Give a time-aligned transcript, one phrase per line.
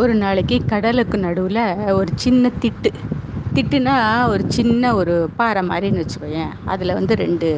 [0.00, 1.62] ஒரு நாளைக்கு கடலுக்கு நடுவில்
[1.98, 2.90] ஒரு சின்ன திட்டு.
[3.56, 3.94] திட்டுனா
[4.32, 6.52] ஒரு சின்ன ஒரு பாறை மாதிரின்னு வச்சுக்கோயேன்.
[6.72, 7.48] அதில் வந்து ரெண்டு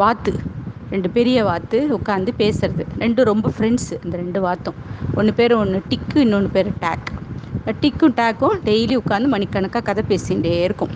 [0.00, 0.32] வாத்து.
[0.92, 2.84] ரெண்டு பெரிய வாத்து உட்காந்து பேசுறது.
[3.02, 4.78] ரெண்டும் ரொம்ப ஃப்ரெண்ட்ஸு இந்த ரெண்டு வாத்தும்.
[5.18, 7.12] ஒன்று பேர் ஒன்று டிக்கு இன்னொன்று பேர் டேக்
[7.82, 10.92] டிக்கும் டேக்கும் டெய்லி உட்காந்து மணிக்கணக்காக கதை பேசிகிட்டே இருக்கும்.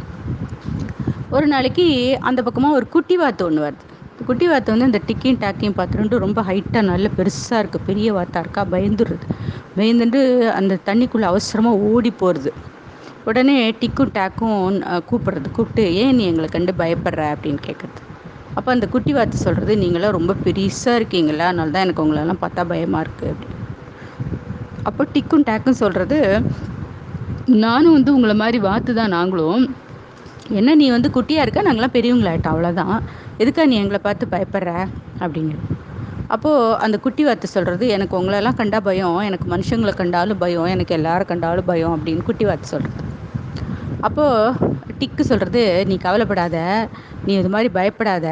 [1.37, 1.87] ஒரு நாளைக்கு
[2.29, 3.85] அந்த பக்கமாக ஒரு குட்டி வாத்து ஒன்று வருது.
[4.31, 8.63] குட்டி வாத்தை வந்து இந்த டிக்கியும் டேக்கையும் பார்த்துட்டு ரொம்ப ஹைட்டாக நல்ல பெருசாக இருக்குது பெரிய வாத்தா இருக்கா?
[8.75, 9.25] பயந்துடுறது.
[9.79, 10.21] பயந்துட்டு
[10.59, 12.51] அந்த தண்ணிக்குள்ளே அவசரமாக ஓடி போகிறது
[13.29, 14.77] உடனே டிக்கும் டேக்கும்
[15.09, 15.49] கூப்பிட்றது.
[15.57, 17.23] கூப்பிட்டு ஏன் நீ எங்களை கண்டு பயப்படுற?
[17.35, 18.01] அப்படின்னு கேட்குறது
[18.59, 23.03] அப்போ அந்த குட்டி வாத்து சொல்கிறது நீங்களாம் ரொம்ப பெருசாக இருக்கீங்களா அதனால தான் எனக்கு உங்களெல்லாம் பார்த்தா பயமாக
[23.05, 23.59] இருக்குது அப்படின்னு.
[24.89, 26.19] அப்போ டிக்கும் டாக்கும் சொல்கிறது
[27.65, 29.65] நானும் வந்து உங்களை மாதிரி வாத்து தான் நாங்களும்.
[30.61, 31.63] என்ன நீ வந்து குட்டியாக இருக்க?
[31.69, 32.55] நாங்களாம் பெரியவங்களாயிட்டோம்.
[32.55, 32.97] அவ்வளோதான்
[33.41, 34.71] எதுக்கா நீ எங்களை பார்த்து பயப்படுற?
[35.21, 35.69] அப்படிங்கிறது.
[36.29, 41.31] அப்போது அந்த குட்டி வார்த்தை சொல்கிறது எனக்கு உங்களெல்லாம் கண்டா பயம் எனக்கு மனுஷங்களை கண்டாலும் பயம் எனக்கு எல்லாரும்
[41.31, 43.07] கண்டாலும் பயம் அப்படின்னு குட்டி வார்த்தை சொல்கிறது
[44.03, 44.69] அப்போது
[45.01, 46.57] டிக்கு சொல்கிறது நீ கவலைப்படாத
[47.25, 48.29] நீ இது மாதிரி பயப்படாத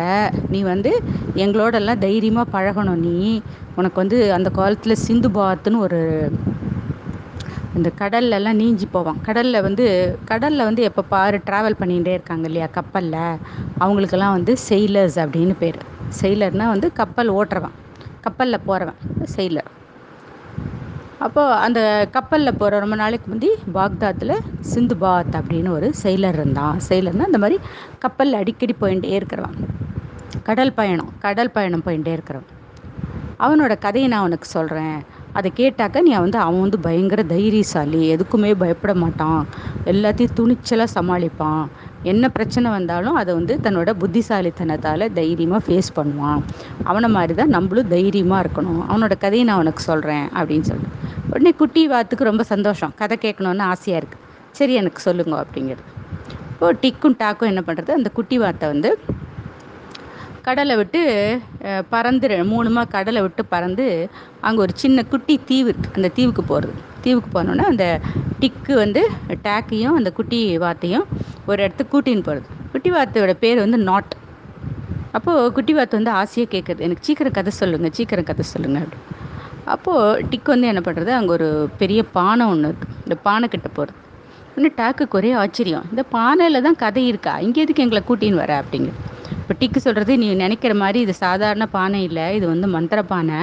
[0.51, 0.93] நீ வந்து
[1.37, 3.17] எங்களோடெல்லாம் தைரியமாக பழகணும் நீ.
[3.77, 6.01] உனக்கு வந்து அந்த காலத்தில் சிந்து பாத்துன்னு ஒரு
[7.77, 9.87] இந்த கடல்லலாம் நீஞ்சி போவான் கடலில் வந்து
[10.25, 13.19] கடலில் வந்து எப்போ பாரு ட்ராவல் பண்ணிகிட்டே இருக்காங்க இல்லையா கப்பலில்.
[13.79, 15.81] அவங்களுக்கெல்லாம் வந்து செயிலர்ஸ் அப்படின்னு பேர்.
[16.21, 17.77] செயிலர்னால் வந்து கப்பல் ஓட்டுறவன்.
[18.21, 19.01] கப்பலில் போகிறவன்
[19.37, 19.69] செயிலர்
[21.19, 21.81] அப்போது அந்த
[22.11, 27.57] கப்பலில் போகிற ரொம்ப நாளைக்கு முந்தி பாக்தாத்தில் சிந்து பாத் அப்படின்னு ஒரு செயலர் இருந்தான் செயலர்னால் இந்த மாதிரி
[27.99, 29.57] கப்பலில் அடிக்கடி போயிட்டே இருக்கிறவன்.
[30.43, 32.53] கடல் பயணம் கடல் பயணம் போயிட்டே இருக்கிறவன்.
[33.41, 34.99] அவனோட கதையை நான் உனக்கு சொல்கிறேன்
[35.39, 39.41] அதை கேட்டாக்க நீ வந்து அவன் வந்து பயங்கர தைரியசாலி எதுக்குமே பயப்பட மாட்டான்.
[39.93, 41.63] எல்லாத்தையும் துணிச்சலாக சமாளிப்பான்.
[42.13, 46.41] என்ன பிரச்சனை வந்தாலும் அதை வந்து தன்னோட புத்திசாலித்தனத்தால் தைரியமாக ஃபேஸ் பண்ணுவான்.
[46.91, 48.83] அவனை மாதிரி தான் நம்மளும் தைரியமாக இருக்கணும்.
[48.91, 50.97] அவனோட கதையை நான் உனக்கு சொல்கிறேன் அப்படின்னு சொல்லிட்டு.
[51.31, 52.95] உடனே குட்டி வாத்துக்கு ரொம்ப சந்தோஷம்.
[53.03, 54.25] கதை கேட்கணுன்னு ஆசையாக இருக்குது
[54.59, 55.85] சரி எனக்கு சொல்லுங்க அப்படிங்கிறது.
[56.53, 58.91] இப்போ டிக்கும் டாக்கும் என்ன பண்ணுறது அந்த குட்டி வாத்தை வந்து
[60.49, 61.01] கடலை விட்டு
[61.93, 63.87] பறந்துரு பறந்து மூணுமா கடலை விட்டு பறந்து
[64.47, 67.85] அங்கே ஒரு சின்ன குட்டி தீவு இருக்குது அந்த தீவுக்கு போகிறது தீவுக்கு போனோன்னா அந்த
[68.43, 69.03] டிக்கு வந்து
[69.47, 71.05] டேக்கையும் அந்த குட்டி வாத்தையும்
[71.51, 74.15] ஒரு இடத்துக்கு கூட்டின்னு போகிறது குட்டி வாத்தையோட பேர் வந்து நாட்.
[75.17, 79.01] அப்போது குட்டி வாத்து வந்து ஆசையாக கேட்குறது எனக்கு சீக்கிரம் கதை சொல்லுங்கள் சீக்கிரம் கதை சொல்லுங்கள் அப்படி.
[79.75, 81.49] அப்போது டிக்கு வந்து என்ன பண்ணுறது அங்கே ஒரு
[81.83, 83.99] பெரிய பானை ஒன்று இருக்குது இந்த பானை கிட்ட போகிறது
[84.57, 85.87] இன்னும் டாக்குக்கு ஒரே ஆச்சரியம்.
[85.93, 87.35] இந்த பானையில் தான் கதை இருக்கா?
[87.47, 88.53] இங்கே எதுக்கு எங்களை கூட்டின்னு வர?
[88.63, 89.17] அப்படிங்கிறது
[89.49, 93.39] இப்போ டிக்கு சொல்கிறது நீ நினைக்கிற மாதிரி இது சாதாரண பானை இல்லை இது வந்து மந்திர பானை.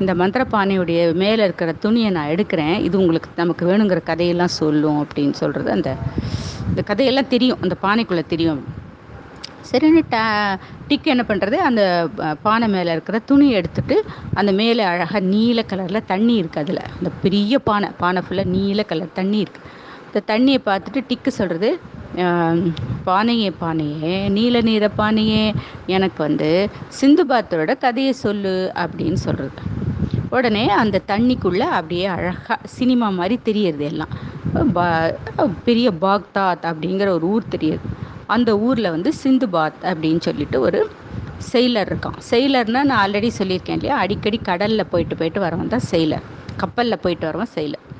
[0.00, 2.76] இந்த மந்திர பானையுடைய மேலே இருக்கிற துணியை நான் எடுக்கிறேன்.
[2.86, 5.90] இது உங்களுக்கு நமக்கு வேணுங்கிற கதையெல்லாம் சொல்லும் அப்படின்னு சொல்கிறது அந்த
[6.70, 8.62] இந்த கதையெல்லாம் தெரியும் அந்த பானைக்குள்ளே தெரியும்.
[9.70, 10.22] சரின்னு ட
[10.88, 11.82] டிக்கு என்ன பண்ணுறது அந்த
[12.46, 13.98] பானை மேலே இருக்கிற துணி எடுத்துட்டு
[14.40, 16.82] அந்த மேலே அழகாக நீல கலரில் தண்ணி இருக்குது அதில்.
[16.98, 19.68] அந்த பெரிய பானை பானை ஃபுல்லாக நீல கலர் தண்ணி இருக்குது
[20.08, 21.70] இந்த தண்ணியை பார்த்துட்டு டிக்கு சொல்கிறது
[23.06, 25.54] பானையே பானையே நீல நீர பானையே
[25.86, 26.68] எனக்கு வந்து
[27.00, 29.72] சிந்துபாத்தரோட கதையை சொல்லு அப்படின்னு சொல்கிறது
[30.30, 34.08] உடனே அந்த தண்ணிக்குள்ளே அப்படியே அழகாக சினிமா மாதிரி தெரியறது எல்லாம்.
[34.54, 35.14] பா-
[35.64, 37.78] பெரிய பாக்தாத் அப்படிங்கிற ஒரு ஊர் தெரியுது.
[38.26, 40.90] அந்த ஊரில் வந்து சிந்துபாத் அப்படின்னு சொல்லிட்டு ஒரு
[41.52, 42.18] செயலர் இருக்கான்.
[42.30, 43.96] செயலர்னால் நான் ஆல்ரெடி சொல்லியிருக்கேன் இல்லையா?
[43.96, 46.22] அடிக்கடி கடலில் போயிட்டு போயிட்டு வரவன் தான் செயலர்
[46.56, 47.92] கப்பலில் போயிட்டு வரவன் செயலர்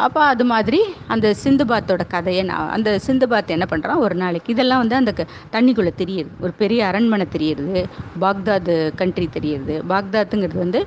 [0.00, 4.94] அப்போ அது மாதிரி அந்த சிந்துபாத்தோட கதையை நான் அந்த சிந்துபாத் என்ன பண்ணுறான் ஒரு நாளைக்கு இதெல்லாம் வந்து
[4.94, 5.12] அந்த
[5.52, 7.84] தண்ணிக்குள்ளே தெரியுது ஒரு பெரிய அரண்மனை தெரியுது
[8.20, 10.80] பாக்தாது கண்ட்ரி தெரியுது பாக்தாத்துங்கிறது வந்து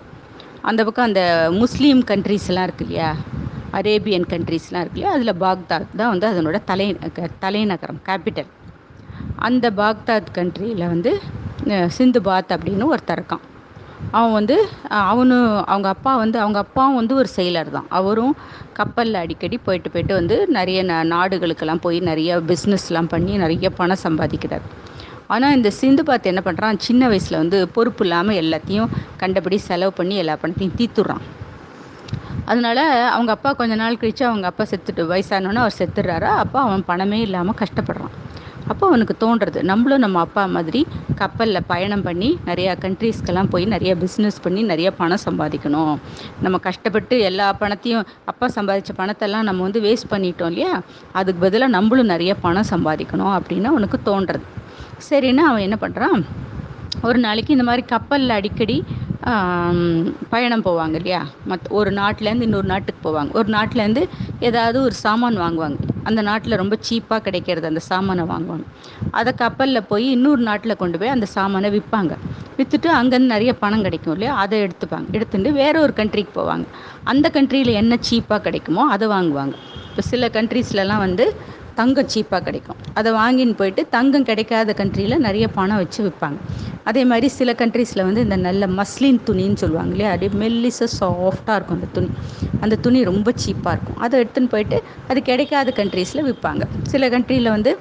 [0.62, 1.22] அந்த பக்கம் அந்த
[1.52, 3.16] முஸ்லீம் கண்ட்ரிஸ்லாம் இருக்கு இல்லையா?
[3.72, 5.12] அரேபியன் கண்ட்ரீஸ்லாம் இருக்கு இல்லையா?
[5.12, 8.52] அதில் பாக்தாத் தான் வந்து அதனோட தலை க- தலைநகரம் கேபிட்டல்
[9.40, 11.12] அந்த பாக்தாத் கண்ட்ரியில் வந்து
[11.88, 13.44] சிந்து பாத் அப்படின்னு ஒருத்தர் இருக்கான்.
[14.12, 14.56] அவன் வந்து
[15.06, 17.88] அவனும் அவங்க அப்பா வந்து அவங்க அப்பாவும் வந்து ஒரு செயலர் தான்.
[18.00, 18.34] அவரும்
[18.80, 24.66] கப்பலில் அடிக்கடி போயிட்டு போயிட்டு வந்து நிறைய ந நாடுகளுக்கெல்லாம் போய் நிறைய பிஸ்னஸ்லாம் பண்ணி நிறைய பணம் சம்பாதிக்கிறார்.
[25.34, 28.92] ஆனால் இந்த சிந்து பார்த்து என்ன பண்ணுறான் சின்ன வயசில் வந்து பொறுப்பு இல்லாமல் எல்லாத்தையும்
[29.22, 31.24] கண்டபடி செலவு பண்ணி எல்லா பணத்தையும் தீத்துடுறான்
[32.48, 32.80] அதனால
[33.16, 36.32] அவங்க அப்பா கொஞ்ச நாள் கழித்து அவங்க அப்பா செத்துட்டு வயசானோன்னே அவர் செத்துடுறாரா.
[36.44, 38.14] அப்போ அவன் பணமே இல்லாமல் கஷ்டப்படுறான்.
[38.68, 40.82] அப்போ அவனுக்கு தோன்றுறது நம்மளும் நம்ம அப்பா மாதிரி
[41.16, 45.94] கப்பலில் பயணம் பண்ணி நிறையா கண்ட்ரீஸ்க்கெல்லாம் போய் நிறைய பிஸ்னஸ் பண்ணி நிறைய பணம் சம்பாதிக்கணும்.
[46.42, 50.74] நம்ம கஷ்டப்பட்டு எல்லா பணத்தையும் அப்பா சம்பாதிச்ச பணத்தெல்லாம் நம்ம வந்து வேஸ்ட் பண்ணிட்டோம் இல்லையா?
[51.12, 54.48] அதுக்கு பதிலாக நம்மளும் நிறைய பணம் சம்பாதிக்கணும் அப்படின்னு அவனுக்கு தோன்றுறது
[55.10, 56.20] சரின்னு அவன் என்ன பண்ணுறான்
[57.02, 58.76] ஒரு நாளைக்கு இந்த மாதிரி கப்பலில் அடிக்கடி
[60.30, 61.26] பயணம் போவாங்க இல்லையா?
[61.50, 63.32] மத் ஒரு நாட்டிலேருந்து இன்னொரு நாட்டுக்கு போவாங்க.
[63.32, 64.04] ஒரு நாட்டிலேருந்து
[64.40, 65.78] ஏதாவது ஒரு சாமான் வாங்குவாங்க.
[66.04, 68.66] அந்த நாட்டில் ரொம்ப சீப்பாக கிடைக்கிறது அந்த சாமானை வாங்குவாங்க.
[69.12, 72.14] அதை கப்பலில் போய் இன்னொரு நாட்டில் கொண்டு போய் அந்த சாமானை விற்பாங்க.
[72.58, 74.36] விற்றுட்டு அங்கேருந்து நிறைய பணம் கிடைக்கும் இல்லையா?
[74.36, 75.08] அதை எடுத்துப்பாங்க.
[75.12, 76.66] எடுத்துட்டு வேற ஒரு கண்ட்ரிக்கு போவாங்க.
[77.04, 79.56] அந்த கண்ட்ரியில் என்ன சீப்பாக கிடைக்குமோ அதை வாங்குவாங்க.
[79.90, 81.26] இப்போ சில கண்ட்ரீஸ்லலாம் வந்து
[81.76, 82.80] தங்கம் சீப்பாக கிடைக்கும்.
[83.00, 86.40] அதை வாங்கின்னு போயிட்டு தங்கம் கிடைக்காத கண்ட்ரியில் நிறைய பணம் வச்சு விற்பாங்க.
[86.90, 90.12] அதே மாதிரி சில கண்ட்ரீஸில் வந்து இந்த நல்ல மஸ்லின் துணின்னு சொல்லுவாங்க இல்லையா?
[90.14, 92.10] அப்படியே மெல்லிச சாஃப்டாக இருக்கும் அந்த துணி.
[92.64, 93.98] அந்த துணி ரொம்ப சீப்பாக இருக்கும்.
[94.06, 94.78] அதை எடுத்துன்னு போயிட்டு
[95.08, 96.64] அது கிடைக்காத கண்ட்ரீஸில் விற்பாங்க.
[96.94, 97.74] சில கண்ட்ரியில் வந்து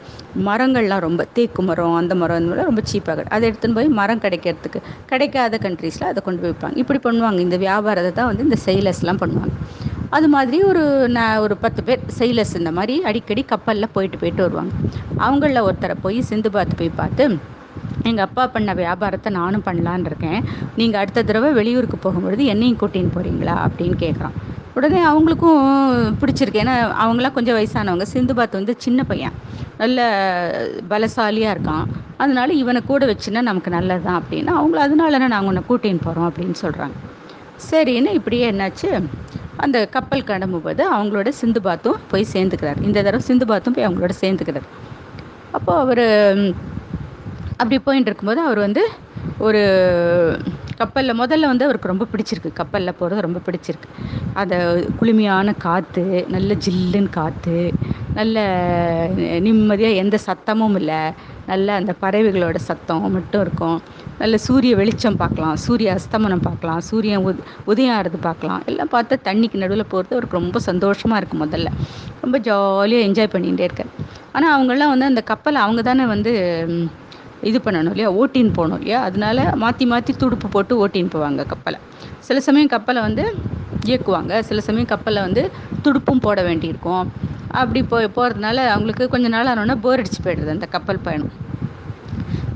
[0.48, 3.36] மரங்கள்லாம் ரொம்ப தேக்கு மரம் அந்த மரம் அந்த மாதிரி ரொம்ப சீப்பாக கிடைக்கும்.
[3.38, 6.76] அதை எடுத்துன்னு போய் மரம் கிடைக்கிறதுக்கு கிடைக்காத கண்ட்ரீஸில் அதை கொண்டு போய் விற்பாங்க.
[6.84, 7.40] இப்படி பண்ணுவாங்க.
[7.48, 9.54] இந்த வியாபாரத்தை தான் வந்து இந்த செயலர்ஸ்லாம் பண்ணுவாங்க.
[10.16, 10.82] அது மாதிரி ஒரு
[11.16, 14.72] நான் ஒரு பத்து பேர் செயலர்ஸ் இந்த மாதிரி அடிக்கடி கப்பலில் போயிட்டு போயிட்டு வருவாங்க.
[15.24, 17.24] அவங்களில் ஒருத்தரை போய் சிந்து பார்த்து போய் பார்த்து
[18.08, 20.40] எங்கள் அப்பா பண்ண வியாபாரத்தை நானும் பண்ணலான்னு இருக்கேன்.
[20.80, 24.36] நீங்கள் அடுத்த தடவை வெளியூருக்கு போகும்பொழுது என்னையும் கூட்டின்னு போகிறீங்களா அப்படின்னு கேட்குறான்
[24.76, 25.62] உடனே அவங்களுக்கும்
[26.20, 26.60] பிடிச்சிருக்கு.
[26.64, 26.74] ஏன்னா
[27.04, 28.06] அவங்களாம் கொஞ்சம் வயசானவங்க.
[28.14, 29.34] சிந்து பாத் வந்து சின்ன பையன்.
[29.82, 30.00] நல்ல
[30.90, 31.86] பலசாலியாக இருக்கான்.
[32.22, 34.52] அதனால இவனை கூட வச்சுன்னா நமக்கு நல்லது தான் அப்படின்னு.
[34.60, 36.98] அவங்கள அதனால நாங்கள் உன்னை கூட்டின்னு போகிறோம் அப்படின்னு சொல்கிறாங்க
[37.70, 38.90] சரின்னு இப்படியே என்னாச்சு?
[39.64, 42.80] அந்த கப்பல் கிளம்பும்போது அவங்களோட சிந்து பாத்தும் போய் சேர்ந்துக்கிறார்.
[42.82, 44.68] இந்த தடவை சிந்து பாத்தும் போய் அவங்களோட சேர்ந்துக்கிறார்.
[45.52, 46.04] அப்போது அவர்
[47.56, 48.82] அப்படி போயின்னு இருக்கும்போது அவர் வந்து
[49.38, 49.60] ஒரு
[50.76, 52.50] கப்பலில் முதல்ல வந்து அவருக்கு ரொம்ப பிடிச்சிருக்கு.
[52.52, 53.88] கப்பலில் போகிறது ரொம்ப பிடிச்சிருக்கு.
[54.34, 54.54] அந்த
[55.00, 57.58] குளுமையான காற்று நல்ல ஜில்லுன்னு காற்று
[58.14, 58.38] நல்ல
[59.40, 61.02] நிம்மதியாக எந்த சத்தமும் இல்லை.
[61.46, 63.78] நல்ல அந்த பறவைகளோட சத்தம் மட்டும் இருக்கும்.
[64.22, 67.40] நல்ல சூரிய வெளிச்சம் பார்க்கலாம் சூரிய அஸ்தமனம் பார்க்கலாம் சூரியன் உத்
[67.70, 68.60] உதயம் ஆறுது பார்க்கலாம்.
[68.70, 71.70] எல்லாம் பார்த்து தண்ணிக்கு நடுவில் போகிறது அவருக்கு ரொம்ப சந்தோஷமாக இருக்கும் முதல்ல.
[72.24, 73.90] ரொம்ப ஜாலியாக என்ஜாய் பண்ணிகிட்டே இருக்கார்
[74.36, 76.32] ஆனால் அவங்கெல்லாம் வந்து அந்த கப்பலை அவங்க தானே வந்து
[77.50, 78.10] இது பண்ணணும் இல்லையா?
[78.20, 79.00] ஓட்டின்னு போகணும் இல்லையா?
[79.08, 81.78] அதனால மாற்றி மாற்றி துடுப்பு போட்டு ஓட்டின்னு போவாங்க கப்பலை.
[82.28, 83.24] சில சமயம் கப்பலை வந்து
[83.90, 84.32] இயக்குவாங்க.
[84.48, 85.42] சில சமயம் கப்பலில் வந்து
[85.86, 87.06] துடுப்பும் போட வேண்டியிருக்கும்.
[87.60, 91.32] அப்படி போய் போகிறதுனால அவங்களுக்கு கொஞ்ச நாள் ஆனோன்னா போர் அடிச்சு போயிடுது அந்த கப்பல் பயணம்.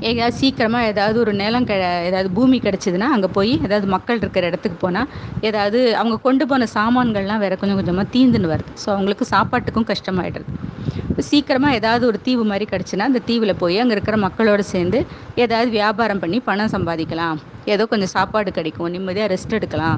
[0.01, 1.75] எங்கேயாவது சீக்கிரமாக ஏதாவது ஒரு நிலம் கெ
[2.09, 5.09] ஏதாவது பூமி கிடச்சிதுன்னா அங்கே போய் ஏதாவது மக்கள் இருக்கிற இடத்துக்கு போனால்
[5.43, 8.71] ஏதாவது அவங்க கொண்டு போன சாமான்கள்லாம் வேறு கொஞ்சம் கொஞ்சமாக தீந்துன்னு வருது.
[8.83, 10.47] ஸோ அவங்களுக்கு சாப்பாட்டுக்கும் கஷ்டமாயிடுது.
[11.29, 14.99] சீக்கிரமாக ஏதாவது ஒரு தீவு மாதிரி கிடச்சுன்னா அந்த தீவில் போய் அங்கே இருக்கிற மக்களோட சேர்ந்து
[15.43, 17.37] ஏதாவது வியாபாரம் பண்ணி பணம் சம்பாதிக்கலாம்.
[17.73, 19.97] ஏதோ கொஞ்சம் சாப்பாடு கிடைக்கும் நிம்மதியாக ரெஸ்ட் எடுக்கலாம்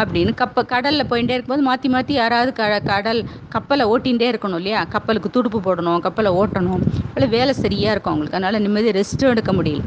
[0.00, 3.20] அப்படின்னு கப்ப கடலில் போயிட்டே இருக்கும்போது மாற்றி மாற்றி யாராவது க கடல்
[3.54, 4.82] கப்பலை ஓட்டிகிட்டே இருக்கணும் இல்லையா?
[4.94, 6.84] கப்பலுக்கு துடுப்பு போடணும் கப்பலை ஓட்டணும்.
[7.14, 8.38] இல்லை வேலை சரியாக இருக்கும் அவங்களுக்கு.
[8.40, 9.84] அதனால் நிம்மதியாக ரெஸ்ட்டும் எடுக்க முடியல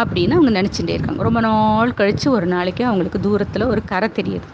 [0.00, 1.22] அப்படின்னு அவங்க நினச்சிட்டே இருக்காங்க.
[1.28, 4.46] ரொம்ப நாள் கழித்து ஒரு நாளைக்கு அவங்களுக்கு தூரத்தில் ஒரு கரை தெரியுது.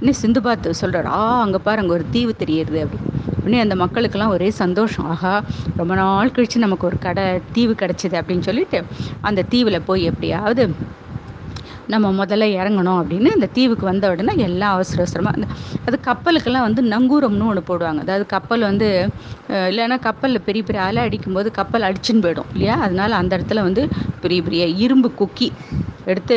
[0.00, 3.00] இன்னும் சிந்து பார்த்து சொல்கிறார் ஆ அங்கே பாரு அங்கே ஒரு தீவு தெரியுது அப்படி
[3.42, 5.06] உடனே அந்த மக்களுக்கெல்லாம் ஒரே சந்தோஷம்.
[5.06, 5.34] ஆகா
[5.76, 8.80] ரொம்ப நாள் கழித்து நமக்கு ஒரு கடை தீவு கிடச்சிது அப்படின்னு சொல்லிட்டு
[9.20, 10.64] அந்த தீவில் போய் எப்படியாவது
[11.90, 15.46] நம்ம முதல்ல இறங்கணும் அப்படின்னு இந்த தீவுக்கு வந்த உடனே எல்லாம் அவசர அவசரமாக அந்த
[15.86, 18.00] அது கப்பலுக்கெல்லாம் வந்து நங்கூரம்னு ஒன்று போடுவாங்க.
[18.04, 18.88] அதாவது கப்பல் வந்து
[19.70, 22.76] இல்லைன்னா கப்பலில் பெரிய பெரிய அலை அடிக்கும்போது கப்பல் அடிச்சுன்னு போயிடும் இல்லையா?
[22.86, 23.84] அதனால அந்த இடத்துல வந்து
[24.20, 25.48] பெரிய பெரிய இரும்பு கொக்கி
[26.12, 26.36] எடுத்து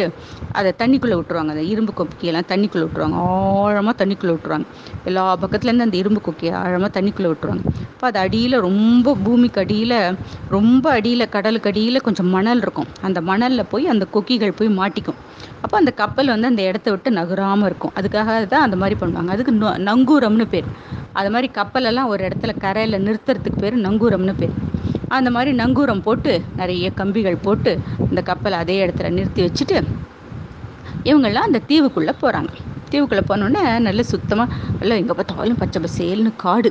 [0.59, 1.51] அதை தண்ணிக்குள்ளே விட்டுருவாங்க.
[1.53, 3.17] அந்த இரும்பு கொக்கியெல்லாம் தண்ணிக்குள்ளே விட்டுருவாங்க.
[3.61, 4.67] ஆழமாக தண்ணிக்குள்ளே விட்டுருவாங்க.
[5.09, 7.63] எல்லா பக்கத்துலேருந்து அந்த இரும்பு கொக்கியை ஆழமாக தண்ணிக்குள்ளே விட்டுருவாங்க.
[7.93, 9.97] இப்போ அது அடியில் ரொம்ப பூமிக்கு அடியில்
[10.49, 12.89] ரொம்ப அடியில் கடலுக்கு அடியில் கொஞ்சம் மணல் இருக்கும்.
[13.01, 15.19] அந்த மணலில் போய் அந்த கொக்கிகள் போய் மாட்டிக்கும்.
[15.63, 17.93] அப்போ அந்த கப்பல் வந்து அந்த இடத்த விட்டு நகராமல் இருக்கும்.
[17.99, 19.31] அதுக்காக தான் அந்த மாதிரி பண்ணுவாங்க.
[19.35, 19.53] அதுக்கு
[19.89, 20.69] நங்கூரம்னு பேர்.
[21.19, 24.55] அது மாதிரி கப்பலெல்லாம் ஒரு இடத்துல கரையில் நிறுத்துறதுக்கு பேர் நங்கூரம்னு பேர்.
[25.17, 27.71] அந்த மாதிரி நங்கூரம் போட்டு நிறைய கம்பிகள் போட்டு
[28.09, 29.77] இந்த கப்பலை அதே இடத்துல நிறுத்தி வச்சுட்டு
[31.09, 32.51] இவங்கெல்லாம் அந்த தீவுக்குள்ளே போகிறாங்க
[32.91, 36.69] தீவுக்குள்ளே போனோடனே நல்ல சுத்தமாக நல்லா எங்கே பார்த்தாலும் பச்சை பசேல்னு காடு.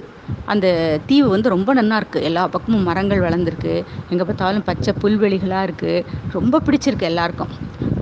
[0.52, 0.66] அந்த
[1.08, 3.74] தீவு வந்து ரொம்ப நல்லா இருக்குது எல்லா பக்கமும் மரங்கள் வளர்ந்துருக்கு.
[4.12, 6.04] எங்கே பார்த்தாலும் பச்சை புல்வெளிகளாக இருக்குது
[6.36, 7.52] ரொம்ப பிடிச்சிருக்கு எல்லாருக்கும்.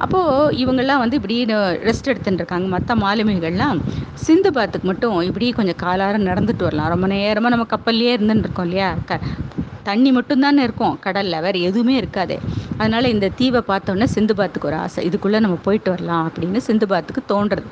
[0.05, 0.31] அப்போது
[0.63, 1.37] இவங்கெல்லாம் வந்து இப்படி
[1.89, 3.79] ரெஸ்ட் எடுத்துட்டு இருக்காங்க மற்ற மாலுமிகள்லாம்
[4.25, 6.91] சிந்து பாத்துக்கு மட்டும் இப்படி கொஞ்சம் காலார நடந்துட்டு வரலாம்.
[6.95, 8.89] ரொம்ப நேரமாக நம்ம கப்பல்லையே இருந்துட்டு இருக்கோம் இல்லையா?
[9.11, 9.21] க
[9.85, 10.99] தண்ணி மட்டும்தானே இருக்கும்.
[11.07, 12.35] கடலில் வேறு எதுவுமே இருக்காது.
[12.79, 15.01] அதனால் இந்த தீவை பார்த்தோன்னே சிந்து பாத்துக்கு ஒரு ஆசை.
[15.09, 17.71] இதுக்குள்ளே நம்ம போயிட்டு வரலாம் அப்படின்னு சிந்து பாத்துக்கு தோன்றுறது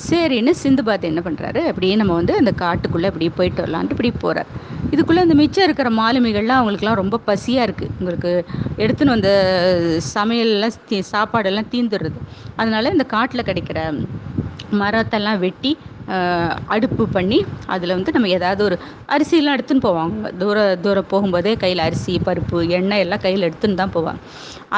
[0.00, 4.50] சரின்னு சிந்துபாத் என்ன பண்ணுறாரு அப்படியே நம்ம வந்து அந்த காட்டுக்குள்ளே அப்படியே போயிட்டு வரலான்ட்டு இப்படி போகிறார்
[4.90, 8.30] இதுக்குள்ளே இந்த மிச்சம் இருக்கிற மாலுமிகள்லாம் அவங்களுக்குலாம் ரொம்ப பசியாக இருக்குது உங்களுக்கு
[8.78, 9.30] எடுத்துன்னு வந்த
[10.14, 12.18] சமையல்லாம் தீ- சாப்பாடெல்லாம் தீந்துடுறது.
[12.56, 13.78] அதனால இந்த காட்டில் கிடைக்கிற
[14.74, 15.70] மரத்தெல்லாம் வெட்டி
[16.74, 17.38] அடுப்பு பண்ணி
[17.74, 18.76] அதில் வந்து நம்ம ஏதாவது ஒரு
[19.14, 20.30] அரிசியெலாம் எடுத்துன்னு போவாங்க.
[20.40, 24.20] தூர தூரம் போகும்போதே கையில் அரிசி பருப்பு எண்ணெய் எல்லாம் கையில் எடுத்துன்னு தான் போவாங்க.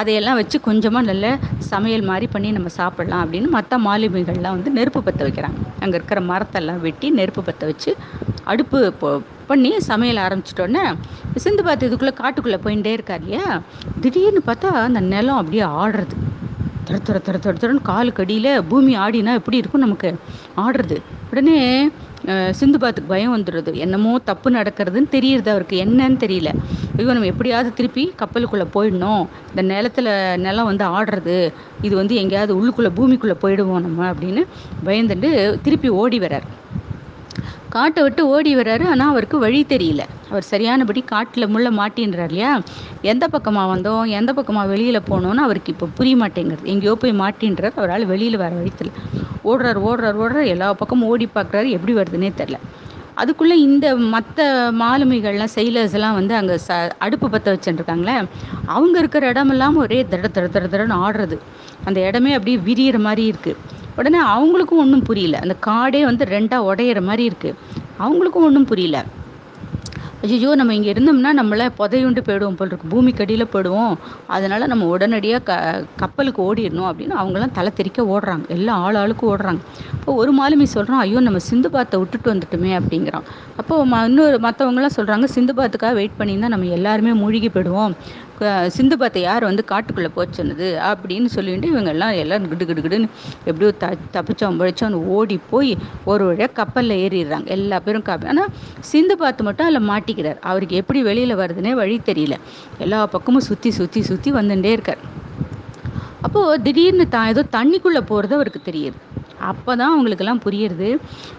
[0.00, 1.26] அதையெல்லாம் வச்சு கொஞ்சமாக நல்ல
[1.72, 5.60] சமையல் மாதிரி பண்ணி நம்ம சாப்பிட்லாம் அப்படின்னு மற்ற மாலுமிகள்லாம் வந்து நெருப்பு பற்ற வைக்கிறாங்க.
[5.84, 7.92] அங்கே இருக்கிற மரத்தெல்லாம் வெட்டி நெருப்பு பற்ற வச்சு
[8.52, 9.08] அடுப்பு போ
[9.50, 10.82] பண்ணி சமையல் ஆரம்பிச்சிட்டோன்னே
[11.44, 13.46] சிந்து பார்த்து இதுக்குள்ளே காட்டுக்குள்ளே போயிட்டே இருக்கார் இல்லையா?
[14.02, 16.16] திடீர்னு பார்த்தா அந்த நிலம் அப்படியே ஆடுறது.
[17.06, 20.10] தர தர தர தர தரன்னு காலுக்கு அடியில் பூமி ஆடினா எப்படி இருக்கும் நமக்கு?
[20.64, 20.96] ஆடுறது.
[21.32, 21.58] உடனே
[22.58, 25.76] சிந்து பாத்துக்கு பயம் வந்துடுது என்னமோ தப்பு நடக்கிறதுன்னு தெரியுது அவருக்கு.
[25.84, 26.50] என்னன்னு தெரியல.
[26.96, 29.24] ஐயோ நம்ம எப்படியாவது திருப்பி கப்பலுக்குள்ளே போயிடணும்.
[29.50, 30.08] இந்த நிலத்துல
[30.46, 31.38] நிலம் வந்து ஆடுறது.
[31.86, 34.44] இது வந்து எங்கேயாவது உள்ளுக்குள்ளே பூமிக்குள்ளே போயிடுவோம் நம்ம அப்படின்னு
[34.88, 35.30] பயந்துட்டு
[35.66, 36.46] திருப்பி ஓடி வர்றார்.
[37.74, 38.84] காட்டை விட்டு ஓடி வர்றாரு.
[38.92, 40.02] ஆனால் அவருக்கு வழி தெரியல.
[40.30, 42.52] அவர் சரியானபடி காட்டில் முள்ள மாட்டின்றார் இல்லையா
[43.12, 44.04] எந்த பக்கமாக வந்தோம்?
[44.18, 47.76] எந்த பக்கமாக வெளியில் போனோம்னு அவருக்கு இப்போ புரிய மாட்டேங்கிறது எங்கேயோ போய் மாட்டின்றார்.
[47.80, 48.92] அவரால் வெளியில் வர வழித்தில்
[49.50, 50.52] ஓடுறார் ஓடுறார் ஓடுறார்.
[50.54, 51.68] எல்லா பக்கமும் ஓடி பார்க்குறாரு.
[51.78, 52.58] எப்படி வருதுன்னே தெரில
[53.22, 54.44] அதுக்குள்ளே இந்த மற்ற
[54.82, 58.14] மாலுமிகள்லாம் செயலர்ஸ் எல்லாம் வந்து அங்கே ச அடுப்பு பற்ற வச்சுருக்காங்களே
[58.74, 61.36] அவங்க இருக்கிற இடமெல்லாம் ஒரே தட தட தட தடன்னு ஆடுறது.
[61.88, 65.38] அந்த இடமே அப்படியே விரியிற மாதிரி இருக்குது உடனே அவங்களுக்கும் ஒன்றும் புரியல.
[65.46, 67.58] அந்த காடே வந்து ரெண்டாக உடையிற மாதிரி இருக்குது
[68.04, 68.98] அவங்களுக்கும் ஒன்றும் புரியல.
[70.26, 72.90] ஐயோ நம்ம இங்கே இருந்தோம்னா நம்மளை புதையுண்டு போயிடுவோம் போல் இருக்கு.
[72.92, 73.94] பூமிக்கு அடியில் போயிடுவோம்
[74.34, 75.54] அதனால் நம்ம உடனடியாக க
[76.02, 78.44] கப்பலுக்கு ஓடிடணும் அப்படின்னு அவங்களாம் தலை தெரிக்க ஓடுறாங்க.
[78.56, 79.60] எல்லா ஆள் ஆளுக்கும் ஓடுறாங்க.
[79.96, 83.26] இப்போ ஒரு மாலுமி சொல்கிறோம் ஐயோ நம்ம சிந்து பாத்தை விட்டுட்டு வந்துட்டோமே அப்படிங்கிறான்.
[83.62, 87.94] அப்போது ம இன்னொரு மற்றவங்களாம் சொல்கிறாங்க சிந்து பாத்துக்காக வெயிட் பண்ணியிருந்தால் நம்ம எல்லாருமே மூழ்கி போயிடுவோம்.
[88.76, 93.08] சிந்து பாத்தை யார் வந்து காட்டுக்குள்ளே போச்சு சொன்னது அப்படின்னு சொல்லிட்டு இவங்கெல்லாம் எல்லாம் கிடு கிடு கிடுன்னு
[93.48, 95.72] எப்படியோ த தப்பிச்சோம் பழிச்சோம் ஓடி போய்
[96.12, 97.48] ஒரு வழியாக கப்பலில் ஏறிடுறாங்க.
[97.56, 98.52] எல்லா பேரும் கப்பல் ஆனால்
[98.90, 100.38] சிந்து பார்த்து மட்டும் அதில் மாட்டிக்கிறார்.
[100.50, 102.36] அவருக்கு எப்படி வெளியில் வருதுன்னே வழி தெரியல.
[102.86, 105.02] எல்லா பக்கமும் சுற்றி சுற்றி சுற்றி வந்துட்டே இருக்கார்.
[106.26, 108.98] அப்போது திடீர்னு தான் ஏதோ தண்ணிக்குள்ளே போகிறது அவருக்கு தெரியுது.
[109.50, 110.88] அப்போ தான் அவங்களுக்கெல்லாம் புரியுறது.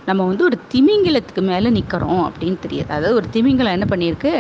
[0.05, 2.89] நம்ம வந்து ஒரு திமிங்கலத்துக்கு மேலே நிற்கிறோம் அப்படின்னு தெரியுது.
[2.89, 4.31] அதாவது ஒரு திமிங்கலம் என்ன பண்ணியிருக்கு?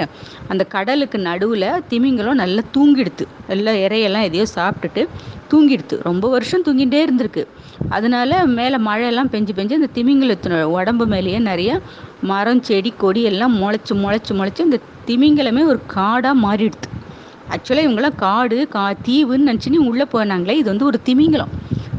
[0.47, 3.25] அந்த கடலுக்கு நடுவில் திமிங்கலம் நல்லா தூங்கிடுது.
[3.47, 5.03] நல்லா இறையெல்லாம் எதையோ சாப்பிட்டுட்டு
[5.51, 5.95] தூங்கிடுது.
[6.01, 7.43] ரொம்ப வருஷம் தூங்கிட்டே இருந்திருக்கு.
[7.89, 11.71] அதனால மேலே மழையெல்லாம் பெஞ்சு பெஞ்சு அந்த திமிங்கலத்தினோட உடம்பு மேலேயே நிறைய
[12.31, 16.89] மரம் செடி கொடி எல்லாம் முளைச்சி முளைச்சி முளைச்சி இந்த திமிங்கலமே ஒரு காடாக மாறிடுது.
[17.53, 20.55] ஆக்சுவலாக இவங்களாம் காடு கா தீவுன்னு நினச்சின்னு உள்ளே போனாங்களே.
[20.61, 21.53] இது வந்து ஒரு திமிங்கலம்.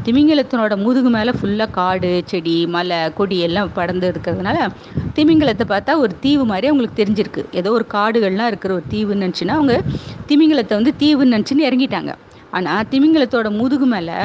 [0.05, 4.57] திமிங்கலத்தினோட முதுகு மேலே ஃபுல்லாக காடு செடி மலை கொடி எல்லாம் படர்ந்து இருக்கிறதுனால
[5.15, 7.41] திமிங்கலத்தை பார்த்தா ஒரு தீவு மாதிரி அவங்களுக்கு தெரிஞ்சிருக்கு.
[7.59, 9.75] ஏதோ ஒரு காடுகள்லாம் இருக்கிற ஒரு தீவுன்னு நினச்சின்னா அவங்க
[10.29, 12.11] திமிங்கலத்தை வந்து தீவுன்னு நினச்சின்னு இறங்கிட்டாங்க.
[12.53, 14.17] ஆனால் திமிங்கலத்தோட முதுகு மேலே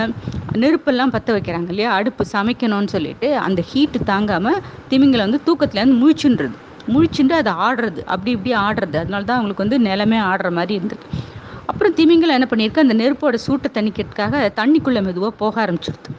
[0.62, 1.90] நெருப்பெல்லாம் பற்ற வைக்கிறாங்க இல்லையா?
[1.98, 4.60] அடுப்பு சமைக்கணும்னு சொல்லிட்டு அந்த ஹீட்டு தாங்காமல்
[4.90, 6.54] திமிங்கலம் வந்து தூக்கத்துலேருந்து முழிச்சுன்றது.
[6.88, 8.00] முழிச்சுட்டு அதை ஆடுறது.
[8.12, 8.96] அப்படி இப்படி ஆடுறது.
[9.02, 11.04] அதனால தான் அவங்களுக்கு வந்து நிலமே ஆடுற மாதிரி இருந்தது
[11.70, 12.84] அப்புறம் திமிங்கலம் என்ன பண்ணியிருக்கு?
[12.84, 16.12] அந்த நெருப்போட சூட்டை தணிக்கிறதுக்காக தண்ணிக்குள்ளே மெதுவாக போக ஆரம்பிச்சிடுது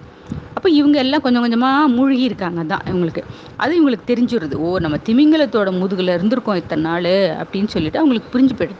[0.57, 3.21] அப்போ இவங்க எல்லாம் கொஞ்சம் கொஞ்சமாக மூழ்கி இருக்காங்க தான் இவங்களுக்கு.
[3.63, 7.09] அது இவங்களுக்கு தெரிஞ்சுடுது ஓ நம்ம திமிங்கலத்தோட முதுகில் இருந்திருக்கோம் இத்தனை நாள்
[7.43, 8.79] அப்படின்னு சொல்லிட்டு அவங்களுக்கு புரிஞ்சு போயிடுது.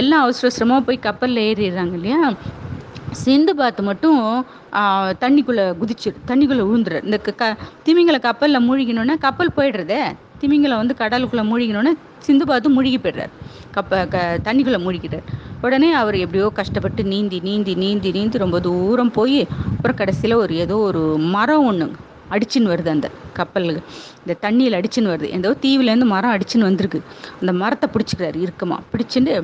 [0.00, 2.20] எல்லாம் அவசர அவசரமாக போய் கப்பலில் ஏறிடுறாங்க இல்லையா?
[3.22, 4.20] சிந்து பாத்து மட்டும்
[5.22, 7.44] தண்ணிக்குள்ளே குதிச்சிடு தண்ணிக்குள்ளே விழுந்துரு இந்த க
[7.86, 10.02] திமிங்கல கப்பலில் மூழ்கினோன்னா கப்பல் போயிடுறதே.
[10.42, 11.92] திமிங்கலம் வந்து கடலுக்குள்ளே மூழ்கினோன்னே
[12.26, 13.32] சிந்து பார்த்து மூழ்கி போயிடுறார்.
[13.76, 14.16] கப்ப க
[14.46, 15.24] தண்ணிக்குள்ளே மூழ்கிட்டார்.
[15.66, 19.40] உடனே அவர் எப்படியோ கஷ்டப்பட்டு நீந்தி நீந்தி நீந்தி நீந்தி ரொம்ப தூரம் போய்
[19.76, 21.02] அப்புறம் கடைசியில் ஒரு ஏதோ ஒரு
[21.34, 21.86] மரம் ஒன்று
[22.34, 23.68] அடிச்சுன்னு வருது அந்த கப்பல்
[24.22, 25.28] இந்த தண்ணியில் அடிச்சுன்னு வருது.
[25.36, 27.00] ஏதோ தீவுலேருந்து மரம் அடிச்சுன்னு வந்திருக்கு.
[27.40, 29.34] அந்த மரத்தை பிடிச்சிக்கிறாரு இருக்குமா பிடிச்சிட்டு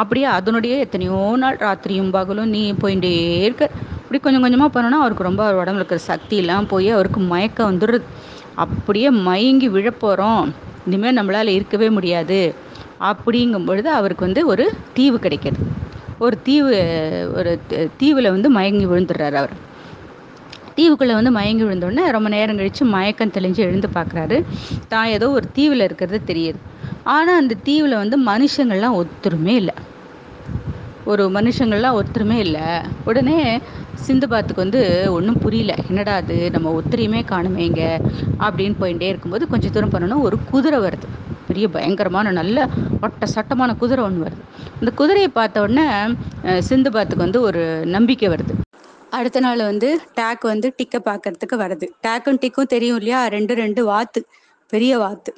[0.00, 3.12] அப்படியே அதனுடைய எத்தனையோ நாள் ராத்திரியும் பகலும் நீ போயிட்டே
[3.46, 3.64] இருக்க.
[4.02, 8.00] இப்படி கொஞ்சம் கொஞ்சமாக போனோன்னா அவருக்கு ரொம்ப அவர் உடம்புல இருக்கிற சக்தியெல்லாம் போய் அவருக்கு மயக்கம் வந்துடுது.
[8.64, 10.44] அப்படியே மயங்கி விழப்போகிறோம்
[10.86, 12.40] இனிமேல் நம்மளால் இருக்கவே முடியாது.
[13.10, 15.58] அப்படிங்கும் பொழுது அவருக்கு வந்து ஒரு தீவு கிடைக்கிது.
[16.18, 16.74] ஒரு தீவு
[17.38, 17.50] ஒரு
[18.00, 19.54] தீவில் வந்து மயங்கி விழுந்துடுறாரு அவர்.
[20.76, 24.38] தீவுக்குள்ளே வந்து மயங்கி விழுந்தோடனே ரொம்ப நேரம் கழித்து மயக்கம் தெளிஞ்சு எழுந்து பார்க்குறாரு
[24.88, 26.58] தான் ஏதோ ஒரு தீவில் இருக்கிறது தெரியுது.
[27.14, 29.76] ஆனால் அந்த தீவில் வந்து மனுஷங்கள்லாம் ஒத்துருமே இல்லை.
[31.04, 32.66] ஒரு மனுஷங்கள்லாம் ஒத்துருமே இல்லை.
[33.04, 33.38] உடனே
[34.04, 34.80] சிந்து பாத்துக்கு வந்து
[35.12, 35.74] ஒன்றும் புரியல.
[35.88, 36.36] என்னடா அது?
[36.50, 37.88] நம்ம ஒத்திரியுமே காணுமே இங்கே?
[38.38, 41.06] அப்படின்னு போயிட்டே இருக்கும்போது கொஞ்சம் தூரம் பண்ணணும் ஒரு குதிரை வருது.
[41.48, 42.58] பெரிய பயங்கரமான நல்ல
[43.02, 44.42] ஒட்ட சட்டமான குதிரை ஒன்று வருது.
[44.78, 45.86] அந்த குதிரையை பார்த்த உடனே
[46.60, 48.54] சிந்து பாத்துக்கு வந்து ஒரு நம்பிக்கை வருது.
[49.10, 49.88] அடுத்த நாள் வந்து
[50.20, 51.86] டேக் வந்து டிக்கை பார்க்கறதுக்கு வருது.
[52.06, 53.26] டேக்கும் டிக்கும் தெரியும் இல்லையா?
[53.36, 54.20] ரெண்டு ரெண்டு வாத்து.
[54.72, 55.32] பெரிய வாத்து.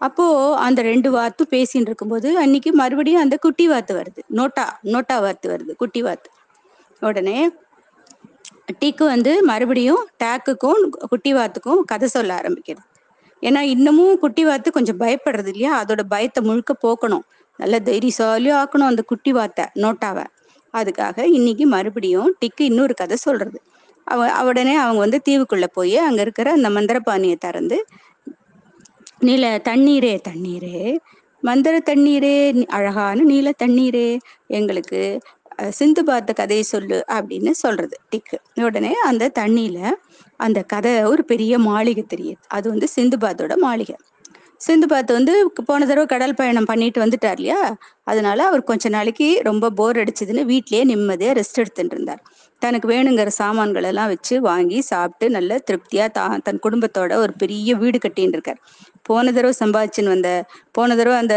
[0.00, 0.24] அப்போ
[0.58, 4.20] அந்த ரெண்டு வாத்து பேசின்னு இருக்கும்போது அன்னைக்கு மறுபடியும் அந்த குட்டி வாத்து வருது.
[4.38, 5.72] நோட்டா நோட்டா வாத்து வருது.
[5.82, 6.30] குட்டி வாத்து.
[7.02, 7.38] உடனே
[8.68, 12.86] டிக்கு வந்து மறுபடியும் டேக்குக்கும் குட்டி வாத்துக்கும் கதை சொல்ல ஆரம்பிக்கிறது
[13.42, 15.72] ஏன்னா இன்னமும் குட்டி வாத்து கொஞ்சம் பயப்படுறது இல்லையா?
[15.82, 17.24] அதோட பயத்தை முழுக்க போக்கணும்.
[17.58, 20.24] நல்ல தைரியசாலியும் ஆக்கணும் அந்த குட்டி வாத்தை நோட்டாவை.
[20.74, 23.58] அதுக்காக இன்னைக்கு மறுபடியும் டிக்கு இன்னொரு கதை சொல்றது.
[24.06, 27.76] அவ உடனே அவங்க வந்து தீவுக்குள்ள போய் அங்க இருக்கிற அந்த மந்திரபாணியை திறந்து
[29.20, 30.78] நீல தண்ணீரே தண்ணீரே
[31.42, 32.34] மந்திர தண்ணீரே
[32.70, 34.08] அழகான நீல தண்ணீரே
[34.50, 35.00] எங்களுக்கு
[35.70, 37.96] சிந்து பார்த்த கதையை சொல்லு அப்படின்னு சொல்றது.
[38.12, 39.78] டிக்கு உடனே அந்த தண்ணியில
[40.36, 42.42] அந்த கதை ஒரு பெரிய மாளிகை தெரியுது.
[42.48, 43.96] அது வந்து சிந்து பாத்தோட மாளிகை.
[44.56, 45.32] சிந்து பாத் வந்து
[45.64, 47.60] போன தடவை கடல் பயணம் பண்ணிட்டு வந்துட்டார் இல்லையா?
[48.04, 52.22] அதனால அவர் கொஞ்ச நாளைக்கு ரொம்ப போர் அடிச்சதுன்னு வீட்லயே நிம்மதியா ரெஸ்ட் எடுத்துட்டு இருந்தார்.
[52.58, 57.98] தனக்கு வேணுங்கிற சாமான்கள் எல்லாம் வச்சு வாங்கி சாப்பிட்டு நல்ல திருப்தியா தா தன் குடும்பத்தோட ஒரு பெரிய வீடு
[57.98, 58.60] கட்டின்னு இருக்கார்.
[59.02, 60.30] போன தடவை சம்பாதிச்சுன்னு வந்த
[60.72, 61.36] போன தடவை அந்த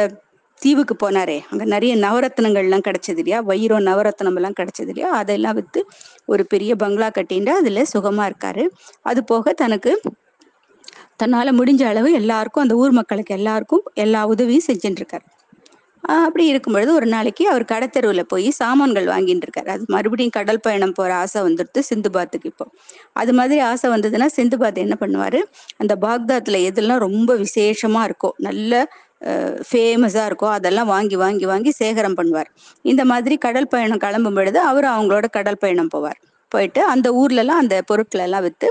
[0.62, 1.38] தீவுக்கு போனாரே.
[1.51, 3.39] அங்க நிறைய நவரத்னங்கள் எல்லாம் கிடைச்சது இல்லையா?
[3.50, 5.09] வைரம் நவரத்னம் எல்லாம் கிடைச்சது இல்லையா?
[5.21, 5.81] அதெல்லாம் வித்து
[6.25, 8.65] ஒரு பெரிய பங்களா கட்டின்ட்டு அதுல சுகமா இருக்காரு.
[9.05, 9.93] அது போக தனக்கு
[11.21, 15.25] தன்னால முடிஞ்ச அளவு எல்லாருக்கும் அந்த ஊர் மக்களுக்கு எல்லாருக்கும் எல்லா உதவியும் செஞ்சுட்டு இருக்காரு
[16.03, 20.93] அப்படி இருக்கும் பொழுது ஒரு நாளைக்கு அவர் கடத்தெருவில் போய் சாமான்கள் வாங்கிட்டு இருக்காரு அது மறுபடியும் கடல் பயணம்
[20.97, 22.65] போற ஆசை வந்துடுது சிந்துபாத்துக்கு இப்போ.
[23.13, 25.39] அது மாதிரி ஆசை வந்ததுன்னா சிந்துபாத் என்ன பண்ணுவாரு?
[25.77, 28.74] அந்த பாக்தாத்தில் எதெல்லாம் ரொம்ப விசேஷமா இருக்கோ நல்ல
[29.70, 32.50] ஃபேமஸாக இருக்கோ அதெல்லாம் வாங்கி வாங்கி வாங்கி சேகரம் பண்ணுவார்.
[32.91, 36.20] இந்த மாதிரி கடல் பயணம் கிளம்பும் பொழுது அவர் அவங்களோட கடல் பயணம் போவார்.
[36.51, 38.70] போயிட்டு அந்த ஊர்லலாம் அந்த பொருட்களெல்லாம் விற்று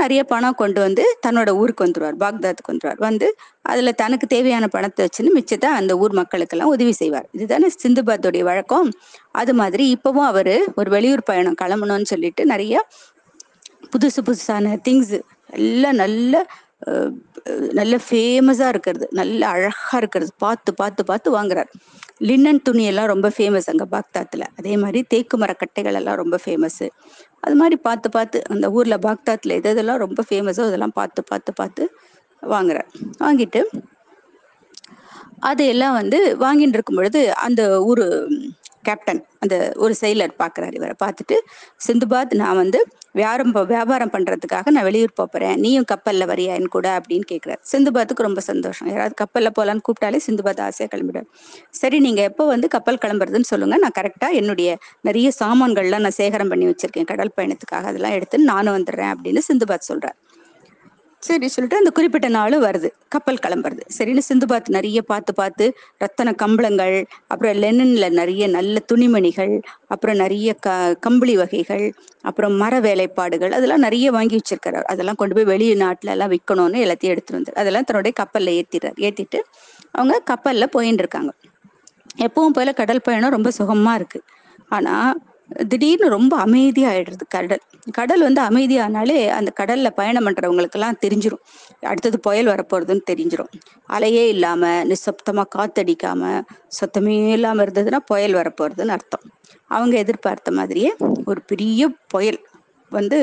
[0.00, 3.00] நிறைய பணம் கொண்டு வந்து தன்னோட ஊருக்கு வந்துருவார் பாக்தாத்துக்கு வந்துருவார்.
[3.06, 3.26] வந்து
[3.70, 7.26] அதில் தனக்கு தேவையான பணத்தை வச்சுன்னு மிச்சத்தை அந்த ஊர் மக்களுக்கெல்லாம் உதவி செய்வார்.
[7.36, 8.88] இதுதானே சிந்துபாத்துடைய வழக்கம்.
[9.40, 12.84] அது மாதிரி இப்போவும் அவர் ஒரு வெளியூர் பயணம் கிளம்பணும்னு சொல்லிட்டு நிறைய
[13.94, 15.14] புதுசு புதுசான திங்ஸ்
[15.60, 16.34] எல்லாம் நல்ல
[17.78, 19.06] நல்ல ஃபேமஸாக இருக்கிறது.
[19.20, 20.32] நல்ல அழகாக இருக்கிறது.
[20.44, 21.70] பார்த்து பார்த்து பார்த்து வாங்குறார்.
[22.28, 24.46] லின்னன் துணியெல்லாம் ரொம்ப ஃபேமஸ் அங்கே பாக்தாத்தில்.
[24.58, 26.88] அதே மாதிரி தேக்கு மரக்கட்டைகள் எல்லாம் ரொம்ப ஃபேமஸ்ஸு
[27.46, 31.84] அது மாதிரி பார்த்து பார்த்து அந்த ஊரில் பாக்தாத்தில் எது எதெல்லாம் ரொம்ப ஃபேமஸோ அதெல்லாம் பார்த்து பார்த்து பார்த்து
[32.42, 32.90] வாங்குறார்.
[33.24, 33.62] வாங்கிட்டு
[35.50, 38.04] அதையெல்லாம் வந்து வாங்கிட்டு இருக்கும் பொழுது அந்த ஒரு
[38.82, 41.38] கேப்டன் அந்த ஒரு செயலர் பார்க்குறாரு இவரை பார்த்துட்டு
[41.86, 42.80] சிந்துபாத் நான் வந்து
[43.12, 45.60] வியாபாரம் வியாபாரம் பண்றதுக்காக நான் வெளியூர் போகிறேன் போறேன்.
[45.60, 46.86] நீயும் கப்பல்ல வரியா என் கூட?
[46.98, 48.88] அப்படின்னு கேட்குறாரு சிந்துபாத்துக்கு ரொம்ப சந்தோஷம்.
[48.88, 51.28] யாராவது கப்பல்ல போலான்னு கூப்பிட்டாலே சிந்துபாத் ஆசையா கிளம்பிடும்
[51.70, 53.76] சரி நீங்க எப்போ வந்து கப்பல் கிளம்புறதுன்னு சொல்லுங்க.
[53.76, 54.70] நான் கரெக்டா என்னுடைய
[55.02, 57.04] நிறைய சாமான்கள்லாம் நான் சேகரம் பண்ணி வச்சிருக்கேன்.
[57.04, 60.18] கடல் பயணத்துக்காக அதெல்லாம் எடுத்து நானும் வந்துடுறேன் அப்படின்னு சிந்துபாத் சொல்றார்.
[61.22, 62.88] சரி சொல்லிட்டு அந்த குறிப்பிட்ட நாளும் வருது.
[63.08, 63.82] கப்பல் கிளம்புறது.
[63.96, 65.64] சரின்னு சிந்து பார்த்து நிறைய பார்த்து பார்த்து
[66.00, 69.52] ரத்தன கம்பளங்கள் அப்புறம் லெனன்ல நிறைய நல்ல துணிமணிகள்
[69.86, 70.68] அப்புறம் நிறைய க
[71.00, 71.84] கம்பளி வகைகள்
[72.22, 77.38] அப்புறம் மர வேலைப்பாடுகள் அதெல்லாம் நிறைய வாங்கி வச்சிருக்கிறார் அதெல்லாம் கொண்டு போய் வெளிநாட்டுல எல்லாம் விற்கணும்னு எல்லாத்தையும் எடுத்துட்டு
[77.40, 79.40] வந்து அதெல்லாம் தன்னுடைய கப்பல்ல ஏத்திடுறாரு ஏத்திட்டு
[79.92, 81.32] அவங்க கப்பல்ல போயின்னு இருக்காங்க
[82.18, 84.18] எப்பவும் போல கடல் பயணம் ரொம்ப சுகமா இருக்கு.
[84.68, 84.94] ஆனா
[85.68, 87.62] திடீர்னு ரொம்ப அமைதியாயிடுறது கடல்.
[87.90, 91.42] கடல் வந்து அமைதியானாலே அந்த கடல்ல பயணம் பண்றவங்களுக்கெல்லாம் தெரிஞ்சிரும்.
[91.80, 93.50] அடுத்தது புயல் வரப்போறதுன்னு தெரிஞ்சிரும்.
[93.86, 96.42] அலையே இல்லாம நிசப்தமா காத்தடிக்காம
[96.78, 99.24] சத்தமே இல்லாம இருந்ததுன்னா புயல் வரப்போறதுன்னு அர்த்தம்.
[99.66, 102.40] அவங்க எதிர்பார்த்த மாதிரியே ஒரு பெரிய புயல்
[102.90, 103.18] வந்து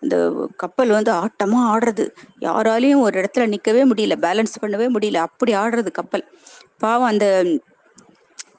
[0.00, 2.04] அந்த கப்பல் வந்து ஆட்டமா ஆடுறது.
[2.40, 6.24] யாராலையும் ஒரு இடத்துல நிக்கவே முடியல பேலன்ஸ் பண்ணவே முடியல அப்படி ஆடுறது கப்பல்.
[6.78, 7.26] பாவம் அந்த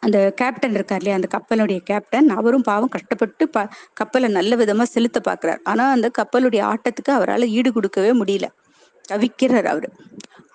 [0.06, 3.60] அந்த கேப்டன் இருக்கார் இல்லையா அந்த கப்பலுடைய கேப்டன் அவரும் பாவம் கஷ்டப்பட்டு ப
[4.00, 5.62] கப்பலை நல்ல விதமாக செலுத்த பார்க்குறார்.
[5.72, 8.48] ஆனால் அந்த கப்பலுடைய ஆட்டத்துக்கு அவரால் ஈடு கொடுக்கவே முடியல.
[9.10, 9.90] தவிக்கிறார் அவர்.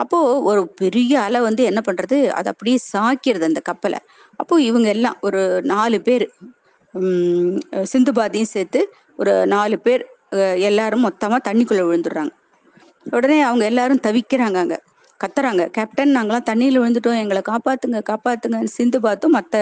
[0.02, 4.00] அப்போது ஒரு பெரிய அலை வந்து என்ன பண்ணுறது அது அப்படியே சாக்கிறது அந்த கப்பலை.
[4.40, 5.40] அப்போது இவங்க எல்லாம் ஒரு
[5.72, 6.26] நாலு பேர்
[6.94, 7.58] உம்
[7.92, 8.80] சிந்துபாதியும் சேர்த்து
[9.22, 10.02] ஒரு நாலு பேர்
[10.68, 12.32] எல்லாரும் மொத்தமாக தண்ணிக்குள்ளே விழுந்துடுறாங்க.
[13.06, 14.78] உடனே அவங்க எல்லாரும் தவிக்கிறாங்க அங்கே.
[15.22, 15.62] கத்துறாங்க.
[15.76, 17.20] கேப்டன் நாங்களாம் தண்ணியில் விழுந்துட்டோம்.
[17.22, 19.54] எங்களை காப்பாத்துங்க காப்பாத்துங்கன்னு சிந்து பார்த்தும் மற்ற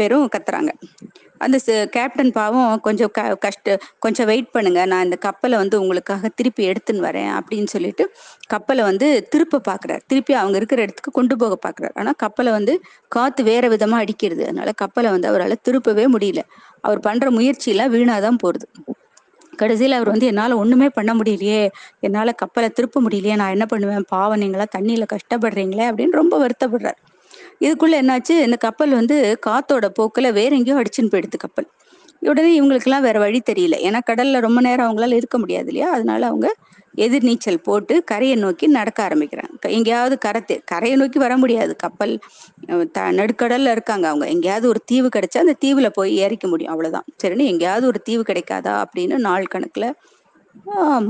[0.00, 0.72] பேரும் கத்துறாங்க.
[1.44, 1.56] அந்த
[1.96, 4.80] கேப்டன் பாவம் கொஞ்சம் க கஷ்ட கொஞ்சம் வெயிட் பண்ணுங்க.
[4.92, 8.04] நான் இந்த கப்பலை வந்து உங்களுக்காக திருப்பி எடுத்துன்னு வரேன் அப்படின்னு சொல்லிட்டு
[8.54, 12.74] கப்பலை வந்து திருப்ப பார்க்குறாரு திருப்பி அவங்க இருக்கிற இடத்துக்கு கொண்டு போக பார்க்குறாரு ஆனால் கப்பலை வந்து
[13.16, 14.44] காத்து வேற விதமாக அடிக்கிறது.
[14.48, 16.42] அதனால கப்பலை வந்து அவரால் திருப்பவே முடியல.
[16.86, 18.66] அவர் பண்ணுற முயற்சியெல்லாம் வீணாக வீணாதான் போகுது.
[19.56, 21.62] கடைசியில் அவர் வந்து என்னால் ஒன்றுமே பண்ண முடியலையே.
[22.00, 23.36] என்னால் கப்பலை திருப்ப முடியலையே.
[23.36, 24.04] நான் என்ன பண்ணுவேன்?
[24.08, 25.86] பாவம் நீங்களா தண்ணியில் கஷ்டப்படுறீங்களே.
[25.90, 26.98] அப்படின்னு ரொம்ப வருத்தப்படுறார்.
[27.60, 28.34] இதுக்குள்ள என்னாச்சு?
[28.44, 31.68] இந்த கப்பல் வந்து காத்தோட போக்கில் வேற எங்கேயோ அடிச்சுன்னு போயிடுது கப்பல்.
[32.20, 33.76] உடனே இவங்களுக்கெல்லாம் வேற வழி தெரியல.
[33.82, 35.90] ஏன்னா கடல்ல ரொம்ப நேரம் அவங்களால இருக்க முடியாது இல்லையா?
[35.90, 36.48] அதனால அவங்க
[36.96, 39.58] எதிர்நீச்சல் போட்டு கரையை நோக்கி நடக்க ஆரம்பிக்கிறாங்க.
[39.60, 41.76] க- எங்கேயாவது கரை கரையை நோக்கி வர முடியாது.
[41.76, 42.18] கப்பல்
[42.92, 44.28] த நடுக்கடல்ல இருக்காங்க அவங்க.
[44.28, 46.72] எங்கேயாவது ஒரு தீவு கிடைச்சா அந்த தீவுல போய் ஏறிக்க முடியும்.
[46.72, 47.04] அவ்வளவுதான்.
[47.22, 49.92] சரின்னு எங்கேயாவது ஒரு தீவு கிடைக்காதா அப்படின்னு நாள் கணக்குல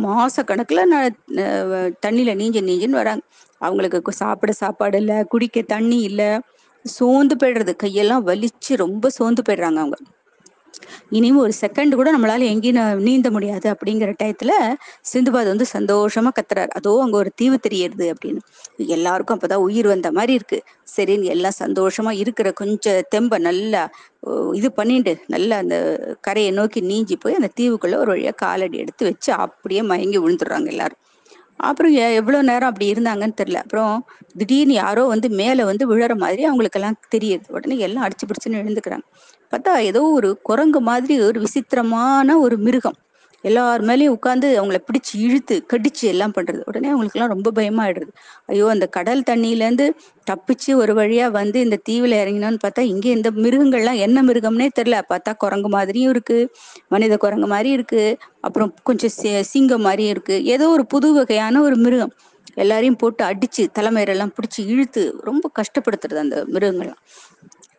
[0.05, 0.81] மாச கணக்குல
[2.07, 3.22] தண்ணியில நீஞ்சு நீஞ்சுன்னு வராங்க.
[3.59, 6.40] அவங்களுக்கு சாப்பிட சாப்பாடு இல்லை குடிக்க தண்ணி இல்லை
[6.85, 7.72] சோர்ந்து போயிடுறது.
[7.83, 9.96] கையெல்லாம் வலிச்சு ரொம்ப சோர்ந்து போயிடுறாங்க அவங்க.
[11.11, 14.53] இனியும் ஒரு செகண்ட் கூட நம்மளால எங்கேயும் நீந்த முடியாது அப்படிங்கிற டயத்துல
[15.12, 16.71] சிந்துபாத் வந்து சந்தோஷமா கத்துறாரு.
[16.79, 18.41] அதோ அங்க ஒரு தீவு தெரியுது அப்படின்னு.
[18.97, 20.59] எல்லாருக்கும் அப்பதான் உயிர் வந்த மாதிரி இருக்கு.
[20.97, 23.83] சரின்னு எல்லாம் சந்தோஷமா இருக்கிற கொஞ்சம் தெம்ப நல்லா
[24.55, 25.77] இது பண்ணிட்டு நல்லா அந்த
[26.21, 31.01] கரையை நோக்கி நீஞ்சி போய் அந்த தீவுக்குள்ள ஒரு வழியா காலடி எடுத்து வச்சு அப்படியே மயங்கி விழுந்துடுறாங்க எல்லாரும்.
[31.61, 33.61] அப்புறம் எவ்வளவு நேரம் அப்படி இருந்தாங்கன்னு தெரியல.
[33.65, 33.95] அப்புறம்
[34.37, 37.47] திடீர்னு யாரோ வந்து மேல வந்து விழற மாதிரி அவங்களுக்கெல்லாம் தெரியுது.
[37.57, 39.07] உடனே எல்லாம் அடிச்சு பிடிச்சுன்னு எழுந்துக்கிறாங்க
[39.53, 42.99] பார்த்தா ஏதோ ஒரு குரங்கு மாதிரி ஒரு விசித்திரமான ஒரு மிருகம்.
[43.45, 46.61] எல்லார் மேலேயும் உட்காந்து அவங்கள பிடிச்சு இழுத்து கடிச்சு எல்லாம் பண்றது.
[46.71, 48.13] உடனே அவங்களுக்குலாம் ரொம்ப பயமாயிடுறது.
[48.47, 49.87] ஐயோ அந்த கடல் தண்ணியிலேருந்து
[50.27, 54.99] தப்பிச்சு ஒரு வழியா வந்து இந்த தீவுல இறங்கினோன்னு பார்த்தா இங்கே இந்த மிருகங்கள்லாம் என்ன மிருகம்னே தெரியல.
[55.13, 56.39] பார்த்தா குரங்கு மாதிரியும் இருக்கு
[56.89, 58.03] மனித குரங்கு மாதிரி இருக்கு
[58.41, 59.15] அப்புறம் கொஞ்சம்
[59.53, 60.39] சிங்கம் மாதிரியும் இருக்கு.
[60.55, 62.15] ஏதோ ஒரு புது வகையான ஒரு மிருகம்.
[62.57, 67.01] எல்லாரையும் போட்டு அடிச்சு தலைமையிலெல்லாம் பிடிச்சி இழுத்து ரொம்ப கஷ்டப்படுத்துறது அந்த மிருகங்கள்லாம்.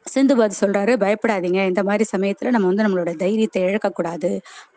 [0.08, 1.60] சிந்துபாத் சொல்றாரு பயப்படாதீங்க.
[1.68, 4.30] இந்த மாதிரி சமயத்துல நம்ம வந்து நம்மளோட தைரியத்தை இழக்கக்கூடாது.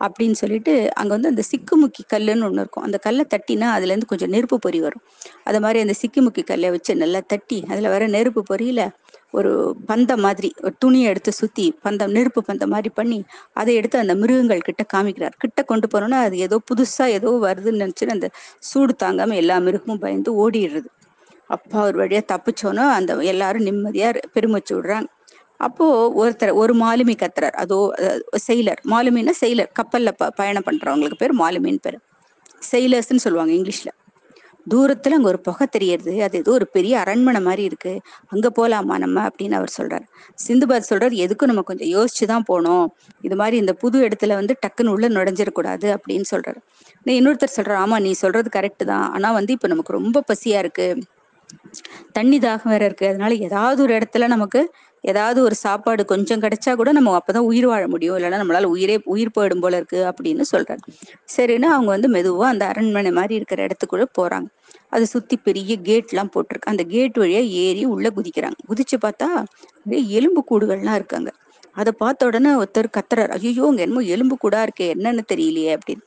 [0.05, 2.83] அப்படின்னு சொல்லிட்டு அங்க வந்து அந்த சிக்குமுக்கி கல்லுன்னு ஒண்ணு இருக்கும்.
[2.83, 5.03] அந்த கல்லை தட்டினா அதுல இருந்து கொஞ்சம் நெருப்பு பொறி வரும்.
[5.43, 8.81] அது மாதிரி அந்த சிக்குமுக்கி கல்லை வச்சு நல்லா தட்டி அதுல வர நெருப்பு பொறியில
[9.33, 9.51] ஒரு
[9.89, 13.19] பந்தம் மாதிரி ஒரு துணியை எடுத்து சுத்தி பந்தம் நெருப்பு பந்தம் மாதிரி பண்ணி
[13.53, 15.35] அதை எடுத்து அந்த மிருகங்கள் கிட்ட காமிக்கிறார்.
[15.37, 18.29] கிட்ட கொண்டு போனோம்னா அது ஏதோ புதுசா ஏதோ வருதுன்னு நினைச்சுன்னு அந்த
[18.69, 20.89] சூடு தாங்காம எல்லா மிருகமும் பயந்து ஓடிடுறது.
[21.49, 25.07] அப்பா ஒரு வழியா தப்பிச்சோன்னா அந்த எல்லாரும் நிம்மதியா பெருமிச்சு விடுறாங்க
[25.61, 25.85] அப்போ
[26.21, 27.57] ஒருத்தர் ஒரு மாலுமி கத்துறார்.
[27.63, 27.77] அதோ
[28.47, 28.81] செயலர்.
[28.87, 29.71] மாலுமின்னா செயலர்.
[29.79, 31.97] கப்பல்ல ப பயணம் பண்றவங்களுக்கு பேர் மாலுமின்னு பேர்.
[32.71, 33.91] செயலர்ஸ்ன்னு சொல்லுவாங்க இங்கிலீஷ்ல.
[34.67, 36.23] தூரத்துல அங்க ஒரு புகை தெரியறது.
[36.23, 37.93] அது ஏதோ ஒரு பெரிய அரண்மனை மாதிரி இருக்கு.
[38.27, 39.29] அங்க போலாமா நம்ம?
[39.29, 40.05] அப்படின்னு அவர் சொல்றாரு.
[40.39, 42.85] சிந்துபாத் சொல்றாரு எதுக்கும் நம்ம கொஞ்சம் யோசிச்சுதான் போனோம்
[43.23, 46.59] இது மாதிரி இந்த புது இடத்துல வந்து டக்குன்னு உள்ள நுழைஞ்சிடக்கூடாது அப்படின்னு சொல்றாரு.
[47.15, 49.07] இன்னொருத்தர் சொல்றாரு ஆமா நீ சொல்றது கரெக்ட் தான்.
[49.13, 50.87] ஆனா வந்து இப்ப நமக்கு ரொம்ப பசியா இருக்கு.
[52.13, 53.07] தண்ணி தாகம் வேற இருக்கு.
[53.07, 54.61] அதனால ஏதாவது ஒரு இடத்துல நமக்கு
[55.03, 58.17] ஏதாவது ஒரு சாப்பாடு கொஞ்சம் கிடைச்சா கூட நம்ம அப்பதான் உயிர் வாழ முடியும்.
[58.17, 60.83] இல்லைன்னா நம்மளால உயிரே உயிர் போயிடும் போல இருக்கு அப்படின்னு சொல்றாரு
[61.37, 64.47] சரின்னு அவங்க வந்து மெதுவா அந்த அரண்மனை மாதிரி இருக்கிற இடத்துக்குள்ள போறாங்க.
[64.89, 66.71] அதை சுத்தி பெரிய கேட் எல்லாம் போட்டிருக்கு.
[66.73, 68.57] அந்த கேட் வழியா ஏறி உள்ள குதிக்கிறாங்க.
[68.69, 69.29] குதிச்சு பார்த்தா
[69.83, 71.29] நிறைய எலும்பு கூடுகள்லாம் இருக்காங்க.
[71.71, 73.29] அதை பார்த்த உடனே ஒருத்தர் கத்துறாரு.
[73.29, 76.03] ஐயோ அங்க என்னமோ எலும்பு கூடா இருக்கே என்னன்னு தெரியலையே அப்படின்னு.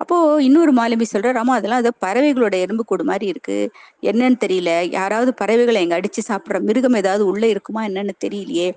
[0.00, 3.56] அப்போ இன்னொரு மாலுமி சொல்றாரு ஆமா அதெல்லாம் அது பறவைகளோட எறும்பு கூடு மாதிரி இருக்கு.
[4.02, 4.70] என்னன்னு தெரியல.
[4.90, 8.68] யாராவது பறவைகளை எங்க அடிச்சு சாப்பிடுற மிருகம் ஏதாவது உள்ள இருக்குமா என்னன்னு தெரியலையே.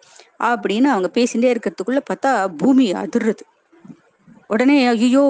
[0.43, 3.43] அப்படின்னு அவங்க பேசிட்டே இருக்கிறதுக்குள்ள பார்த்தா பூமி அதிர்றது.
[4.47, 5.23] உடனே ஐயோ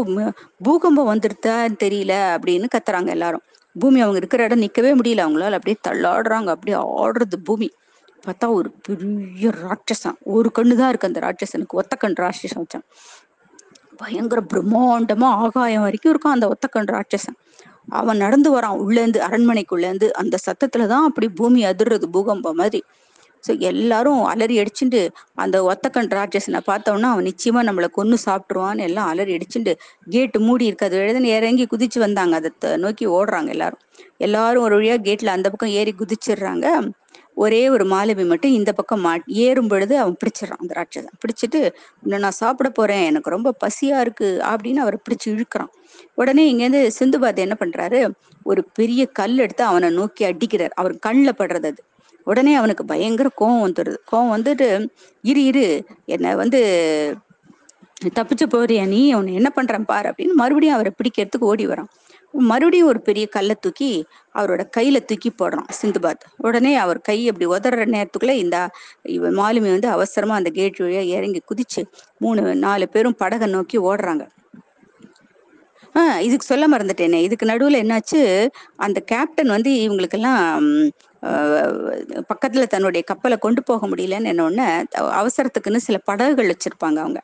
[0.64, 3.46] பூகம்பம் வந்துருத்தான்னு தெரியல அப்படின்னு கத்துறாங்க எல்லாரும்.
[3.76, 5.26] பூமி அவங்க இருக்கிற இடம் நிக்கவே முடியல.
[5.26, 6.50] அவங்களால அப்படியே தள்ளாடுறாங்க.
[6.56, 7.70] அப்படியே ஆடுறது பூமி.
[8.24, 11.78] பார்த்தா ஒரு பெரிய ராட்சசம் ஒரு கண்ணுதான் இருக்கு அந்த ராட்சசனுக்கு.
[11.82, 12.86] ஒத்த கண் ராட்சசம் வச்சான்.
[14.00, 17.38] பயங்கர பிரம்மாண்டமா ஆகாயம் வரைக்கும் இருக்கும் அந்த ஒத்தக்கண் ராட்சசன்.
[18.00, 22.82] அவன் நடந்து வரான் உள்ளேருந்து அரண்மனைக்குள்ளேருந்து அந்த சத்தத்துலதான் அப்படி பூமி அதிர்றது பூகம்பம் மாதிரி.
[23.44, 25.02] ஸோ எல்லாரும் அலறி அடிச்சுட்டு
[25.36, 29.74] அந்த ஒத்தக்கண் ராட்சசனை பார்த்தோம்னா அவன் நிச்சயமா நம்மளை கொன்னு சாப்பிட்டுருவான்னு எல்லாம் அலறி அடிச்சுட்டு
[30.10, 32.36] கேட்டு மூடி இருக்காது எழுதுன்னு இறங்கி குதிச்சு வந்தாங்க.
[32.36, 33.82] அதை நோக்கி ஓடுறாங்க எல்லாரும்.
[34.28, 36.68] எல்லாரும் ஒரு வழியா கேட்ல அந்த பக்கம் ஏறி குதிச்சிடுறாங்க.
[37.40, 41.18] ஒரே ஒரு மாலுமி மட்டும் இந்த பக்கம் மா ஏறும் பொழுது அவன் பிடிச்சிடறான் அந்த ராட்சசன்.
[41.22, 41.72] பிடிச்சிட்டு
[42.04, 43.06] இன்னும் நான் சாப்பிட போறேன்.
[43.06, 44.40] எனக்கு ரொம்ப பசியா இருக்கு.
[44.44, 45.70] அப்படின்னு அவரை பிடிச்சு இழுக்கிறான்.
[46.16, 48.12] உடனே இங்கேருந்து சிந்துபாத் என்ன பண்றாரு?
[48.44, 50.70] ஒரு பெரிய கல் எடுத்து அவனை நோக்கி அடிக்கிறார்.
[50.70, 51.84] அவர் கண்ணில் படுறது அது.
[52.24, 54.88] உடனே அவனுக்கு பயங்கர கோவம் வந்துடுது கோவம் வந்துட்டு
[55.22, 55.86] இரு இரு.
[56.06, 56.62] என்னை வந்து
[58.16, 59.14] தப்பிச்சு போறியா நீ?
[59.14, 60.10] உன்னை என்ன பண்றான் பாரு.
[60.10, 61.90] அப்படின்னு மறுபடியும் அவரை பிடிக்கிறதுக்கு ஓடி வரான்.
[62.34, 63.90] மறுபடியும் ஒரு பெரிய கல்லை தூக்கி
[64.36, 66.24] அவரோட கையில தூக்கி போடுறான் சிந்துபாத்.
[66.38, 68.58] உடனே அவர் கை அப்படி உதற நேரத்துக்குள்ள இந்த
[69.10, 71.84] இவன் மாலுமி வந்து அவசரமா அந்த கேட் வழியா இறங்கி குதிச்சு
[72.18, 74.24] மூணு நாலு பேரும் படகை நோக்கி ஓடுறாங்க.
[75.96, 77.20] ஆஹ் இதுக்கு சொல்ல மறந்துட்டேனே.
[77.22, 78.22] இதுக்கு நடுவுல என்னாச்சு?
[78.78, 80.66] அந்த கேப்டன் வந்து இவங்களுக்கெல்லாம்
[82.32, 84.68] பக்கத்துல தன்னுடைய கப்பலை கொண்டு போக முடியலன்னு என்ன ஒண்ணு
[85.20, 87.22] அவசரத்துக்குன்னு சில படகுகள் வச்சிருப்பாங்க அவங்க.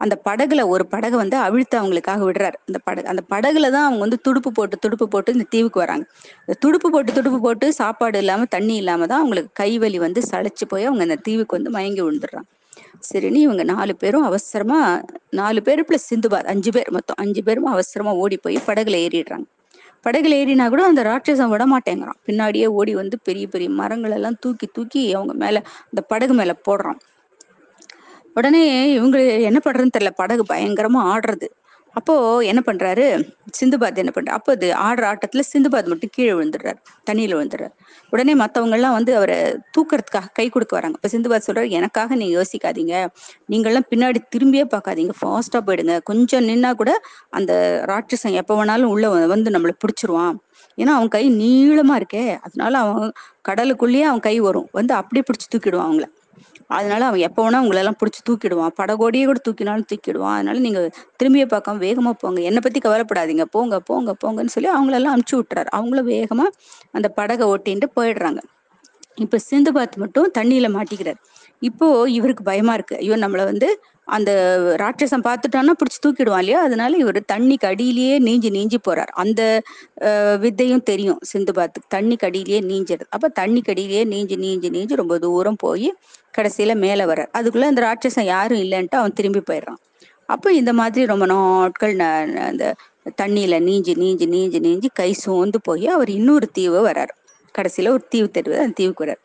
[0.00, 2.58] அந்த படகுல ஒரு படகை வந்து அவிழ்த்து அவங்களுக்காக விடுறாரு.
[2.68, 6.04] அந்த படகு அந்த படகுல தான் அவங்க வந்து துடுப்பு போட்டு துடுப்பு போட்டு இந்த தீவுக்கு வராங்க.
[6.44, 10.88] இந்த துடுப்பு போட்டு துடுப்பு போட்டு சாப்பாடு இல்லாம தண்ணி இல்லாம தான் அவங்களுக்கு கைவலி வந்து சளைச்சு போய்
[10.88, 12.48] அவங்க அந்த தீவுக்கு வந்து மயங்கி விழுந்துடுறாங்க.
[13.08, 14.80] சரின்னு இவங்க நாலு பேரும் அவசரமா
[15.32, 19.46] நாலு பேர் பிளஸ் சிந்துபாத் அஞ்சு பேர் மொத்தம் அஞ்சு பேரும் அவசரமா ஓடி போய் படகுல ஏறிடுறாங்க.
[20.06, 22.18] படகுல ஏறினா கூட அந்த ராட்சசம் விட மாட்டேங்கிறான்.
[22.26, 25.56] பின்னாடியே ஓடி வந்து பெரிய பெரிய மரங்கள் எல்லாம் தூக்கி தூக்கி அவங்க மேல
[25.88, 27.00] அந்த படகு மேல போடுறான்.
[28.36, 30.10] உடனே இவங்க என்ன பண்றதுன்னு தெரியல.
[30.16, 31.48] படகு பயங்கரமா ஆடுறது.
[31.96, 33.04] அப்போ என்ன பண்றாரு?
[33.58, 36.78] சிந்துபாத் என்ன பண்ற அப்போ அது ஆடுற ஆட்டத்துல சிந்துபாத் மட்டும் கீழே விழுந்துடுறாரு.
[37.10, 37.72] தண்ணியில விழுந்துடுறாரு.
[38.10, 39.36] உடனே மத்தவங்க எல்லாம் வந்து அவரை
[39.76, 40.98] தூக்குறதுக்காக கை கொடுக்க வராங்க.
[40.98, 42.94] இப்ப சிந்துபாத் சொல்றாரு எனக்காக நீங்க யோசிக்காதீங்க.
[43.50, 46.02] நீங்கள்லாம் பின்னாடி திரும்பியே பார்க்காதீங்க ஃபாஸ்டா போயிடுங்க.
[46.02, 46.92] கொஞ்சம் நின்னா கூட
[47.30, 47.52] அந்த
[47.88, 50.36] ராட்சசன் எப்ப வேணாலும் உள்ள வந்து நம்மளை பிடிச்சிருவான்.
[50.78, 52.24] ஏன்னா அவன் கை நீளமா இருக்கே.
[52.42, 53.12] அதனால அவன்
[53.48, 54.68] கடலுக்குள்ளேயே அவன் கை வரும்.
[54.72, 56.06] வந்து அப்படியே பிடிச்சி தூக்கிடுவான் அவங்கள.
[56.70, 58.72] அதனால அவன் எப்போ வேணா உங்களெல்லாம் பிடிச்சி தூக்கிடுவான்.
[58.80, 60.36] படகோடியே கூட தூக்கினாலும் தூக்கிடுவான்.
[60.38, 60.80] அதனால நீங்க
[61.16, 62.40] திரும்பிய பார்க்காம வேகமா போங்க.
[62.42, 63.46] என்னை பத்தி கவலைப்படாதீங்க.
[63.56, 65.70] போங்க போங்க போங்கன்னு சொல்லி அவங்களெல்லாம் அனுப்பிச்சு விட்டுறாரு.
[65.78, 66.46] அவங்களும் வேகமா
[66.92, 68.40] அந்த படகை ஓட்டின்ட்டு போயிடுறாங்க.
[69.18, 71.20] இப்ப சிந்துபாத் மட்டும் தண்ணியில மாட்டிக்கிறார்.
[71.62, 72.96] இப்போ இவருக்கு பயமா இருக்கு.
[72.96, 73.68] ஐயோ நம்மள வந்து
[74.08, 74.30] அந்த
[74.82, 76.60] ராட்சசம் பார்த்துட்டான்னா பிடிச்சி தூக்கிடுவான் இல்லையா?
[76.62, 79.12] அதனால இவர் தண்ணிக்கு அடியிலேயே நீஞ்சி நீஞ்சி போறார்.
[79.22, 79.40] அந்த
[80.44, 81.88] வித்தையும் தெரியும் சிந்து பாத்துக்கு.
[81.96, 85.88] தண்ணிக்கு அடியிலேயே நீஞ்சிடுது அப்ப தண்ணிக்கு அடியிலேயே நீஞ்சி நீஞ்சி நீஞ்சி ரொம்ப தூரம் போய்
[86.36, 87.30] கடைசியில மேல வர்றார்.
[87.38, 89.80] அதுக்குள்ள அந்த ராட்சசம் யாரும் இல்லைன்ட்டு அவன் திரும்பி போயிடுறான்.
[90.28, 91.94] அப்போ இந்த மாதிரி ரொம்ப நாட்கள்
[92.48, 92.64] அந்த
[93.20, 97.12] தண்ணியில நீஞ்சி நீஞ்சி நீஞ்சி நீஞ்சி கை சோர்ந்து போய் அவர் இன்னொரு தீவு வர்றாரு.
[97.54, 99.22] கடைசியில ஒரு தீவு தெரியுது அந்த தீவுக்கு வர்றாரு.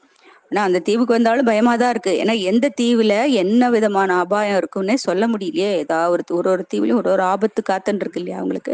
[0.52, 2.14] ஆனா அந்த தீவுக்கு வந்தாலும் பயமா தான் இருக்கு.
[2.24, 5.70] ஏன்னா எந்த தீவுல என்ன விதமான அபாயம் இருக்குன்னே சொல்ல முடியலையே.
[5.84, 8.74] ஏதாவது ஒரு ஒரு ஒரு தீவுலயும் ஒரு ஒரு ஆபத்து காத்துன்னு இருக்கு இல்லையா அவங்களுக்கு.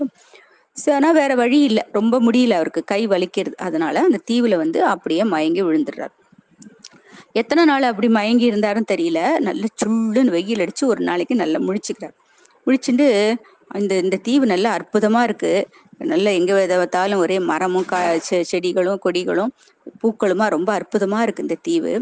[0.98, 1.84] ஆனா வேற வழி இல்லை.
[1.92, 2.84] ரொம்ப முடியல அவருக்கு.
[2.86, 3.56] கை வலிக்கிறது.
[3.68, 6.16] அதனால அந்த தீவுல வந்து அப்படியே மயங்கி விழுந்துடுறாரு.
[7.42, 9.20] எத்தனை நாள் அப்படி மயங்கி இருந்தாருன்னு தெரியல.
[9.48, 12.16] நல்ல சுள்ளுன்னு வெயில் அடிச்சு ஒரு நாளைக்கு நல்லா முழிச்சுக்கிறார்.
[12.68, 13.08] முழிச்சுட்டு
[13.76, 15.52] இந்த இந்த தீவு நல்லா அற்புதமா இருக்கு.
[16.12, 18.00] நல்ல எங்க விதத்தாலும் ஒரே மரமும் கா
[18.52, 19.52] செடிகளும் கொடிகளும்
[20.02, 21.94] பூக்களுமா ரொம்ப அற்புதமா இருக்கு இந்த தீவு.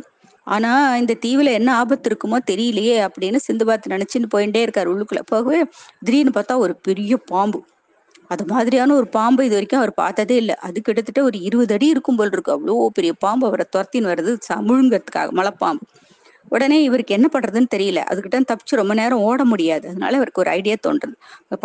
[0.47, 0.71] ஆனா
[1.01, 4.89] இந்த தீவுல என்ன ஆபத்து இருக்குமோ தெரியலையே அப்படின்னு சிந்து பார்த்து நினைச்சுன்னு போயிட்டே இருக்காரு.
[4.93, 5.61] உள்ளுக்குள்ள போகவே
[6.05, 7.59] திடீர்னு பார்த்தா ஒரு பெரிய பாம்பு.
[8.27, 10.55] அது மாதிரியான ஒரு பாம்பு இது வரைக்கும் அவர் பார்த்ததே இல்லை.
[10.55, 12.51] அது கிட்டத்தட்ட ஒரு இருபது அடி இருக்கும் போல் இருக்கு.
[12.55, 15.85] அவ்வளோ பெரிய பாம்பு அவரை துரத்தின்னு வருது சமுழுங்கிறதுக்காக மலைப்பாம்பு.
[16.49, 17.99] உடனே இவருக்கு என்ன பண்றதுன்னு தெரியல.
[18.11, 19.85] அதுக்கிட்ட தப்பிச்சு ரொம்ப நேரம் ஓட முடியாது.
[19.89, 21.15] அதனால இவருக்கு ஒரு ஐடியா தோன்றுது.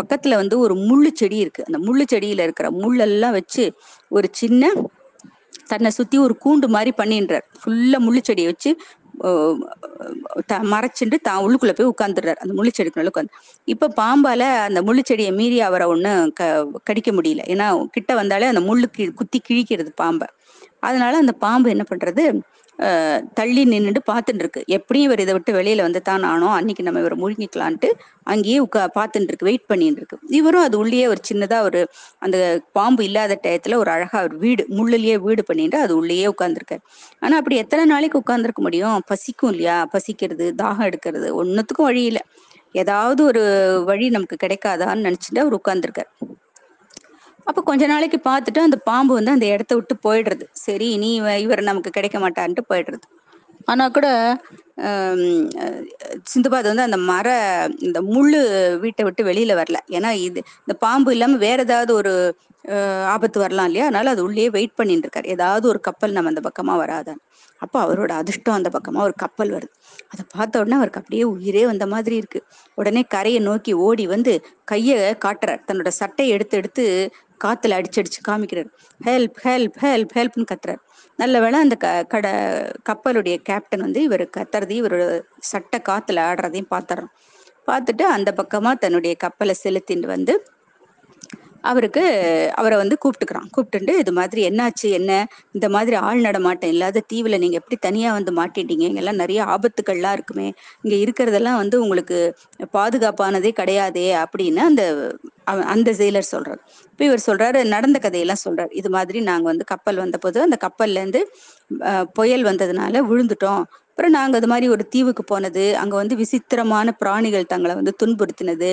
[0.00, 1.64] பக்கத்துல வந்து ஒரு முள்ளு செடி இருக்கு.
[1.70, 3.64] அந்த முள்ளு செடியில இருக்கிற முள்ளெல்லாம் வச்சு
[4.08, 4.72] ஒரு சின்ன
[5.66, 7.44] தன்னை சுத்தி ஒரு கூண்டு மாதிரி பண்ணின்றார்.
[7.60, 8.70] ஃபுல்லா முள்ளு செடியை வச்சு
[10.72, 13.34] மறைச்சிட்டு தான் உள்ளுக்குள்ள போய் உட்காந்துடுறாரு அந்த முள்ளுச்செடிக்குள்ள உட்காந்து
[13.68, 16.42] இப்ப பாம்பால அந்த முள்ளுச்செடியை மீறி அவரை ஒண்ணு க
[16.88, 17.42] கடிக்க முடியல.
[17.54, 18.86] ஏன்னா கிட்ட வந்தாலே அந்த முள்ளு
[19.20, 20.28] குத்தி கிழிக்கிறது பாம்பை.
[20.88, 22.24] அதனால அந்த பாம்பு என்ன பண்றது
[23.34, 27.16] தள்ளி நின்றுட்டு பார்த்துட்டு இருக்கு எப்படியும் இவர் இதை விட்டு வெளியில வந்து தான் ஆனோம் அன்னைக்கு நம்ம இவரை
[27.22, 27.88] முழுங்கிக்கலான்ட்டு
[28.26, 31.80] அங்கேயே உட்கா பார்த்துட்டு இருக்கு வெயிட் பண்ணிட்டு இருக்கு இவரும் அது உள்ளேயே ஒரு சின்னதா ஒரு
[32.22, 32.36] அந்த
[32.72, 36.82] பாம்பு இல்லாத டயத்துல ஒரு அழகா ஒரு வீடு முள்ளிலேயே வீடு பண்ணிட்டு அது உள்ளேயே உட்காந்துருக்காரு
[37.22, 38.98] ஆனா அப்படி எத்தனை நாளைக்கு உட்காந்துருக்க முடியும்?
[39.10, 39.78] பசிக்கும் இல்லையா?
[39.94, 42.22] பசிக்கிறது தாகம் எடுக்கிறது ஒன்னுத்துக்கும் வழி இல்லை.
[42.74, 43.42] ஏதாவது ஒரு
[43.88, 46.10] வழி நமக்கு கிடைக்காதான்னு நினைச்சுட்டு அவர் உட்காந்துருக்காரு
[47.48, 50.44] அப்ப கொஞ்ச நாளைக்கு பார்த்துட்டு அந்த பாம்பு வந்து அந்த இடத்த விட்டு போயிடுறது.
[50.64, 51.10] சரி இனி
[51.44, 53.06] இவர் நமக்கு கிடைக்க மாட்டான்ட்டு போயிடுறது.
[53.70, 54.08] ஆனா கூட
[56.30, 57.28] சிந்துபாத் வந்து அந்த மர
[57.86, 58.38] இந்த முள்ளு
[58.84, 59.78] வீட்டை விட்டு வெளியில வரல.
[59.96, 62.12] ஏன்னா இது இந்த பாம்பு இல்லாம வேற ஏதாவது ஒரு
[63.14, 63.84] ஆபத்து வரலாம் இல்லையா?
[63.88, 65.28] அதனால அது உள்ளே வெயிட் பண்ணிட்டு இருக்காரு.
[65.34, 67.20] ஏதாவது ஒரு கப்பல் நம்ம அந்த பக்கமா வராதான்
[67.60, 69.72] அப்போ அவரோட அதிர்ஷ்டம் அந்த பக்கமா ஒரு கப்பல் வருது.
[70.12, 72.40] அதை பார்த்த உடனே அவருக்கு அப்படியே உயிரே வந்த மாதிரி இருக்கு.
[72.78, 74.34] உடனே கரையை நோக்கி ஓடி வந்து
[74.72, 75.62] கையை காட்டுறார்.
[75.68, 76.86] தன்னோட சட்டையை எடுத்து எடுத்து
[77.44, 78.70] காத்துல அடிச்சடிச்சு காமிக்கிறார்.
[79.04, 80.80] ஹெல்ப் ஹெல்ப் ஹெல்ப் ஹெல்ப்னு கத்துறாரு.
[81.18, 82.30] நல்ல வேளை அந்த க கடை
[82.90, 87.10] கப்பலுடைய கேப்டன் வந்து இவர் கத்துறதையும் இவரோட சட்டை காத்துல ஆடுறதையும் பார்த்துறான்
[87.66, 90.34] பார்த்துட்டு அந்த பக்கமா தன்னுடைய கப்பலை செலுத்திட்டு வந்து
[91.64, 92.02] அவருக்கு
[92.54, 93.48] அவரை வந்து கூப்பிட்டுக்கிறான்.
[93.54, 94.88] கூப்பிட்டுண்டு இது மாதிரி என்னாச்சு?
[94.90, 95.12] என்ன?
[95.52, 98.84] இந்த மாதிரி ஆள் நடமாட்டம் இல்லாத தீவுல நீங்க எப்படி தனியா வந்து மாட்டிட்டீங்க?
[98.90, 100.48] இங்கெல்லாம் நிறைய ஆபத்துக்கள்லாம் இருக்குமே.
[100.82, 102.18] இங்க இருக்கிறதெல்லாம் வந்து உங்களுக்கு
[102.74, 104.84] பாதுகாப்பானதே கிடையாதே அப்படின்னு அந்த
[105.74, 106.60] அந்த ஜெயிலர் சொல்றாரு.
[106.90, 108.72] இப்போ இவர் சொல்றாரு நடந்த கதையெல்லாம் சொல்றாரு.
[108.72, 111.20] இது மாதிரி நாங்க வந்து கப்பல் வந்த போது அந்த கப்பல்ல இருந்து
[112.12, 113.64] புயல் வந்ததுனால விழுந்துட்டோம்.
[114.00, 115.62] அப்புறம் நாங்கள் அது மாதிரி ஒரு தீவுக்கு போனது.
[115.80, 118.70] அங்கே வந்து விசித்திரமான பிராணிகள் தங்களை வந்து துன்புறுத்தினது.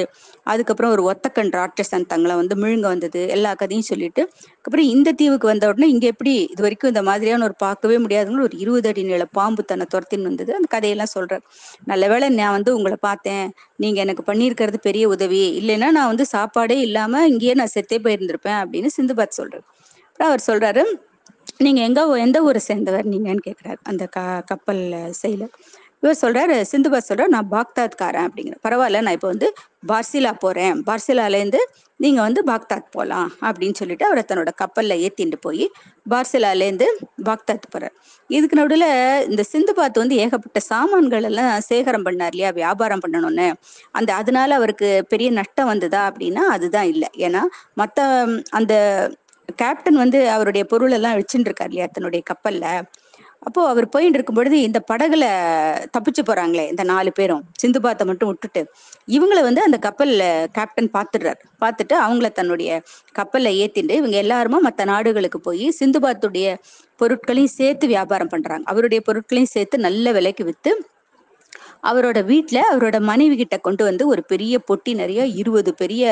[0.51, 3.21] அதுக்கப்புறம் ஒரு ஒத்தக்கண் ராட்சசன் தங்களை வந்து முழுங்க வந்தது.
[3.35, 7.55] எல்லா கதையும் சொல்லிட்டு அதுக்கப்புறம் இந்த தீவுக்கு வந்த உடனே இங்கே எப்படி இது வரைக்கும் இந்த மாதிரியான ஒரு
[7.65, 10.53] பார்க்கவே முடியாதுங்க ஒரு இருபது அடி நில பாம்பு தன்னை துரத்தின்னு வந்தது.
[10.55, 11.43] அந்த கதையெல்லாம் சொல்றாரு
[11.91, 13.45] நல்ல வேளை நான் வந்து உங்களை பார்த்தேன்.
[13.75, 15.43] நீங்க எனக்கு பண்ணியிருக்கிறது பெரிய உதவி.
[15.61, 19.65] இல்லைன்னா நான் வந்து சாப்பாடே இல்லாம இங்கேயே நான் செத்தே போயிருந்திருப்பேன் அப்படின்னு சிந்துபாத் சொல்றாரு.
[20.09, 20.85] அப்புறம் அவர் சொல்றாரு
[21.59, 24.83] நீங்க எங்க எந்த ஊரை சேர்ந்தவர் நீங்கன்னு கேக்குறாரு அந்த க கப்பல்
[25.21, 25.53] செயலர்
[26.03, 29.47] இவர் சொல்றாரு சிந்துபா சொல்ற நான் பாக்தாத்காரன் அப்படிங்கிற பரவாயில்ல நான் இப்போ வந்து
[29.87, 30.75] பார்சிலா போறேன்.
[30.87, 31.59] பார்சிலாலேருந்து
[31.99, 35.63] நீங்க வந்து பாக்தாத் போகலாம் அப்படின்னு சொல்லிட்டு அவரை தன்னோட கப்பல்ல ஏத்திட்டு போய்
[36.05, 36.87] பார்சிலாலேருந்து
[37.25, 37.95] பாக்தாத் போறார்.
[38.29, 38.87] இதுக்கு நடுவில்
[39.29, 43.47] இந்த சிந்துபாத் வந்து ஏகப்பட்ட சாமான்கள் எல்லாம் சேகரம் பண்ணார் இல்லையா வியாபாரம் பண்ணணும்னு.
[43.91, 47.09] அந்த அதனால அவருக்கு பெரிய நஷ்டம் வந்ததா அப்படின்னா அதுதான் இல்லை.
[47.27, 47.99] ஏன்னா மற்ற
[48.51, 48.73] அந்த
[49.55, 52.65] கேப்டன் வந்து அவருடைய பொருள் எல்லாம் வச்சுட்டு இருக்காரு இல்லையா தன்னுடைய கப்பல்ல.
[53.39, 55.25] அப்போ அவர் போயிட்டு இருக்கும் பொழுது இந்த படகுல
[55.95, 58.61] தப்பிச்சு போறாங்களே இந்த நாலு பேரும் சிந்து பாத்தை மட்டும் விட்டுட்டு.
[59.07, 61.41] இவங்களை வந்து அந்த கப்பல்ல கேப்டன் பாத்துடுறாரு.
[61.61, 62.81] பார்த்துட்டு அவங்கள தன்னுடைய
[63.15, 66.55] கப்பல்ல ஏத்திட்டு இவங்க எல்லாருமா மற்ற நாடுகளுக்கு போய் சிந்து பாத்துடைய
[66.95, 68.65] பொருட்களையும் சேர்த்து வியாபாரம் பண்றாங்க.
[68.65, 70.73] அவருடைய பொருட்களையும் சேர்த்து நல்ல விலைக்கு வித்து
[71.83, 76.05] அவரோட வீட்டுல அவரோட மனைவி கிட்ட கொண்டு வந்து ஒரு பெரிய பொட்டி நிறைய இருபது பெரிய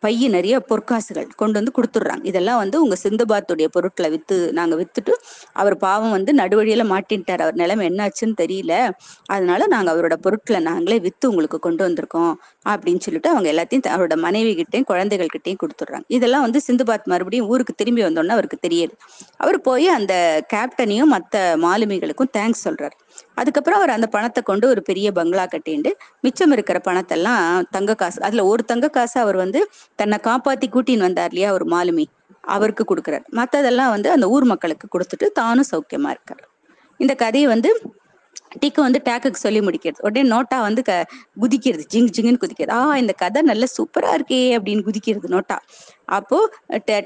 [0.00, 2.24] பைய நிறைய பொற்காசுகள் கொண்டு வந்து கொடுத்துட்றாங்க.
[2.24, 5.12] இதெல்லாம் வந்து உங்க சிந்துபாத்துடைய பொருட்களை வித்து நாங்க வித்துட்டு
[5.52, 7.42] அவர் பாவம் வந்து நடுவழியில மாட்டின்ட்டார்.
[7.42, 8.90] அவர் நிலைமை என்னாச்சுன்னு தெரியல.
[9.26, 12.32] அதனால நாங்க அவரோட பொருட்களை நாங்களே வித்து உங்களுக்கு கொண்டு வந்திருக்கோம்
[12.68, 16.06] அப்படின்னு சொல்லிட்டு அவங்க எல்லாத்தையும் அவரோட மனைவி கிட்டையும் குழந்தைகள் கிட்டையும் கொடுத்துட்றாங்க.
[16.08, 18.94] இதெல்லாம் வந்து சிந்துபாத் மறுபடியும் ஊருக்கு திரும்பி வந்தோன்னா அவருக்கு தெரியாது.
[19.36, 22.96] அவர் போய் அந்த கேப்டனையும் மற்ற மாலுமிகளுக்கும் தேங்க்ஸ் சொல்றாரு.
[23.34, 28.44] அதுக்கப்புறம் அவர் அந்த பணத்தை கொண்டு ஒரு பெரிய பங்களா கட்டிண்டு மிச்சம் இருக்கிற பணத்தெல்லாம் தங்க காசு அதுல
[28.44, 29.62] ஒரு தங்க காசு அவர் வந்து
[29.96, 32.06] தன்னை காப்பாத்தி கூட்டின்னு வந்தார் இல்லையா ஒரு மாலுமி
[32.46, 33.24] அவருக்கு கொடுக்குறாரு.
[33.36, 36.44] மற்றதெல்லாம் வந்து அந்த ஊர் மக்களுக்கு கொடுத்துட்டு தானும் சௌக்கியமா இருக்காரு.
[37.00, 37.70] இந்த கதையை வந்து
[38.62, 40.02] டிக்கு வந்து டேக்குக்கு சொல்லி முடிக்கிறது.
[40.06, 40.92] உடனே நோட்டா வந்து க
[41.42, 41.84] குதிக்கிறது.
[41.92, 42.74] ஜிங் ஜிங்குன்னு குதிக்கிறது.
[42.78, 45.58] ஆ இந்த கதை நல்ல சூப்பரா இருக்கே அப்படின்னு குதிக்கிறது நோட்டா.
[46.16, 46.38] அப்போ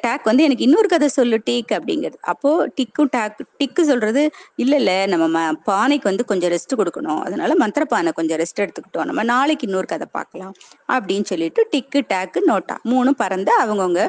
[0.04, 2.18] டேக் வந்து எனக்கு இன்னொரு கதை சொல்லு டீக் அப்படிங்கிறது.
[2.32, 4.22] அப்போ டிக்கும் டேக் டிக்கு சொல்றது
[4.62, 7.20] இல்ல இல்ல நம்ம ம பானைக்கு வந்து கொஞ்சம் ரெஸ்ட் கொடுக்கணும்.
[7.26, 9.08] அதனால மந்திர பானை கொஞ்சம் ரெஸ்ட் எடுத்துக்கிட்டோம்.
[9.10, 10.54] நம்ம நாளைக்கு இன்னொரு கதை பார்க்கலாம்.
[10.94, 14.02] அப்படின்னு சொல்லிட்டு டிக்கு டேக்கு நோட்டா மூணும் பறந்து அவங்கவுங்க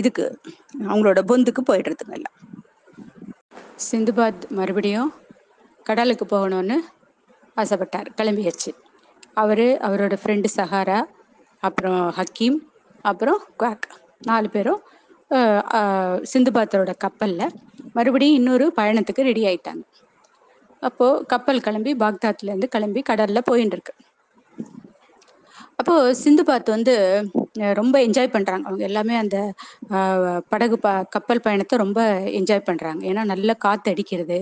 [0.00, 0.26] இதுக்கு
[0.90, 2.36] அவங்களோட பொந்துக்கு போயிடுறதுங்க எல்லாம்.
[3.86, 5.10] சிந்துபாத் மறுபடியும்?
[5.88, 6.76] கடலுக்கு போகணும்னு
[7.56, 8.08] ஆசைப்பட்டார்.
[8.18, 8.70] கிளம்பியாச்சு.
[9.42, 10.98] அவர் அவரோட ஃப்ரெண்டு சஹாரா
[11.62, 12.58] அப்புறம் ஹக்கீம்
[13.10, 13.86] அப்புறம் குவாக்.
[14.28, 14.80] நாலு பேரும்
[16.32, 17.54] சிந்துபாத்தரோட கப்பலில்
[17.96, 19.82] மறுபடியும் இன்னொரு பயணத்துக்கு ரெடி ஆயிட்டாங்க.
[20.82, 23.94] அப்போது கப்பல் கிளம்பி பாக்தாத்லேருந்து கிளம்பி கடலில் போயின்னு இருக்கு.
[25.80, 26.94] அப்போது சிந்துபாத் வந்து
[27.80, 29.36] ரொம்ப என்ஜாய் பண்ணுறாங்க அவங்க எல்லாமே அந்த
[30.52, 32.00] படகு ப கப்பல் பயணத்தை ரொம்ப
[32.38, 34.38] என்ஜாய் பண்ணுறாங்க ஏன்னா நல்ல காற்று அடிக்கிறது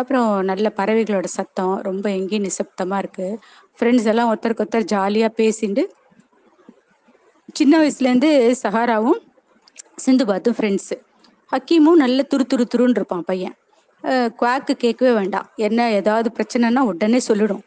[0.00, 3.38] அப்புறம் நல்ல பறவைகளோட சத்தம் ரொம்ப எங்கேயும் நிசப்தமாக இருக்குது
[3.78, 5.84] ஃப்ரெண்ட்ஸ் எல்லாம் ஒருத்தருக்கு ஒருத்தர் ஜாலியாக பேசிட்டு
[7.58, 8.30] சின்ன வயசுலேருந்து
[8.62, 9.20] சஹாராவும்
[10.04, 10.96] சிந்து பாத்தும் ஃப்ரெண்ட்ஸு
[11.52, 13.54] ஹக்கீமும் நல்ல துரு துரு துருன்னு இருப்பான் பையன்.
[14.40, 15.46] குவாக்கு கேட்கவே வேண்டாம்.
[15.66, 17.62] என்ன ஏதாவது பிரச்சனைனா உடனே சொல்லிடும்.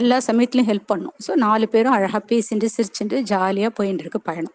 [0.00, 1.14] எல்லா சமயத்துலையும் ஹெல்ப் பண்ணும்.
[1.24, 4.54] ஸோ நாலு பேரும் அழகாக பேசிட்டு சிரிச்சுட்டு ஜாலியாக போயின்னு இருக்கு பயணம்.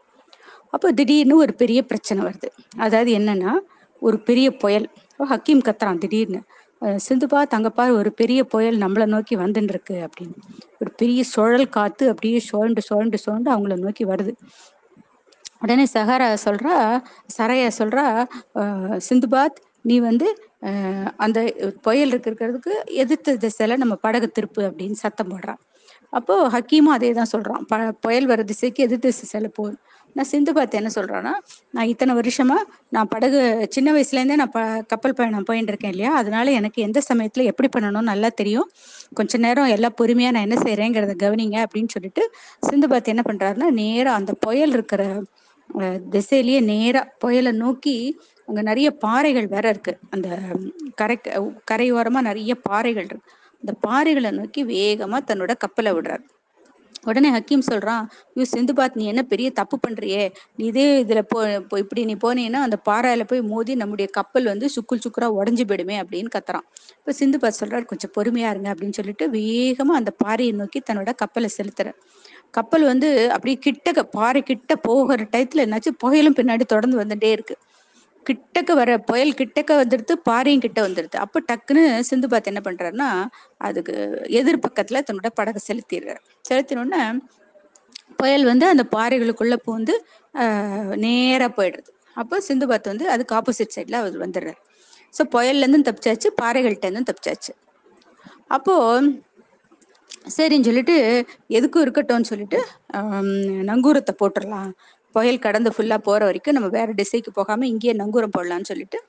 [0.76, 2.50] அப்போ திடீர்னு ஒரு பெரிய பிரச்சனை வருது.
[2.86, 3.54] அதாவது என்னன்னா
[4.02, 4.88] ஒரு பெரிய புயல்.
[5.32, 6.40] ஹக்கீம் கத்துறான் திடீர்னு.
[7.06, 10.36] சிந்துப்பா தங்கப்பா ஒரு பெரிய புயல் நம்மளை நோக்கி வந்துன்னு இருக்கு அப்படின்னு.
[10.82, 14.34] ஒரு பெரிய சுழல் காத்து அப்படியே சுழண்டு சுழண்டு சுழண்டு அவங்கள நோக்கி வருது.
[15.64, 16.76] உடனே சஹாரா சொல்றா
[17.38, 18.06] சரையா சொல்றா
[19.08, 20.28] சிந்துபாத் நீ வந்து
[21.26, 21.40] அந்த
[21.86, 25.62] புயல் இருக்கிறதுக்கு எதிர்த்த திசையில நம்ம படகு திருப்பு அப்படின்னு சத்தம் போடுறான்
[26.14, 27.64] அப்போ ஹக்கீமும் அதே தான் சொல்றான்.
[27.70, 29.78] ப புயல் வர திசைக்கு எதிர்த்து திசையில போகுது
[30.16, 31.34] நான் சிந்து பார்த்து என்ன சொல்றேன்னா
[31.74, 32.58] நான் இத்தனை வருஷமா
[32.90, 33.42] நான் படகு
[33.76, 34.60] சின்ன வயசுலேருந்தே நான் ப
[34.92, 36.12] கப்பல் பயணம் போயிட்டு இருக்கேன் இல்லையா?
[36.14, 38.68] அதனால எனக்கு எந்த சமயத்துல எப்படி பண்ணணும்னு நல்லா தெரியும்.
[39.14, 42.24] கொஞ்ச நேரம் எல்லாம் பொறுமையா நான் என்ன செய்யறேங்கிறத கவனிங்க அப்படின்னு சொல்லிட்டு
[42.70, 45.04] சிந்து பார்த்து என்ன பண்றாருன்னா நேரம் அந்த புயல் இருக்கிற
[46.16, 47.96] திசையிலேயே நேரா புயலை நோக்கி
[48.48, 49.94] அங்க நிறைய பாறைகள் வேற இருக்கு.
[50.16, 50.28] அந்த
[51.00, 51.16] கரை
[51.72, 53.30] கரையோரமா நிறைய பாறைகள் இருக்கு.
[53.64, 56.24] அந்த பாறைகளை நோக்கி வேகமா தன்னோட கப்பலை விடுறாரு.
[57.06, 58.04] உடனே ஹக்கீம் சொல்றான்
[58.36, 60.24] யூ சிந்துபாத் நீ என்ன பெரிய தப்பு பண்றியே?
[60.56, 61.40] நீ இதே இதுல போ
[61.78, 66.32] இப்படி நீ போனீங்கன்னா அந்த பாறையில போய் மோதி நம்முடைய கப்பல் வந்து சுக்குள் சுக்குரா உடஞ்சு போயிடுமே அப்படின்னு
[66.36, 66.66] கத்துறான்.
[67.00, 71.90] இப்ப சிந்துபாத் சொல்றாரு கொஞ்சம் பொறுமையா இருங்க அப்படின்னு சொல்லிட்டு வேகமா அந்த பாறையை நோக்கி தன்னோட கப்பலை செலுத்துற
[72.52, 77.56] கப்பல் வந்து அப்படியே கிட்டக்க பாறை கிட்ட போகிற டயத்துல என்னாச்சு புகையிலும் பின்னாடி தொடர்ந்து வந்துட்டே இருக்கு.
[78.28, 81.16] கிட்டக்க வர புயல் கிட்டக்க வந்துடுது பாறையும் கிட்ட வந்துடுது.
[81.26, 83.10] அப்போ டக்குன்னு சிந்து பாத்து என்ன பண்றாருன்னா
[83.68, 83.94] அதுக்கு
[84.40, 86.22] எதிர் பக்கத்துல தன்னோட படகை செலுத்திடுறாரு.
[86.50, 87.04] செலுத்தினோடனே
[88.20, 89.94] புயல் வந்து அந்த பாறைகளுக்குள்ள பூந்து
[91.06, 94.60] நேரா போயிடுறது அப்போ சிந்து பாத்து வந்து அதுக்கு ஆப்போசிட் சைட்ல அவர் வந்துடுறாரு.
[95.14, 97.54] ஸோ புயல்ல இருந்தும் தப்பிச்சாச்சு பாறைகள்கிட்ட இருந்தும் தப்பிச்சாச்சு.
[98.56, 98.76] அப்போ
[100.36, 100.96] சரின்னு சொல்லிட்டு
[101.58, 102.60] எதுக்கும் இருக்கட்டும்னு சொல்லிட்டு
[103.70, 104.72] நங்கூரத்தை போட்டுடலாம்
[105.16, 109.00] புயல் கடந்து ஃபுல்லா போற வரைக்கும் நம்ம வேற திசைக்கு போகாம இங்கேயே நங்கூரம் போடலான்னு சொல்லிட்டு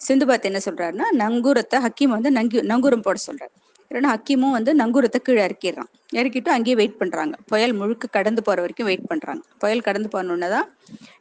[0.00, 3.52] சிந்துபாத் என்ன சொல்றாருன்னா நங்கூரத்தை ஹக்கீம் வந்து நங்கி நங்கூரம் போட சொல்றாரு.
[3.90, 5.90] ஏன்னா ஹக்கீமும் வந்து நங்கூரத்தை கீழே இறக்கிடுறான்.
[6.14, 7.34] இறக்கிட்டு அங்கேயே வெயிட் பண்றாங்க.
[7.46, 9.42] புயல் முழுக்க கடந்து போற வரைக்கும் வெயிட் பண்றாங்க.
[9.58, 10.68] புயல் கடந்து போனோன்னு தான்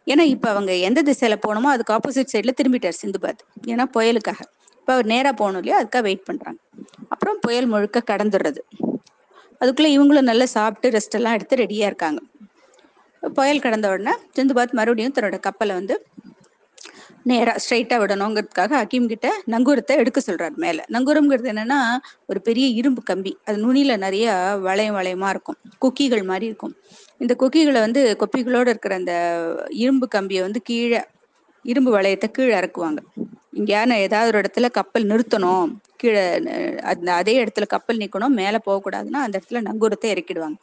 [0.07, 3.41] ஏன்னா இப்ப அவங்க எந்த திசையில போனோமோ அதுக்கு ஆப்போசிட் சைட்ல திரும்பிட்டார் சிந்துபாத்.
[3.67, 4.41] ஏன்னா புயலுக்காக.
[4.79, 6.59] இப்ப அவர் நேரா போகணும் இல்லையா அதுக்காக வெயிட் பண்றாங்க.
[7.09, 8.61] அப்புறம் புயல் முழுக்க கடந்துடுறது.
[9.61, 12.19] அதுக்குள்ள இவங்களும் நல்லா சாப்பிட்டு ரெஸ்ட் எல்லாம் எடுத்து ரெடியா இருக்காங்க.
[13.33, 16.05] புயல் கடந்த உடனே சிந்துபாத் மறுபடியும் தன்னோட கப்பலை வந்து
[17.23, 20.83] நேராக ஸ்ட்ரைட்டாக விடணுங்கிறதுக்காக ஹக்கீம் கிட்ட நங்கூரத்தை எடுக்க சொல்றாரு மேலே.
[20.91, 23.37] நங்கூரம்ங்கிறது என்னன்னா ஒரு பெரிய இரும்பு கம்பி.
[23.45, 25.57] அது நுனியில நிறைய வளையம் வளையமா இருக்கும்.
[25.79, 26.75] குக்கிகள் மாதிரி இருக்கும்.
[27.17, 29.13] இந்த குக்கிகளை வந்து கொப்பிகளோடு இருக்கிற அந்த
[29.69, 31.01] இரும்பு கம்பியை வந்து கீழே
[31.63, 32.97] இரும்பு வளையத்தை கீழே இறக்குவாங்க.
[33.53, 36.43] இங்கேயான ஏதாவது ஒரு இடத்துல கப்பல் நிறுத்தணும் கீழே
[36.81, 40.57] அந்த அதே இடத்துல கப்பல் நிற்கணும் மேலே போகக்கூடாதுன்னா அந்த இடத்துல நங்கூரத்தை இறக்கிடுவாங்க.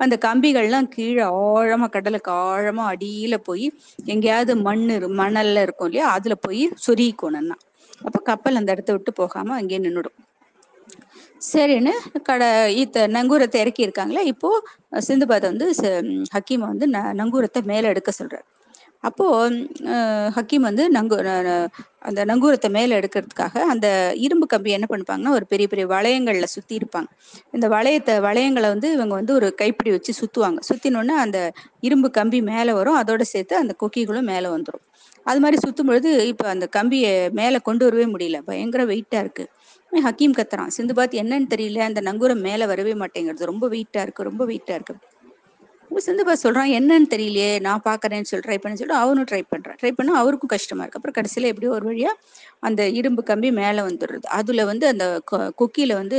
[0.00, 3.66] அந்த கம்பிகள்லாம் கீழே ஆழமா கடலுக்கு ஆழமா அடியில போய்
[4.06, 4.84] எங்கேயாவது மண்
[5.20, 7.56] மணல்ல இருக்கும் இல்லையா அதுல போய் சொருகிக்கணும்னா
[8.06, 10.18] அப்ப கப்பல் அந்த இடத்த விட்டு போகாம அங்கேயே நின்றுடும்
[11.42, 11.92] சரின்னு
[12.28, 12.48] கடை
[12.80, 14.50] ஈத்த நங்கூரத்தை இறக்கி இருக்காங்களே இப்போ
[15.08, 15.66] சிந்துபாதை வந்து
[16.34, 16.86] ஹக்கீமை வந்து
[17.20, 18.46] நங்கூரத்தை மேல எடுக்க சொல்றாரு.
[19.08, 19.24] அப்போ
[20.36, 21.16] ஹக்கீம் வந்து நங்கு
[22.08, 23.86] அந்த நங்கூரத்தை மேலே எடுக்கிறதுக்காக அந்த
[24.24, 27.08] இரும்பு கம்பி என்ன பண்ணுப்பாங்கன்னா ஒரு பெரிய பெரிய வளையங்களில் சுற்றி இருப்பாங்க.
[27.56, 31.38] இந்த வளையத்தை வளையங்களை வந்து இவங்க வந்து ஒரு கைப்பிடி வச்சு சுற்றுவாங்க சுற்றினோன்னே அந்த
[31.88, 32.98] இரும்பு கம்பி மேலே வரும்.
[33.02, 34.84] அதோட சேர்த்து அந்த கொக்கிகளும் மேலே வந்துடும்
[35.30, 38.38] அது மாதிரி சுற்றும் பொழுது இப்போ அந்த கம்பியை மேலே கொண்டு வரவே முடியல.
[38.48, 39.50] பயங்கர வெயிட்டாக இருக்குது
[40.06, 40.72] ஹக்கீம் கத்துறான்.
[40.76, 41.80] சிந்து பாத் என்னன்னு தெரியல.
[41.88, 44.28] அந்த நங்கூரம் மேல வரவே மாட்டேங்கிறது ரொம்ப வெயிட்டா இருக்கு.
[44.30, 44.74] ரொம்ப வெயிட்டா
[45.96, 49.76] சிந்து சிந்துபா சொல்றான் என்னன்னு தெரியலையே நான் பாக்குறேன்னு சொல்லி ட்ரை பண்ணி சொல்லிட்டு அவனும் ட்ரை பண்றான்.
[49.80, 50.98] ட்ரை பண்ணா அவருக்கும் கஷ்டமா இருக்கு.
[51.00, 52.12] அப்புறம் கடைசியில எப்படியோ ஒரு வழியா
[52.60, 54.26] அந்த இரும்பு கம்பி மேல வந்துடுறது.
[54.38, 55.06] அதுல வந்து அந்த
[55.60, 56.18] கொக்கியில வந்து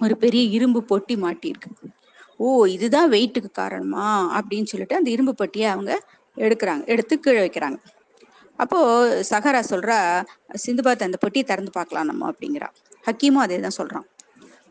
[0.00, 1.70] ஒரு பெரிய இரும்பு பொட்டி மாட்டியிருக்கு.
[2.40, 4.06] ஓ இதுதான் வெயிட்டுக்கு காரணமா?
[4.38, 5.92] அப்படின்னு சொல்லிட்டு அந்த இரும்பு பொட்டியை அவங்க
[6.36, 7.78] எடுக்கிறாங்க எடுத்து கீழே வைக்கிறாங்க.
[8.58, 8.78] அப்போ
[9.30, 9.98] சஹரா சொல்றா
[10.64, 12.68] சிந்துபாத் அந்த பொட்டியை திறந்து பார்க்கலாம் நம்ம அப்படிங்கிறா.
[13.04, 14.06] ஹக்கீமும் அதே தான் சொல்றான்.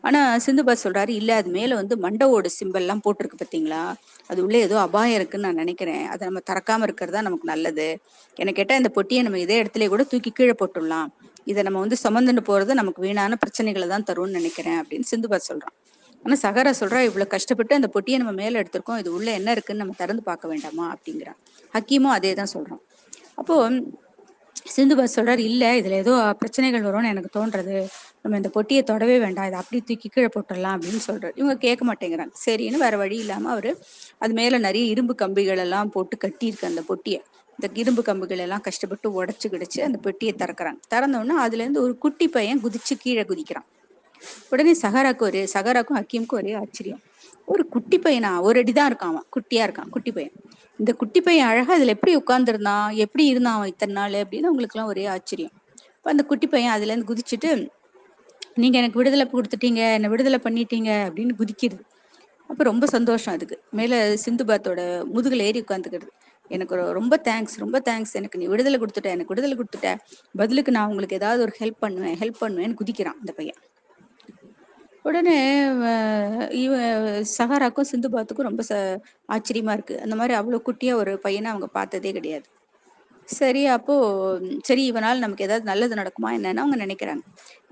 [0.04, 3.82] ஆனா சிந்துபா சொல்றாரு இல்ல அது மேல வந்து மண்டவோட சிம்பல் எல்லாம் போட்டிருக்கு பாத்தீங்களா?
[4.30, 6.04] அது உள்ளே ஏதோ அபாயம் இருக்குன்னு நான் நினைக்கிறேன்.
[6.12, 7.86] அதை நம்ம திறக்காம இருக்கிறது தான் நமக்கு நல்லது.
[8.36, 11.10] எனக்கு கேட்டா இந்த பொட்டியை நம்ம இதே இடத்துல கூட தூக்கி கீழே போட்டுடலாம்.
[11.46, 15.76] இதை நம்ம வந்து சுமந்துட்டு போறது நமக்கு வீணான பிரச்சனைகளை தான் தரும்னு நினைக்கிறேன் அப்படின்னு சிந்துபா சொல்றான்.
[16.24, 18.98] ஆனா சகரா சொல்றா இவ்வளவு கஷ்டப்பட்டு அந்த பொட்டியை நம்ம மேல எடுத்திருக்கோம்.
[18.98, 20.84] இது உள்ள என்ன இருக்குன்னு நம்ம திறந்து பார்க்க வேண்டாமா?
[20.94, 21.38] அப்படிங்கிறான்.
[21.74, 22.82] ஹக்கீமும் அதே தான் சொல்றான்.
[23.40, 23.54] அப்போ
[24.66, 27.86] சிந்துபாத் சொல்றார் இல்ல இதுல ஏதோ பிரச்சனைகள் வரும்னு எனக்கு தோன்றது.
[28.22, 29.46] நம்ம இந்த பொட்டியை தொடவே வேண்டாம்.
[29.46, 31.30] இதை அப்படி தூக்கி கீழே போட்டுடலாம் அப்படின்னு சொல்றாரு.
[31.34, 32.32] இவங்க கேட்க மாட்டேங்கிறாங்க.
[32.46, 33.78] சரின்னு வேற வழி இல்லாம அவரு
[34.18, 37.20] அது மேல நிறைய இரும்பு கம்பிகள் எல்லாம் போட்டு கட்டியிருக்கு அந்த பொட்டியை.
[37.58, 40.78] இந்த இரும்பு கம்பிகள் எல்லாம் கஷ்டப்பட்டு உடச்சு கிடச்சு அந்த பெட்டியை திறக்கிறாங்க.
[40.94, 43.68] திறந்தோடனே அதுல இருந்து ஒரு குட்டி பையன் குதிச்சு கீழே குதிக்கிறான்.
[44.50, 47.00] உடனே சஹராக்கு ஒரு சஹராக்கும் ஹக்கீமுக்கும் ஒரே ஆச்சரியம்.
[47.46, 48.40] ஒரு குட்டி பையனா?
[48.40, 49.24] ஒரு அடிதான் இருக்கான் அவன்.
[49.36, 50.32] குட்டியா இருக்கான் குட்டி பையன்.
[50.82, 52.94] இந்த குட்டி பையன் அழகா அதுல எப்படி உட்கார்ந்துருந்தான்?
[53.04, 54.14] எப்படி இருந்தான் அவன் இத்தனை நாள்?
[54.22, 55.52] அப்படின்னு அவங்களுக்கு எல்லாம் ஒரே ஆச்சரியம்.
[55.98, 57.50] இப்ப அந்த குட்டி பையன் அதுல இருந்து குதிச்சுட்டு
[58.54, 61.82] நீங்க எனக்கு விடுதலை கொடுத்துட்டீங்க என்னை விடுதலை பண்ணிட்டீங்க அப்படின்னு குதிக்கிறது
[62.50, 63.56] அப்ப ரொம்ப சந்தோஷம் அதுக்கு.
[63.70, 63.92] மேல
[64.24, 64.80] சிந்துபாத்தோட
[65.14, 66.10] முதுகுல ஏறி உட்காந்துக்கிறது
[66.50, 69.90] எனக்கு ரொம்ப தேங்க்ஸ் ரொம்ப தேங்க்ஸ் எனக்கு நீ விடுதலை கொடுத்துட்ட எனக்கு விடுதலை கொடுத்துட்ட.
[70.36, 73.60] பதிலுக்கு நான் உங்களுக்கு ஏதாவது ஒரு ஹெல்ப் பண்ணுவேன் ஹெல்ப் பண்ணுவேன்னு குதிக்கிறான் அந்த பையன்.
[75.04, 75.36] உடனே
[76.64, 76.72] இவ
[77.36, 78.74] சஹாராக்கும் சிந்துபாத்துக்கும் ரொம்ப ச
[79.34, 79.94] ஆச்சரியமா இருக்கு.
[80.04, 82.46] அந்த மாதிரி அவ்வளோ குட்டியா ஒரு பையனை அவங்க பார்த்ததே கிடையாது.
[83.28, 83.94] சரி அப்போ
[84.68, 87.22] சரி இவனால் நமக்கு ஏதாவது நல்லது நடக்குமா என்னன்னு அவங்க நினைக்கிறாங்க.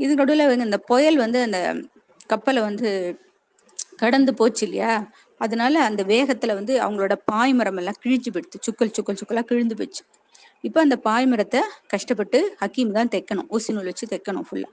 [0.04, 1.60] இது நடுவில் இந்த புயல் வந்து அந்த
[2.32, 2.90] கப்பலை வந்து
[4.02, 4.92] கடந்து போச்சு இல்லையா?
[5.40, 8.60] அதனால அந்த வேகத்துல வந்து அவங்களோட பாய்மரம் எல்லாம் கிழிஞ்சு போயிடுது.
[8.66, 10.02] சுக்கல் சுக்கல் சுக்கலா கிழிந்து போச்சு
[10.64, 11.60] இப்போ அந்த பாய்மரத்தை
[11.94, 13.48] கஷ்டப்பட்டு ஹக்கீம் தான் தைக்கணும்.
[13.56, 14.70] ஊசி நூல் வச்சு தைக்கணும் ஃபுல்லா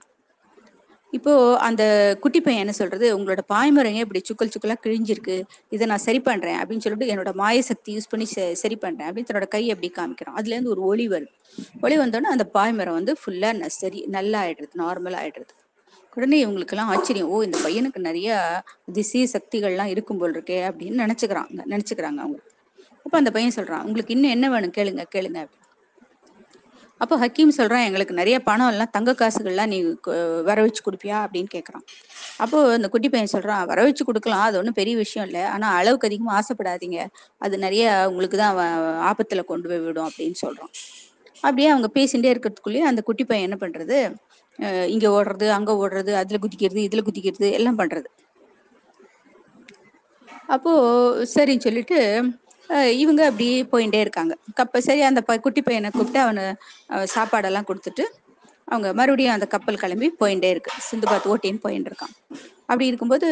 [1.12, 1.32] இப்போ
[1.66, 1.82] அந்த
[2.20, 5.36] குட்டி பையன் என்ன சொல்றது உங்களோட பாய்மரங்க இப்படி சுக்கல் சுக்கலா கிழிஞ்சிருக்கு.
[5.74, 6.58] இதை நான் சரி பண்றேன்.
[6.62, 8.26] அப்படின்னு சொல்லிட்டு என்னோட மாய சக்தி யூஸ் பண்ணி
[8.62, 9.06] சரி பண்றேன்.
[9.08, 11.32] அப்படின்னு தன்னோட கையை அப்படி காமிக்கிறோம் அதுல இருந்து ஒரு ஒளி வருது
[11.80, 13.50] ஒளி வந்தோடனே அந்த பாய்மரம் வந்து ஃபுல்லா
[13.80, 15.54] சரி நல்லா ஆயிடுறது நார்மலா ஆயிடுறது
[16.16, 17.28] உடனே இவங்களுக்கெல்லாம் ஆச்சரியம்.
[17.34, 18.28] ஓ இந்த பையனுக்கு நிறைய
[18.92, 22.38] திசை சக்திகள்லாம் இருக்கும் போல் இருக்கே அப்படின்னு நினைச்சுக்கிறாங்க நினைச்சுக்கிறாங்க அவங்க.
[23.06, 24.74] அப்ப அந்த பையன் சொல்றான் உங்களுக்கு இன்னும் என்ன வேணும்?
[24.78, 25.40] கேளுங்க கேளுங்க
[27.02, 29.78] அப்போ ஹக்கீம் சொல்றான் எங்களுக்கு நிறைய பணம் எல்லாம் தங்க காசுகள்லாம் நீ
[30.48, 31.18] வர வச்சு கொடுப்பியா?
[31.24, 31.84] அப்படின்னு கேட்குறான்
[32.44, 35.42] அப்போ அந்த குட்டி பையன் சொல்றான் வர வச்சு கொடுக்கலாம் அது ஒன்றும் பெரிய விஷயம் இல்லை.
[35.54, 36.98] ஆனால் அளவுக்கு அதிகமாக ஆசைப்படாதீங்க.
[37.44, 38.56] அது நிறைய உங்களுக்கு தான்
[39.10, 40.72] ஆபத்தில் கொண்டு போய் விடும் அப்படின்னு சொல்றான்.
[41.46, 43.98] அப்படியே அவங்க பேசிகிட்டே இருக்கிறதுக்குள்ளேயே அந்த குட்டி பையன் என்ன பண்றது?
[44.94, 48.08] இங்க ஓடுறது அங்க ஓடுறது அதுல குதிக்கிறது இதுல குதிக்கிறது எல்லாம் பண்றது.
[50.54, 50.72] அப்போ
[51.34, 51.98] சரின்னு சொல்லிட்டு
[53.02, 54.32] இவங்க அப்படியே போயிட்டே இருக்காங்க.
[54.58, 56.44] கப்ப சரி அந்த ப குட்டி பையனை கூப்பிட்டு அவனை
[57.14, 58.04] சாப்பாடெல்லாம் கொடுத்துட்டு
[58.68, 60.72] அவங்க மறுபடியும் அந்த கப்பல் கிளம்பி போயிட்டே இருக்கு.
[60.88, 62.14] சிந்துபாத் ஓட்டின்னு போயிட்டு இருக்கான்.
[62.70, 63.28] அப்படி இருக்கும்போது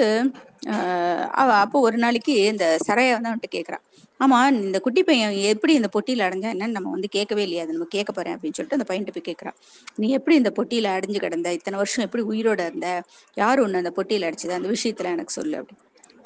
[1.41, 3.83] அவ அப்போ ஒரு நாளைக்கு இந்த சரையை வந்து அவன்கிட்ட கேட்குறான்
[4.21, 7.65] ஆமா இந்த குட்டி பையன் எப்படி இந்த பொட்டியில அடைஞ்சா என்னன்னு நம்ம வந்து கேட்கவே இல்லையா?
[7.65, 9.57] அது நம்ம கேட்க போறேன் அப்படின்னு சொல்லிட்டு அந்த பையன்கிட்ட போய் கேட்கறான்
[10.01, 11.53] நீ எப்படி இந்த பொட்டியில அடைஞ்சு கிடந்த?
[11.59, 12.89] இத்தனை வருஷம் எப்படி உயிரோட இருந்த?
[13.37, 14.59] யார் ஒண்ணு அந்த பொட்டியில அடிச்சது?
[14.61, 15.77] அந்த விஷயத்துல எனக்கு சொல்லு அப்படி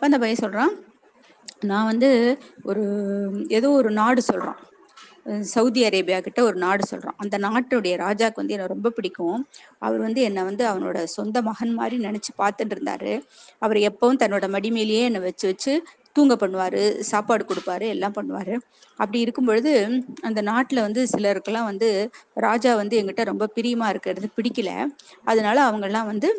[0.03, 0.73] அந்த பையன் சொல்றான்
[1.63, 2.11] நான் வந்து
[2.63, 2.83] ஒரு
[3.49, 4.59] ஏதோ ஒரு நாடு சொல்றான்.
[5.41, 7.17] சவுதி அரேபியா கிட்ட ஒரு நாடு சொல்றான்.
[7.17, 9.49] அந்த நாட்டுடைய ராஜாக்கு வந்து என்ன ரொம்ப பிடிக்கும்.
[9.79, 13.23] அவர் வந்து என்னை வந்து அவனோட சொந்த மகன் மாதிரி நினைச்சு பார்த்துட்டு இருந்தாரு.
[13.59, 15.83] அவர் எப்பவும் தன்னோட மடிமேலேயே என்னை வச்சு வச்சு
[16.13, 18.55] தூங்க பண்ணுவாரு சாப்பாடு கொடுப்பாரு எல்லாம் பண்ணுவாரு.
[18.97, 19.73] அப்படி இருக்கும் பொழுது
[20.23, 24.73] அந்த நாட்டுல வந்து சிலருக்கெல்லாம் வந்து ராஜா வந்து எங்கிட்ட ரொம்ப பிரியமா இருக்கிறது பிடிக்கல.
[25.25, 26.31] அதனால அவங்க எல்லாம் வந்து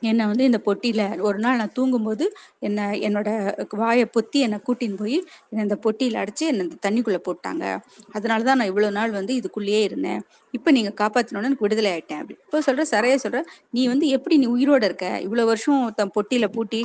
[0.00, 2.24] என்னை வந்து இந்த பொட்டியில ஒரு நாள் நான் தூங்கும்போது
[2.60, 3.28] என்னை என்னோட
[3.76, 5.16] வாயை பொத்தி என்னை கூட்டின்னு போய்
[5.50, 7.64] என்னை இந்த பொட்டியில அடைச்சு என்னை இந்த தண்ணிக்குள்ள போட்டாங்க.
[8.12, 10.20] அதனாலதான் நான் இவ்வளவு நாள் வந்து இதுக்குள்ளேயே இருந்தேன்.
[10.54, 12.38] இப்ப நீங்க காப்பாத்தினோன்னு எனக்கு விடுதலை ஆயிட்டேன் அப்படி.
[12.44, 15.06] இப்போ சொல்ற சரையா சொல்ற நீ வந்து எப்படி நீ உயிரோட இருக்க?
[15.20, 16.80] இவ்வளவு வருஷம் தன் பொட்டியில பூட்டி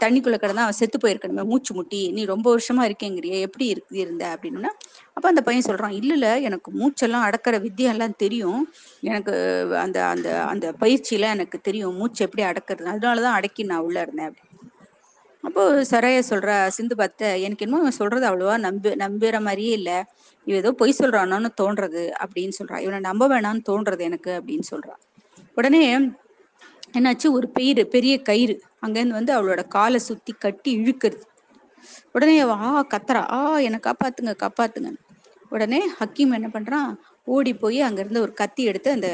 [0.00, 4.70] தண்ணிக்குள்ள கிடந்தா அவன் செத்து போயிருக்கணுமே மூச்சு முட்டி நீ ரொம்ப வருஷமா இருக்கேங்கிறிய எப்படி இருக்கு இருந்த அப்படின்னா
[5.16, 8.62] அப்ப அந்த பையன் சொல்றான் இல்ல இல்ல எனக்கு மூச்செல்லாம் அடக்கிற வித்தியெல்லாம் தெரியும்.
[9.02, 9.34] எனக்கு
[9.76, 14.28] அந்த அந்த அந்த பயிற்சியெலாம் எனக்கு தெரியும் மூச்சு எப்படி அடக்கிறது அதனாலதான் அடக்கி நான் உள்ள இருந்தேன்.
[14.28, 14.46] அப்படி
[15.44, 19.98] அப்போ சரைய சொல்ற சிந்து பார்த்த எனக்கு என்னமோ சொல்றது அவ்வளவா நம்பி நம்புற மாதிரியே இல்லை.
[20.46, 22.78] இவ ஏதோ பொய் சொல்றானு தோன்றது அப்படின்னு சொல்றா.
[22.80, 24.94] இவனை நம்ப வேணாம்னு தோன்றது எனக்கு அப்படின்னு சொல்றா.
[25.56, 25.82] உடனே
[26.94, 27.26] என்னாச்சு?
[27.32, 28.56] ஒரு பெயிறு பெரிய கயிறு.
[28.82, 31.24] அங்கேருந்து வந்து அவளோட காலை சுத்தி கட்டி இழுக்கிறது.
[32.14, 32.36] உடனே
[32.68, 33.22] ஆ கத்துறா.
[33.36, 34.90] ஆ என்னை காப்பாத்துங்க காப்பாத்துங்க.
[35.52, 36.90] உடனே ஹக்கீம் என்ன பண்றான்?
[37.34, 39.08] ஓடி போய் அங்கிருந்து ஒரு கத்தி எடுத்து அந்த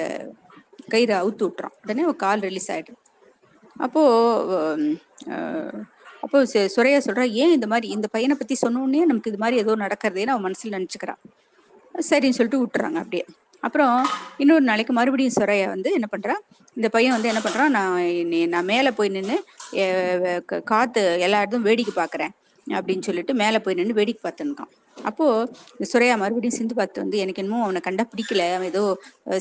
[0.92, 1.74] கயிறை அவுத்து விட்டுறான்.
[1.84, 2.98] உடனே அவள் கால் ரிலீஸ் ஆயிடுது.
[3.76, 4.02] அப்போ
[6.24, 6.38] அப்போ
[6.74, 10.46] சுரையா சொல்றா ஏன் இந்த மாதிரி இந்த பையனை பத்தி சொன்னோடனே நமக்கு இது மாதிரி ஏதோ நடக்கிறதேன்னு அவன்
[10.46, 11.20] மனசுல நினைச்சுக்கிறான்.
[12.10, 13.24] சரின்னு சொல்லிட்டு விட்டுறாங்க அப்படியே.
[13.64, 13.96] அப்புறம்
[14.36, 16.42] இன்னொரு நாளைக்கு மறுபடியும் சுரையா வந்து என்ன பண்ணுறான்
[16.76, 17.98] இந்த பையன் வந்து என்ன பண்றான் நான்
[18.54, 19.36] நான் மேலே போய் நின்று
[20.72, 22.32] காத்து எல்லா இடத்தும் வேடிக்கை பார்க்குறேன்
[22.66, 25.26] அப்படின்னு சொல்லிட்டு மேலே போய் நின்று வேடிக்கை பார்த்துருக்கான் அப்போ
[25.74, 28.82] இந்த சுரையா மறுபடியும் சிந்து பார்த்து வந்து எனக்கு என்னமோ அவனை கண்டா பிடிக்கல அவன் ஏதோ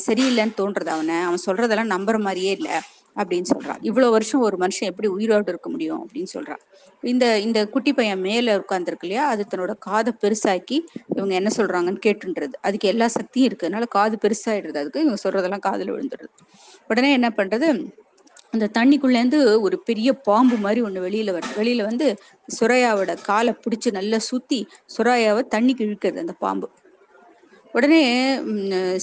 [0.08, 1.18] சரியில்லைன்னு தோன்றது அவனை.
[1.28, 2.76] அவன் சொல்றதெல்லாம் நம்புற மாதிரியே இல்லை.
[3.16, 3.76] அப்படின்னு சொல்றா.
[3.82, 6.56] இவ்வளவு வருஷம் ஒரு மனுஷன் எப்படி உயிரோடு இருக்க முடியும் அப்படின்னு சொல்றா.
[7.04, 9.28] இந்த இந்த குட்டி பையன் மேல உட்காந்துருக்கு இல்லையா?
[9.28, 10.78] அது தன்னோட காதை பெருசாக்கி
[11.16, 12.56] இவங்க என்ன சொல்றாங்கன்னு கேட்டுன்றது.
[12.62, 13.66] அதுக்கு எல்லா சக்தியும் இருக்கு.
[13.66, 14.78] அதனால காது பெருசாயிடுறது.
[14.78, 16.34] அதுக்கு இவங்க சொல்றதெல்லாம் காதுல விழுந்துடுறது
[16.88, 17.68] உடனே என்ன பண்றது?
[18.52, 22.08] அந்த தண்ணிக்குள்ளேருந்து ஒரு பெரிய பாம்பு மாதிரி ஒன்று வெளியில வருது வெளியில வந்து
[22.60, 24.60] சுரையாவோட காலை பிடிச்சி நல்லா சுத்தி
[24.98, 26.68] சுரையாவை தண்ணிக்கு இழுக்கிறது அந்த பாம்பு.
[27.74, 28.02] உடனே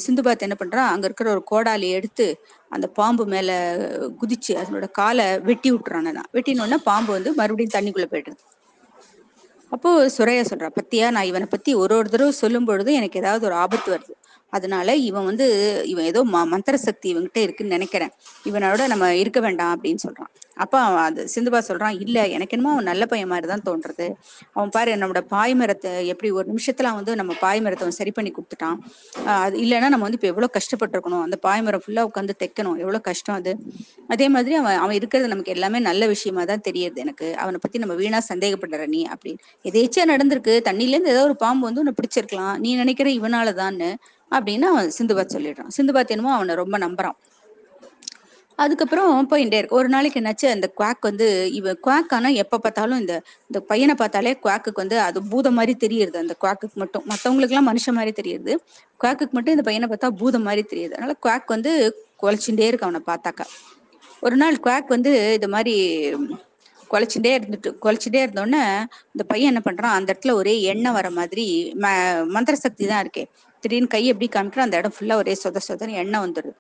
[0.03, 2.27] சிந்துபாத் என்ன பண்றான் அங்க இருக்கிற ஒரு கோடாலி எடுத்து
[2.69, 3.51] அந்த பாம்பு மேல
[4.21, 6.09] குதிச்சு அதனோட காலை வெட்டி விட்டுறான்
[6.39, 8.41] வெட்டினோடனே பாம்பு வந்து மறுபடியும் தண்ணிக்குள்ள போயிடுது.
[9.73, 13.57] அப்போ சுரையா சொல்றா பத்தியா நான் இவனை பத்தி ஒரு ஒரு தடவை சொல்லும் பொழுது எனக்கு ஏதாவது ஒரு
[13.65, 14.15] ஆபத்து வருது.
[14.53, 15.47] அதனால இவன் வந்து
[15.93, 18.13] இவன் ஏதோ ம மந்திர சக்தி இவங்கிட்ட இருக்குன்னு நினைக்கிறேன்.
[18.51, 20.31] இவனோட நம்ம இருக்க வேண்டாம் அப்படின்னு சொல்றான்.
[20.65, 24.07] அப்ப அவன் அது சிந்துபா சொல்றான் இல்ல எனக்கு என்னமோ அவன் நல்ல பையன் மாதிரி தான் தோன்றது
[24.57, 28.77] அவன் பாரு நம்மளோட பாய்மரத்தை எப்படி ஒரு நிமிஷத்துல வந்து நம்ம பாய்மரத்தை அவன் சரி பண்ணி கொடுத்துட்டான்.
[29.45, 31.25] அது இல்லைன்னா நம்ம வந்து இப்போ எவ்வளவு கஷ்டப்பட்டிருக்கணும்?
[31.27, 32.77] அந்த பாய்மரம் ஃபுல்லா உட்காந்து தைக்கணும்.
[32.85, 33.55] எவ்வளவு கஷ்டம் அது?
[34.15, 37.29] அதே மாதிரி அவன் அவன் இருக்கிறது நமக்கு எல்லாமே நல்ல விஷயமா தான் தெரியுது எனக்கு.
[37.45, 39.43] அவனை பத்தி நம்ம வீணா சந்தேகப்படுற நீ அப்படின்னு.
[39.71, 40.57] எதேச்சியா நடந்திருக்கு.
[40.71, 42.55] தண்ணில இருந்து ஏதோ ஒரு பாம்பு வந்து உன்னை பிடிச்சிருக்கலாம்.
[42.65, 43.91] நீ நினைக்கிற இவனாலதான்னு.
[44.31, 45.73] அப்படின்னு அவன் சிந்துபாத் சொல்லிடுறான்.
[45.77, 47.19] சிந்துபாத் என்னமோ அவனை ரொம்ப நம்புறான்.
[48.59, 49.77] அதுக்கப்புறம் போயிட்டே இருக்கு.
[49.77, 53.15] ஒரு நாளைக்கு என்னாச்சு அந்த குவாக் வந்து இவ குவாக் ஆனா எப்ப பார்த்தாலும் இந்த
[53.47, 57.05] இந்த பையனை பார்த்தாலே குவாக்குக்கு வந்து அது பூதம் மாதிரி தெரியுது அந்த குவாக்குக்கு மட்டும்.
[57.13, 58.53] மத்தவங்களுக்கு எல்லாம் மனுஷன் மாதிரி தெரியுது
[59.01, 60.93] குவாக்குக்கு மட்டும் இந்த பையனை பார்த்தா பூதம் மாதிரி தெரியுது.
[60.97, 61.73] அதனால குவாக் வந்து
[62.23, 63.47] குலைச்சுட்டே இருக்கு அவனை பார்த்தாக்கா.
[64.21, 65.75] ஒரு நாள் குவாக் வந்து இது மாதிரி
[66.91, 68.63] குலைச்சுட்டே இருந்துட்டு குலைச்சுட்டே இருந்தோடனே
[69.15, 71.45] இந்த பையன் என்ன பண்றான் அந்த இடத்துல ஒரே எண்ணெய் வர மாதிரி
[71.83, 71.87] ம
[72.27, 73.25] மந்திர சக்தி தான் இருக்கே.
[73.63, 76.55] திடீர்னு கை எப்படி காமிக்கிறோம் அந்த இடம் ஃபுல்லா ஒரே சொத சொதன்னு எண்ணெய் வந்துடுது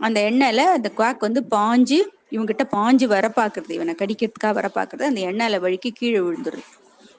[0.00, 1.98] அந்த எண்ணெயில அந்த குவாக் வந்து பாஞ்சு
[2.34, 6.64] இவங்கிட்ட பாஞ்சு வர பாக்குறது இவனை கடிக்கிறதுக்காக வர பாக்குறது அந்த எண்ணெயில வழுக்கி கீழே விழுந்துடுது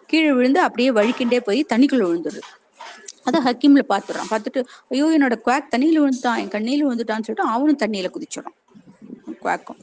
[0.09, 2.43] கீழே விழுந்து அப்படியே வழுக்கிண்டே போய் தண்ணிக்குள்ள விழுந்துடுது
[3.29, 4.59] அதை ஹக்கீம்ல பாத்துறான் பார்த்துட்டு
[4.93, 8.55] ஐயோ என்னோட குவாக் தண்ணியில விழுந்துட்டான் என் கண்ணியில விழுந்துட்டான்னு சொல்லிட்டு அவனும் தண்ணியில குதிச்சிடும்
[9.43, 9.79] குவாக்கும்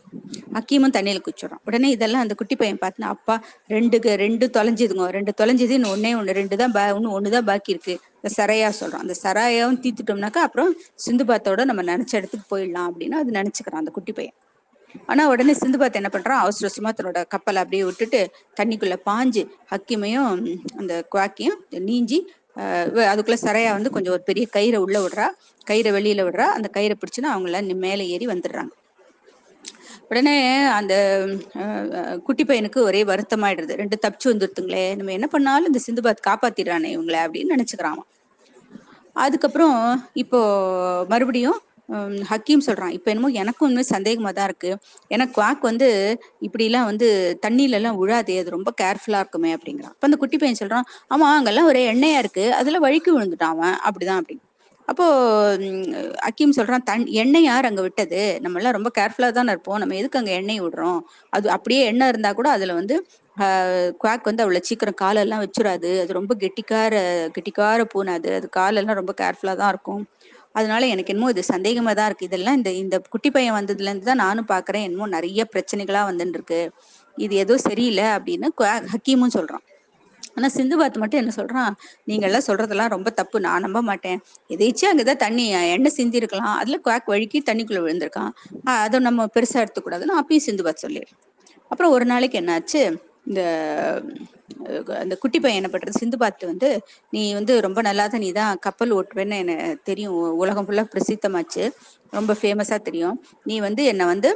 [0.56, 3.34] ஹக்கீமும் தண்ணியில குதிச்சிடும் உடனே இதெல்லாம் அந்த குட்டி பையன் பார்த்தினா அப்பா
[3.74, 7.74] ரெண்டுக்கு ரெண்டு தொலைஞ்சுதுங்க ரெண்டு தொலைஞ்சது இன்னும் ஒன்னே ஒன்று ரெண்டு தான் பா இன்னும் ஒன்று தான் பாக்கி
[7.74, 7.94] இருக்கு.
[8.24, 9.02] இந்த சரையா சொல்றோம்.
[9.04, 10.72] அந்த சராயாவும் தீத்துட்டோம்னாக்கா அப்புறம்
[11.04, 14.36] சிந்துபாத்தோட நம்ம நினைச்ச இடத்துக்கு போயிடலாம் அப்படின்னு அது நினைச்சுக்கிறான் அந்த குட்டி பையன்.
[15.06, 16.40] ஆனா உடனே சிந்துபாத் என்ன பண்றான்?
[16.44, 18.20] அவசர அவசரமா தன்னோட கப்பலை அப்படியே விட்டுட்டு
[18.60, 19.42] தண்ணிக்குள்ள பாஞ்சு
[19.72, 20.30] ஹக்கிமையும்
[20.80, 21.58] அந்த குவாக்கியும்
[21.88, 22.18] நீஞ்சி
[23.12, 25.26] அதுக்குள்ள சரையா வந்து கொஞ்சம் ஒரு பெரிய கயிறை உள்ள விடுறா.
[25.70, 26.46] கயிறை வெளியில விடுறா.
[26.56, 28.72] அந்த கயிறை பிடிச்சுன்னா அவங்கள மேலே ஏறி வந்துடுறாங்க.
[30.12, 30.36] உடனே
[30.78, 30.94] அந்த
[32.26, 33.74] குட்டி பையனுக்கு ஒரே வருத்தமாயிடுறது.
[33.82, 38.00] ரெண்டு தப்பிச்சு வந்துருத்துங்களே நம்ம என்ன பண்ணாலும் இந்த சிந்துபாத் காப்பாத்திடுறானே இவங்கள அப்படின்னு நினைச்சுக்கிறான்
[39.16, 39.78] அதுக்கப்புறம்
[40.22, 40.40] இப்போ
[41.10, 41.58] மறுபடியும்
[42.30, 44.70] ஹக்கீம் சொல்றான் இப்ப என்னமோ எனக்கும் இன்னும் சந்தேகமா தான் இருக்கு.
[45.10, 45.88] எனக்கு குவாக் வந்து
[46.46, 47.08] இப்படி எல்லாம் வந்து
[47.46, 49.94] தண்ணியில எல்லாம் விழாதே அது ரொம்ப கேர்ஃபுல்லா இருக்குமே அப்படிங்கிறான்.
[49.94, 53.76] அப்ப அந்த குட்டி பையன் சொல்றான் ஆமா அங்கெல்லாம் ஒரே எண்ணெயா இருக்கு அதுல வழுக்கி விழுந்துட்டான் அவன்.
[53.88, 54.44] அப்படிதான் அப்படின்னு.
[54.88, 55.04] அப்போ
[56.28, 58.20] அக்கீம் சொல்றான் தன் எண்ணெய் யார் அங்க விட்டது?
[58.44, 59.78] நம்ம எல்லாம் ரொம்ப கேர்ஃபுல்லா தானே இருப்போம்.
[59.82, 60.98] நம்ம எதுக்கு அங்க எண்ணெய் விடுறோம்?
[61.36, 62.96] அது அப்படியே எண்ணெய் இருந்தா கூட அதுல வந்து
[64.02, 66.94] குவாக் வந்து அவ்வளவு சீக்கிரம் காலெல்லாம் வச்சிடாது அது ரொம்ப கெட்டிக்கார
[67.36, 68.30] கெட்டிக்கார பூனை அது.
[68.38, 70.02] அது காலெல்லாம் ரொம்ப கேர்ஃபுல்லா தான் இருக்கும்.
[70.58, 72.28] அதனால எனக்கு என்னமோ இது சந்தேகமா தான் இருக்கு.
[72.30, 74.86] இதெல்லாம் இந்த இந்த குட்டி பையன் வந்ததுல இருந்து தான் நானும் பாக்குறேன்.
[74.88, 76.60] என்னமோ நிறைய பிரச்சனைகளா வந்துட்டு இருக்கு.
[77.16, 78.48] இது ஏதோ சரியில்லை அப்படின்னு
[78.94, 79.64] ஹக்கீமும் சொல்றான்.
[80.36, 81.72] ஆனா சிந்துபாத் மட்டும் என்ன சொல்றான்?
[82.10, 83.36] நீங்க எல்லாம் சொல்றதெல்லாம் ரொம்ப தப்பு.
[83.46, 84.18] நான் நம்ப மாட்டேன்.
[84.54, 88.32] எதேச்சும் அங்கதான் தண்ணி எண்ணெய் சிந்தி இருக்கலாம் அதுல குவாக் வழுக்கி தண்ணிக்குள்ள விழுந்திருக்கான்.
[88.84, 91.10] அதை நம்ம பெருசா எடுத்துக்கூடாதுன்னு அப்பயும் சிந்துபாத் சொல்லிடு
[91.70, 92.82] அப்புறம் ஒரு நாளைக்கு என்னாச்சு?
[93.28, 93.40] இந்த
[95.02, 96.00] அந்த குட்டி பையன் என்ன பண்றது?
[96.00, 96.68] சிந்து பார்த்து வந்து
[97.10, 100.16] நீ வந்து ரொம்ப நல்லா தான் நீ தான் கப்பல் ஓட்டுவேன்னு எனக்கு தெரியும்.
[100.42, 101.64] உலகம் ஃபுல்லா பிரசித்தமாச்சு.
[102.10, 103.16] ரொம்ப ஃபேமஸா தெரியும்.
[103.50, 104.30] நீ வந்து என்னை வந்து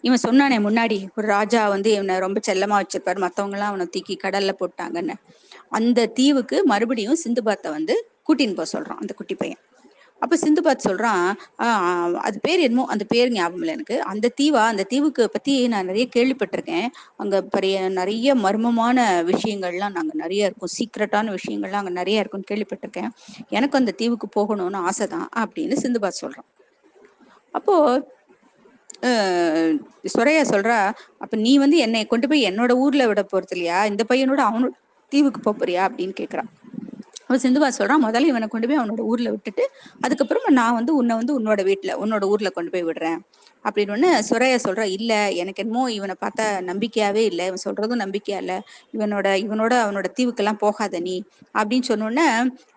[0.00, 4.50] இவன் சொன்னானே முன்னாடி ஒரு ராஜா வந்து இவனை ரொம்ப செல்லமா வச்சிருப்பாரு மத்தவங்க எல்லாம் அவனை தூக்கி கடல்ல
[4.60, 5.14] போட்டாங்கன்னு.
[5.68, 9.58] அந்த தீவுக்கு மறுபடியும் சிந்துபாத்தை வந்து கூட்டின்னு போக சொல்றான் அந்த குட்டி பையன்.
[10.18, 14.02] அப்ப சிந்துபாத் சொல்றான் ஆஹ் அது பேர் என்னமோ அந்த பேர் ஞாபகம் இல்லை எனக்கு.
[14.02, 16.86] அந்த தீவா அந்த தீவுக்கு பத்தி நான் நிறைய கேள்விப்பட்டிருக்கேன்.
[17.16, 20.68] அங்க பெரிய நிறைய மர்மமான விஷயங்கள்லாம் நாங்க நிறைய இருக்கும்.
[20.78, 23.08] சீக்ரெட்டான விஷயங்கள்லாம் அங்க நிறைய இருக்கும்னு கேள்விப்பட்டிருக்கேன்.
[23.48, 26.50] எனக்கு அந்த தீவுக்கு போகணும்னு ஆசைதான் அப்படின்னு சிந்துபாத் சொல்றான்.
[27.52, 28.00] அப்போ
[30.12, 30.78] சுரையா சொல்றா
[31.18, 33.78] அப்ப நீ வந்து என்னை கொண்டு போய் என்னோட ஊர்ல விட போறது இல்லையா?
[33.84, 34.72] இந்த பையனோட அவனோட
[35.12, 35.82] தீவுக்கு போறியா?
[35.88, 36.50] அப்படின்னு கேக்குறான்
[37.26, 39.64] அவன் சிந்துவா சொல்றான் முதல்ல இவனை கொண்டு போய் அவனோட ஊர்ல விட்டுட்டு
[40.04, 43.18] அதுக்கப்புறமா நான் வந்து உன்னை வந்து உன்னோட வீட்டுல உன்னோட ஊர்ல கொண்டு போய் விடுறேன்.
[43.64, 47.46] அப்படின்னு ஒண்ணு சுரையா சொல்ற இல்ல எனக்கு என்னமோ இவனை பார்த்தா நம்பிக்கையாவே இல்லை.
[47.46, 48.54] இவன் சொல்றதும் நம்பிக்கையா இல்ல.
[48.92, 51.22] இவனோட இவனோட அவனோட தீவுக்கெல்லாம் போகாத நீ.
[51.58, 52.26] அப்படின்னு சொன்னோடனே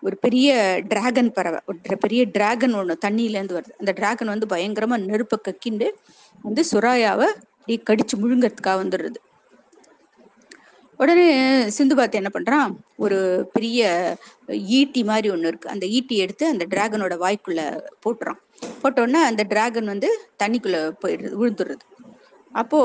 [0.00, 3.74] ஒரு பெரிய டிராகன் பறவை ஒரு பெரிய டிராகன் ஒண்ணு தண்ணியில இருந்து வருது.
[3.78, 5.88] அந்த டிராகன் வந்து பயங்கரமா நெருப்பை கக்கிண்டு
[6.42, 7.28] வந்து சுராயாவை
[7.58, 9.18] அப்படியே கடிச்சு முழுங்கறதுக்காக வந்துடுறது.
[10.98, 11.24] உடனே
[11.68, 12.70] சிந்து பாத்து என்ன பண்றான்?
[12.96, 13.80] ஒரு பெரிய
[14.48, 15.68] ஈட்டி மாதிரி ஒண்ணு இருக்கு.
[15.68, 17.62] அந்த ஈட்டி எடுத்து அந்த டிராகனோட வாய்க்குள்ள
[18.04, 18.40] போட்டுறான்.
[18.82, 20.10] போட்டோன்னே அந்த டிராகன் வந்து
[20.42, 21.84] தண்ணிக்குள்ள போயிடுறது விழுந்துடுறது
[22.52, 22.78] அப்போ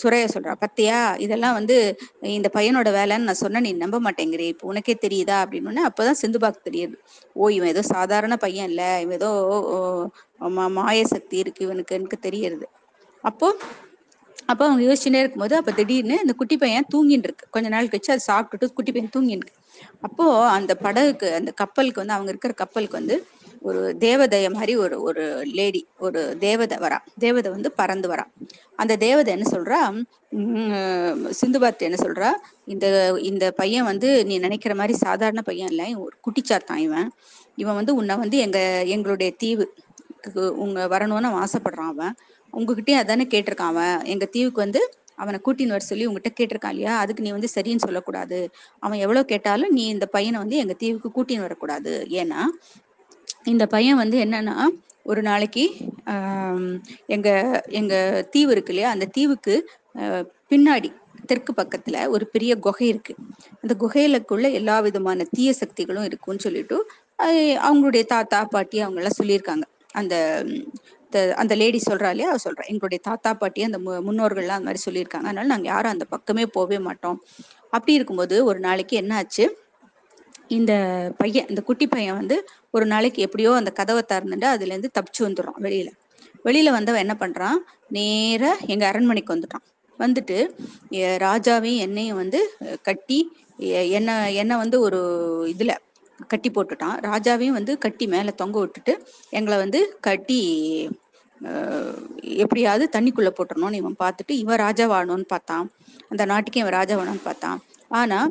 [0.00, 1.76] சுரையா சொல்றா பத்தியா இதெல்லாம் வந்து
[2.30, 5.36] இந்த பையனோட வேலைன்னு நான் சொன்ன நீ நம்ப மாட்டேங்கிறே இப்போ உனக்கே தெரியுதா?
[5.44, 6.96] அப்படின்னு அப்பதான் சிந்துபாக்கு தெரியுது.
[7.36, 9.30] ஓ இவன் ஏதோ சாதாரண பையன் இல்ல இவன் ஏதோ
[10.78, 12.66] மாய சக்தி இருக்கு இவனுக்கு எனக்கு தெரியறது.
[13.24, 13.48] அப்போ
[14.48, 18.22] அப்போ அவங்க யோசிச்சுட்டே இருக்கும்போது அப்போ திடீர்னு இந்த குட்டி பையன் தூங்கின்னு இருக்கு கொஞ்ச நாள் கழிச்சு அது
[18.30, 19.59] சாப்பிட்டுட்டு குட்டி பையன் தூங்கின்னு இருக்கு
[20.00, 23.16] அப்போ அந்த படகுக்கு அந்த கப்பலுக்கு வந்து அவங்க இருக்கிற கப்பலுக்கு வந்து
[23.62, 25.24] ஒரு தேவதைய மாதிரி ஒரு ஒரு
[25.58, 26.98] லேடி ஒரு தேவதை வரா.
[27.18, 28.24] தேவதை வந்து பறந்து வரா.
[28.76, 29.80] அந்த தேவதை என்ன சொல்றா?
[31.40, 32.30] சிந்துபாத் என்ன சொல்றா?
[32.66, 32.86] இந்த
[33.22, 35.88] இந்த பையன் வந்து நீ நினைக்கிற மாதிரி சாதாரண பையன் இல்லை.
[35.94, 37.08] ஒரு குட்டிச்சாத்தான் இவன்.
[37.56, 39.66] இவன் வந்து உன்னை வந்து எங்க எங்களுடைய தீவு
[40.56, 42.14] உங்க வரணும்னு ஆசைப்படுறான் அவன்.
[42.52, 44.04] உங்ககிட்டயும் அதானே கேட்டிருக்கான் அவன்.
[44.04, 44.80] எங்க தீவுக்கு வந்து
[45.22, 46.94] அவனை கூட்டின்னு வர சொல்லி உங்ககிட்ட கேட்டிருக்கான் இல்லையா?
[47.02, 48.38] அதுக்கு நீ வந்து சரின்னு சொல்லக்கூடாது.
[48.82, 51.92] அவன் எவ்வளவு கேட்டாலும் நீ இந்த பையனை வந்து எங்க தீவுக்கு கூட்டின்னு வரக்கூடாது.
[52.22, 52.42] ஏன்னா
[53.52, 54.56] இந்த பையன் வந்து என்னன்னா
[55.10, 55.62] ஒரு நாளைக்கு
[57.14, 57.28] எங்க
[57.80, 57.94] எங்க
[58.32, 58.90] தீவு இருக்கு இல்லையா?
[58.94, 59.54] அந்த தீவுக்கு
[60.50, 60.88] பின்னாடி
[61.30, 63.12] தெற்கு பக்கத்துல ஒரு பெரிய குகை இருக்கு.
[63.62, 66.76] அந்த குகையிலக்குள்ள எல்லா விதமான தீய சக்திகளும் இருக்கும்னு சொல்லிட்டு
[67.68, 69.64] அவங்களுடைய தாத்தா பாட்டி அவங்க எல்லாம் சொல்லியிருக்காங்க.
[70.00, 70.14] அந்த
[71.36, 75.26] அந்த லேடி சொல்றா இல்லையா அவ சொல்றா எங்களுடைய தாத்தா பாட்டி அந்த முன்னோர்கள்லாம் அந்த மாதிரி சொல்லியிருக்காங்க.
[75.30, 77.18] அதனால நாங்க யாரும் அந்த பக்கமே போகவே மாட்டோம்.
[77.72, 79.44] அப்படி இருக்கும்போது ஒரு நாளைக்கு என்ன ஆச்சு?
[80.48, 80.72] இந்த
[81.18, 82.36] பையன் இந்த குட்டி பையன் வந்து
[82.70, 85.90] ஒரு நாளைக்கு எப்படியோ அந்த கதவை திறந்துட்டு அதுல இருந்து தப்பிச்சு வந்துடுறான் வெளியில.
[86.44, 87.58] வெளியில வந்தவன் என்ன பண்றான்?
[87.88, 89.64] நேர எங்க அரண்மனைக்கு வந்துட்டான்.
[89.98, 90.36] வந்துட்டு
[91.24, 92.40] ராஜாவையும் என்னையும் வந்து
[92.82, 93.18] கட்டி
[93.98, 95.00] என்ன என்ன வந்து ஒரு
[95.54, 95.72] இதுல
[96.26, 96.96] கட்டி போட்டுட்டான்.
[97.00, 100.40] ராஜாவையும் வந்து கட்டி மேல தொங்க விட்டுட்டு எங்களை வந்து கட்டி
[102.22, 105.70] எப்படியாவது தண்ணிக்குள்ள போட்டுறணும்னு இவன் பார்த்துட்டு இவன் ராஜாவானோன்னு பார்த்தான்.
[106.08, 107.60] அந்த நாட்டுக்கு இவன் ராஜாவானோன்னு பார்த்தான்.
[107.88, 108.28] ஆனா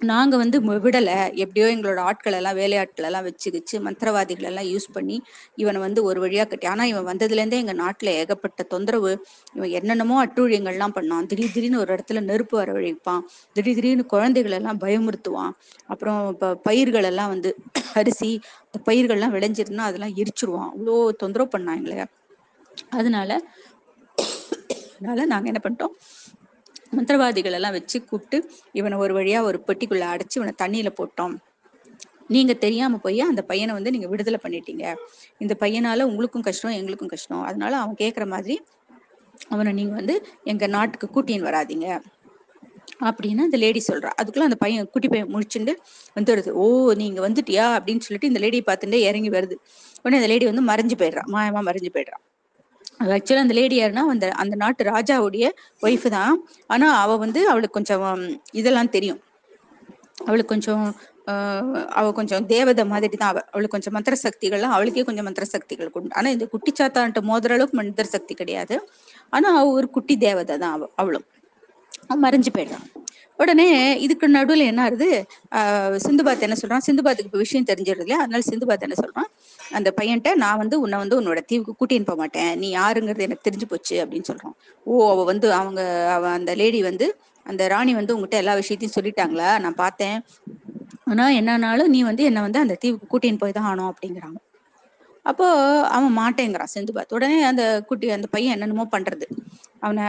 [0.00, 1.14] நாங்க வந்து விடலை.
[1.42, 5.16] எப்படியோ எங்களோட ஆட்கள் எல்லாம் வேலையாட்கள் எல்லாம் வச்சு வச்சு மந்திரவாதிகள் எல்லாம் யூஸ் பண்ணி
[5.54, 9.12] இவனை வந்து ஒரு வழியா கட்டி ஆனா இவன் வந்ததுல இருந்தே எங்க நாட்டுல ஏகப்பட்ட தொந்தரவு.
[9.54, 11.26] இவன் என்னென்னமோ அட்டூழியங்கள்லாம் பண்ணான்.
[11.26, 13.22] திடீர் திடீர்னு ஒரு இடத்துல நெருப்பு வரவழைப்பான்
[13.56, 15.54] திடீர் திடீர்னு குழந்தைகள் எல்லாம் பயமுறுத்துவான்.
[15.86, 16.20] அப்புறம்
[16.62, 17.52] பயிர்கள் எல்லாம் வந்து
[17.94, 18.30] அரிசி
[18.88, 20.70] பயிர்கள்லாம் விளைஞ்சிருந்தா அதெல்லாம் எரிச்சிருவான்.
[20.74, 21.98] அவ்வளோ தொந்தரவு பண்ணான் எங்களை.
[22.98, 23.30] அதனால
[24.94, 25.94] அதனால நாங்க என்ன பண்ணிட்டோம்?
[26.96, 31.36] மந்திரவாதிகள் எல்லாம் வச்சு கூப்பிட்டு இவனை ஒரு வழியா ஒரு பெட்டிக்குள்ள அடைச்சு இவனை தண்ணியில போட்டோம்.
[32.28, 34.94] நீங்க தெரியாம போய் அந்த பையனை வந்து நீங்க விடுதலை பண்ணிட்டீங்க.
[35.38, 37.42] இந்த பையனால உங்களுக்கும் கஷ்டம் எங்களுக்கும் கஷ்டம்.
[37.42, 38.60] அதனால அவன் கேக்குற மாதிரி
[39.48, 42.00] அவனை நீங்க வந்து எங்க நாட்டுக்கு கூட்டின்னு வராதிங்க.
[43.00, 44.10] அப்படின்னு அந்த லேடி சொல்றா.
[44.22, 45.74] அதுக்குள்ள அந்த பையன் குட்டி பையன் முடிச்சுட்டு
[46.20, 47.66] வந்துடுது ஓ நீங்க வந்துட்டியா?
[47.76, 49.56] அப்படின்னு சொல்லிட்டு இந்த லேடியை பார்த்துட்டே இறங்கி வருது.
[50.02, 52.24] உடனே அந்த லேடி வந்து மறைஞ்சு போயிடுறான் மாயமா மறைஞ்சு போயிடுறான்
[53.00, 55.44] ஆக்சுவலா அந்த லேடி யாருன்னா அந்த அந்த நாட்டு ராஜாவுடைய
[55.82, 56.34] ஒய்ஃப் தான்.
[56.74, 58.22] ஆனா அவ வந்து அவளுக்கு கொஞ்சம்
[58.60, 59.20] இதெல்லாம் தெரியும்.
[60.28, 60.84] அவளுக்கு கொஞ்சம்
[61.98, 63.40] அவ கொஞ்சம் தேவதை மாதிரி தான் அவ.
[63.52, 67.78] அவளுக்கு கொஞ்சம் மந்திர சக்திகள்லாம் அவளுக்கே கொஞ்சம் மந்திர சக்திகள் கொண்டு ஆனா இந்த குட்டி சாத்தான்ட்டு மோதுற அளவுக்கு
[67.80, 68.76] மந்திர சக்தி கிடையாது.
[69.32, 71.26] ஆனா அவ ஒரு குட்டி தேவதை தான் அவ அவளும்.
[72.24, 72.86] மறைஞ்சு போயிடுறான்.
[73.38, 73.66] உடனே
[74.04, 75.08] இதுக்கு நடுவில் என்ன ஆகுது?
[76.06, 76.84] சிந்துபாத் என்ன சொல்றான்?
[76.88, 78.20] சிந்துபாத்துக்கு இப்போ விஷயம் தெரிஞ்சிடுது இல்லையா?
[78.24, 79.28] அதனால சிந்துபாத் என்ன சொல்றான்?
[79.70, 82.58] அந்த பையன்ட்ட நான் வந்து உன்னை வந்து உன்னோட தீவுக்கு கூட்டின்னு போக மாட்டேன்.
[82.58, 84.54] நீ யாருங்கிறது எனக்கு தெரிஞ்சு போச்சு அப்படின்னு சொல்றான்.
[84.86, 87.08] ஓ அவ வந்து அவங்க அவ அந்த லேடி வந்து
[87.46, 89.58] அந்த ராணி வந்து உங்ககிட்ட எல்லா விஷயத்தையும் சொல்லிட்டாங்களா?
[89.60, 90.18] நான் பார்த்தேன்.
[91.04, 94.38] ஆனா என்னன்னாலும் நீ வந்து என்ன வந்து அந்த தீவுக்கு கூட்டின்னு போய் தான் ஆனோம் அப்படிங்கிறாங்க.
[95.30, 95.46] அப்போ
[95.96, 99.26] அவன் மாட்டேங்கிறான் சிந்துபாத் உடனே அந்த குட்டி அந்த பையன் என்னென்னமோ பண்றது.
[99.84, 100.04] அவனை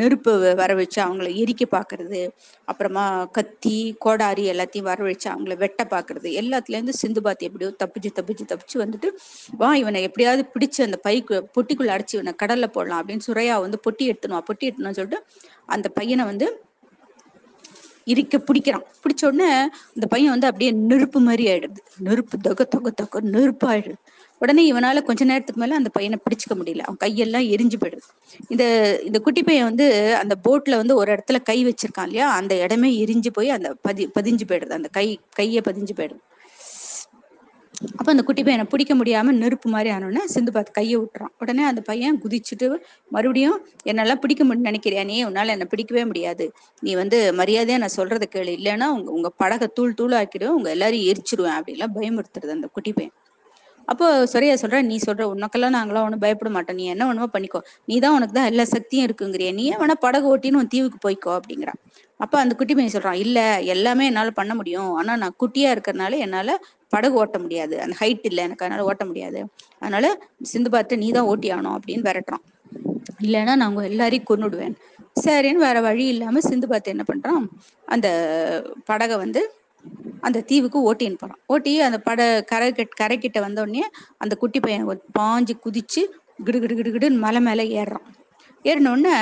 [0.00, 2.20] நெருப்பு வர வச்சு அவங்கள எரிக்க பாக்குறது.
[2.68, 3.04] அப்புறமா
[3.38, 3.74] கத்தி
[4.04, 6.28] கோடாரி எல்லாத்தையும் வர வச்சு அவங்கள வெட்ட பாக்குறது.
[6.42, 9.10] எல்லாத்துல இருந்து சிந்துபாத் எப்படியோ தப்பிச்சு தப்பிச்சு தப்பிச்சு வந்துட்டு
[9.62, 14.06] வா இவனை எப்படியாவது பிடிச்சு அந்த பைக்கு பொட்டிக்குள்ள அடிச்சு இவனை கடல்ல போடலாம் அப்படின்னு சுரையா வந்து பொட்டி
[14.12, 15.20] எடுத்துணும் பொட்டி எடுத்துணும் சொல்லிட்டு
[15.68, 16.46] அந்த பையனை வந்து
[18.04, 18.84] இரிக்க பிடிக்கிறான்.
[19.02, 21.80] பிடிச்ச உடனே இந்த பையன் வந்து அப்படியே நெருப்பு மாதிரி ஆயிடுது.
[21.98, 23.94] நெருப்பு தொக தொக தொக நெருப்பு ஆயிடுது.
[24.38, 26.78] உடனே இவனால கொஞ்ச நேரத்துக்கு மேல அந்த பையனை பிடிச்சிக்க முடியல.
[26.78, 28.06] அவன் கையெல்லாம் எரிஞ்சு போயிடுது.
[28.48, 28.64] இந்த
[29.04, 32.34] இந்த குட்டி பையன் வந்து அந்த போட்ல வந்து ஒரு இடத்துல கை வச்சிருக்கான் இல்லையா?
[32.34, 34.70] அந்த இடமே எரிஞ்சு போய் அந்த பதி பதிஞ்சு போயிடுது.
[34.70, 36.18] அந்த கை கையை பதிஞ்சு போயிடுது.
[37.98, 41.32] அப்போ அந்த குட்டி பையனை பிடிக்க முடியாம நெருப்பு மாதிரி ஆனோடனே சிந்து பார்த்து கையை விட்டுறான்.
[41.40, 42.66] உடனே அந்த பையன் குதிச்சுட்டு
[43.10, 43.56] மறுபடியும்
[43.90, 45.16] என்னெல்லாம் பிடிக்க முடியும் நினைக்கிறியா நீ?
[45.28, 46.46] உன்னால என்ன பிடிக்கவே முடியாது.
[46.82, 48.52] நீ வந்து மரியாதையா நான் சொல்றதை கேளு.
[48.60, 51.58] இல்லைன்னா உங்க உங்க படகை தூள் தூள் ஆக்கிடுவேன் உங்க எல்லாரையும் எரிச்சிருவேன்.
[51.58, 53.14] அப்படிலாம் பயமுறுத்துறது அந்த குட்டி பையன்.
[53.88, 56.78] அப்போ சரியா சொல்ற நீ சொல்ற உனக்கெல்லாம் நாங்களாம் ஒன்றும் பயப்பட மாட்டோம்.
[56.80, 57.60] நீ என்ன வேணுமோ பண்ணிக்கோ.
[57.88, 59.50] நீ தான் உனக்கு தான் எல்லா சக்தியும் இருக்குங்கிறிய.
[59.58, 61.32] நீ வேணா படகு ஓட்டின்னு உன் தீவுக்கு போய்க்கோ.
[61.38, 61.80] அப்படிங்கிறான்.
[62.20, 63.38] அப்ப அந்த குட்டி பையன் சொல்றான் இல்ல
[63.74, 64.90] எல்லாமே என்னால பண்ண முடியும்.
[65.00, 66.50] ஆனா நான் குட்டியா இருக்கிறதுனால என்னால
[66.94, 67.74] படகு ஓட்ட முடியாது.
[67.84, 68.42] அந்த ஹைட் இல்லை.
[68.46, 69.40] எனக்கு அதனால ஓட்ட முடியாது.
[69.82, 70.06] அதனால
[70.52, 72.44] சிந்து பார்த்து நீ தான் ஓட்டி ஆகணும் அப்படின்னு விரட்டுறான்.
[73.26, 74.76] இல்லைன்னா நான் உங்க எல்லாரையும் கொண்டுடுவேன்
[75.24, 77.44] சரின்னு வேற வழி இல்லாம சிந்து பார்த்து என்ன பண்றான்?
[77.94, 78.08] அந்த
[78.84, 79.40] படகை வந்து
[80.26, 82.20] அந்த தீவுக்கு ஓட்டின்னு போறான் ஓட்டி அந்த பட
[82.50, 83.82] கரை கிட்ட கரை கிட்ட வந்த உடனே
[84.22, 84.86] அந்த குட்டி பையன்
[85.18, 86.02] பாஞ்சு குதிச்சு
[86.46, 88.06] கிடு கிடு கிடுன்னு மலை மேலே ஏறுறான்.
[88.64, 89.14] ஏறினோடனே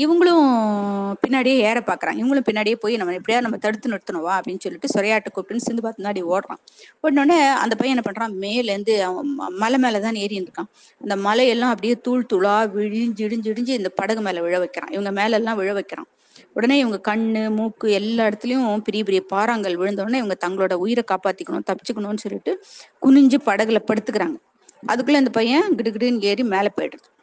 [0.00, 5.24] இவங்களும் பின்னாடியே ஏற பார்க்குறான் இவங்களும் பின்னாடியே போய் நம்ம எப்படியா நம்ம தடுத்து நிறுத்தணுவா அப்படின்னு சொல்லிட்டு சொரையாட்டு
[5.34, 6.58] கூப்பிட்டுன்னு சிந்து பார்த்து முன்னாடி ஓடுறான்.
[7.00, 8.44] உடனே அந்த பையன் என்ன பண்றான்?
[8.44, 10.66] மேலேருந்து அவன் ம- மலை மேலதான் ஏறி இருக்கான்
[11.00, 14.90] அந்த மலையெல்லாம் அப்படியே தூள் தூளா விழிஞ்சு இடிஞ்சு இடிஞ்சு இந்த படகு மேல விழ வைக்கிறான்.
[14.90, 16.06] இவங்க மேல எல்லாம் விழ வைக்கிறான்.
[16.54, 21.64] உடனே இவங்க கண்ணு மூக்கு எல்லா இடத்துலயும் பெரிய பெரிய பாறாங்கல் விழுந்த உடனே இவங்க தங்களோட உயிரை காப்பாத்திக்கணும்
[21.66, 22.64] தப்பிச்சுக்கணும்னு சொல்லிட்டு
[23.02, 24.36] குனிஞ்சு படகுல படுத்துக்கிறாங்க.
[24.86, 27.18] அதுக்குள்ள இந்த பையன் கிடுகிடுன்னு ஏறி மேல போயிடுறது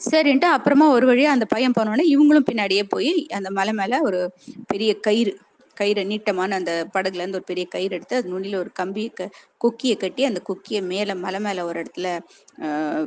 [0.00, 4.20] சரின்ட்டு அப்புறமா ஒரு வழியா அந்த பையன் போனோடனே இவங்களும் பின்னாடியே போய் அந்த மலை மேல ஒரு
[4.66, 5.32] பெரிய கயிறு
[5.76, 9.28] கயிறை நீட்டமான அந்த படகுல இருந்து ஒரு பெரிய கயிறு எடுத்து அது நுனியில ஒரு கம்பி க
[9.58, 12.08] கொக்கியை கட்டி அந்த கொக்கியை மேல மலை மேல ஒரு இடத்துல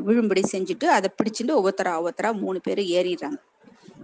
[0.08, 3.40] விழும்படி செஞ்சுட்டு அதை பிடிச்சிட்டு ஒவ்வொருத்தரா ஒவ்வொருத்தரா மூணு பேரும் ஏறிடுறாங்க.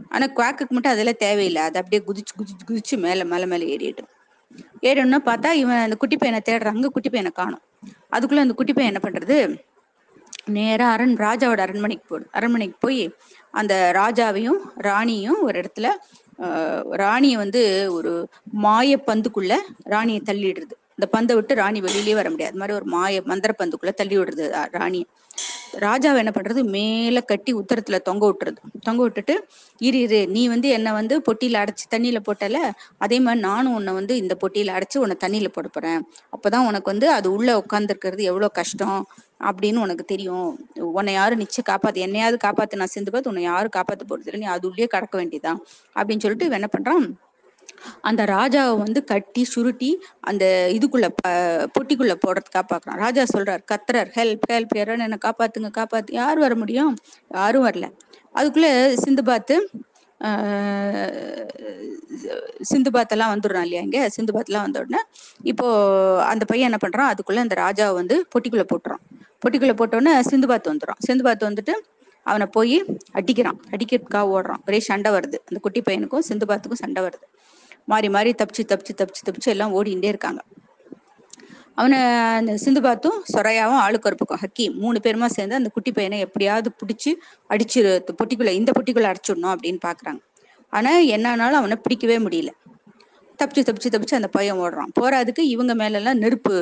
[0.09, 1.61] ஆனா குவாக்குக்கு மட்டும் அதெல்லாம் தேவையில்லை.
[1.67, 4.09] அது அப்படியே குதிச்சு குதிச்சு குதிச்சு மேல மலை மேல ஏறிடும்
[4.89, 6.87] ஏறணும்னா பார்த்தா இவன் அந்த குட்டி பையனை தேடுறாங்க.
[6.95, 7.63] குட்டி பையனை காணும்.
[8.15, 9.37] அதுக்குள்ள அந்த குட்டி பையன் என்ன பண்றது?
[10.47, 13.03] நேரா அரண் ராஜாவோட அரண்மனைக்கு போ அரண்மனைக்கு போய்
[13.53, 15.89] அந்த ராஜாவையும் ராணியும் ஒரு இடத்துல
[16.39, 18.11] ஆஹ், ராணியை வந்து ஒரு
[18.61, 19.53] மாய பந்துக்குள்ள
[19.85, 22.51] ராணியை தள்ளிடுறது இந்த பந்தை விட்டு ராணி வெளியிலேயே வர முடியாது.
[22.51, 25.05] அது மாதிரி ஒரு மாய மந்திர பந்துக்குள்ள தள்ளி விடுறது ராணியை.
[25.79, 26.61] ராஜாவை என்ன பண்றது?
[26.69, 28.59] மேல கட்டி உத்தரத்துல தொங்க விட்டுறது.
[28.83, 29.35] தொங்க விட்டுட்டு
[29.81, 32.59] இரு இரு நீ வந்து என்னை வந்து பொட்டியில அடைச்சு தண்ணியில போட்டல.
[32.97, 36.01] அதே மாதிரி நானும் உன்னை வந்து இந்த பொட்டியில அடைச்சு உன்னை தண்ணியில போட போறேன்.
[36.33, 38.99] அப்பதான் உனக்கு வந்து அது உள்ள உட்கார்ந்துருக்கிறது எவ்வளவு கஷ்டம்?
[39.49, 40.67] அப்படின்னு உனக்கு தெரியும்.
[40.75, 44.39] உன்னை யாரும் நிச்சயம் காப்பாத்து என்னையாவது காப்பாத்து நான் சேர்ந்து பார்த்து உன்னை யாரும் காப்பாத்து போறது இல்லை.
[44.39, 45.61] நீ அது உள்ளே கடக்க வேண்டியதான்
[45.95, 47.05] அப்படின்னு சொல்லிட்டு இவன் என்ன பண்றான்?
[48.01, 49.89] அந்த ராஜாவை வந்து கட்டி சுருட்டி
[50.19, 51.31] அந்த இதுக்குள்ள ப
[51.75, 56.13] பொட்டிக்குள்ள போடுறதுக்காக பாக்குறான் ராஜா சொல்றார் கத்துறார் ஹெல்ப் ஹெல்ப் யாரும் என்ன காப்பாத்துங்க காப்பாத்து.
[56.13, 56.95] யார் வர முடியும்?
[57.33, 57.87] யாரும் வரல.
[58.35, 59.69] அதுக்குள்ள சிந்து பார்த்து
[62.61, 63.99] சிந்து பாத்தெல்லாம் வந்துடுறான் இல்லையா இங்க?
[64.09, 65.01] சிந்து பாத்தெல்லாம் வந்த உடனே
[65.43, 65.67] இப்போ
[66.25, 67.11] அந்த பையன் என்ன பண்றான்?
[67.13, 69.01] அதுக்குள்ள அந்த ராஜாவை வந்து பொட்டிக்குள்ள போட்டுறான்.
[69.43, 71.01] பொட்டிக்குள்ள போட்டோடனே சிந்து பாத்து வந்துடுறான்.
[71.07, 71.73] சிந்து பாத்து வந்துட்டு
[72.25, 72.77] அவனை போய்
[73.13, 73.59] அடிக்கிறான்.
[73.71, 74.61] அடிக்கிறதுக்காக ஓடுறான்.
[74.67, 75.37] ஒரே சண்டை வருது.
[75.49, 77.25] அந்த குட்டி பையனுக்கும் சிந்து பாத்துக்கும் சண்டை வருது.
[77.91, 80.41] மாறி மாறி தப்பிச்சு தப்பிச்சு தப்பிச்சு தப்பிச்சு எல்லாம் ஓடிண்டே இருக்காங்க.
[81.75, 81.99] அவனை
[82.39, 86.69] அந்த சிந்து பாத்தும் சொரையாவும் ஆளுக்கு ஒரு பக்கம் ஹக்கி மூணு பேருமா சேர்ந்து அந்த குட்டி பையனை எப்படியாவது
[86.81, 87.11] பிடிச்சி
[87.49, 87.81] அடிச்சு
[88.21, 90.21] பொட்டிக்குள்ள இந்த பொட்டிக்குள்ள அடிச்சிடணும் அப்படின்னு பாக்குறாங்க.
[90.73, 92.51] ஆனா என்னன்னாலும் அவனை பிடிக்கவே முடியல.
[93.39, 94.91] தப்பிச்சு தப்பிச்சு தப்பிச்சு அந்த பையன் ஓடுறான்.
[94.99, 96.53] போறதுக்கு இவங்க மேல எல்லாம் நெருப்பு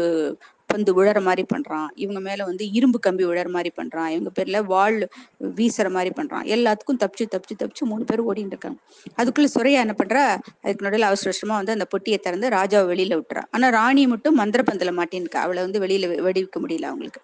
[0.73, 1.85] பந்து விழற மாதிரி பண்றான்.
[1.95, 4.07] இவங்க மேல வந்து இரும்பு கம்பி விழற மாதிரி பண்றான்.
[4.07, 5.07] இவங்க பேர்ல வாள்
[5.55, 6.59] வீசுற மாதிரி பண்றான்.
[6.59, 8.79] எல்லாத்துக்கும் தப்பிச்சு தப்பிச்சு தப்பிச்சு மூணு பேர் ஓடிட்டு இருக்காங்க.
[9.17, 10.25] அதுக்குள்ள சுரையா என்ன பண்றா?
[10.61, 13.43] அதுக்கு நடுவில் அவசர அவசரமா வந்து அந்த பொட்டியை திறந்து ராஜாவை வெளியில விட்டுறா.
[13.51, 15.39] ஆனா ராணி மட்டும் மந்திர பந்தல மாட்டின்னுக்கா.
[15.39, 17.21] அவளை வந்து வெளியில வெடிவிக்க முடியல அவங்களுக்கு.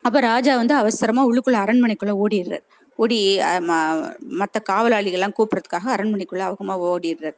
[0.00, 2.62] அப்ப ராஜா வந்து அவசரமா உள்ளுக்குள்ள அரண்மனைக்குள்ள ஓடிடுறாரு.
[2.96, 7.34] ஓடி அஹ், ம- மத்த காவலாளிகள்லாம் கூப்பிடுறதுக்காக அரண்மனைக்குள்ள அவகமா ஓடிடுறாரு.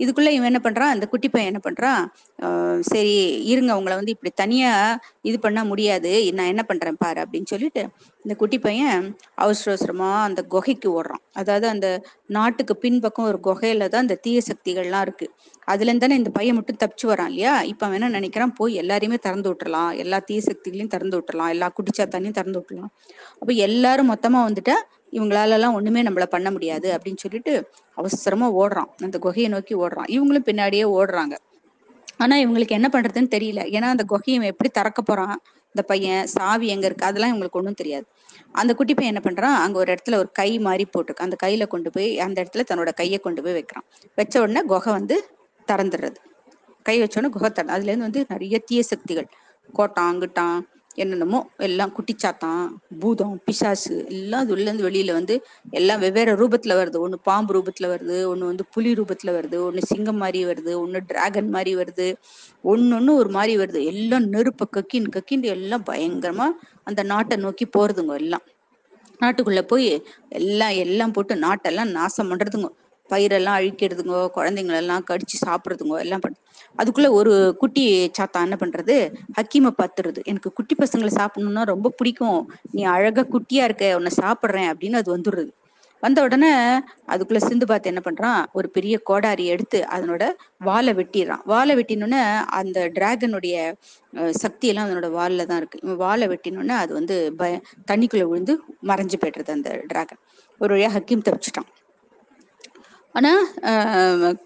[0.00, 0.92] இதுக்குள்ள இவன் என்ன பண்றான்?
[0.94, 2.02] அந்த குட்டி பையன் என்ன பண்றான்?
[2.90, 3.14] சரி
[3.52, 4.70] இருங்க உங்களை வந்து இப்படி தனியா
[5.28, 6.12] இது பண்ண முடியாது.
[6.38, 7.82] நான் என்ன பண்றேன் பாரு அப்படின்னு சொல்லிட்டு
[8.24, 9.00] இந்த குட்டி பையன்
[9.44, 11.22] அவசர அவசரமா அந்த குகைக்கு ஓடுறான்.
[11.40, 11.88] அதாவது அந்த
[12.36, 15.26] நாட்டுக்கு பின்பக்கம் ஒரு குகையில தான் அந்த தீய சக்திகள்லாம் இருக்கு.
[15.72, 17.52] அதுல இருந்து தானே இந்த பையன் மட்டும் தப்பிச்சு வரான் இல்லையா?
[17.72, 18.54] இப்ப அவன் என்ன நினைக்கிறான்?
[18.60, 19.92] போய் எல்லாரையுமே திறந்து விட்டுறலாம்.
[20.04, 21.52] எல்லா தீய சக்திகளையும் திறந்து விட்டுறலாம்.
[21.54, 22.90] எல்லா குடிச்சாத்தானையும் திறந்து விட்டுலாம்
[23.40, 24.76] அப்ப எல்லாரும் மொத்தமா வந்துட்டா
[25.14, 28.90] இவங்களால எல்லாம் ஒண்ணுமே நம்மள பண்ண முடியாது அப்படின்னு சொல்லிட்டு அவசரமா ஓடுறான்.
[29.02, 30.08] அந்த குகையை நோக்கி ஓடுறான்.
[30.08, 31.34] இவங்களும் பின்னாடியே ஓடுறாங்க.
[32.16, 33.60] ஆனா இவங்களுக்கு என்ன பண்றதுன்னு தெரியல.
[33.68, 35.40] ஏன்னா அந்த குகையை எப்படி திறக்க போறான்?
[35.66, 37.06] இந்த பையன் சாவி எங்க இருக்கு?
[37.06, 38.04] அதெல்லாம் இவங்களுக்கு ஒண்ணும் தெரியாது.
[38.52, 39.60] அந்த குட்டி பையன் என்ன பண்றான்?
[39.60, 43.18] அங்க ஒரு இடத்துல ஒரு கை மாதிரி போட்டுருக்கு அந்த கையில கொண்டு போய் அந்த இடத்துல தன்னோட கையை
[43.18, 43.84] கொண்டு போய் வைக்கிறான்.
[44.14, 45.30] வச்ச உடனே குகை வந்து
[45.72, 46.16] திறந்துடுறது.
[46.82, 49.28] கை வச்சோடனே குகை திறந்து அதுல இருந்து வந்து நிறைய தீய சக்திகள்
[49.72, 50.60] கோட்டான் அங்கிட்டான்
[50.94, 52.62] என்னென்னமோ எல்லாம் குட்டிச்சாத்தான்
[53.00, 55.34] பூதம் பிசாசு எல்லாம் அது இருந்து வெளியில வந்து
[55.70, 56.98] எல்லாம் வெவ்வேறு ரூபத்துல வருது.
[57.04, 61.50] ஒண்ணு பாம்பு ரூபத்துல வருது ஒண்ணு வந்து புலி ரூபத்துல வருது ஒண்ணு சிங்கம் மாதிரி வருது ஒண்ணு டிராகன்
[61.50, 62.08] மாதிரி வருது
[62.64, 63.82] ஒன்னொன்னு ஒரு மாதிரி வருது.
[63.84, 66.48] எல்லாம் நெருப்ப கக்கின் கக்கின் எல்லாம் பயங்கரமா
[66.84, 68.44] அந்த நாட்டை நோக்கி போறதுங்க எல்லாம்.
[69.20, 69.90] நாட்டுக்குள்ள போய்
[70.28, 72.68] எல்லாம் எல்லாம் போட்டு நாட்டெல்லாம் நாசம் பண்றதுங்க.
[73.10, 76.42] பயிரெல்லாம் அழிக்கிறதுங்கோ குழந்தைங்களெல்லாம் கடிச்சு சாப்பிட்றதுங்கோ எல்லாம் பண்ண
[76.80, 77.82] அதுக்குள்ள ஒரு குட்டி
[78.18, 78.94] சாத்தா என்ன பண்றது?
[79.38, 80.20] ஹக்கீமை பத்துறது.
[80.30, 82.40] எனக்கு குட்டி பசங்களை சாப்பிடணும்னா ரொம்ப பிடிக்கும்.
[82.70, 85.52] நீ அழகா குட்டியா இருக்க உன்னை சாப்பிட்றேன் அப்படின்னு அது வந்துடுறது.
[86.02, 86.50] வந்த உடனே
[87.12, 88.40] அதுக்குள்ள சிந்து பார்த்து என்ன பண்றான்?
[88.52, 90.24] ஒரு பெரிய கோடாரி எடுத்து அதனோட
[90.68, 91.44] வாலை வெட்டிடுறான்.
[91.52, 92.22] வாலை வெட்டினோடனே
[92.58, 93.54] அந்த டிராகனுடைய
[94.42, 95.80] சக்தி எல்லாம் அதனோட வாலில் தான் இருக்கு.
[95.84, 97.60] இவன் வாலை வெட்டினோடனே அது வந்து பய
[97.92, 98.56] தண்ணிக்குள்ள விழுந்து
[98.90, 100.20] மறைஞ்சு போய்டுறது அந்த டிராகன்.
[100.60, 101.70] ஒரு வழியா ஹக்கீம் தப்பிச்சிட்டான்.
[103.14, 103.32] ஆனா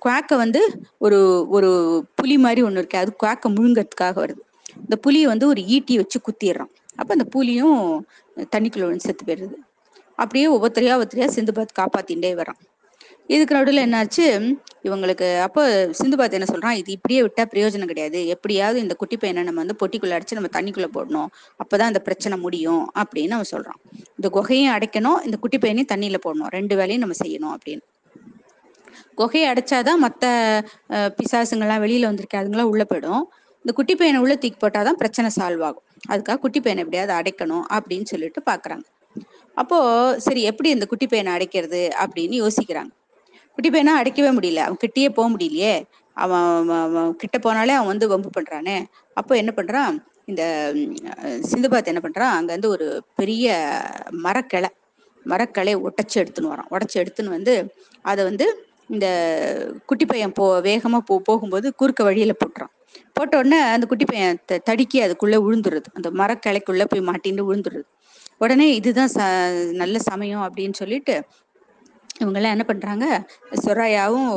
[0.04, 0.60] குவாக்கை வந்து
[0.98, 1.70] ஒரு ஒரு
[2.14, 2.98] புலி மாதிரி ஒண்ணு இருக்கு.
[2.98, 4.42] அது குவாக்கை முழுங்கிறதுக்காக வருது.
[4.84, 6.72] இந்த புலியை வந்து ஒரு ஈட்டி வச்சு குத்திடுறான்.
[6.96, 8.06] அப்ப அந்த புலியும்
[8.54, 9.56] தண்ணிக்குள்ள செத்து போயிடுது.
[10.22, 12.60] அப்படியே ஒவ்வொருத்தரையா ஒவ்வொருத்தரையா சிந்துபாத் காப்பாத்திண்டே வரான்.
[13.26, 14.26] இதுக்கு நடுவில் என்னாச்சு?
[14.82, 15.62] இவங்களுக்கு அப்போ
[15.98, 16.76] சிந்துபாத் என்ன சொல்றான்?
[16.80, 18.20] இது இப்படியே விட்டா பிரயோஜனம் கிடையாது.
[18.26, 21.28] எப்படியாவது இந்த குட்டி பையனை நம்ம வந்து பொட்டிக்குள்ள அடிச்சு நம்ம தண்ணிக்குள்ள போடணும்.
[21.62, 23.80] அப்பதான் அந்த பிரச்சனை முடியும் அப்படின்னு அவன் சொல்றான்.
[24.18, 26.52] இந்த குகையும் அடைக்கணும் இந்த குட்டி பையனையும் தண்ணியில போடணும்.
[26.58, 27.84] ரெண்டு வேலையும் நம்ம செய்யணும் அப்படின்னு.
[29.18, 30.26] குகையை அடைச்சாதான் மற்ற
[31.18, 33.24] பிசாசுங்கள்லாம் வெளியில வந்திருக்கேன் அதுங்களாம் உள்ள போயிடும்.
[33.62, 35.84] இந்த குட்டி பையனை உள்ள தூக்கி போட்டாதான் பிரச்சனை சால்வ் ஆகும்.
[36.10, 38.86] அதுக்காக குட்டி பையனை எப்படியாவது அடைக்கணும் அப்படின்னு சொல்லிட்டு பாக்குறாங்க.
[39.56, 39.78] அப்போ
[40.26, 42.92] சரி எப்படி இந்த குட்டி பையனை அடைக்கிறது அப்படின்னு யோசிக்கிறாங்க.
[43.54, 44.60] குட்டி பையனா அடைக்கவே முடியல.
[44.66, 45.74] அவன் கிட்டேயே போக முடியலையே.
[46.24, 48.76] அவன் கிட்ட போனாலே அவன் வந்து வம்பு பண்றானே.
[49.20, 49.96] அப்போ என்ன பண்றான்?
[50.30, 50.42] இந்த
[51.50, 52.34] சிந்துபாத் என்ன பண்றான்?
[52.38, 52.86] அங்க வந்து ஒரு
[53.20, 53.56] பெரிய
[54.26, 54.70] மரக்கிளை
[55.26, 56.70] மரக்களை ஒட்டச்சு எடுத்துன்னு வரான்.
[56.74, 57.54] உடச்சி எடுத்துன்னு வந்து
[58.10, 58.46] அதை வந்து
[58.90, 59.06] இந்த
[59.86, 62.72] குட்டி பையன் போ வேகமா போ போகும்போது குறுக்க வழியில போட்டுறான்.
[63.16, 67.86] போட்ட உடனே அந்த குட்டி பையன் தடுக்கி அதுக்குள்ள விழுந்துருது அந்த மரக்கிளைக்குள்ள போய் மாட்டின்னு விழுந்துருது
[68.40, 69.20] உடனே இதுதான் ச
[69.74, 71.14] நல்ல சமயம் அப்படின்னு சொல்லிட்டு
[72.20, 73.06] இவங்கெல்லாம் என்ன பண்றாங்க?
[73.64, 74.30] சொராயாவும்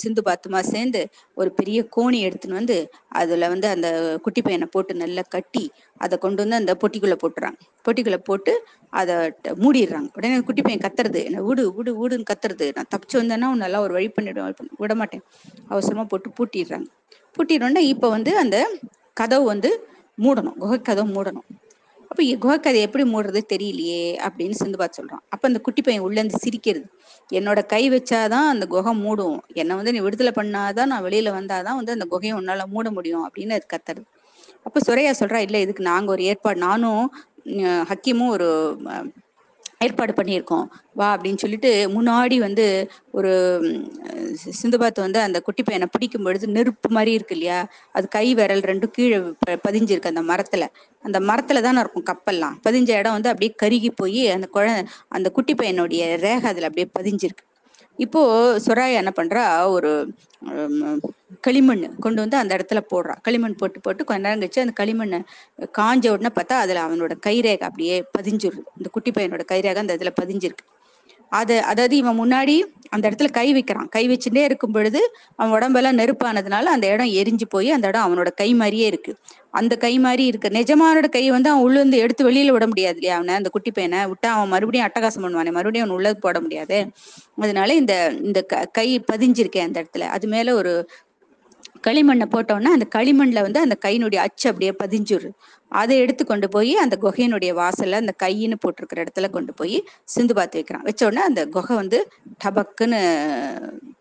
[0.00, 1.00] சிந்து பாத்துமா சேர்ந்து
[1.34, 2.76] ஒரு பெரிய கோணி எடுத்துன்னு வந்து
[3.20, 3.88] அதுல வந்து அந்த
[4.22, 5.64] குட்டி பையனை போட்டு நல்லா கட்டி
[6.04, 7.58] அதை கொண்டு வந்து அந்த பொட்டிக்குள்ள போட்டுறாங்க.
[7.86, 8.52] பொட்டிக்குள்ள போட்டு
[9.00, 9.14] அதை
[9.64, 10.08] மூடிடுறாங்க.
[10.16, 12.68] உடனே குட்டி பையன் கத்துறது என்ன விடு விடு ஊடுன்னு கத்துறது.
[12.76, 15.24] நான் தப்பிச்சு வந்தேன்னா நல்லா ஒரு வழி பண்ணிடுவேன் விட மாட்டேன்.
[15.72, 16.88] அவசரமா போட்டு பூட்டிடுறாங்க.
[17.36, 18.56] பூட்டிடுறோன்னா இப்ப வந்து அந்த
[19.20, 19.70] கதவு வந்து
[20.18, 20.58] மூடணும்.
[20.62, 21.46] குகை கதவு மூடணும்.
[22.08, 25.24] அப்ப குகைக்கதை எப்படி மூடுறது தெரியலையே அப்படின்னு சிந்துபாத் சொல்றான்.
[25.28, 26.86] அப்ப அந்த குட்டி பையன் உள்ள இருந்து சிரிக்கிறது.
[27.32, 29.38] என்னோட கை வச்சாதான் அந்த குகை மூடும்.
[29.54, 33.56] என்னை வந்து நீ விடுதலை பண்ணாதான் நான் வெளியில வந்தாதான் வந்து அந்த குகையை உன்னால மூட முடியும் அப்படின்னு
[33.58, 34.02] அது கத்துறது.
[34.64, 37.04] அப்ப சுரையா சொல்றா இல்ல இதுக்கு நாங்க ஒரு ஏற்பாடு நானும்
[37.90, 38.48] ஹக்கீமும் ஒரு
[39.84, 40.66] ஏற்பாடு பண்ணியிருக்கோம்.
[40.94, 42.64] வா அப்படின்னு சொல்லிட்டு முன்னாடி வந்து
[43.10, 43.32] ஒரு
[44.60, 47.58] சிந்துபாத் வந்து அந்த குட்டி பையனை பிடிக்கும் பொழுது நெருப்பு மாதிரி இருக்கு இல்லையா?
[47.92, 49.18] அது கை விரல் ரெண்டும் கீழே
[49.68, 50.66] பதிஞ்சிருக்கு அந்த மரத்துல.
[51.02, 52.56] அந்த மரத்துல தானே இருக்கும் கப்பல்லாம்.
[52.66, 54.66] பதிஞ்ச இடம் வந்து அப்படியே கருகி போய் அந்த குழ
[55.08, 57.44] அந்த குட்டி பையனுடைய ரேகை அதுல அப்படியே பதிஞ்சிருக்கு.
[57.98, 58.20] இப்போ
[58.66, 59.44] சொராயா என்ன பண்றா?
[59.68, 59.90] ஒரு
[61.40, 63.14] களிமண் கொண்டு வந்து அந்த இடத்துல போடுறா.
[63.22, 65.18] களிமண் போட்டு போட்டு கொஞ்ச நேரம் கழிச்சு அந்த களிமண்ணை
[65.78, 68.62] காஞ்ச உடனே பார்த்தா அதுல அவனோட கைரேகை அப்படியே பதிஞ்சிருது.
[68.78, 70.64] இந்த குட்டி பையனோட கைரேகை அந்த இதுல பதிஞ்சிருக்கு.
[71.32, 72.56] அது அதாவது இவன் முன்னாடி
[72.90, 73.88] அந்த இடத்துல கை வைக்கிறான்.
[73.88, 75.00] கை வச்சுட்டே இருக்கும் பொழுது
[75.36, 79.12] அவன் உடம்பெல்லாம் நெருப்பானதுனால அந்த இடம் எரிஞ்சு போய் அந்த இடம் அவனோட கை மாதிரியே இருக்கு.
[79.50, 80.48] அந்த கை மாதிரி இருக்கு.
[80.50, 83.34] நிஜமானோட கை வந்து அவன் உள்ள இருந்து எடுத்து வெளியில விட முடியாது இல்லையா அவனை?
[83.34, 85.52] அந்த குட்டி பையனை விட்டா அவன் மறுபடியும் அட்டகாசம் பண்ணுவானே?
[85.52, 86.78] மறுபடியும் அவன் உள்ளது போட முடியாது.
[87.40, 88.40] அதனால இந்த இந்த
[88.72, 90.06] கை பதிஞ்சிருக்கேன் அந்த இடத்துல.
[90.16, 90.72] அது மேல ஒரு
[91.86, 95.30] களிமண்ணை போட்டோன்னா அந்த களிமண்ல வந்து அந்த கையினுடைய அச்சு அப்படியே பதிஞ்சுரு
[95.72, 100.58] அதை எடுத்து கொண்டு போய் அந்த குகையினுடைய வாசல்ல அந்த கையின்னு போட்டிருக்கிற இடத்துல கொண்டு போய் சிந்து பார்த்து
[100.58, 100.82] வைக்கிறான்.
[100.82, 101.98] வச்ச உடனே அந்த குகை வந்து
[102.44, 103.00] டபக்குன்னு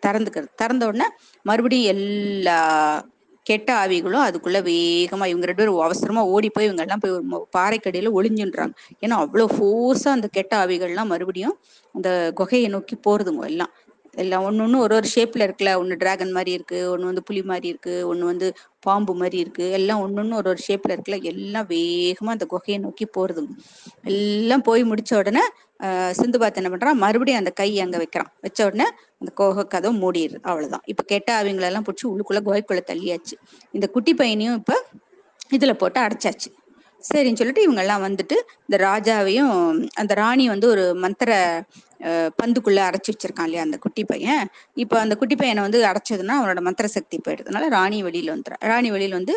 [0.05, 1.07] திறந்துக்கிறது திறந்த உடனே
[1.41, 2.57] மறுபடியும் எல்லா
[3.45, 8.09] கெட்ட ஆவிகளும் அதுக்குள்ள வேகமா இவங்க ரெண்டு பேரும் அவசரமா ஓடி போய் இவங்க எல்லாம் போய் ஒரு பாறைக்கடியில
[8.17, 8.73] ஒளிஞ்சுன்றாங்க.
[9.05, 11.55] ஏன்னா அவ்வளவு ஃபோர்ஸா அந்த கெட்ட ஆவிகள்லாம் மறுபடியும்
[11.95, 12.09] அந்த
[12.39, 13.71] குகையை நோக்கி போறதுங்க எல்லாம்.
[14.23, 15.71] எல்லாம் ஒன்று ஒன்று ஒரு ஒரு ஷேப்பில் இருக்குல்ல.
[15.81, 18.47] ஒன்று டிராகன் மாதிரி இருக்கு ஒன்று வந்து புலி மாதிரி இருக்கு ஒன்று வந்து
[18.85, 21.19] பாம்பு மாதிரி இருக்குது எல்லாம் ஒன்று ஒன்று ஒரு ஒரு ஷேப்பில் இருக்குல்ல.
[21.31, 23.43] எல்லாம் வேகமாக அந்த குகையை நோக்கி போகிறது
[24.11, 25.43] எல்லாம் போய் முடிச்ச உடனே
[26.19, 28.31] சிந்து பாத்து என்ன பண்ணுறான் மறுபடியும் அந்த கை அங்கே வைக்கிறான்.
[28.45, 28.87] வச்ச உடனே
[29.21, 30.39] அந்த குகை கதவை மூடிடுது.
[30.49, 33.35] அவ்வளோதான் இப்போ கேட்டால் அவங்களெல்லாம் பிடிச்சி உள்ளுக்குள்ளே குகைக்குள்ளே தள்ளியாச்சு.
[33.77, 34.77] இந்த குட்டி பையனையும் இப்போ
[35.57, 36.49] இதில் போட்டு அடைச்சாச்சு.
[37.03, 38.37] சரின்னு சொல்லிட்டு இவங்கெல்லாம் வந்துட்டு
[38.67, 39.53] இந்த ராஜாவையும்
[40.01, 41.31] அந்த ராணி வந்து ஒரு மந்திர
[42.39, 44.43] பந்துக்குள்ள அடைச்சி வச்சிருக்கான் இல்லையா அந்த குட்டி பையன்.
[44.83, 49.17] இப்போ அந்த குட்டி பையனை வந்து அடைச்சதுன்னா அவனோட மந்திர சக்தி போயிடுறதுனால ராணி வழியில் வந்துடுறா ராணி வழியில்
[49.19, 49.35] வந்து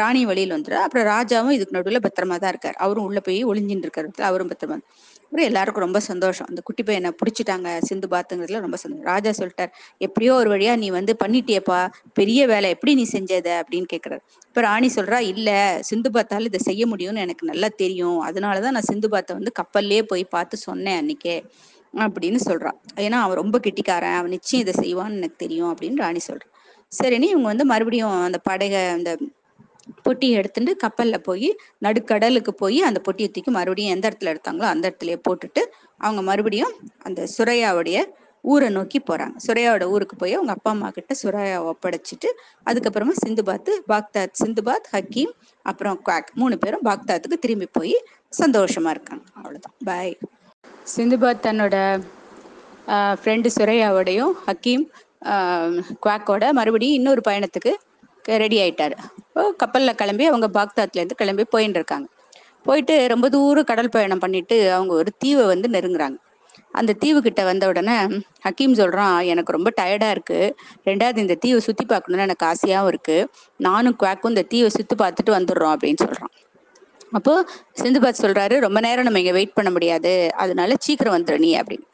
[0.00, 2.76] ராணி வழியில் வந்துடுறா அப்புறம் ராஜாவும் இதுக்கு நடுவில் பத்திரமா தான் இருக்கார்.
[2.84, 4.78] அவரும் உள்ள போய் ஒளிஞ்சின்னு இருக்கிறது அவரும் பத்திரமா
[5.26, 6.48] அப்புறம் எல்லாருக்கும் ரொம்ப சந்தோஷம்.
[6.50, 9.06] அந்த குட்டி பையனை பிடிச்சிட்டாங்க சிந்து பாத்துங்கிறதுல ரொம்ப சந்தோஷம்.
[9.12, 9.70] ராஜா சொல்லிட்டார்
[10.06, 11.78] எப்படியோ ஒரு வழியா நீ வந்து பண்ணிட்டியப்பா.
[12.12, 13.48] பெரிய வேலை எப்படி நீ செஞ்சத?
[13.62, 14.22] அப்படின்னு கேக்குறாரு.
[14.48, 15.50] இப்ப ராணி சொல்றா இல்ல
[15.90, 18.20] சிந்து பாத்தால இதை செய்ய முடியும்னு எனக்கு நல்லா தெரியும்.
[18.28, 21.36] அதனாலதான் நான் சிந்து பாத்தை வந்து கப்பல்லே போய் பார்த்து சொன்னேன் அன்னைக்கே.
[21.94, 24.14] அப்படின்னு சொல்றான் ஏன்னா அவன் ரொம்ப கெட்டிக்காரன்.
[24.14, 26.50] அவன் நிச்சயம் இதை செய்வான்னு எனக்கு தெரியும் அப்படின்னு ராணி சொல்றான்
[26.92, 29.18] சரின்னு இவங்க வந்து மறுபடியும் அந்த படகை அந்த
[30.08, 35.16] பொட்டியை எடுத்துட்டு கப்பல்ல போய் நடுக்கடலுக்கு போய் அந்த பொட்டியை தூக்கி மறுபடியும் எந்த இடத்துல எடுத்தாங்களோ அந்த இடத்துலயே
[35.28, 35.62] போட்டுட்டு
[35.98, 36.72] அவங்க மறுபடியும்
[37.02, 37.98] அந்த சுரையாவுடைய
[38.44, 39.34] ஊரை நோக்கி போறாங்க.
[39.46, 42.28] சுரையாவோட ஊருக்கு போய் அவங்க அப்பா அம்மா கிட்ட சுரையாவை ஒப்படைச்சிட்டு
[42.66, 45.32] அதுக்கப்புறமா சிந்துபாத் பாக்தாத் சிந்துபாத் ஹக்கீம்
[45.62, 47.94] அப்புறம் குவாக் மூணு பேரும் பாக்தாத்துக்கு திரும்பி போய்
[48.40, 49.24] சந்தோஷமா இருக்காங்க.
[49.34, 49.74] அவ்வளவுதான்.
[49.84, 50.18] பாய்
[50.90, 51.76] சிந்துபாத் தன்னோட
[53.20, 54.84] ஃப்ரெண்டு சுரையாவோடையும் ஹக்கீம்
[56.04, 57.72] குவாக்கோட மறுபடியும் இன்னொரு பயணத்துக்கு
[58.42, 58.96] ரெடி ஆயிட்டாரு.
[59.60, 62.06] கப்பலில் கிளம்பி அவங்க பாக்தாத்லேருந்து கிளம்பி போயின்னு இருக்காங்க.
[62.66, 66.18] போயிட்டு ரொம்ப தூரம் கடல் பயணம் பண்ணிட்டு அவங்க ஒரு தீவை வந்து நெருங்குறாங்க.
[66.78, 67.96] அந்த தீவு கிட்ட வந்த உடனே
[68.46, 70.38] ஹக்கீம் சொல்றான் எனக்கு ரொம்ப டயர்டா இருக்கு.
[70.88, 73.18] ரெண்டாவது இந்த தீவை சுத்தி பார்க்கணும்னு எனக்கு ஆசையாகவும் இருக்கு.
[73.68, 76.32] நானும் குவாக்கும் இந்த தீவை சுத்தி பார்த்துட்டு வந்துடுறோம் அப்படின்னு சொல்றான்.
[77.12, 77.46] அப்போ
[77.82, 80.30] சிந்துபாத் சொல்றாரு ரொம்ப நேரம் நம்ம இங்க வெயிட் பண்ண முடியாது.
[80.36, 81.90] அதனால சீக்கிரம் வந்துடு நீ அப்படின்னு.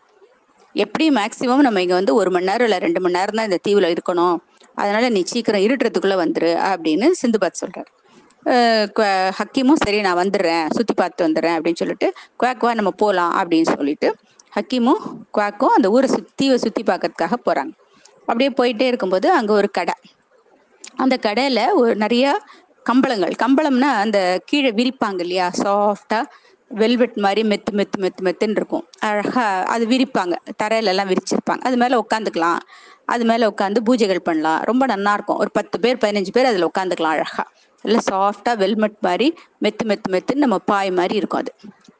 [0.72, 3.96] எப்படியும் மேக்ஸிமம் நம்ம இங்க வந்து ஒரு மணி நேரம் இல்லை ரெண்டு மணி நேரம் தான் இந்த தீவுல
[3.96, 4.36] இருக்கணும்.
[4.74, 7.84] அதனால நீ சீக்கிரம் இருட்டுறதுக்குள்ள வந்துரு அப்படின்னு சிந்துபாத் சொல்றாரு.
[9.00, 10.66] குவ- ஹக்கீமும் சரி நான் வந்துடுறேன்.
[10.70, 12.12] சுத்தி பார்த்து வந்துடுறேன் அப்படின்னு சொல்லிட்டு
[12.42, 14.16] குவாக்குவா நம்ம போலாம் அப்படின்னு சொல்லிட்டு
[14.54, 14.98] ஹக்கீமும்
[15.32, 17.72] குவாக்கும் அந்த ஊரை சுத்தி தீவை சுத்தி பார்க்கறதுக்காக போறாங்க.
[18.26, 19.94] அப்படியே போயிட்டே இருக்கும்போது அங்க ஒரு கடை.
[20.96, 22.42] அந்த கடையில ஒரு நிறைய
[22.88, 23.34] கம்பளங்கள்.
[23.42, 25.46] கம்பளம்னா அந்த கீழே விரிப்பாங்க இல்லையா?
[25.58, 26.20] சாஃப்டா
[26.70, 28.84] வெல்வெட் மாதிரி மெத்து மெத்து மெத்து மெத்துன்னு இருக்கும்.
[29.00, 30.34] அழகா அது விரிப்பாங்க.
[30.62, 31.62] தரையில எல்லாம் விரிச்சிருப்பாங்க.
[31.62, 32.60] அது மேல உட்காந்துக்கலாம்
[33.06, 34.60] அது மேல உட்காந்து பூஜைகள் பண்ணலாம்.
[34.62, 35.38] ரொம்ப நல்லா இருக்கும்.
[35.38, 37.44] ஒரு பத்து பேர் பதினஞ்சு பேர் அதுல உட்காந்துக்கலாம் அழகா.
[37.84, 39.28] நல்லா சாஃப்டா வெல்மெட் மாதிரி
[39.64, 41.52] மெத்து மெத்து மெத்துன்னு நம்ம பாய் மாதிரி இருக்கும் அது.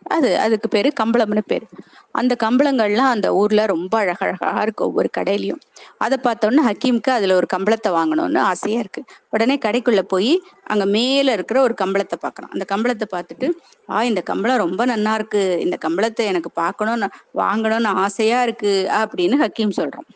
[0.09, 1.67] அது அதுக்கு பேரு கம்பளம்னு பேரு.
[2.13, 5.61] அந்த கம்பளங்கள்லாம் அந்த ஊர்ல ரொம்ப அழகழகா இருக்கு ஒவ்வொரு கடையிலயும்.
[5.99, 9.03] அதை பார்த்தோன்னே ஹக்கீமுக்கு அதுல ஒரு கம்பளத்தை வாங்கணும்னு ஆசையா இருக்கு.
[9.31, 10.33] உடனே கடைக்குள்ள போய்
[10.65, 12.53] அங்க மேல இருக்கிற ஒரு கம்பளத்தை பார்க்கணும்.
[12.53, 13.49] அந்த கம்பளத்தை பார்த்துட்டு
[13.91, 15.61] ஆ இந்த கம்பளம் ரொம்ப நன்னா இருக்கு.
[15.61, 20.09] இந்த கம்பளத்தை எனக்கு பார்க்கணும்னு வாங்கணும்னு ஆசையா இருக்கு அப்படின்னு ஹக்கீம் சொல்றான்.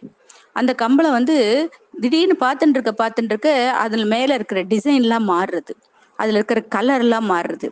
[0.53, 1.36] அந்த கம்பளம் வந்து
[2.01, 5.74] திடீர்னு பார்த்துட்டு இருக்க பார்த்துட்டு இருக்க அதுல மேல இருக்கிற டிசைன்லாம் மாறுறது.
[6.18, 7.68] அதுல இருக்கிற கலர் எல்லாம் மாறுறது.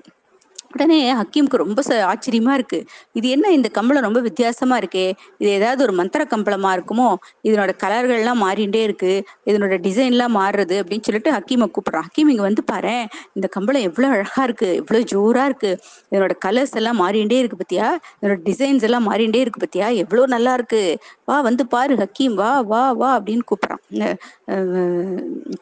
[0.73, 2.85] உடனே ஹக்கீமுக்கு ரொம்ப ச- ஆச்சரியமா இருக்கு.
[3.13, 5.13] இது என்ன இந்த கம்பளம் ரொம்ப வித்தியாசமா இருக்கே?
[5.39, 7.15] இது ஏதாவது ஒரு மந்திர கம்பளமா இருக்குமோ?
[7.43, 9.25] இதனோட கலர்கள்லாம் மாறிண்டே இருக்கு.
[9.47, 12.03] இதனோட டிசைன்லாம் மாறுறது அப்படின்னு சொல்லிட்டு ஹக்கீமை கூப்பிடுறான்.
[12.03, 15.81] ஹக்கீம் இங்க வந்து பாரு இந்த கம்பளம் எவ்வளவு அழகா இருக்கு எவ்வளவு ஜோரா இருக்கு.
[16.11, 17.87] இதனோட கலர்ஸ் எல்லாம் மாறிண்டே இருக்கு பத்தியா?
[18.23, 19.95] இதனோட டிசைன்ஸ் எல்லாம் மாறிண்டே இருக்கு பத்தியா?
[19.95, 20.99] எவ்வளவு நல்லா இருக்கு.
[21.25, 24.17] வா வந்து பாரு ஹக்கீம் வா வா வா அப்படின்னு கூப்பிடுறான்.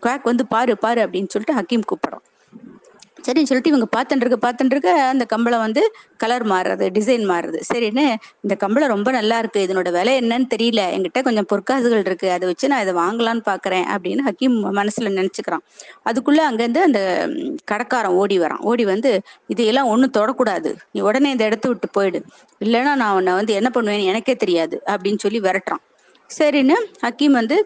[0.02, 2.24] குவாக் வந்து பாரு பாரு அப்படின்னு சொல்லிட்டு ஹக்கீம் கூப்பிடுறான்.
[3.28, 5.82] சரின்னு சொல்லிட்டு இவங்க பார்த்துட்டு இருக்க பார்த்துட்டு இருக்க அந்த கம்பளம் வந்து
[6.16, 7.58] கலர் மாறுறது டிசைன் மாறுறது.
[7.74, 8.04] சரின்னு
[8.40, 9.66] இந்த கம்பளம் ரொம்ப நல்லா இருக்கு.
[9.66, 10.82] இதனோட விலை என்னன்னு தெரியல.
[10.96, 12.30] என்கிட்ட கொஞ்சம் பொற்காசுகள் இருக்கு.
[12.30, 15.64] அதை வச்சு நான் இதை வாங்கலாம்னு பாக்குறேன் அப்படின்னு ஹக்கீம் மனசுல நினைச்சுக்கிறான்.
[16.04, 18.62] அதுக்குள்ள அங்கேருந்து அந்த ம், கடைக்காரன் ஓடி வரான்.
[18.62, 19.12] ஓடி வந்து
[19.46, 20.76] இதையெல்லாம் ஒன்றும் தொடக்கூடாது.
[20.92, 22.20] நீ உடனே இந்த இடத்த விட்டு போயிடு.
[22.60, 24.82] இல்லைன்னா நான் உன்னை வந்து என்ன பண்ணுவேன்னு எனக்கே தெரியாது.
[24.86, 25.84] அப்படின்னு சொல்லி விரட்டுறான்.
[26.38, 27.62] சரின்னு ஹக்கீம் வந்து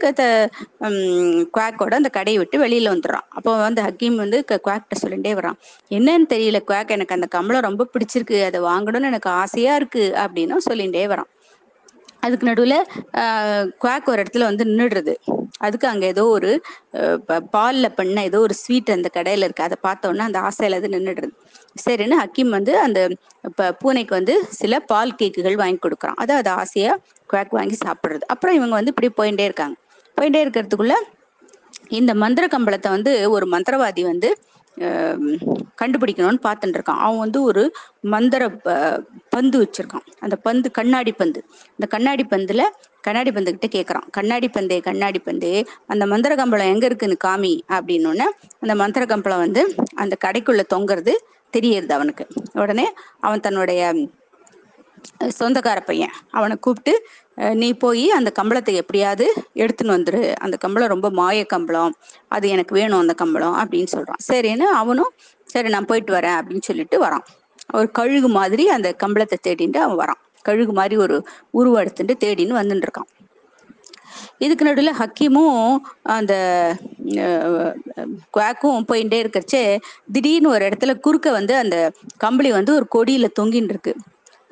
[1.54, 3.26] குவாக்கோட அந்த கடையை விட்டு வெளியில வந்துடுறான்.
[3.28, 5.58] அப்போ வந்து ஹக்கீம் வந்து க- குவாக்கிட்ட சொல்லிட்டே வரான்.
[5.90, 11.04] என்னன்னு தெரியல குவாக் எனக்கு அந்த கம்பளம் ரொம்ப பிடிச்சிருக்கு அதை வாங்கணும்னு எனக்கு ஆசையா இருக்கு அப்படின்னு சொல்லிட்டே
[11.12, 11.30] வரான்.
[12.20, 12.86] அதுக்கு நடுவில்
[13.82, 15.14] குவாக் ஒரு இடத்துல வந்து நின்றுடுறது
[15.58, 16.50] அதுக்கு அங்கே ஏதோ ஒரு
[17.26, 19.62] ப- பால்ல பண்ண ஏதோ ஒரு ஸ்வீட் அந்த கடையில் இருக்கு.
[19.62, 21.30] அதை பார்த்தோன்னே அந்த ஆசையில அது நின்றுடுறது
[21.84, 23.08] சரின்னு ஹக்கீம் வந்து அந்த
[23.78, 26.20] பூனைக்கு வந்து சில பால் கேக்குகள் வாங்கி கொடுக்குறான்.
[26.24, 26.98] அதை அது ஆசையா
[27.32, 28.24] குவாக் வாங்கி சாப்பிடுறது.
[28.34, 29.76] அப்புறம் இவங்க வந்து இப்படி போயிட்டே இருக்காங்க.
[30.16, 30.94] போயிட்டே இருக்கிறதுக்குள்ள
[31.98, 34.28] இந்த மந்திர கம்பளத்தை வந்து ஒரு மந்திரவாதி வந்து
[35.80, 37.00] கண்டுபிடிக்கணும்னு பார்த்துட்டு இருக்கான்.
[37.06, 37.62] அவன் வந்து ஒரு
[38.14, 38.42] மந்திர
[39.34, 40.06] பந்து வச்சிருக்கான்.
[40.20, 41.40] அந்த பந்து கண்ணாடி பந்து.
[41.70, 42.62] அந்த கண்ணாடி பந்துல
[43.00, 45.54] கண்ணாடி பந்து கிட்ட கேட்கறான் கண்ணாடி பந்தே கண்ணாடி பந்தே
[45.86, 48.26] அந்த மந்திர கம்பளம் எங்க இருக்குன்னு காமி அப்படின்னு
[48.62, 49.62] அந்த மந்திர கம்பளம் வந்து
[49.94, 51.14] அந்த கடைக்குள்ள தொங்குறது
[51.54, 52.26] தெரியறது அவனுக்கு.
[52.52, 52.86] உடனே
[53.20, 53.82] அவன் தன்னுடைய
[55.40, 56.14] சொந்தக்கார பையன்.
[56.38, 56.94] அவனை கூப்பிட்டு
[57.60, 59.26] நீ போய் அந்த கம்பளத்தை எப்படியாவது
[59.62, 60.22] எடுத்துன்னு வந்துரு.
[60.44, 61.94] அந்த கம்பளம் ரொம்ப மாய கம்பளம்.
[62.36, 64.20] அது எனக்கு வேணும் அந்த கம்பளம் அப்படின்னு சொல்றான்.
[64.30, 65.12] சரின்னு அவனும்
[65.54, 67.24] சரி நான் போயிட்டு வரேன் அப்படின்னு சொல்லிட்டு வரான்.
[67.78, 70.20] ஒரு கழுகு மாதிரி அந்த கம்பளத்தை தேடிட்டு அவன் வரான்.
[70.48, 71.16] கழுகு மாதிரி ஒரு
[71.50, 73.10] உருவம் எடுத்துட்டு தேடின்னு வந்துட்டு இருக்கான்.
[74.44, 75.76] இதுக்கு நடுவில் ஹக்கீமும்
[76.16, 76.32] அந்த
[78.36, 79.62] குவாக்கும் போயிட்டே இருக்கிறச்சே
[80.14, 81.76] திடீர்னு ஒரு இடத்துல குறுக்க வந்து அந்த
[82.24, 83.94] கம்பளி வந்து ஒரு கொடியில தொங்கின்னு இருக்கு.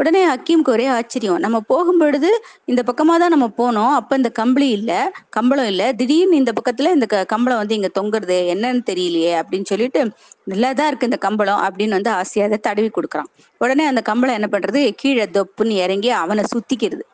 [0.01, 1.39] உடனே ஹக்கீமுக்கு ஒரே ஆச்சரியம்.
[1.39, 2.29] நம்ம போகும்பொழுது
[2.65, 3.93] இந்த பக்கமா தான் நம்ம போனோம்.
[3.93, 4.93] அப்ப இந்த கம்பளி இல்ல
[5.31, 5.93] கம்பளம் இல்ல.
[5.93, 10.03] திடீர்னு இந்த பக்கத்துல இந்த கம்பளம் வந்து இங்க தொங்குறது என்னன்னு தெரியலையே அப்படின்னு சொல்லிட்டு
[10.47, 13.31] நல்லாதான் இருக்கு இந்த கம்பளம் அப்படின்னு வந்து ஆசையா அதை தடவி கொடுக்குறான்.
[13.61, 14.83] உடனே அந்த கம்பளம் என்ன பண்றது?
[14.97, 17.05] கீழே தொப்புன்னு இறங்கி அவனை சுத்திக்கிறது.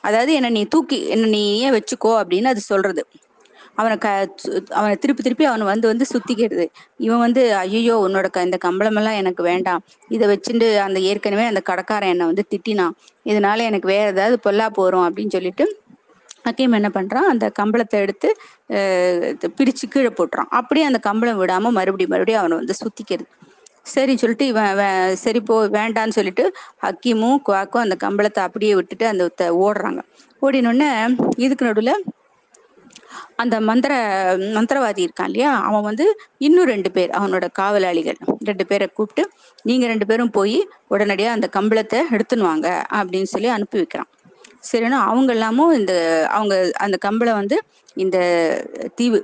[0.00, 3.02] அதாவது என்ன நீ தூக்கி என்ன நீ ஏன் வச்சுக்கோ அப்படின்னு அது சொல்றது.
[3.78, 4.08] அவனை க
[4.70, 6.64] அவனை திருப்பி திருப்பி அவனை வந்து வந்து சுத்திக்கிறது
[6.98, 9.82] இவன் வந்து ஐயோ உன்னோட க இந்த கம்பளமெல்லாம் எனக்கு வேண்டாம்.
[10.08, 12.94] இதை வச்சுட்டு அந்த ஏற்கனவே அந்த கடைக்காரன் என்னை வந்து திட்டினான்.
[13.24, 15.66] இதனால எனக்கு வேற ஏதாவது பொல்லா போறோம் அப்படின்னு சொல்லிட்டு
[16.44, 17.26] ஹக்கீம் என்ன பண்றான்?
[17.32, 18.28] அந்த கம்பளத்தை எடுத்து
[19.58, 20.50] பிரிச்சு கீழே போட்டுறான்.
[20.60, 23.26] அப்படியே அந்த கம்பளம் விடாம மறுபடியும் மறுபடியும் அவனை வந்து சுத்திக்கிறது
[23.94, 26.44] சரின்னு சொல்லிட்டு இவன் வே- சரி போ வேண்டான்னு சொல்லிட்டு
[26.82, 29.24] ஹக்கீமும் குவாக்கும் அந்த கம்பளத்தை அப்படியே விட்டுட்டு அந்த
[29.64, 30.00] ஓடுறாங்க.
[30.42, 30.90] ஓடினோடனே
[31.36, 31.92] இதுக்கு நடுவில்
[33.38, 33.92] அந்த மந்திர
[34.56, 35.50] மந்திரவாதி இருக்கான் இல்லையா?
[35.68, 36.06] அவன் வந்து
[36.46, 38.18] இன்னும் ரெண்டு பேர் அவனோட காவலாளிகள்
[38.50, 39.24] ரெண்டு பேரை கூப்பிட்டு
[39.68, 40.58] நீங்க ரெண்டு பேரும் போய்
[40.94, 42.68] உடனடியாக அந்த கம்பளத்தை எடுத்துன்னு வாங்க
[42.98, 44.10] அப்படின்னு சொல்லி அனுப்பி வைக்கிறான்.
[44.70, 45.92] சரினா அவங்க எல்லாமும் இந்த
[46.36, 47.56] அவங்க அந்த கம்பளம் வந்து
[47.96, 48.18] இந்த
[48.98, 49.18] தீவு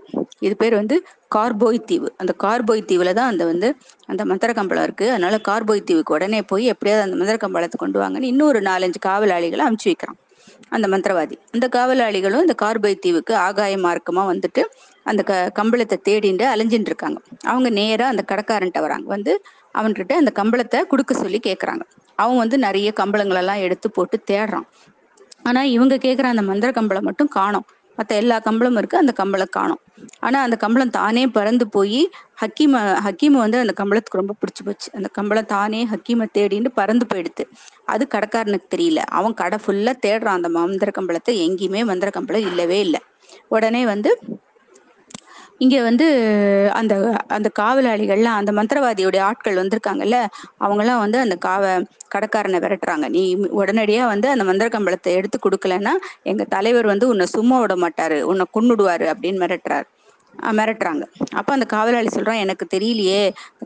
[0.46, 0.96] இது பேர் வந்து
[1.34, 2.08] கார்போய் தீவு.
[2.22, 3.68] அந்த கார்போய் தீவுல தான் அந்த வந்து
[4.12, 5.06] அந்த மந்திர கம்பளம் இருக்கு.
[5.14, 9.88] அதனால கார்போய் தீவுக்கு உடனே போய் எப்படியாவது அந்த மந்திர கம்பளத்தை கொண்டு வாங்கன்னு இன்னொரு நாலஞ்சு காவலாளிகளை அமுச்சு
[9.90, 10.18] வைக்கிறான்.
[10.76, 11.36] அந்த மந்திரவாதி.
[11.54, 14.62] அந்த காவலாளிகளும் இந்த கார்பை தீவுக்கு ஆகாய மார்க்கமா வந்துட்டு
[15.06, 17.18] அந்த க கம்பளத்தை தேடிட்டு அலைஞ்சின்னு இருக்காங்க
[17.52, 19.06] அவங்க நேரா அந்த கடைக்காரன்ட்ட வராங்க.
[19.14, 19.32] வந்து
[19.78, 21.84] அவன்கிட்ட அந்த கம்பளத்தை கொடுக்க சொல்லி கேட்குறாங்க
[22.18, 24.66] அவன் வந்து நிறைய கம்பளங்களெல்லாம் எடுத்து போட்டு தேடுறான்.
[25.42, 27.66] ஆனா இவங்க கேட்குற அந்த மந்திர கம்பளம் மட்டும் காணும்.
[27.98, 28.96] மற்ற எல்லா கம்பளமும் இருக்கு.
[28.98, 29.80] அந்த கம்பளம் காணும்.
[30.20, 32.00] ஆனா அந்த கம்பளம் தானே பறந்து போய்
[32.42, 34.88] ஹக்கீம ஹக்கீமை வந்து அந்த கம்பளத்துக்கு ரொம்ப பிடிச்சி போச்சு.
[34.98, 37.44] அந்த கம்பளம் தானே ஹக்கீமை தேடின்னு பறந்து போயிடுது.
[37.86, 39.00] அது கடைக்காரனுக்கு தெரியல.
[39.18, 40.38] அவன் கடை ஃபுல்லா தேடுறான்.
[40.38, 43.00] அந்த மந்திர கம்பளத்தை எங்கேயுமே மந்திர கம்பளம் இல்லவே இல்லை.
[43.48, 44.10] உடனே வந்து
[45.58, 46.06] இங்க வந்து
[46.72, 46.94] அந்த
[47.26, 50.18] அந்த காவலாளிகள்லாம் அந்த மந்திரவாதியோடைய ஆட்கள் வந்திருக்காங்கல்ல
[50.60, 51.64] அவங்கெல்லாம் வந்து அந்த காவ
[52.14, 53.08] கடைக்காரனை விரட்டுறாங்க.
[53.08, 58.22] நீ உடனடியா வந்து அந்த மந்திர கம்பளத்தை எடுத்து கொடுக்கலன்னா எங்க தலைவர் வந்து உன்னை சும்மா விட மாட்டாரு.
[58.22, 59.88] உன்னை கொன்னுடுவாரு அப்படின்னு மிரட்டுறாரு.
[60.58, 61.04] மிரட்டுறாங்க.
[61.38, 63.20] அப்போ அந்த காவலாளி சொல்கிறான் எனக்கு தெரியலையே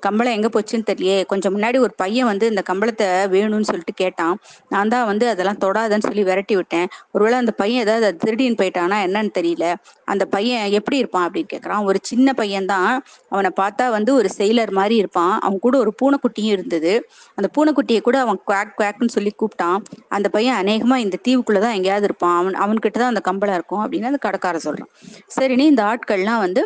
[0.06, 4.34] கம்பளம் எங்கே போச்சுன்னு தெரியலையே கொஞ்சம் முன்னாடி ஒரு பையன் வந்து இந்த கம்பளத்தை வேணும்னு சொல்லிட்டு கேட்டான்.
[4.74, 6.88] நான் தான் வந்து அதெல்லாம் தொடாதன்னு சொல்லி விரட்டி விட்டேன்.
[7.12, 9.66] ஒருவேளை அந்த பையன் ஏதாவது திருடின்னு போயிட்டானா என்னன்னு தெரியல.
[10.04, 11.26] அந்த பையன் எப்படி இருப்பான்?
[11.28, 12.92] அப்படின்னு கேட்குறான் ஒரு சின்ன பையன் தான்.
[13.34, 15.34] அவனை பார்த்தா வந்து ஒரு செயலர் மாதிரி இருப்பான்.
[15.44, 16.92] அவன் கூட ஒரு பூனைக்குட்டியும் இருந்தது.
[17.38, 19.78] அந்த பூனைக்குட்டியை கூட அவன் குவாக் குவாக்னு சொல்லி கூப்பிட்டான்.
[20.08, 22.36] அந்த பையன் அநேகமாக இந்த தீவுக்குள்ளே தான் எங்கேயாவது இருப்பான்.
[22.40, 24.90] அவன் அவன்கிட்ட தான் அந்த கம்பளம் இருக்கும் அப்படின்னு அந்த கடைக்காரன் சொல்கிறான்
[25.36, 26.57] சரி நீ இந்த ஆட்கள்லாம் வந்து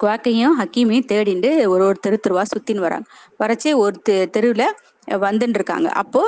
[0.00, 3.06] குவாக்கையும் ஹக்கீமையும் தேடிண்டு ஒரு ஒரு தெரு தெருவா சுத்தின்னு வராங்க.
[3.40, 4.66] வரச்சே ஒரு தெ தெருவில்
[5.24, 5.88] வந்துட்டு இருக்காங்க.
[6.00, 6.20] அப்போ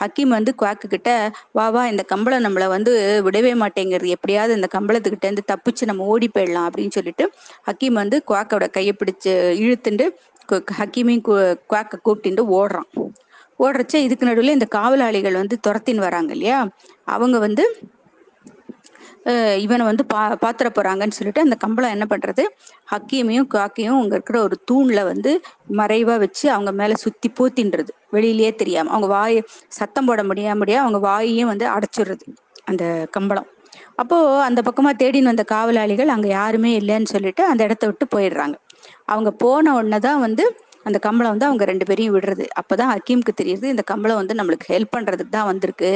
[0.00, 1.10] ஹக்கீம் வந்து குவாக்கு கிட்ட
[1.52, 2.92] வா வா இந்த கம்பளம் நம்மளை வந்து
[3.26, 7.26] விடவே மாட்டேங்கிறது எப்படியாவது இந்த கம்பளத்துக்கிட்ட இருந்து தப்பிச்சு நம்ம ஓடி போயிடலாம் அப்படின்னு சொல்லிட்டு
[7.68, 9.32] ஹக்கீம் வந்து குவாக்கோட கையை பிடிச்சு
[9.62, 10.06] இழுத்துண்டு
[10.80, 11.24] ஹக்கீமையும்
[11.70, 12.88] குவாக்கை கூப்பிட்டு ஓடுறான்.
[13.60, 16.58] ஓடுறச்சே இதுக்கு நடுவில் இந்த காவலாளிகள் வந்து துரத்தின்னு வராங்க இல்லையா?
[17.08, 17.64] அவங்க வந்து
[19.60, 22.42] இவனை வந்து பா பாத்திர போறாங்கன்னு சொல்லிட்டு அந்த கம்பளம் என்ன பண்றது?
[22.92, 25.32] ஹக்கியமையும் காக்கையும் அங்க இருக்கிற ஒரு தூண்ல வந்து
[25.76, 27.92] மறைவா வச்சு அவங்க மேல சுத்தி போத்தின்றது.
[28.12, 28.90] வெளியிலேயே தெரியாம.
[28.90, 32.26] அவங்க வாயை சத்தம் போட முடியாம முடியாது அவங்க வாயையும் வந்து அடைச்சிடுறது
[32.64, 33.48] அந்த கம்பளம்.
[33.96, 38.56] அப்போ அந்த பக்கமா தேடின்னு வந்த காவலாளிகள் அங்க யாருமே இல்லைன்னு சொல்லிட்டு அந்த இடத்த விட்டு போயிடுறாங்க.
[39.04, 40.44] அவங்க போன உடனே தான் வந்து
[40.86, 42.44] அந்த கம்பளம் வந்து அவங்க ரெண்டு பேரையும் விடுறது.
[42.60, 45.90] அப்பதான் ஹக்கீமுக்கு தெரியுது இந்த கம்பளம் வந்து நம்மளுக்கு ஹெல்ப் பண்றதுக்கு தான் வந்திருக்கு.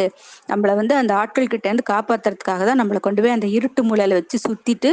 [0.52, 4.38] நம்மள வந்து அந்த ஆட்கள் கிட்ட இருந்து காப்பாத்துறதுக்காக தான் நம்மளை கொண்டு போய் அந்த இருட்டு மூலையில வச்சு
[4.46, 4.92] சுத்திட்டு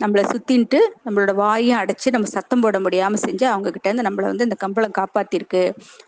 [0.00, 4.46] நம்மளை சுத்தின்ட்டு நம்மளோட வாயும் அடைச்சு நம்ம சத்தம் போட முடியாம செஞ்சு அவங்க கிட்ட இருந்து நம்மளை வந்து
[4.48, 5.62] இந்த கம்பளம் காப்பாத்திருக்கு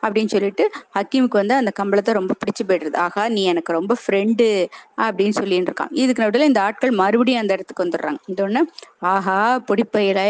[0.04, 0.64] அப்படின்னு சொல்லிட்டு
[0.96, 2.96] ஹக்கீமுக்கு வந்து அந்த கம்பளத்தை ரொம்ப பிடிச்சு போயிடுறது.
[3.06, 4.48] ஆகா நீ எனக்கு ரொம்ப ஃப்ரெண்டு
[5.06, 5.92] அப்படின்னு சொல்லிட்டு இருக்கான்.
[6.02, 8.20] இதுக்கு நடுவில் இந்த ஆட்கள் மறுபடியும் அந்த இடத்துக்கு வந்துடுறாங்க.
[8.32, 8.62] இந்த ஒண்ணு
[9.12, 9.38] ஆஹா
[9.70, 10.20] பொடிப்பையில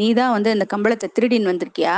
[0.00, 1.96] நீ தான் வந்து அந்த கம்பளத்தை திருடின்னு வந்திருக்கியா?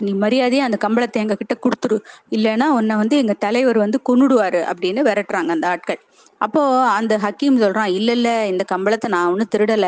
[0.00, 1.98] நீ மரியாதையா அந்த கம்பளத்தை எங்ககிட்ட கொடுத்துரு
[2.30, 6.00] இல்லைன்னா உன்னை வந்து எங்க தலைவர் வந்து கொன்னுடுவாரு அப்படின்னு விரட்டுறாங்க அந்த ஆட்கள்.
[6.40, 6.60] அப்போ
[6.90, 9.86] அந்த ஹக்கீம் சொல்றான் இல்ல இல்ல இந்த கம்பளத்தை நான் ஒன்னும் திருடல.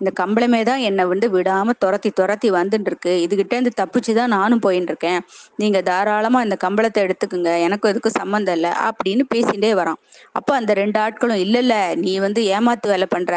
[0.00, 4.90] இந்த கம்பளமே தான் என்னை வந்து விடாம துரத்தி துரத்தி வந்துட்டு இருக்கு இதுகிட்ட இருந்து தப்பிச்சுதான் நானும் போயின்னு
[4.92, 5.20] இருக்கேன்
[5.56, 7.52] நீங்க தாராளமா இந்த கம்பளத்தை எடுத்துக்குங்க.
[7.66, 8.72] எனக்கும் இதுக்கும் சம்மந்தம் இல்லை.
[8.88, 10.00] அப்படின்னு பேசிட்டே வரான்.
[10.32, 13.32] அப்போ அந்த ரெண்டு ஆட்களும் இல்ல இல்ல நீ வந்து ஏமாத்து வேலை பண்ற.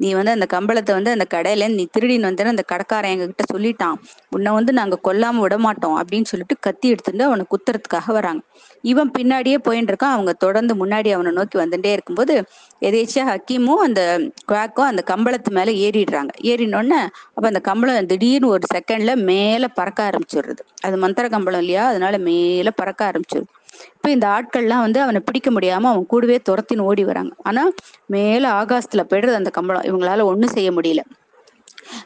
[0.00, 3.96] நீ வந்து அந்த கம்பளத்தை வந்து அந்த கடையில நீ திருடின்னு வந்து அந்த கடைக்காரன் எங்க கிட்ட சொல்லிட்டான்.
[4.30, 8.42] உன்னை வந்து நாங்க கொல்லாம விட மாட்டோம் அப்படின்னு சொல்லிட்டு கத்தி எடுத்துட்டு அவனை குத்துறதுக்காக வராங்க.
[8.84, 12.34] இவன் பின்னாடியே போயின்னு இருக்கான் அவங்க தொடர்ந்து முன்னாடி அவனை நோக்கி வந்துட்டே இருக்கும்போது
[12.82, 14.00] எதேச்சியா ஹக்கீமும் அந்த
[14.48, 16.32] குவாக்கும் அந்த கம்பளத்து மேல ஏறிடுறாங்க.
[16.44, 17.00] ஏறினோடனே
[17.34, 20.62] அப்ப அந்த கம்பளம் திடீர்னு ஒரு செகண்ட்ல மேல பறக்க ஆரம்பிச்சிடுறது.
[20.82, 21.86] அது மந்திர கம்பளம் இல்லையா?
[21.86, 23.50] அதனால மேல பறக்க ஆரம்பிச்சிருது
[23.94, 27.34] இப்ப இந்த ஆட்கள்லாம் வந்து அவனை பிடிக்க முடியாம அவன் கூடவே துரத்தின்னு ஓடி வராங்க.
[27.42, 27.62] ஆனா
[28.06, 29.82] மேல ஆகாசத்துல போயிடுறது அந்த கம்பளம்.
[29.82, 31.02] இவங்களால ஒண்ணும் செய்ய முடியல.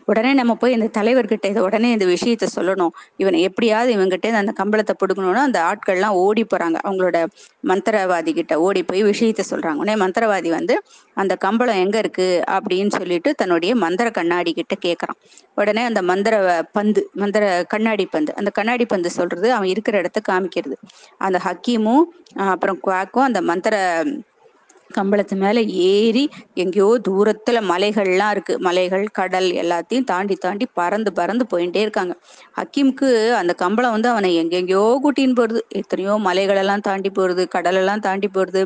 [0.06, 2.90] உடனே நம்ம போய் இந்த தலைவர்கிட்ட இதை உடனே இந்த விஷயத்த சொல்லணும்.
[3.16, 6.76] இவனை எப்படியாவது இவங்கிட்ட அந்த கம்பளத்தை பிடுக்கணும்னா அந்த ஆட்கள்லாம் ஓடி போறாங்க.
[6.86, 7.26] அவங்களோட
[7.66, 9.74] மந்திரவாதி கிட்ட ஓடி போய் விஷயத்த சொல்றாங்க.
[9.74, 10.82] உடனே மந்திரவாதி வந்து
[11.14, 12.42] அந்த கம்பளம் எங்க இருக்கு?
[12.50, 15.18] அப்படின்னு சொல்லிட்டு தன்னுடைய மந்திர கண்ணாடி கிட்ட கேட்கறான்
[15.54, 16.34] உடனே அந்த மந்திர
[16.72, 20.76] பந்து மந்திர கண்ணாடி பந்து அந்த கண்ணாடி பந்து சொல்றது அவன் இருக்கிற இடத்த காமிக்கிறது.
[21.18, 22.04] அந்த ஹக்கீமும்
[22.34, 23.76] அப்புறம் குவாக்கும் அந்த மந்திர
[24.96, 25.58] கம்பளத்து மேல
[25.88, 26.22] ஏறி
[26.54, 28.54] எங்கேயோ தூரத்துல மலைகள்லாம் இருக்கு.
[28.58, 32.14] மலைகள் கடல் எல்லாத்தையும் தாண்டி தாண்டி பறந்து பறந்து போயிட்டே இருக்காங்க.
[32.58, 38.62] ஹக்கீமுக்கு அந்த கம்பளம் வந்து அவனை எங்கெங்கயோ கூட்டின்னு போறது எத்தனையோ மலைகளெல்லாம் தாண்டி போறது கடலெல்லாம் தாண்டி போறது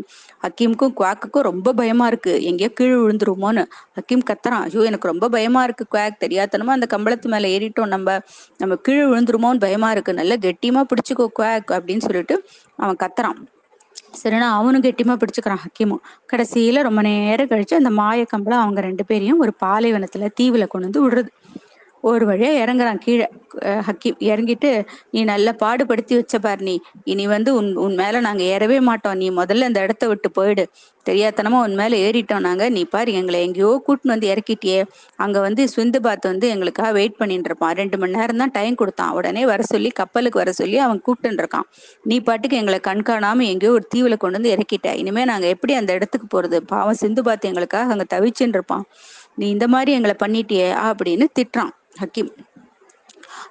[0.47, 2.35] ஹக்கீமுக்கும் குவாக்குக்கும் ரொம்ப பயமா இருக்கு.
[2.43, 3.65] எங்கேயோ கீழே விழுந்துருமோன்னு
[3.99, 4.65] ஹக்கீம் கத்துறான்.
[4.69, 6.21] ஐயோ எனக்கு ரொம்ப பயமா இருக்கு குவாக்.
[6.25, 7.93] தெரியாதனமா அந்த கம்பளத்து மேல ஏறிட்டோம்.
[7.97, 8.19] நம்ம
[8.59, 10.15] நம்ம கீழே விழுந்துருமோன்னு பயமா இருக்கு.
[10.15, 12.37] நல்லா கெட்டியமா பிடிச்சிக்கோ குவாக் அப்படின்னு சொல்லிட்டு
[12.77, 13.41] அவன் கத்துறான்.
[14.21, 16.03] சரினா அவனும் கெட்டியமா பிடிச்சுக்கிறான் ஹக்கீமும்
[16.33, 21.03] கடைசியில ரொம்ப நேரம் கழிச்சு அந்த மாய கம்பளம் அவங்க ரெண்டு பேரையும் ஒரு பாலைவனத்துல தீவுல கொண்டு வந்து
[21.05, 21.31] விடுறது.
[22.03, 23.01] ஒரு வழியா இறங்குறான்.
[23.05, 23.27] கீழே
[23.87, 24.71] ஹக்கி இறங்கிட்டு
[25.15, 26.75] நீ நல்ல பாடுபடுத்தி வச்ச பார் நீ.
[27.13, 29.17] இனி வந்து உன் உன் மேல நாங்க ஏறவே மாட்டோம்.
[29.17, 30.65] நீ முதல்ல அந்த இடத்த விட்டு போயிடு.
[31.07, 32.65] தெரியாதனமா உன் மேல ஏறிட்டோம் நாங்க.
[32.69, 34.81] நீ பாரு எங்களை எங்கேயோ கூட்டின்னு வந்து இறக்கிட்டியே.
[35.17, 37.75] அங்க வந்து சுந்து பாத் வந்து எங்களுக்காக வெயிட் பண்ணிட்டு இருப்பான்.
[37.81, 39.13] ரெண்டு மணி நேரம் தான் டைம் கொடுத்தான்.
[39.19, 41.69] உடனே வர சொல்லி கப்பலுக்கு வர சொல்லி அவன் கூப்பிட்டு இருக்கான்.
[42.05, 44.95] நீ பாட்டுக்கு எங்களை கண்காணாம எங்கேயோ ஒரு தீவுல கொண்டு வந்து இறக்கிட்ட.
[45.03, 46.61] இனிமே நாங்க எப்படி அந்த இடத்துக்கு போறது?
[46.73, 48.87] பாவம் சிந்து பாத் எங்களுக்காக அங்க தவிச்சுன்னு இருப்பான்.
[49.37, 51.73] நீ இந்த மாதிரி எங்களை பண்ணிட்டியே அப்படின்னு திட்டுறான்.
[52.01, 52.31] ஹக்கீம்.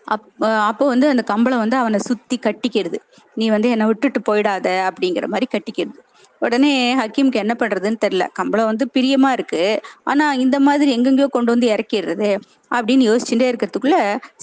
[0.05, 0.25] அப்
[0.69, 2.97] அப்போ வந்து அந்த கம்பளம் வந்து அவனை சுத்தி கட்டிக்கிறது.
[3.33, 5.99] நீ வந்து என்னை விட்டுட்டு போயிடாத அப்படிங்கிற மாதிரி கட்டிக்கிறது.
[6.41, 8.25] உடனே ஹக்கீமுக்கு என்ன பண்றதுன்னு தெரியல.
[8.33, 9.63] கம்பளம் வந்து பிரியமா இருக்கு.
[10.03, 12.29] ஆனா இந்த மாதிரி எங்கெங்கயோ கொண்டு வந்து இறக்கிடுறது
[12.71, 13.97] அப்படின்னு யோசிச்சுட்டே இருக்கிறதுக்குள்ள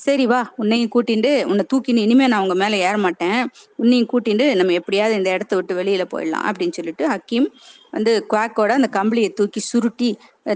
[0.04, 3.40] சரி வா உன்னையும் கூட்டிட்டு உன்னை தூக்கின்னு இனிமே நான் உங்க மேல ஏற மாட்டேன்.
[3.76, 7.48] உன்னையும் கூட்டிட்டு நம்ம எப்படியாவது இந்த இடத்த விட்டு வெளியில போயிடலாம் அப்படின்னு சொல்லிட்டு ஹக்கீம்
[7.90, 10.10] வந்து குவாக்கோட அந்த கம்பளியை தூக்கி சுருட்டி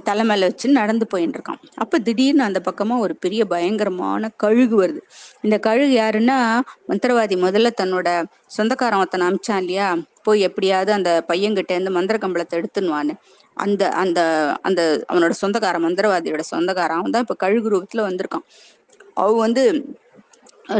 [0.04, 1.60] தலை மேல வச்சு நடந்து போயின்னு இருக்கான்.
[1.74, 5.00] அப்ப திடீர்னு அந்த பக்கமா ஒரு பெரிய பயங்கரமான கழுகு வருது.
[5.42, 6.38] இந்த கழுகு யாருன்னா
[6.88, 8.08] மந்திரவாதி முதல்ல தன்னோட
[8.56, 9.88] சொந்தக்காரன் ஒருத்தன் அமிச்சான் இல்லையா?
[10.22, 13.14] போய் எப்படியாவது அந்த பையன்கிட்ட இருந்து மந்திர கம்பளத்தை எடுத்துனுவான்னு
[13.56, 14.20] அந்த அந்த
[14.62, 14.80] அந்த
[15.12, 18.46] அவனோட சொந்தக்கார மந்திரவாதியோட சொந்தக்காரன் அவன் தான் இப்ப கழுகு ரூபத்துல வந்திருக்கான்.
[19.14, 19.62] அவ வந்து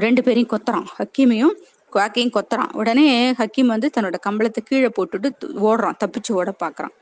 [0.05, 0.87] ரெண்டு பேரையும் கொத்துறான்.
[0.99, 1.55] ஹக்கீமையும்
[1.93, 2.73] குவாக்கையும் கொத்துறான்.
[2.73, 3.07] உடனே
[3.41, 5.29] ஹக்கீம் வந்து தன்னோட கம்பளத்தை கீழே போட்டுட்டு
[5.69, 5.99] ஓடுறான்.
[6.03, 6.95] தப்பிச்சு ஓட பாக்குறான்.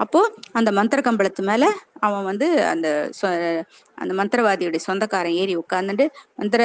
[0.00, 0.20] அப்போ
[0.52, 1.64] அந்த மந்திர கம்பளத்து மேல
[2.06, 2.88] அவன் வந்து அந்த
[3.98, 6.04] அந்த மந்திரவாதியுடைய சொந்தக்காரன் ஏறி உட்காந்துட்டு
[6.34, 6.62] மந்திர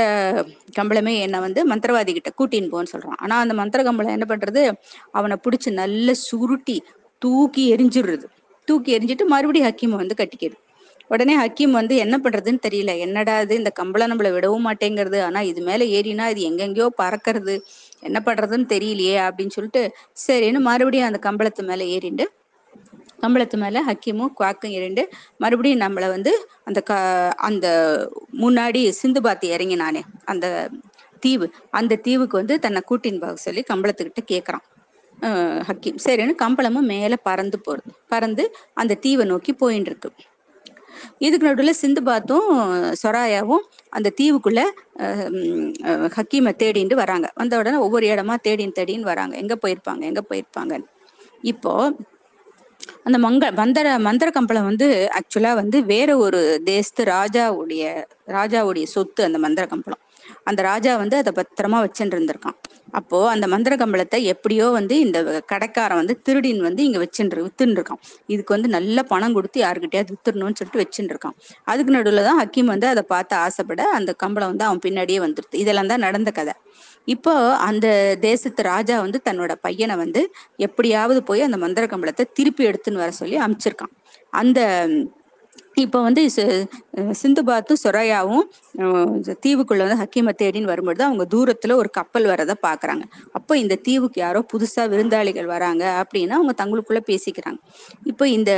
[0.79, 3.19] கம்பளமே என்னை வந்து மந்திரவாதி கிட்ட கூட்டின்னு போன்னு சொல்றான்.
[3.23, 4.63] ஆனா அந்த மந்திர கம்பளம் என்ன பண்றது?
[5.11, 6.77] அவனை பிடிச்சி நல்ல சுருட்டி
[7.21, 8.25] தூக்கி எரிஞ்சிடுறது.
[8.67, 10.59] தூக்கி எரிஞ்சிட்டு மறுபடியும் ஹக்கீமை வந்து கட்டிக்கிறது
[11.11, 12.91] உடனே ஹக்கீம் வந்து என்ன பண்றதுன்னு தெரியல.
[13.05, 13.53] என்னடா இது?
[13.55, 15.19] இந்த கம்பளம் நம்மள விடவும் மாட்டேங்கிறது.
[15.23, 17.55] ஆனா இது மேல ஏறினா இது எங்கெங்கயோ பறக்கிறது.
[18.01, 19.83] என்ன பண்றதுன்னு தெரியலையே அப்படின்னு சொல்லிட்டு
[20.27, 22.25] சரின்னு மறுபடியும் அந்த கம்பளத்து மேல ஏறிண்டு
[23.23, 25.03] கம்பளத்து மேல ஹக்கீமும் குவாக்கும் இரண்டு.
[25.43, 26.31] மறுபடியும் நம்மளை வந்து
[26.69, 26.93] அந்த க
[27.47, 27.67] அந்த
[28.43, 30.01] முன்னாடி சிந்து பாத்தி இறங்கினானே
[30.33, 30.45] அந்த
[31.25, 31.47] தீவு.
[31.79, 34.65] அந்த தீவுக்கு வந்து தன்னை கூட்டின்னு போக சொல்லி கம்பளத்துக்கிட்ட கேட்குறான்
[35.67, 35.97] ஹக்கீம்.
[36.05, 37.91] சரின்னு கம்பளமும் மேல பறந்து போறது.
[38.13, 38.43] பறந்து
[38.81, 40.09] அந்த தீவை நோக்கி போயின்னு இருக்கு
[41.25, 42.47] இதுக்கு நடுவில் சிந்து பாத்தும்
[43.01, 43.63] சொராயாவும்
[43.97, 44.61] அந்த தீவுக்குள்ள
[46.17, 47.27] ஹக்கீமை தேடிட்டு வராங்க.
[47.39, 49.33] வந்த உடனே ஒவ்வொரு இடமா தேடின்னு தேடின்னு வராங்க.
[49.43, 50.87] எங்க போயிருப்பாங்க எங்க போயிருப்பாங்கன்னு.
[51.51, 51.73] இப்போ
[53.05, 56.39] அந்த மங்க மந்திர மந்திர கம்பளம் வந்து ஆக்சுவலா வந்து வேற ஒரு
[56.71, 57.83] தேசத்து ராஜாவுடைய
[58.37, 60.01] ராஜாவுடைய சொத்து அந்த மந்திர கம்பளம்.
[60.49, 62.57] அந்த ராஜா வந்து அதை பத்திரமா வச்சுட்டு இருந்திருக்கான்.
[62.99, 65.19] அப்போ அந்த மந்திர கம்பளத்தை எப்படியோ வந்து இந்த
[65.51, 68.01] கடைக்காரன் வந்து திருடின் வந்து இங்க வச்சுட்டு வித்துன்னு இருக்கான்.
[68.33, 71.35] இதுக்கு வந்து நல்ல பணம் கொடுத்து யாருக்கிட்டயாவது வித்துடணும்னு சொல்லிட்டு வச்சுட்டு இருக்கான்.
[71.71, 75.55] அதுக்கு நடுவில் தான் ஹக்கீம் வந்து அதை பார்த்து ஆசைப்பட அந்த கம்பளம் வந்து அவன் பின்னாடியே வந்துடுது.
[75.63, 76.55] இதெல்லாம் தான் நடந்த கதை.
[77.07, 77.87] இப்போ அந்த
[78.19, 80.21] தேசத்து ராஜா வந்து தன்னோட பையனை வந்து
[80.57, 83.93] எப்படியாவது போய் அந்த மந்திர கம்பளத்தை திருப்பி எடுத்துன்னு வர சொல்லி அமைச்சிருக்கான்.
[84.33, 84.59] அந்த
[85.75, 86.21] இப்போ வந்து
[87.21, 88.43] சிந்து பாத்தும் சொரையாவும்
[89.45, 93.03] தீவுக்குள்ள வந்து ஹக்கீமை தேடின்னு வரும்பொழுது அவங்க தூரத்துல ஒரு கப்பல் வரதை பாக்குறாங்க.
[93.37, 97.59] அப்போ இந்த தீவுக்கு யாரோ புதுசா விருந்தாளிகள் வராங்க அப்படின்னா அவங்க தங்களுக்குள்ள பேசிக்கிறாங்க.
[98.11, 98.51] இப்போ இந்த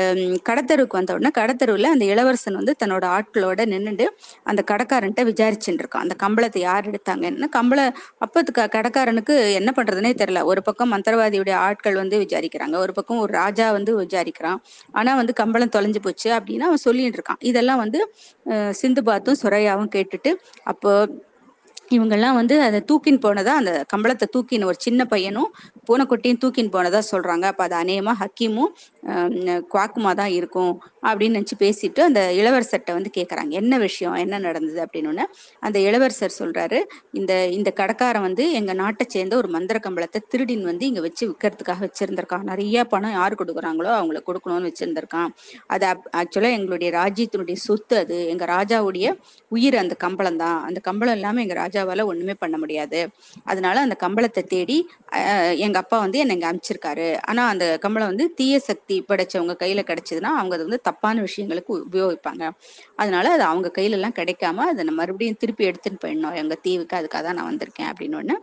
[0.50, 4.08] கடத்தருவுக்கு வந்த உடனே கடத்தருவுல அந்த இளவரசன் வந்து தன்னோட ஆட்களோட நின்றுட்டு
[4.52, 6.06] அந்த கடைக்காரன்ட்ட விசாரிச்சுட்டு இருக்கான்.
[6.08, 7.80] அந்த கம்பளத்தை யார் எடுத்தாங்கன்னு கம்பள
[8.26, 8.44] அப்ப
[8.76, 10.44] கடைக்காரனுக்கு என்ன பண்றதுனே தெரியல.
[10.52, 14.60] ஒரு பக்கம் மந்திரவாதியுடைய ஆட்கள் வந்து விசாரிக்கிறாங்க ஒரு பக்கம் ஒரு ராஜா வந்து விசாரிக்கிறான்.
[15.00, 17.42] ஆனா வந்து கம்பளம் தொலைஞ்சு போச்சு அப்படின்னு அவன் சொல்லிட்டு இருக்கான்.
[17.52, 18.00] இதெல்லாம் வந்து
[18.82, 20.34] சிந்து பாத்தும் சுரையாவும் கேட்டுட்டு
[20.74, 20.92] அப்போ
[21.96, 25.50] இவங்கெல்லாம் வந்து அதை தூக்கின் போனதா அந்த கம்பளத்தை தூக்கின் ஒரு சின்ன பையனும்
[25.88, 27.46] பூனைக்குட்டியும் தூக்கின் போனதா சொல்றாங்க.
[27.52, 28.72] அப்ப அது அநேகமா ஹக்கீமும்
[29.74, 30.74] குவாக்குமா தான் இருக்கும்.
[31.10, 34.16] அப்படின்னு நினச்சி பேசிட்டு அந்த இளவரசர்கிட்ட வந்து கேட்குறாங்க என்ன விஷயம்?
[34.24, 34.80] என்ன நடந்தது?
[34.86, 35.26] அப்படின்னு
[35.68, 36.80] அந்த இளவரசர் சொல்கிறாரு
[37.20, 41.82] இந்த இந்த கடைக்காரன் வந்து எங்கள் நாட்டை சேர்ந்த ஒரு மந்திர கம்பளத்தை திருடின் வந்து இங்கே வச்சு விற்கிறதுக்காக
[41.88, 42.46] வச்சுருந்துருக்கான்.
[42.52, 45.32] நிறைய பணம் யார் கொடுக்குறாங்களோ அவங்கள கொடுக்கணும்னு வச்சுருந்துருக்கான்.
[45.76, 45.86] அது
[46.22, 48.18] ஆக்சுவலாக எங்களுடைய ராஜ்யத்தினுடைய சொத்து அது.
[48.34, 49.08] எங்கள் ராஜாவுடைய
[49.52, 50.60] உயிர் அந்த கம்பளம் தான்.
[50.68, 53.02] அந்த கம்பளம் இல்லாமல் எங்கள் ராஜாவால் ஒன்றுமே பண்ண முடியாது.
[53.52, 54.78] அதனால அந்த கம்பளத்தை தேடி
[55.66, 60.32] எங்கள் அப்பா வந்து என்னை இங்கே அனுப்பிச்சிருக்காரு ஆனால் அந்த கம்பளம் வந்து தீய சக்தி படைச்சவங்க கையில் கிடச்சதுன்னா
[60.40, 62.44] அவங்க அதை வந்து தப்பான விஷயங்களுக்கு உபயோகிப்பாங்க.
[63.02, 66.38] அதனால அது அவங்க கையில எல்லாம் கிடைக்காம அதை மறுபடியும் திருப்பி எடுத்துன்னு போயிடணும்.
[66.44, 68.38] எங்க தீவுக்கு அதுக்காக தான் நான் வந்திருக்கேன் அப்படின்னு ஒண்ணு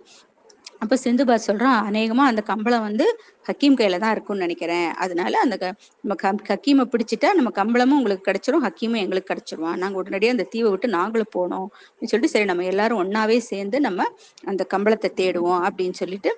[0.84, 3.04] அப்ப சிந்துபாத் சொல்றான் அநேகமா அந்த கம்பளம் வந்து
[3.48, 4.88] ஹக்கீம் கையில தான் இருக்கும்னு நினைக்கிறேன்.
[5.04, 5.56] அதனால அந்த
[6.04, 6.14] நம்ம
[6.50, 9.78] ஹக்கீமை பிடிச்சிட்டா நம்ம கம்பளமும் உங்களுக்கு கிடைச்சிரும் ஹக்கீமும் எங்களுக்கு கிடைச்சிருவான்.
[9.82, 14.08] நாங்க உடனடியாக அந்த தீவை விட்டு நாங்களும் போனோம் அப்படின்னு சொல்லிட்டு சரி நம்ம எல்லாரும் ஒன்னாவே சேர்ந்து நம்ம
[14.52, 15.62] அந்த கம்பளத்தை தேடுவோம்.
[15.68, 16.32] அப்படின்னு சொல்லிட்டு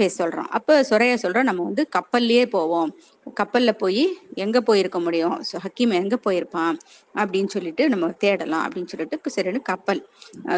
[0.00, 2.92] பேச சொல்கிறோம் அப்ப சுரையா சொல்கிறோம் நம்ம வந்து கப்பல்லையே போவோம்.
[3.36, 4.02] கப்பல்ல போய்
[4.38, 5.36] எங்க போயிருக்க முடியும்?
[5.48, 6.76] ஸோ ஹக்கீம் எங்க போயிருப்பான்?
[7.14, 10.02] அப்படின்னு சொல்லிட்டு நம்ம தேடலாம் அப்படின்னு சொல்லிட்டு சரின்னு கப்பல்.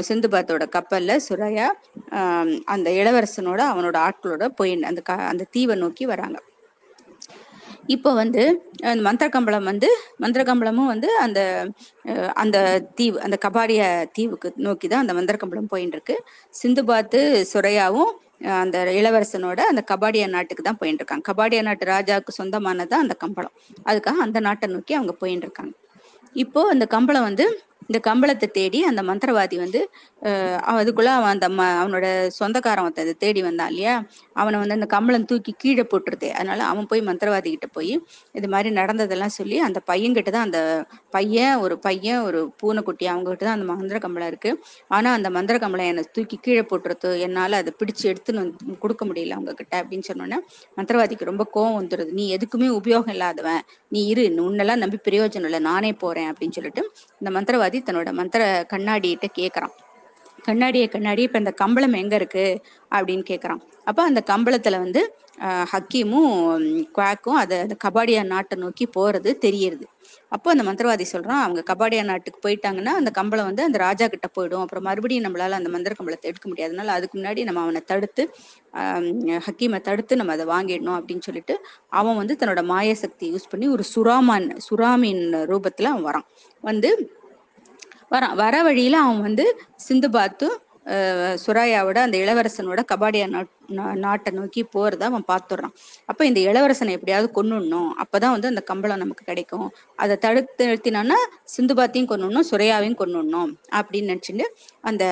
[0.09, 1.69] சிந்துபாத்தோட கப்பல்ல சுரையா
[2.19, 6.39] ஆஹ் அந்த இளவரசனோட அவனோட ஆட்களோட போய் அந்த க அந்த தீவை நோக்கி வராங்க.
[7.89, 8.43] இப்போ வந்து
[8.85, 9.89] அந்த மந்திரக்கம்பளம் வந்து
[10.23, 11.41] மந்திரக்கம்பளமும் வந்து அந்த
[12.05, 12.57] அஹ், அந்த
[12.95, 13.83] தீவு அந்த கபாடிய
[14.15, 16.17] தீவுக்கு நோக்கி தான் அந்த மந்திரக்கம்பளம் போயின்னு இருக்கு
[16.55, 17.21] சிந்துபாத்து
[17.53, 18.13] சுரையாவும்
[18.51, 23.55] அந்த இளவரசனோட அந்த கபாடியா நாட்டுக்கு தான் போயிட்டு இருக்காங்க கபாடியா நாட்டு ராஜாவுக்கு சொந்தமானது அந்த கம்பளம்.
[23.87, 25.73] அதுக்காக அந்த நாட்டை நோக்கி அவங்க போயிட்டு இருக்காங்க
[26.37, 27.47] இப்போ அந்த கம்பளம் வந்து
[27.93, 29.81] இந்த கம்பளத்தை தேடி அந்த மந்திரவாதி வந்து
[30.69, 32.07] அவன் அதுக்குள்ள அவன் அந்த ம அவனோட
[32.37, 33.95] சொந்தக்காரன் ஒருத்தன் அதை தேடி வந்தான் இல்லையா?
[34.41, 36.31] அவனை வந்து அந்த கம்பளம் தூக்கி கீழே போட்டுருதே.
[36.39, 37.93] அதனால அவன் போய் மந்திரவாதி கிட்ட போய்
[38.39, 40.61] இது மாதிரி நடந்ததெல்லாம் சொல்லி அந்த பையன்கிட்ட தான் அந்த
[41.17, 44.53] பையன் ஒரு பையன் ஒரு பூனைக்குட்டி அவங்க கிட்ட தான் அந்த மந்திர கம்பளம் இருக்கு.
[44.97, 49.37] ஆனா அந்த மந்திர கம்பளம் என்னை தூக்கி கீழே போட்டுறது என்னால அதை பிடிச்சு எடுத்துன்னு வந்து கொடுக்க முடியல
[49.39, 50.41] அவங்க கிட்ட அப்படின்னு சொன்னோன்னே
[50.79, 53.63] மந்திரவாதிக்கு ரொம்ப கோவம் வந்துடுது நீ எதுக்குமே உபயோகம் இல்லாதவன்.
[53.93, 54.25] நீ இரு.
[54.49, 55.63] உன்னெல்லாம் நம்பி பிரயோஜனம் இல்லை.
[55.71, 56.83] நானே போறேன் அப்படின்னு சொல்லிட்டு
[57.21, 58.43] இந்த மந்திரவாதி தன்னோட மந்திர
[58.73, 59.75] கண்ணாடிகிட்ட கேட்குறான்
[60.49, 62.47] கண்ணாடியே கண்ணாடி இப்போ இந்த கம்பளம் எங்கே இருக்கு?
[62.97, 65.03] அப்படின்னு கேட்குறான் அப்போ அந்த கம்பளத்தில் வந்து
[65.73, 66.33] ஹக்கீமும்
[66.97, 69.85] குவாக்கும் அதை அந்த கபாடியா நாட்டை நோக்கி போகிறது தெரியுது
[70.35, 74.63] அப்போ அந்த மந்திரவாதி சொல்கிறான் அவங்க கபாடியா நாட்டுக்கு போயிட்டாங்கன்னா அந்த கம்பளம் வந்து அந்த ராஜா கிட்ட போயிடும்.
[74.65, 76.71] அப்புறம் மறுபடியும் நம்மளால் அந்த மந்திர கம்பளத்தை எடுக்க முடியாது.
[76.71, 78.25] அதனால அதுக்கு முன்னாடி நம்ம அவனை தடுத்து
[79.47, 81.57] ஹக்கீமை தடுத்து நம்ம அதை வாங்கிடணும் அப்படின்னு சொல்லிட்டு
[82.01, 86.27] அவன் வந்து தன்னோட மாய சக்தி யூஸ் பண்ணி ஒரு சுறாமான் சுறாமின் ரூபத்தில் அவன் வரான்.
[86.65, 86.91] வந்து
[88.13, 90.49] வரான் வர வழியில அவன் வந்து சிந்துபாத்து
[90.85, 95.73] அஹ், சுராயாவோட அந்த இளவரசனோட கபாடியா நாட்- நா- நாட்டை நோக்கி போறத அவன் பார்த்துடுறான்.
[96.05, 99.73] அப்ப இந்த இளவரசனை எப்படியாவது கொண்டுடணும் அப்பதான் வந்து அந்த கம்பளம் நமக்கு கிடைக்கும்.
[99.97, 101.19] அதை தடுத்து நிறுத்தினான்னா
[101.57, 104.43] சிந்துபாத்தையும் கொண்டுடணும் சுரையாவையும் கொண்டுடணும் அப்படின்னு நினைச்சுட்டு
[104.81, 105.05] அந்த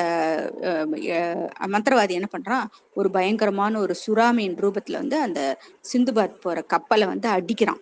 [1.68, 2.64] மந்திரவாதி என்ன பண்றான்?
[2.94, 5.58] ஒரு பயங்கரமான ஒரு சுறாமியின் ரூபத்துல வந்து அந்த
[5.92, 7.80] சிந்துபாத் போற கப்பலை வந்து அடிக்கிறான்.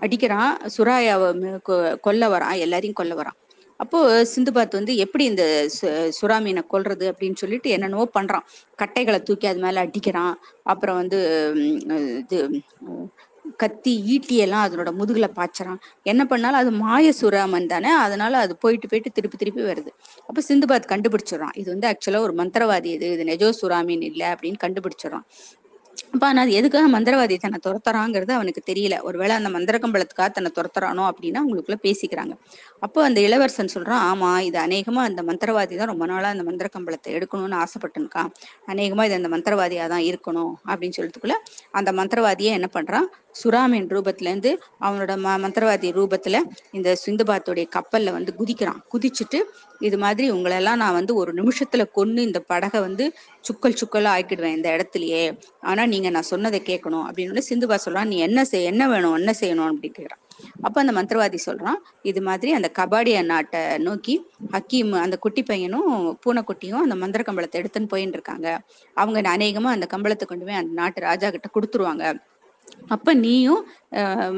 [0.00, 3.38] அடிக்கிறான் சுராயாவை கொ- கொல்ல வரான் எல்லாரையும் கொல்ல வரான்.
[3.80, 6.10] அப்போ சிந்துபாத் வந்து எப்படி இந்த சு-
[6.72, 8.40] கொல்றது அப்படின்னு சொல்லிட்டு என்னென்னவோ பண்றான்.
[8.76, 10.34] கட்டைகளை தூக்கி அது மேல அடிக்கிறான்.
[10.62, 11.52] அப்புறம் வந்து
[12.18, 12.62] இது கத்தி
[13.56, 15.76] கத்தி ஈட்டியெல்லாம் அதனோட முதுகுல பாய்ச்சறான்.
[16.02, 17.88] என்ன பண்ணாலும் அது மாய சுறாமன் தானே.
[17.88, 19.88] அதனால அது போயிட்டு போயிட்டு திருப்பி திருப்பி வருது.
[20.26, 21.58] அப்ப சிந்துபாத் கண்டுபிடிச்சிடறான்.
[21.58, 23.18] இது வந்து ஆக்சுவலா ஒரு மந்திரவாதி இது.
[23.18, 25.22] இது நெஜோ சுறாமீன் இல்லை அப்படின்னு கண்டுபிடிச்சிடுறான்.
[26.14, 28.94] அப்ப ஆனா அது எதுக்காக மந்திரவாதி தன்னை துரத்துறாங்கிறது அவனுக்கு தெரியல.
[29.08, 32.34] ஒருவேளை அந்த மந்திர கம்பளத்துக்காக தன்னை துரத்துறானோ அப்படின்னா அவங்களுக்குள்ள பேசிக்கிறாங்க.
[32.80, 37.10] அப்போ அந்த இளவரசன் சொல்றான் ஆமா இது அநேகமா அந்த மந்திரவாதி தான் ரொம்ப நாளா அந்த மந்திர கம்பளத்தை
[37.18, 38.30] எடுக்கணும்னு ஆசைப்பட்டுருக்கான்.
[38.72, 41.38] அநேகமா இது அந்த மந்திரவாதியா தான் இருக்கணும் அப்படின்னு சொல்றதுக்குள்ள
[41.72, 43.08] அந்த மந்திரவாதியே என்ன பண்றான்?
[43.42, 44.52] சுறாமின் ரூபத்துல இருந்து
[44.86, 46.36] அவனோட ம மந்திரவாதி ரூபத்துல
[46.72, 48.80] இந்த சிந்துபாத்துடைய கப்பல்ல வந்து குதிக்கிறான்.
[48.94, 49.40] குதிச்சுட்டு
[49.80, 53.04] இது மாதிரி உங்களெல்லாம் நான் வந்து ஒரு நிமிஷத்துல கொன்னு இந்த படகை வந்து
[53.48, 55.24] சுக்கல் சுக்கலா ஆக்கிடுவேன் இந்த இடத்துலயே.
[55.60, 57.06] ஆனா நீங்க நான் சொன்னதை கேட்கணும்.
[57.08, 59.68] அப்படின்னு சிந்துபா சொல்றான் நீ என்ன செய்ய என்ன வேணும் என்ன செய்யணும்?
[59.70, 60.24] அப்படின்னு கேக்குறான்
[60.62, 64.14] அப்ப அந்த மந்திரவாதி சொல்றான் இது மாதிரி அந்த கபாடிய நாட்டை நோக்கி
[64.52, 68.48] ஹக்கீம் அந்த குட்டி பையனும் பூனைக்குட்டியும் அந்த மந்திர கம்பளத்தை எடுத்துன்னு போயின்னு இருக்காங்க.
[68.94, 72.04] அவங்க அநேகமா அந்த கம்பளத்தை கொண்டு போய் அந்த நாட்டு ராஜா கிட்ட கொடுத்துருவாங்க.
[72.94, 73.62] அப்ப நீயும்
[74.00, 74.32] அஹ்,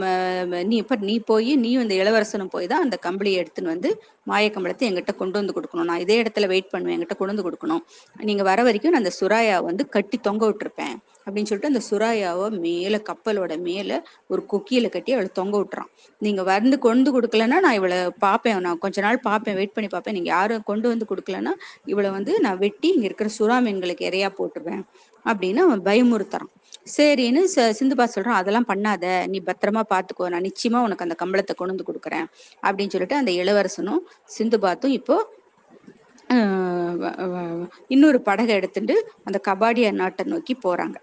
[0.69, 3.91] நீ இப்ப நீ போய் நீயும் இந்த இளவரசனும் போய் தான் அந்த கம்பளியை எடுத்துன்னு வந்து
[4.27, 5.89] மாயக்கம்பளத்தை எங்கிட்ட கொண்டு வந்து கொடுக்கணும்.
[5.91, 6.95] நான் இதே இடத்துல வெயிட் பண்ணுவேன்.
[6.97, 7.83] என்கிட்ட கொண்டு வந்து கொடுக்கணும்.
[8.23, 10.95] நீங்க வர வரைக்கும் நான் அந்த சுராயா வந்து கட்டி தொங்க விட்டுருப்பேன்.
[11.27, 13.91] அப்படின்னு சொல்லிட்டு அந்த சுராயாவை மேல கப்பலோட மேல
[14.33, 15.91] ஒரு கொக்கியில கட்டி அவளை தொங்க விட்டுறான்.
[16.21, 18.61] நீங்க வந்து கொண்டு கொடுக்கலன்னா நான் இவளை பார்ப்பேன்.
[18.67, 19.59] நான் கொஞ்ச நாள் பார்ப்பேன்.
[19.61, 20.17] வெயிட் பண்ணி பார்ப்பேன்.
[20.19, 21.55] நீங்க யாரும் கொண்டு வந்து கொடுக்கலன்னா
[21.93, 24.85] இவளை வந்து நான் வெட்டி இங்க இருக்கிற சுறா மீன்களுக்கு இரையா போட்டுருவேன்
[25.25, 26.53] அப்படின்னு அவன் பயமுறுத்துறான்.
[26.87, 27.43] சரின்னு
[27.79, 29.05] சிந்துபா சொல்றான் அதெல்லாம் பண்ணாத.
[29.33, 30.27] நீ பத்திரமா பாத்துக்கோ.
[30.35, 32.27] நான் நிச்சயமா உனக்கு அந்த கம்பளத்தை கொண்டு வந்து கொடுக்குறேன்.
[32.63, 34.03] அப்படின்னு சொல்லிட்டு அந்த இளவரசனும்
[34.37, 35.17] சிந்துபாத்தும் இப்போ
[36.31, 38.95] ஆஹ் இன்னொரு படகை எடுத்துட்டு
[39.25, 40.97] அந்த கபாடியா நாட்டை நோக்கி போறாங்க.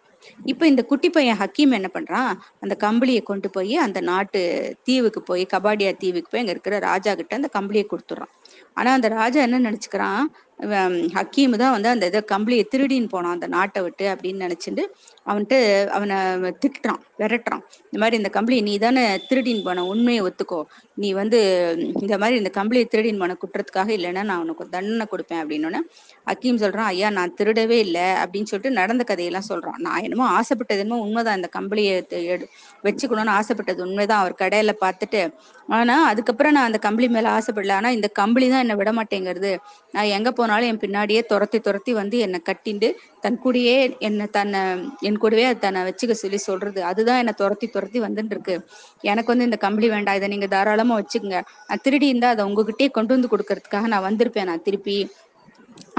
[0.46, 2.32] இப்ப இந்த குட்டி பையன் ஹக்கீம் என்ன பண்றான்?
[2.64, 4.42] அந்த கம்பளியை கொண்டு போய் அந்த நாட்டு
[4.84, 8.34] தீவுக்கு போய் கபாடியா தீவுக்கு போய் அங்க இருக்கிற ராஜா கிட்ட அந்த கம்பளியை கொடுத்துட்றான்.
[8.74, 10.24] ஆனா அந்த ராஜா என்ன நினைச்சுக்கிறான்?
[10.60, 14.81] ஹக்கீம் தான் வந்து அந்த இதை கம்பளியை திருடின்னு போனான் அந்த நாட்டை விட்டு அப்படின்னு நினைச்சிட்டு
[15.26, 17.61] அவன்ட்டு அவனை திட்டுறான் விரட்டுறான்.
[17.84, 20.64] இந்த மாதிரி இந்த கம்பளியை நீ தானே திருடின்னு போன உண்மையை ஒத்துக்கோ.
[20.94, 21.40] நீ வந்து
[22.02, 25.77] இந்த மாதிரி இந்த கம்பளியை திருடின்னு போன குற்றத்துக்காக இல்லைன்னா நான் உனக்கு தண்டனை கொடுப்பேன் அப்படின்னு
[26.27, 29.77] ஹக்கீம் சொல்றான் ஐயா நான் திருடவே இல்லை அப்படின்னு சொல்லிட்டு நடந்த கதையெல்லாம் சொல்றான்.
[29.77, 32.45] நான் என்னமோ ஆசைப்பட்டது என்னமோ உண்மைதான் இந்த கம்பளியை எடு-
[32.84, 35.34] வச்சுக்கணும்னு ஆசைப்பட்டது உண்மைதான் அவர் கடையில பார்த்துட்டு.
[35.68, 37.72] ஆனா அதுக்கப்புறம் நான் அந்த கம்பளி மேல ஆசைப்படல.
[37.72, 39.57] ஆனா இந்த கம்பளி தான் என்னை விட மாட்டேங்கிறது
[39.91, 42.88] நான் எங்க போனாலும் என் பின்னாடியே துரத்தி துரத்தி வந்து என்னை கட்டிண்டு
[43.24, 43.76] தன் கூடயே
[44.08, 44.62] என்னை தன்னை
[45.08, 46.80] என் கூடவே அது தன்னை வச்சுக்க சொல்லி சொல்றது.
[46.92, 48.56] அதுதான் என்னை துரத்தி துரத்தி வந்துட்டு இருக்கு
[49.12, 50.18] எனக்கு வந்து இந்த கம்பளி வேண்டாம்.
[50.20, 51.40] இதை நீங்க தாராளமா வச்சுக்கோங்க.
[51.70, 54.50] நான் திருடி இருந்தா அதை உங்ககிட்டயே கொண்டு வந்து கொடுக்கறதுக்காக நான் வந்திருப்பேன்.
[54.52, 54.98] நான் திருப்பி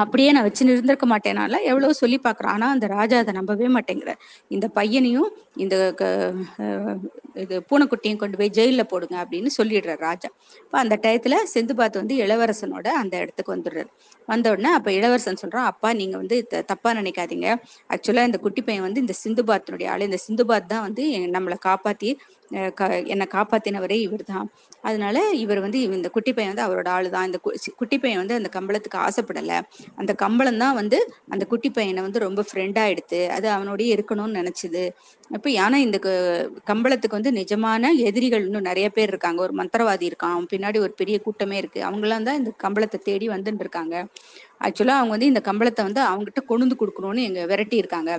[0.03, 2.55] அப்படியே நான் வச்சுன்னு இருந்திருக்க மாட்டேனால எவ்வளவு சொல்லி பார்க்குறான்.
[2.57, 4.21] ஆனா அந்த ராஜா அதை நம்பவே மாட்டேங்கிறார்.
[4.55, 5.31] இந்த பையனையும்
[5.65, 5.75] இந்த
[7.43, 10.29] இது பூனைக்குட்டியும் கொண்டு போய் ஜெயிலில் போடுங்க அப்படின்னு சொல்லிடுறார் ராஜா.
[10.65, 13.91] இப்போ அந்த டயத்துல செந்துபாத் வந்து இளவரசனோட அந்த இடத்துக்கு வந்துடுறாரு.
[14.29, 16.37] வந்த உடனே அப்ப இளவரசன் சொல்றான் அப்பா நீங்க வந்து
[16.73, 17.49] தப்பா நினைக்காதீங்க.
[17.95, 20.09] ஆக்சுவலா இந்த குட்டி பையன் வந்து இந்த சிந்துபாத்தினுடைய ஆளு.
[20.11, 21.05] இந்த சிந்துபாத் தான் வந்து
[21.37, 21.59] நம்மளை
[22.79, 22.83] க
[23.13, 24.47] என்னை காப்பாத்தினவரே இவர் தான்
[24.89, 27.39] அதனால இவர் வந்து இந்த குட்டி பையன் வந்து அவரோட ஆளு தான் இந்த
[27.81, 29.59] குட்டி பையன் வந்து அந்த கம்பளத்துக்கு ஆசைப்படலை.
[30.01, 30.99] அந்த கம்பளம் தான் வந்து
[31.35, 34.85] அந்த குட்டி பையனை வந்து ரொம்ப ஃப்ரெண்டா எடுத்து அது அவனோடய இருக்கணும்னு நினைச்சது.
[35.31, 35.99] அப்போ ஏன்னா இந்த
[36.71, 39.41] கம்பளத்துக்கு வந்து நிஜமான எதிரிகள் இன்னும் நிறைய பேர் இருக்காங்க.
[39.47, 40.35] ஒரு மந்திரவாதி இருக்கான்.
[40.37, 41.81] அவன் பின்னாடி ஒரு பெரிய கூட்டமே இருக்கு.
[41.91, 43.95] அவங்களாம் தான் இந்த கம்பளத்தை தேடி வந்துட்டு இருக்காங்க
[44.67, 48.13] ஆக்சுவலா அவங்க வந்து இந்த கம்பளத்தை வந்து அவங்ககிட்ட கொண்டு கொடுக்கணும்னு எங்க விரட்டி இருக்காங்க.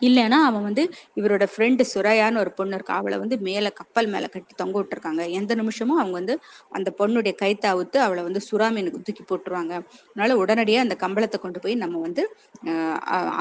[0.00, 0.82] இல்லைன்னா அவன் வந்து
[1.18, 5.22] இவரோட ஃப்ரெண்டு சுரையான்னு ஒரு பொண்ணு இருக்கா அவளை வந்து மேலே கப்பல் மேலே கட்டி தொங்க விட்டுருக்காங்க.
[5.38, 6.34] எந்த நிமிஷமும் அவங்க வந்து
[6.78, 9.72] அந்த பொண்ணுடைய கைத்தை அவுத்து அவளை வந்து சுறாமீனுக்கு தூக்கி போட்டுருவாங்க.
[10.12, 12.24] அதனால உடனடியாக அந்த கம்பளத்தை கொண்டு போய் நம்ம வந்து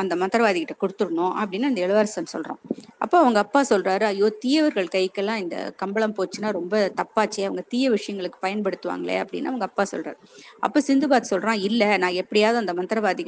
[0.02, 2.62] அந்த மந்திரவாதி கிட்ட கொடுத்துடணும் அப்படின்னு அந்த இளவரசன் சொல்றான்.
[3.04, 8.40] அப்போ அவங்க அப்பா சொல்றாரு ஐயோ தீயவர்கள் கைக்கெல்லாம் இந்த கம்பளம் போச்சுன்னா ரொம்ப தப்பாச்சு அவங்க தீய விஷயங்களுக்கு
[8.46, 10.18] பயன்படுத்துவாங்களே அப்படின்னு அவங்க அப்பா சொல்றாரு.
[10.60, 13.22] அப்ப சிந்துபாத் சொல்றான் இல்ல நான் எப்படியாவது அந்த மந்திரவாதி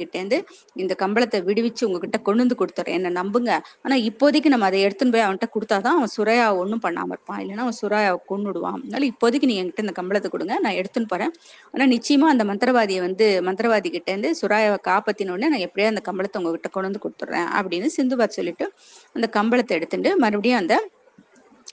[0.76, 2.96] இந்த கம்பளத்தை விடுவிச்சு உங்ககிட்ட கொண்டு வந்து கொடுத்துறேன்.
[2.98, 3.52] என்ன நம்புங்க.
[3.82, 7.40] ஆனா இப்போதைக்கு நம்ம அதை எடுத்துன்னு போய் அவன்கிட்ட கொடுத்தாதான் அவன் சுரையா ஒன்றும் பண்ணாம இருப்பான்.
[7.42, 10.56] இல்லைன்னா அவன் சுரையாவை கொண்டுடுவான் அதனால இப்போதைக்கு நீ என்கிட்ட இந்த கம்பளத்தை கொடுங்க.
[10.58, 11.32] நான் எடுத்துன்னு போறேன்.
[11.72, 16.68] ஆனா நிச்சயமா அந்த மந்திரவாதியை வந்து மந்திரவாதி கிட்ட இருந்து சுராயாவை காப்பாத்தினோடனே நான் எப்படியா அந்த கம்பளத்தை உங்ககிட்ட
[16.68, 18.66] கொண்டு வந்து கொடுத்துட்றேன் அப்படின்னு சிந்துபாத் சொல்லிட்டு
[19.12, 20.74] அந்த கம்பளத்தை எடுத்துட்டு மறுபடியும் அந்த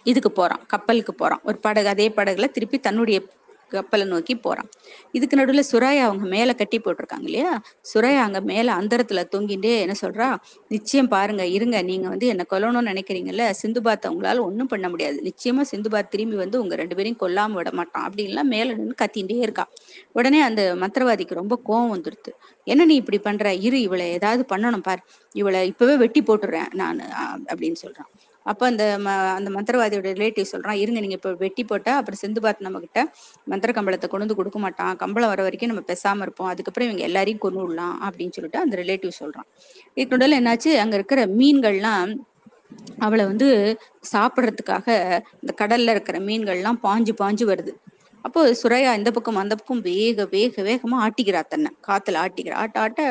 [0.03, 0.61] இதுக்கு போறான்.
[0.67, 1.41] கப்பலுக்கு போறான்.
[1.43, 3.17] ஒரு படகு அதே படகுல திருப்பி தன்னுடைய
[3.73, 4.69] கப்பலை நோக்கி போறான்.
[5.11, 7.51] இதுக்கு நடுவில் சுராயா அவங்க மேல கட்டி போட்டிருக்காங்க இல்லையா?
[7.91, 10.27] சுராயா அங்க மேல அந்தரத்துல தொங்கிட்டே என்ன சொல்றா?
[10.67, 11.77] நிச்சயம் பாருங்க இருங்க.
[11.83, 15.17] நீங்க வந்து என்ன கொல்லணும்னு நினைக்கிறீங்கல்ல சிந்துபாத் உங்களால ஒன்றும் பண்ண முடியாது.
[15.23, 19.65] நிச்சயமா சிந்துபாத் திரும்பி வந்து உங்க ரெண்டு பேரையும் கொல்லாம விட மாட்டான் அப்படின்லாம் மேல நின்று கத்தின்ண்டே இருக்கா.
[20.13, 22.33] உடனே அந்த மந்திரவாதிக்கு ரொம்ப கோவம் வந்துடுது
[22.67, 23.45] என்ன நீ இப்படி பண்ற?
[23.67, 25.01] இரு இவளை ஏதாவது பண்ணணும் பார்.
[25.35, 27.01] இவளை இப்பவே வெட்டி போட்டுறேன் நான்
[27.51, 28.09] அப்படின்னு சொல்றான்.
[28.45, 32.67] அப்போ அந்த ம அந்த மந்திரவாதியோட ரிலேட்டிவ் சொல்றான் இருங்க நீங்க இப்போ வெட்டி போட்டா அப்புறம் செந்து பார்த்து
[32.67, 33.01] நம்ம கிட்ட
[33.47, 34.93] மந்திர கம்பளத்தை கொண்டு வந்து கொடுக்க மாட்டான்.
[35.03, 36.49] கம்பளம் வர வரைக்கும் நம்ம பேசாம இருப்போம்.
[36.53, 39.47] அதுக்கப்புறம் இவங்க எல்லாரையும் கொண்டு விடலாம் அப்படின்னு சொல்லிட்டு அந்த ரிலேட்டிவ் சொல்றான்.
[39.97, 40.73] இதுக்கு நடுவில் என்னாச்சு?
[40.83, 42.11] அங்க இருக்கிற மீன்கள்லாம்
[43.05, 43.47] அவளை வந்து
[44.13, 44.87] சாப்பிட்றதுக்காக
[45.41, 47.73] இந்த கடல்ல இருக்கிற மீன்கள்லாம் பாஞ்சு பாஞ்சு வருது.
[48.25, 51.69] அப்போ சுரையா இந்த பக்கம் அந்த பக்கம் வேக வேக வேகமா ஆட்டிக்கிறா தன்னை.
[51.87, 53.01] காத்துல ஆட்டிக்கிறா ஆட்ட ஆட்ட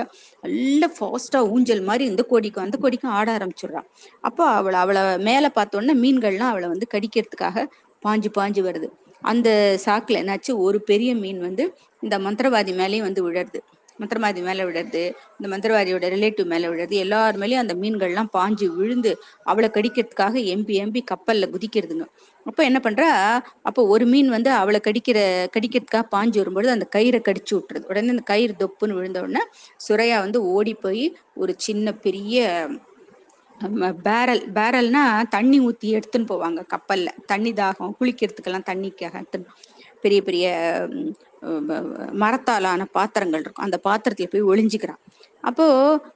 [0.44, 3.89] நல்ல ஃபாஸ்டா ஊஞ்சல் மாதிரி இந்த கோடிக்கும் அந்த கோடிக்கும் ஆட ஆரம்பிச்சிடுறான்.
[4.20, 7.66] அப்போ அவளை அவளை மேல பார்த்தோன்னே மீன்கள்லாம் அவளை வந்து கடிக்கிறதுக்காக
[8.02, 8.89] பாஞ்சு பாஞ்சு வருது.
[9.22, 9.48] அந்த
[9.84, 10.52] சாக்குல என்னாச்சு?
[10.59, 11.64] ஒரு பெரிய மீன் வந்து
[12.02, 13.60] இந்த மந்திரவாதி மேலேயும் வந்து விழருது
[13.98, 15.02] மந்திரவாதி மேல விடுறது
[15.36, 19.10] இந்த மந்திரவாதியோட ரிலேட்டிவ் மேல விடுறது எல்லார் மேலேயும் அந்த மீன்கள்லாம் பாஞ்சு விழுந்து
[19.44, 22.06] அவளை கடிக்கிறதுக்காக எம்பி எம்பி கப்பல்ல குதிக்கிறதுங்க.
[22.47, 23.09] அப்ப என்ன பண்றா?
[23.69, 25.19] அப்போ ஒரு மீன் வந்து அவளை கடிக்கிற
[25.55, 27.89] கடிக்கிறதுக்காக பாஞ்சு வரும்பொழுது அந்த கயிறை கடிச்சு விட்டுருது.
[27.90, 29.43] உடனே அந்த கயிறு தொப்புன்னு விழுந்த உடனே
[29.86, 31.05] சுரையா வந்து ஓடி போய்
[31.43, 32.39] ஒரு சின்ன பெரிய
[34.06, 35.02] பேரல் பேரல்னா
[35.35, 37.09] தண்ணி ஊத்தி எடுத்துன்னு போவாங்க கப்பல்ல.
[37.32, 39.51] தண்ணி தாகம் குளிக்கிறதுக்கெல்லாம் தண்ணிக்காக எடுத்துன்னு
[40.05, 40.47] பெரிய பெரிய
[42.23, 43.66] மரத்தாலான பாத்திரங்கள் இருக்கும்.
[43.66, 45.01] அந்த பாத்திரத்துல போய் ஒளிஞ்சுக்கிறான்.
[45.44, 45.64] அப்போ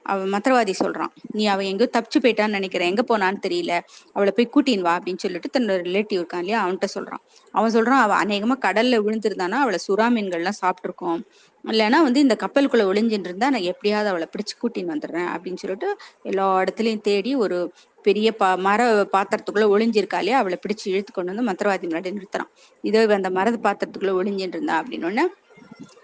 [0.03, 2.90] அவ மந்திரவாதி சொல்றான் நீ அவன் எங்கேயோ தப்பிச்சு போயிட்டான்னு நினைக்கிறேன்.
[2.93, 3.73] எங்க போனான்னு தெரியல.
[4.16, 7.23] அவளை போய் கூட்டின்னு வா அப்படின்னு சொல்லிட்டு தன்னோட ரிலேட்டிவ் இருக்கான் இல்லையா அவன்கிட்ட சொல்றான்.
[7.55, 9.59] அவன் சொல்றான் அவன் அநேகமா கடல்ல விழுந்திருந்தானா?
[9.65, 11.20] அவளை சுறா மீன்கள்லாம் சாப்பிட்டுருக்கோம்.
[11.65, 15.89] இல்லைன்னா வந்து இந்த கப்பலுக்குள்ள ஒளிஞ்சின்னு இருந்தா நான் எப்படியாவது அவளை பிடிச்சு கூட்டின்னு வந்துடுறேன் அப்படின்னு சொல்லிட்டு
[16.23, 17.59] எல்லா இடத்துலயும் தேடி ஒரு
[18.05, 18.81] பெரிய பா மர
[19.15, 22.51] பாத்திரத்துக்குள்ள ஒளிஞ்சிருக்காளே அவளை பிடிச்சு இழுத்து கொண்டு வந்து மந்திரவாதி முன்னாடி நிறுத்துறான்.
[22.85, 25.27] இதோ அந்த மரத பாத்திரத்துக்குள்ள ஒளிஞ்சிட்டு இருந்தா அப்படின்னு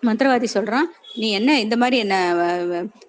[0.03, 2.16] மந்திரவாதி சொல்றான் நீ என்ன இந்த மாதிரி என்ன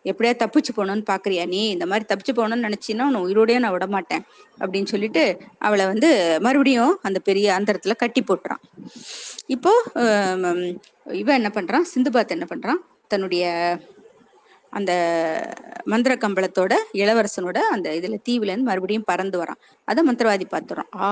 [0.03, 1.44] எப்படியா தப்பிச்சு போகணும்னு பாக்குறியா?
[1.48, 4.23] நீ இந்த மாதிரி தப்பிச்சு போகணும்னு நினைச்சின்னா உன் உயிரோடய நான் விட மாட்டேன்.
[4.60, 5.23] அப்படின்னு சொல்லிட்டு
[5.60, 6.10] அவளை வந்து
[6.41, 8.61] மறுபடியும் அந்த பெரிய அந்தரத்துல கட்டி போட்டுறான்.
[9.45, 9.72] இப்போ
[11.22, 11.90] இவன் என்ன பண்றான்?
[11.94, 12.81] சிந்துபாத் என்ன பண்றான்?
[13.07, 13.45] தன்னுடைய
[14.78, 14.91] அந்த
[15.91, 19.60] மந்திர கம்பளத்தோட இளவரசனோட அந்த இதுல தீவுல இருந்து மறுபடியும் பறந்து வரான்.
[19.88, 21.08] அதை மந்திரவாதி பார்த்துறோம் ஆ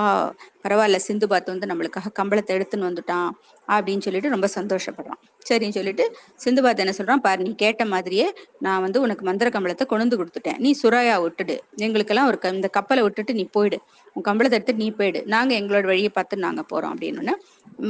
[0.64, 3.28] பரவாயில்ல சிந்து பார்த்து வந்து நம்மளுக்காக கம்பளத்தை எடுத்துன்னு வந்துட்டான்
[3.68, 5.20] அப்படின்னு சொல்லிட்டு ரொம்ப சந்தோஷப்படுறான்.
[5.48, 6.04] சரின்னு சொல்லிட்டு
[6.44, 7.22] சிந்து பார்த்து என்ன சொல்றான்?
[7.26, 8.26] பாரு நீ கேட்ட மாதிரியே
[8.66, 10.58] நான் வந்து உனக்கு மந்திர கம்பளத்தை கொண்டு கொடுத்துட்டேன்.
[10.64, 11.56] நீ சுராயா விட்டுடு.
[11.84, 13.78] எங்களுக்கெல்லாம் ஒரு இந்த கப்பலை விட்டுட்டு நீ போயிடு.
[14.16, 15.22] உன் கம்பளத்தை எடுத்துட்டு நீ போயிடு.
[15.34, 17.36] நாங்க எங்களோட வழியை பார்த்து நாங்க போறோம் அப்படின்னு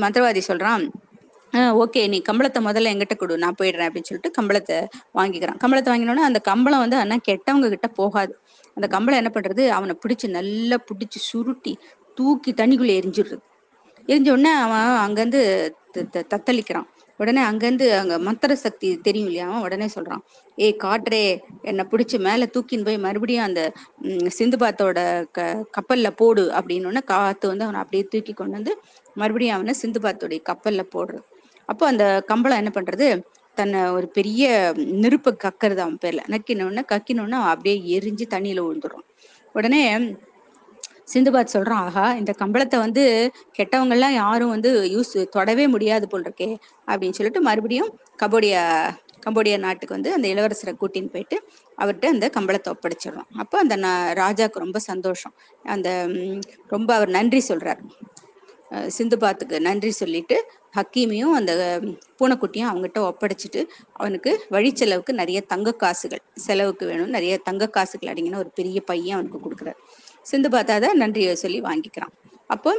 [0.05, 0.85] மந்திரவாதி சொல்றான்.
[1.83, 4.77] ஓகே நீ கம்பளத்தை முதல்ல எங்கிட்ட கொடு நான் போயிடுறேன் அப்படின்னு சொல்லிட்டு கம்பளத்தை
[5.19, 5.59] வாங்கிக்கிறான்.
[5.62, 8.33] கம்பளத்தை வாங்கினோடனே அந்த கம்பளம் வந்து அண்ணா கெட்டவங்க கிட்ட போகாது.
[8.77, 9.65] அந்த கம்பளம் என்ன பண்றது?
[9.79, 11.73] அவனை பிடிச்சு நல்லா பிடிச்சி சுருட்டி
[12.19, 13.43] தூக்கி தண்ணிக்குள்ள எரிஞ்சிடுறது.
[14.09, 15.43] எரிஞ்ச உடனே அவன் அங்கேருந்து
[16.33, 16.89] தத்தளிக்கிறான்.
[17.20, 19.47] உடனே அங்கேருந்து அங்கே மந்திர சக்தி தெரியும் இல்லையா?
[19.51, 20.23] அவன் உடனே சொல்றான்
[20.59, 21.20] ஏய் காட்டுறே
[21.70, 23.61] என்னை பிடிச்சி மேலே தூக்கின்னு போய் மறுபடியும் அந்த
[24.39, 24.99] சிந்துபாத்தோட
[25.37, 25.45] க
[25.77, 28.74] கப்பல்ல போடு அப்படின்னு காத்து வந்து அவனை அப்படியே தூக்கி கொண்டு வந்து
[29.16, 31.23] மறுபடியும் அவனை சிந்துபாத்தோடைய கப்பல்ல போடுறது.
[31.73, 33.09] அப்போ அந்த கம்பளம் என்ன பண்றது?
[33.57, 34.44] தன்னை ஒரு பெரிய
[35.03, 36.23] நெருப்பை கக்கிறது அவன் பேர்ல.
[36.35, 39.05] நக்கினோடனே கக்கினோடனே அப்படியே எரிஞ்சு தண்ணியில விழுந்துடும்
[39.55, 39.82] உடனே
[41.12, 43.03] சிந்துபாத் சொல்றான் ஆஹா இந்த கம்பளத்தை வந்து
[43.59, 46.49] கெட்டவங்க எல்லாம் யாரும் வந்து யூஸ் தொடவே முடியாது போல் இருக்கே
[46.89, 47.90] அப்படின்னு சொல்லிட்டு மறுபடியும்
[48.23, 48.62] கபோடியா
[49.24, 51.36] கம்போடியா நாட்டுக்கு வந்து அந்த இளவரசரை கூட்டின்னு போயிட்டு
[51.78, 53.74] அவர்கிட்ட அந்த கம்பளத்தை ஒப்படைச்சிடுறோம் அப்போ அந்த
[54.23, 55.35] ராஜாவுக்கு ரொம்ப சந்தோஷம்.
[55.65, 55.89] அந்த
[56.69, 57.81] ரொம்ப அவர் நன்றி சொல்றார்.
[58.97, 60.36] சிந்துபாத்துக்கு நன்றி சொல்லிட்டு
[60.77, 61.53] ஹக்கீமையும் அந்த
[62.19, 63.61] பூனைக்குட்டியும் அவங்ககிட்ட ஒப்படைச்சிட்டு
[63.93, 67.11] அவனுக்கு வழி செலவுக்கு நிறைய தங்க காசுகள் செலவுக்கு வேணும்.
[67.11, 69.78] நிறைய தங்க காசுகள் அடங்கின ஒரு பெரிய பையன் அவனுக்கு கொடுக்குறாரு.
[70.23, 72.15] சிந்து பார்த்தாத நன்றியை சொல்லி வாங்கிக்கிறான்.
[72.47, 72.73] அப்போ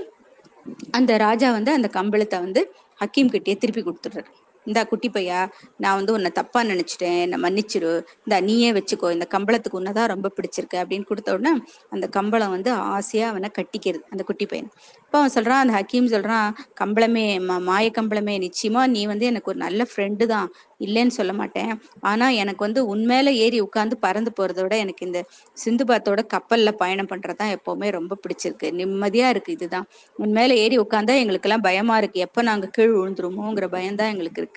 [0.91, 2.61] அந்த ராஜா வந்து அந்த கம்பளத்தை வந்து
[3.01, 4.29] ஹக்கீம் கிட்டே திருப்பி கொடுத்துடுறாரு.
[4.67, 5.39] இந்த குட்டி பையா
[5.83, 7.93] நான் வந்து உன்னை தப்பா நினைச்சிட்டேன் என்ன மன்னிச்சிரு.
[8.25, 11.53] இந்த நீயே வச்சுக்கோ இந்த கம்பளத்துக்கு உன்னதான் ரொம்ப பிடிச்சிருக்கு அப்படின்னு கொடுத்த உடனே
[11.95, 14.69] அந்த கம்பளம் வந்து ஆசையா அவனை கட்டிக்கிறது அந்த குட்டி பையன்.
[15.05, 16.47] இப்போ அவன் சொல்றான் அந்த ஹக்கீம் சொல்றான்
[16.81, 17.25] கம்பளமே
[17.69, 20.47] மாய கம்பளமே நிச்சயமா நீ வந்து எனக்கு ஒரு நல்ல ஃப்ரெண்டு தான்
[20.85, 21.71] இல்லைன்னு சொல்ல மாட்டேன்.
[22.11, 25.19] ஆனா எனக்கு வந்து உண்மையில ஏறி உட்காந்து பறந்து போறத விட எனக்கு இந்த
[25.57, 28.67] சிந்துபாத்தோட கப்பல்ல பயணம் பண்றதுதான் எப்பவுமே ரொம்ப பிடிச்சிருக்கு.
[28.79, 29.85] நிம்மதியா இருக்கு இதுதான்.
[30.19, 32.19] உண்மையில ஏறி உட்காந்தா எங்களுக்கு எல்லாம் பயமா இருக்கு.
[32.27, 34.52] எப்ப நாங்க கீழ் விழுந்துருமோங்கிற பயம்தான் எங்களுக்கு இருக்கு.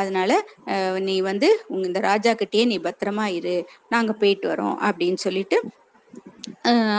[0.00, 0.30] அதனால
[1.08, 1.48] நீ வந்து
[1.86, 3.56] இந்த ராஜா கிட்டேயே நீ பத்திரமா இரு.
[3.94, 5.58] நாங்க போயிட்டு வரோம் அப்படின்னு சொல்லிட்டு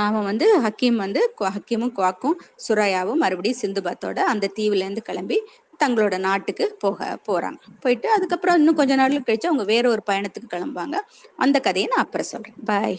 [0.07, 1.21] அவன் வந்து ஹக்கீம் வந்து
[1.55, 5.37] ஹக்கீமும் குவாக்கும் சுராயாவும் மறுபடியும் சிந்துபாத்தோட அந்த தீவுல இருந்து கிளம்பி
[5.83, 7.59] தங்களோட நாட்டுக்கு போக போறாங்க.
[7.83, 10.97] போயிட்டு அதுக்கப்புறம் இன்னும் கொஞ்ச நாள் கழிச்சு அவங்க வேற ஒரு பயணத்துக்கு கிளம்புவாங்க.
[11.45, 12.57] அந்த கதையை நான் அப்புறம் சொல்றேன்.
[12.69, 12.97] பாய்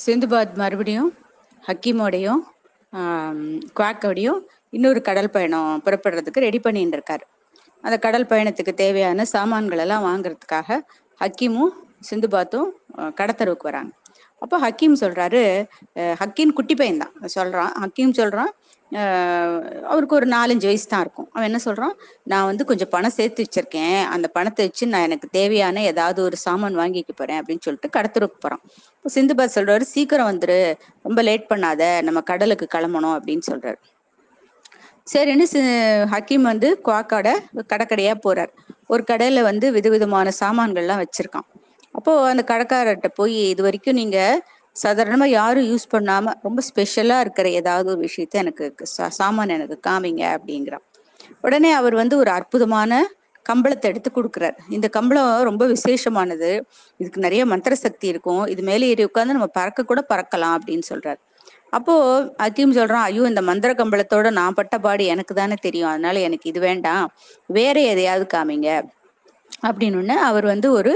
[0.00, 1.10] சிந்துபாத் மறுபடியும்
[1.62, 2.42] ஹக்கீமோடையும்
[3.78, 4.40] குவாக்கோடையும்
[4.76, 7.24] இன்னொரு கடல் பயணம் புறப்படுறதுக்கு ரெடி பண்ணிட்டு இருக்காரு.
[7.84, 10.78] அந்த கடல் பயணத்துக்கு தேவையான சாமான்கள் எல்லாம் வாங்குறதுக்காக
[11.20, 11.72] ஹக்கீமும்
[12.08, 12.68] சிந்துபாத்தும்
[13.18, 13.92] கடத்தருவுக்கு வராங்க.
[14.42, 15.40] அப்போ ஹக்கீம் சொல்றாரு
[16.20, 18.52] ஹக்கீம் குட்டி பையன் தான் சொல்றான் ஹக்கீம் சொல்றான்
[19.90, 21.28] அவருக்கு ஒரு நாலஞ்சு வயசு தான் இருக்கும்.
[21.34, 21.92] அவன் என்ன சொல்றான்?
[22.30, 23.98] நான் வந்து கொஞ்சம் பணம் சேர்த்து வச்சிருக்கேன்.
[24.14, 28.62] அந்த பணத்தை வச்சு நான் எனக்கு தேவையான ஏதாவது ஒரு சாமான் வாங்கிக்க போறேன் அப்படின்னு சொல்லிட்டு கடத்தருக்கு போறான்.
[28.96, 30.58] இப்போ சிந்துபாத் சொல்றாரு சீக்கிரம் வந்துரு
[31.08, 33.78] ரொம்ப லேட் பண்ணாத நம்ம கடலுக்கு கிளம்பணும் அப்படின்னு சொல்றாரு.
[35.12, 35.46] சரின்னு
[36.12, 37.28] ஹக்கீம் வந்து குவாக்காட
[37.72, 38.52] கடைக்கடையா போறார்.
[38.92, 41.46] ஒரு கடையில வந்து விதவிதமான சாமான்கள்லாம் வச்சிருக்கான்.
[41.94, 44.18] அப்போ அந்த கடைக்காரர்கிட்ட போய் இது வரைக்கும் நீங்க
[44.76, 48.66] சாதாரணமா யாரும் யூஸ் பண்ணாம ரொம்ப ஸ்பெஷலா இருக்கிற ஏதாவது ஒரு விஷயத்த எனக்கு
[49.18, 50.84] சாமான் எனக்கு காமிங்க அப்படிங்கிறான்.
[51.46, 53.00] உடனே அவர் வந்து ஒரு அற்புதமான
[53.46, 54.58] கம்பளத்தை எடுத்து கொடுக்குறாரு.
[54.76, 56.50] இந்த கம்பளம் ரொம்ப விசேஷமானது.
[57.00, 58.42] இதுக்கு நிறைய மந்திர சக்தி இருக்கும்.
[58.46, 61.20] இது மேலே ஏறி உட்காந்து நம்ம பறக்க கூட பறக்கலாம் அப்படின்னு சொல்றாரு.
[61.72, 61.94] அப்போ
[62.42, 65.90] அக்கீம் சொல்றான் ஐயோ இந்த மந்திர கம்பளத்தோட நான் பட்ட பாடு எனக்கு தானே தெரியும்.
[65.92, 67.06] அதனால எனக்கு இது வேண்டாம்.
[67.50, 68.70] வேற எதையாவது காமிங்க.
[69.68, 70.92] அப்படின்னு அவர் வந்து ஒரு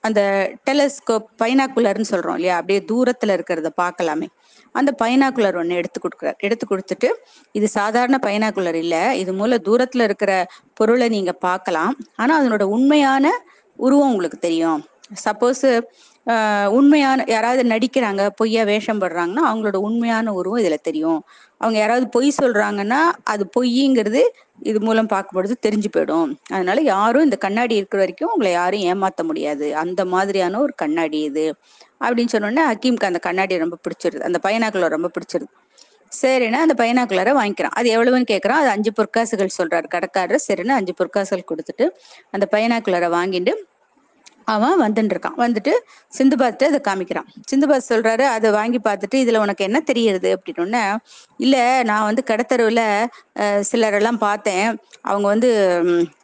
[0.00, 0.20] அந்த
[0.68, 2.56] டெலஸ்கோப் பைனாக்குலர்னு சொல்றோம் இல்லையா?
[2.60, 4.28] அப்படியே தூரத்துல இருக்கிறத பார்க்கலாமே.
[4.74, 6.38] அந்த பைனாக்குலர் ஒன்று எடுத்து கொடுக்குறார்.
[6.46, 7.08] எடுத்து கொடுத்துட்டு
[7.54, 9.02] இது சாதாரண பைனாக்குலர் இல்லை.
[9.22, 10.32] இது மூலம் தூரத்துல இருக்கிற
[10.74, 11.94] பொருளை நீங்க பார்க்கலாம்.
[12.16, 13.24] ஆனா அதனோட உண்மையான
[13.78, 14.80] உருவம் உங்களுக்கு தெரியும்.
[15.24, 15.66] சப்போஸ்
[16.68, 21.24] உண்மையான யாராவது நடிக்கிறாங்க பொய்யா வேஷம் போடுறாங்கன்னா அவங்களோட உண்மையான உருவம் இதுல தெரியும்.
[21.58, 24.22] அவங்க யாராவது பொய் சொல்றாங்கன்னா அது பொய்ங்கிறது
[24.62, 26.30] இது மூலம் பார்க்கும்பொழுது தெரிஞ்சு போயிடும்.
[26.48, 29.76] அதனால யாரும் இந்த கண்ணாடி இருக்கிற வரைக்கும் உங்களை யாரும் ஏமாத்த முடியாது.
[29.76, 31.54] அந்த மாதிரியான ஒரு கண்ணாடி இது.
[32.04, 34.20] அப்படின்னு சொன்னோடனே ஹக்கீம்க்கு அந்த கண்ணாடி ரொம்ப பிடிச்சிருது.
[34.20, 35.50] அந்த பைனாக்குலர் ரொம்ப பிடிச்சிருது.
[36.22, 37.76] சரின்னா அந்த பைனாக்குலரை வாங்கிக்கிறான்.
[37.80, 39.88] அது எவ்வளவுன்னு கேட்கறான் அது அஞ்சு பொற்காசுகள் சொல்றாரு.
[39.88, 41.86] கடைக்காரர் சரின்னு அஞ்சு பொற்காசுகள் கொடுத்துட்டு
[42.30, 43.54] அந்த பைனாக்குலரை வாங்கிட்டு
[44.54, 45.72] அவன் வந்துட்டு இருக்கான் வந்துட்டு
[46.18, 47.28] சிந்துபாத்து அதை காமிக்கிறான்.
[47.50, 50.82] சிந்துபாத் சொல்றாரு அதை வாங்கி பார்த்துட்டு இதுல உனக்கு என்ன தெரியுது அப்படின்னு
[51.40, 51.56] இல்ல
[51.90, 52.82] நான் வந்து கடத்தருவுல
[53.70, 54.66] சிலரெல்லாம் பார்த்தேன்.
[55.04, 55.50] அவங்க வந்து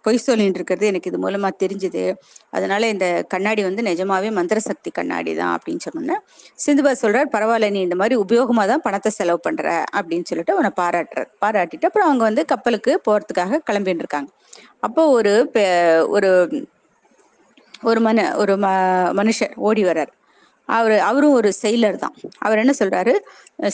[0.07, 2.05] பொய் சொல்லிட்டு இருக்கிறது எனக்கு இது மூலமா தெரிஞ்சுது.
[2.51, 6.17] அதனால இந்த கண்ணாடி வந்து நிஜமாவே மந்திர சக்தி கண்ணாடி தான் அப்படின்னு சொன்னோன்னே
[6.65, 9.67] சிந்துபாத் சொல்றாரு பரவாயில்ல நீ இந்த மாதிரி உபயோகமா தான் பணத்தை செலவு பண்ற
[9.99, 14.31] அப்படின்னு சொல்லிட்டு அவனை பாராட்டுற பாராட்டிட்டு அப்புறம் அவங்க வந்து கப்பலுக்கு போறதுக்காக கிளம்பிட்டு இருக்காங்க
[14.81, 15.35] அப்போ ஒரு
[16.09, 16.31] ஒரு
[17.83, 18.67] ஒரு மனு ஒரு ம
[19.19, 20.13] மனுஷர் ஓடி வர்றார்.
[20.69, 22.15] அவர் அவரும் ஒரு செயலர் தான்.
[22.39, 23.13] அவர் என்ன சொல்றாரு?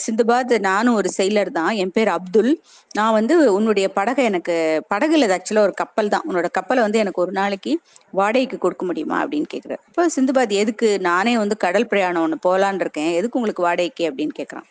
[0.05, 1.69] சிந்துபாத் நானும் ஒரு செயலர் தான்.
[1.73, 2.51] என் பேர் அப்துல்.
[2.93, 4.55] நான் வந்து உன்னுடைய படகை எனக்கு
[4.93, 6.23] படகுல ஆக்சுவலாக ஒரு கப்பல் தான்.
[6.29, 7.79] உன்னோட கப்பலை வந்து எனக்கு ஒரு நாளைக்கு
[8.11, 9.25] வாடகைக்கு கொடுக்க முடியுமா?
[9.25, 10.99] அப்படின்னு கேட்குறாரு இப்போ சிந்துபாத் எதுக்கு?
[10.99, 13.13] நானே வந்து கடல் பிரயாணம் ஒன்று போகலான் இருக்கேன்.
[13.13, 14.11] எதுக்கு உங்களுக்கு வாடகைக்கு?
[14.11, 14.67] அப்படின்னு கேட்குறான்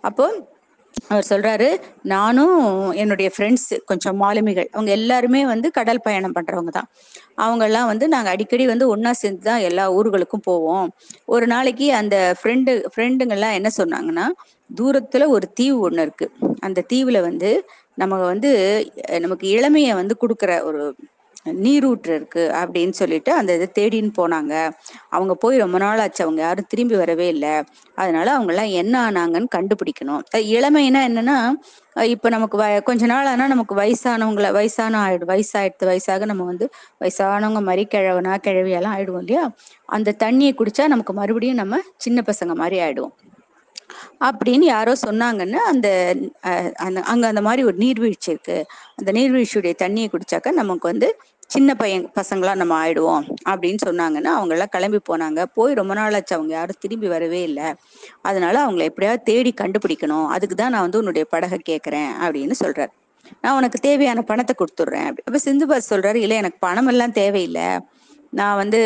[0.00, 0.24] அப்போ
[0.96, 1.66] அவர் சொல்றாரு
[2.12, 2.54] நானும்
[2.92, 4.68] என்னுடைய ஃப்ரெண்ட்ஸ் கொஞ்சம் மாலுமிகள்.
[4.72, 6.88] அவங்க எல்லாருமே வந்து கடல் பயணம் பண்றவங்க தான்.
[7.36, 10.86] அவங்க எல்லாம் வந்து நாங்க அடிக்கடி வந்து ஒன்னா சேர்ந்து தான் எல்லா ஊர்களுக்கும் போவோம்.
[11.26, 14.26] ஒரு நாளைக்கு அந்த ஃப்ரெண்டு ஃப்ரெண்டுங்கெல்லாம் என்ன சொன்னாங்கன்னா
[14.70, 16.28] தூரத்துல ஒரு தீவு ஒண்ணு இருக்கு.
[16.60, 17.50] அந்த தீவுல வந்து
[17.98, 18.50] நம்ம வந்து
[19.20, 20.82] நமக்கு இளமைய வந்து கொடுக்குற ஒரு
[21.60, 24.52] நீரூற்று இருக்கு அப்படின்னு சொல்லிட்டு அந்த இதை தேடின்னு போனாங்க.
[25.10, 26.22] அவங்க போய் ரொம்ப நாள் ஆச்சு.
[26.22, 27.54] அவங்க யாரும் திரும்பி வரவே இல்லை.
[27.98, 30.22] அதனால அவங்க எல்லாம் என்ன ஆனாங்கன்னு கண்டுபிடிக்கணும்.
[30.54, 31.38] இளமைனா என்னன்னா
[32.10, 36.66] இப்ப நமக்கு வ கொஞ்ச நாள் ஆனா நமக்கு வயசானவங்கள வயசான ஆயிடும் வயசாயிடுத்து வயசாக நம்ம வந்து
[37.00, 39.44] வயசானவங்க மாதிரி கிழவனா கிழவியெல்லாம் ஆயிடுவோம் இல்லையா?
[39.88, 43.14] அந்த தண்ணியை குடிச்சா நமக்கு மறுபடியும் நம்ம சின்ன பசங்க மாதிரி ஆயிடுவோம்.
[44.20, 45.88] அப்படின்னு யாரோ சொன்னாங்கன்னு அந்த
[46.80, 48.56] அந்த அங்க அந்த மாதிரி ஒரு நீர்வீழ்ச்சி இருக்கு.
[48.98, 51.08] அந்த நீர்வீழ்ச்சியுடைய தண்ணியை குடிச்சாக்க நமக்கு வந்து
[51.54, 55.40] சின்ன பையன் பசங்களா நம்ம ஆயிடுவோம் அப்படின்னு சொன்னாங்கன்னா அவங்க எல்லாம் கிளம்பி போனாங்க.
[55.54, 57.68] போய் ரொம்ப நாள் ஆச்சு அவங்க யாரும் திரும்பி வரவே இல்லை.
[58.28, 60.26] அதனால அவங்கள எப்படியாவது தேடி கண்டுபிடிக்கணும்.
[60.36, 62.92] அதுக்கு தான் நான் வந்து உன்னுடைய படகை கேட்கறேன் அப்படின்னு சொல்றாரு.
[63.42, 67.68] நான் உனக்கு தேவையான பணத்தை கொடுத்துட்றேன் அப்ப சிந்துபாஸ் சொல்றாரு இல்லை எனக்கு பணம் எல்லாம் தேவையில்லை.
[68.30, 68.80] நான் வந்து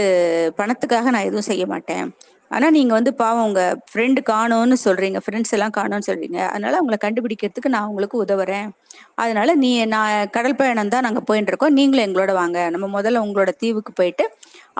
[0.57, 2.07] பணத்துக்காக நான் எதுவும் செய்ய மாட்டேன்.
[2.51, 5.19] ஆனா நீங்க வந்து பாவம் உங்க ஃப்ரெண்டு காணோன்னு சொல்றீங்க.
[5.25, 6.39] ஃப்ரெண்ட்ஸ் எல்லாம் காணோன்னு சொல்றீங்க.
[6.49, 8.69] அதனால அவங்கள கண்டுபிடிக்கிறதுக்கு நான் உங்களுக்கு உதவுறேன்.
[9.15, 11.77] அதனால நீ நான் கடல் பயணம் தான் நாங்க போயிட்டு இருக்கோம்.
[11.79, 12.59] நீங்களும் எங்களோட வாங்க.
[12.75, 14.27] நம்ம முதல்ல உங்களோட தீவுக்கு போயிட்டு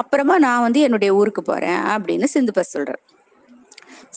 [0.03, 3.01] அப்புறமா நான் வந்து என்னுடைய ஊருக்கு போறேன் அப்படின்னு சிந்து பஸ் சொல்றேன்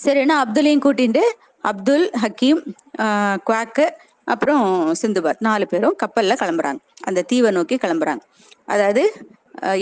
[0.03, 1.23] சரின்னா அப்துல்லையும் கூட்டிட்டு
[1.63, 2.61] அப்துல் ஹக்கீம்
[3.47, 3.85] குவாக்கு
[4.33, 4.63] அப்புறம்
[5.01, 6.79] சிந்துபாத் நாலு பேரும் கப்பல்ல கிளம்புறாங்க.
[7.07, 8.23] அந்த தீவை நோக்கி கிளம்புறாங்க.
[8.65, 9.03] அதாவது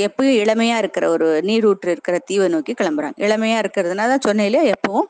[0.06, 3.18] எப்பயும் இளமையா இருக்கிற ஒரு நீரூற்று இருக்கிற தீவை நோக்கி கிளம்புறாங்க.
[3.18, 5.10] இளமையா இருக்கிறதுனால தான் இல்லையா எப்பவும்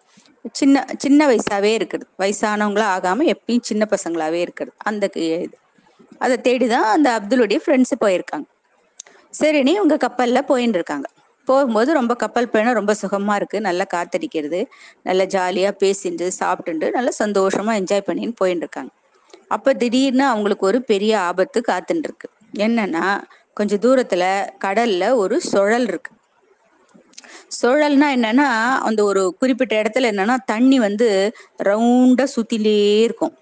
[0.54, 4.76] சின்ன சின்ன வயசாவே இருக்கிறது வயசானவங்களா ஆகாம எப்பயும் சின்ன பசங்களாவே இருக்கிறது.
[4.84, 5.56] அந்த இது.
[6.20, 8.48] அதை தேடிதான் அந்த அப்துலுடைய ஃப்ரெண்ட்ஸ் போயிருக்காங்க.
[9.34, 11.08] சரினி உங்க கப்பல்ல போயின்னு இருக்காங்க.
[11.48, 13.58] போகும்போது ரொம்ப கப்பல் பயணம் ரொம்ப சுகமா இருக்கு.
[13.62, 14.60] நல்லா காத்தடிக்கிறது
[15.04, 18.92] நல்லா ஜாலியா பேசிட்டு சாப்பிட்டுட்டு நல்லா சந்தோஷமா என்ஜாய் பண்ணின்னு போயின்னு இருக்காங்க.
[19.48, 22.28] அப்ப திடீர்னு அவங்களுக்கு ஒரு பெரிய ஆபத்து காத்துட்டு இருக்கு.
[22.58, 23.06] என்னன்னா
[23.62, 26.12] கொஞ்சம் தூரத்துல கடல்ல ஒரு சுழல் இருக்கு.
[27.62, 28.48] சுழல்னா என்னன்னா
[28.82, 31.32] அந்த ஒரு குறிப்பிட்ட இடத்துல என்னன்னா தண்ணி வந்து
[31.64, 33.38] ரவுண்டா சுத்திலே இருக்கும்.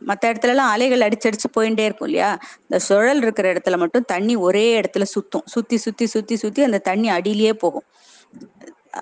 [0.00, 2.38] மற்ற இடத்துல எல்லாம் அலைகள் அடிச்சடிச்சு போயிட்டே இருக்கும் இல்லையா?
[2.60, 5.42] இந்த சுழல் இருக்கிற இடத்துல மட்டும் தண்ணி ஒரே இடத்துல சுத்தும்.
[5.44, 7.82] சுத்தி சுத்தி சுத்தி சுத்தி அந்த தண்ணி அடியிலேயே போகும்.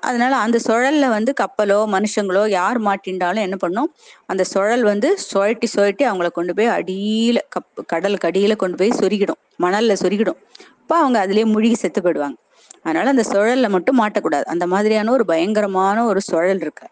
[0.00, 3.88] அதனால அந்த சுழல்ல வந்து கப்பலோ மனுஷங்களோ யார் மாட்டின்றாலும் என்ன பண்ணும்?
[4.26, 9.40] அந்த சுழல் வந்து சுழட்டி சுழட்டி அவங்கள கொண்டு போய் அடியில கப் கடலுக்கு அடியில கொண்டு போய் சொருகிடும்.
[9.62, 10.38] மணல்ல சொருகிடும்.
[10.80, 12.38] அப்போ அவங்க அதுலயே முழுகி செத்து போயிடுவாங்க.
[12.82, 14.42] அதனால அந்த சுழல்ல மட்டும் மாட்டக்கூடாது.
[14.44, 16.86] அந்த மாதிரியான ஒரு பயங்கரமான ஒரு சுழல் இருக்கு.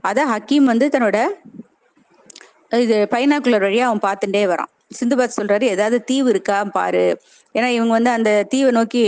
[0.00, 1.18] அத ஹக்கீம் வந்து தன்னோட
[2.76, 4.70] இது பைனாக்குலர் வழியா அவன் பார்த்துட்டே வரான்.
[5.00, 7.04] சிந்துபாத் சொல்றாரு ஏதாவது தீவு இருக்கா பாரு.
[7.54, 9.02] ஏன்னா இவங்க வந்து அந்த தீவை நோக்கி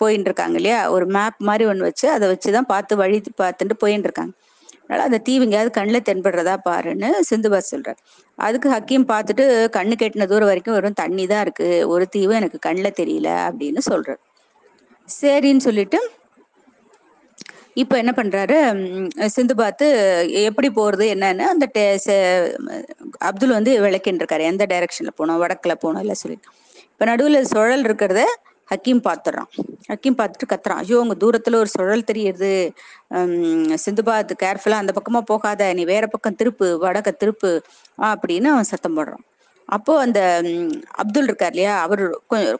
[0.00, 4.34] போயின்னு இருக்காங்க இல்லையா ஒரு மேப் மாதிரி ஒன்று வச்சு அதை வச்சுதான் பார்த்து வழி பார்த்துட்டு போயின்னு இருக்காங்க
[4.82, 7.98] அதனால அந்த தீவு எங்கேயாவது கண்ணில் தென்படுறதா பாருன்னு சிந்துபாத் சொல்றார்.
[8.38, 9.44] அதுக்கு ஹக்கீம் பார்த்துட்டு
[9.76, 11.68] கண்ணு கெட்டின தூரம் வரைக்கும் வெறும் தண்ணி தான் இருக்கு.
[11.94, 14.20] ஒரு தீவு எனக்கு கண்ணில் தெரியல அப்படின்னு சொல்றாரு.
[15.08, 16.00] சரின்னு சொல்லிட்டு
[17.82, 18.56] இப்போ என்ன பண்றாரு?
[19.34, 19.86] சிந்து பார்த்து
[20.48, 21.66] எப்படி போறது என்னன்னு அந்த
[23.28, 26.48] அப்துல் வந்து விளக்கின்னு இருக்காரு எந்த டைரக்ஷன்ல போனோம் வடக்குல போனோம் இல்லை சொல்லிட்டு.
[27.00, 28.22] இப்ப நடுவில் சுழல் இருக்கிறத
[28.68, 29.46] ஹக்கீம் பார்த்துடுறான்
[29.90, 30.80] ஹக்கீம் பார்த்துட்டு கத்துறான்.
[30.82, 32.50] ஐயோ உங்க தூரத்துல ஒரு சுழல் தெரியுது.
[33.84, 35.70] சிந்துபாத் கேர்ஃபுல்லா அந்த பக்கமா போகாத.
[35.78, 37.50] நீ வேற பக்கம் திருப்பு வடக்க திருப்பு
[38.10, 39.24] அப்படின்னு அவன் சத்தம் போடுறான்.
[39.68, 40.20] அப்போ அந்த
[41.02, 41.74] அப்துல் இருக்கார் இல்லையா?
[41.86, 42.02] அவர்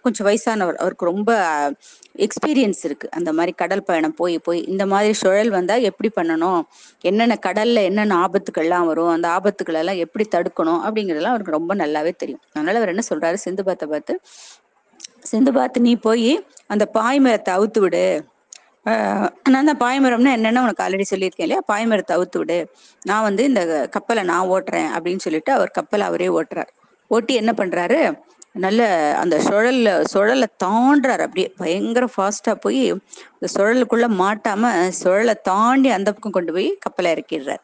[0.04, 0.80] கொஞ்சம் வயசானவர்.
[0.84, 1.30] அவருக்கு ரொம்ப
[2.14, 3.06] எக்ஸ்பீரியன்ஸ் இருக்கு.
[3.18, 6.62] அந்த மாதிரி கடல் பயணம் போய் போய் இந்த மாதிரி சுழல் வந்தா எப்படி பண்ணணும்?
[7.10, 9.12] என்னென்ன கடல்ல என்னென்ன ஆபத்துக்கள்லாம் வரும்?
[9.16, 10.80] அந்த ஆபத்துக்களெல்லாம் எப்படி தடுக்கணும்?
[10.86, 12.42] அப்படிங்கிறதெல்லாம் அவருக்கு ரொம்ப நல்லாவே தெரியும்.
[12.54, 13.38] அதனால அவர் என்ன சொல்றாரு?
[13.46, 14.16] சிந்து பாத்தை பார்த்து
[15.30, 16.30] சிந்து பார்த்து நீ போய்
[16.72, 18.04] அந்த பாய்மரத்தை அவுத்து விடு.
[19.52, 21.62] நான் தான் பாய்மரம்னா என்னென்ன உனக்கு ஆல்ரெடி சொல்லியிருக்கேன் இல்லையா?
[21.72, 22.58] பாய்மரத்தை அவுத்து விடு.
[23.02, 23.62] நான் வந்து இந்த
[23.96, 26.70] கப்பலை நான் ஓட்டுறேன் அப்படின்னு சொல்லிட்டு அவர் கப்பலை அவரே ஓட்டுறார்.
[27.10, 28.00] ஓட்டி என்ன பண்றாரு?
[28.54, 28.82] நல்ல
[29.14, 31.22] அந்த சுழல்ல சுழலை தாண்டுறாரு.
[31.26, 32.80] அப்படியே பயங்கர ஃபாஸ்டா போய்
[33.34, 34.72] இந்த சுழலுக்குள்ள மாட்டாம
[35.02, 37.62] சுழலை தாண்டி அந்த பக்கம் கொண்டு போய் கப்பலை இறக்கிடுறாரு.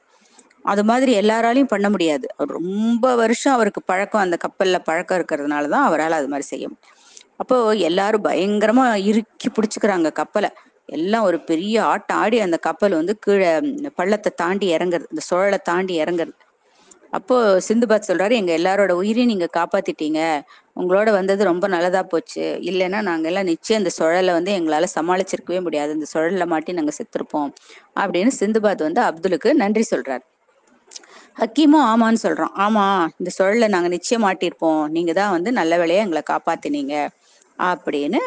[0.64, 2.26] அது மாதிரி எல்லாராலையும் பண்ண முடியாது.
[2.36, 4.20] அவர் ரொம்ப வருஷம் அவருக்கு பழக்கம்.
[4.20, 6.92] அந்த கப்பல்ல பழக்கம் இருக்கிறதுனால தான் அவரால் அது மாதிரி செய்ய முடியும்.
[7.36, 7.56] அப்போ
[7.88, 10.50] எல்லாரும் பயங்கரமா இறுக்கி பிடிச்சுக்கிறாங்க கப்பலை.
[10.86, 13.50] எல்லாம் ஒரு பெரிய ஆட்டம் ஆடி அந்த கப்பல் வந்து கீழே
[13.94, 16.36] பள்ளத்தை தாண்டி இறங்குறது இந்த சுழலை தாண்டி இறங்குறது.
[17.10, 17.36] அப்போ
[17.68, 20.20] சிந்துபாத் சொல்றாரு எங்க எல்லாரோட உயிரையும் நீங்க காப்பாத்திட்டீங்க.
[20.76, 22.44] உங்களோட வந்தது ரொம்ப நல்லதா போச்சு.
[22.70, 25.92] இல்லைன்னா நாங்க எல்லாம் நிச்சயம் இந்த சுழலை வந்து எங்களால சமாளிச்சிருக்கவே முடியாது.
[25.92, 27.50] இந்த சுழல்ல மாட்டி நாங்க செத்துருப்போம்.
[27.96, 30.24] அப்படின்னு சிந்துபாத் வந்து அப்துலுக்கு நன்றி சொல்றார்.
[31.36, 32.84] ஹக்கீமும் ஆமான்னு சொல்றோம் ஆமா
[33.20, 36.94] இந்த சுழலை நாங்க நிச்சயம் மாட்டிருப்போம் நீங்க தான் வந்து நல்ல வேலையா எங்களை காப்பாத்தினீங்க.
[37.58, 38.20] அப்படின்னு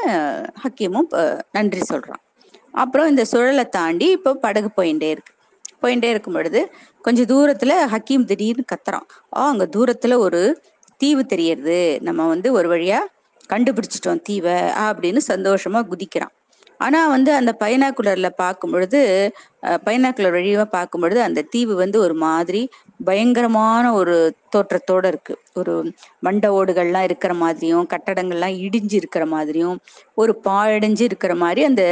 [0.64, 1.10] ஹக்கீமும்
[1.52, 2.22] நன்றி சொல்றான்.
[2.74, 5.34] அப்புறம் இந்த சுழலை தாண்டி இப்போ படகு போயிட்டே இருக்கு.
[5.84, 6.62] போயிட்டே இருக்கும் பொழுது
[7.06, 9.08] கொஞ்சம் தூரத்துல ஹக்கீம் திடீர்னு கத்துறான்.
[9.38, 10.42] ஆ அங்க தூரத்துல ஒரு
[11.02, 11.80] தீவு தெரியறது.
[12.08, 13.00] நம்ம வந்து ஒரு வழியா
[13.50, 14.58] கண்டுபிடிச்சிட்டோம் தீவை
[14.88, 16.34] அப்படின்னு சந்தோஷமா குதிக்கிறான்.
[16.80, 19.00] ஆனால் வந்து அந்த பைனாக்குலர்ல பார்க்கும் பொழுது
[19.86, 22.62] பைனாக்குலர் வழியாக பார்க்கும் பொழுது அந்த தீவு வந்து ஒரு மாதிரி
[23.06, 24.16] பயங்கரமான ஒரு
[24.56, 25.34] தோற்றத்தோட இருக்கு.
[25.60, 25.74] ஒரு
[26.26, 29.78] மண்ட ஓடுகள்லாம் இருக்கிற மாதிரியும் கட்டடங்கள்லாம் இடிஞ்சு இருக்கிற மாதிரியும்
[30.16, 31.84] ஒரு பாழடைஞ்சு இருக்கிற மாதிரி அந்த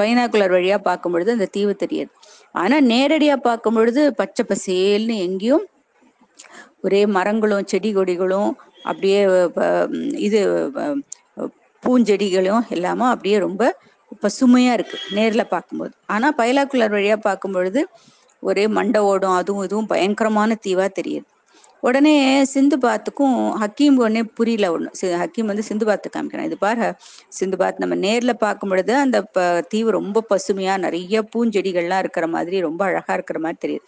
[0.00, 2.10] கைனாக்குலர் வழியா பார்க்கும் பொழுது அந்த தீவு தெரியாது
[2.54, 5.64] ஆனா நேரடியா பார்க்கும் பொழுது பச்சை பசேல்னு எங்கேயும்
[6.84, 8.50] ஒரே மரங்களும் செடி கொடிகளும்
[8.90, 9.20] அப்படியே
[10.26, 10.40] இது
[11.82, 13.62] பூஞ்செடிகளும் எல்லாமே அப்படியே ரொம்ப
[14.24, 15.92] பசுமையா இருக்கு நேரில் பார்க்கும்போது.
[16.14, 17.80] ஆனால் பைலாக்குலர் வழியாக பார்க்கும் பொழுது
[18.42, 21.26] ஒரே மண்டை ஓடும் அதுவும் இதுவும் பயங்கரமான தீவா தெரியுது.
[21.82, 24.92] உடனே சிந்து பாத்துக்கும் ஹக்கீம் உடனே புரியல ஒண்ணு.
[25.00, 26.44] ஹக்கீம் வந்து சிந்து பாத்து காமிக்கிறான்.
[26.44, 26.94] இது பாரு
[27.28, 32.60] சிந்து பாத் நம்ம நேர்ல பார்க்கும் பொழுது அந்த ப- தீவு ரொம்ப பசுமையா நிறைய பூஞ்செடிகள்லாம் இருக்கிற மாதிரி
[32.60, 33.78] ரொம்ப அழகா இருக்கிற மாதிரி தெரியுது.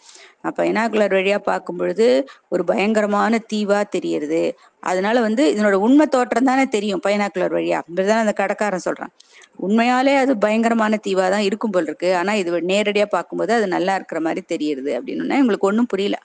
[0.41, 4.51] நான் பைனாகுலர் வழியா பார்க்கும் பொழுது ஒரு பயங்கரமான தீவா தெரியுது.
[4.79, 7.81] அதனால வந்து இதனோட உண்மை தோற்றம் தானே தெரியும் பைனாக்குலர் வழியா.
[7.89, 9.09] அப்படிதான் அந்த கடைக்காரன் சொல்றான்.
[9.67, 12.15] உண்மையாலே அது பயங்கரமான தீவா தான் இருக்கும் போல் இருக்கு.
[12.15, 16.19] ஆனா இது நேரடியா பார்க்கும்போது அது நல்லா இருக்கிற மாதிரி தெரியுது அப்படின்னு எங்களுக்கு ஒன்றும் புரியல.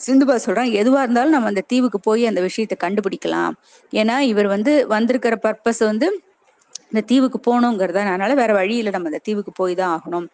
[0.00, 3.54] சிந்துபா சொல்றான் எதுவா இருந்தாலும் நம்ம அந்த தீவுக்கு போய் அந்த விஷயத்தை கண்டுபிடிக்கலாம்.
[3.92, 6.08] ஏன்னா இவர் வந்து வந்திருக்கிற பர்பஸ் வந்து
[6.92, 7.98] இந்த தீவுக்கு போகணுங்கிறத.
[8.06, 10.26] அதனால வேற வழியில நம்ம அந்த தீவுக்கு போய் தான் ஆகணும்.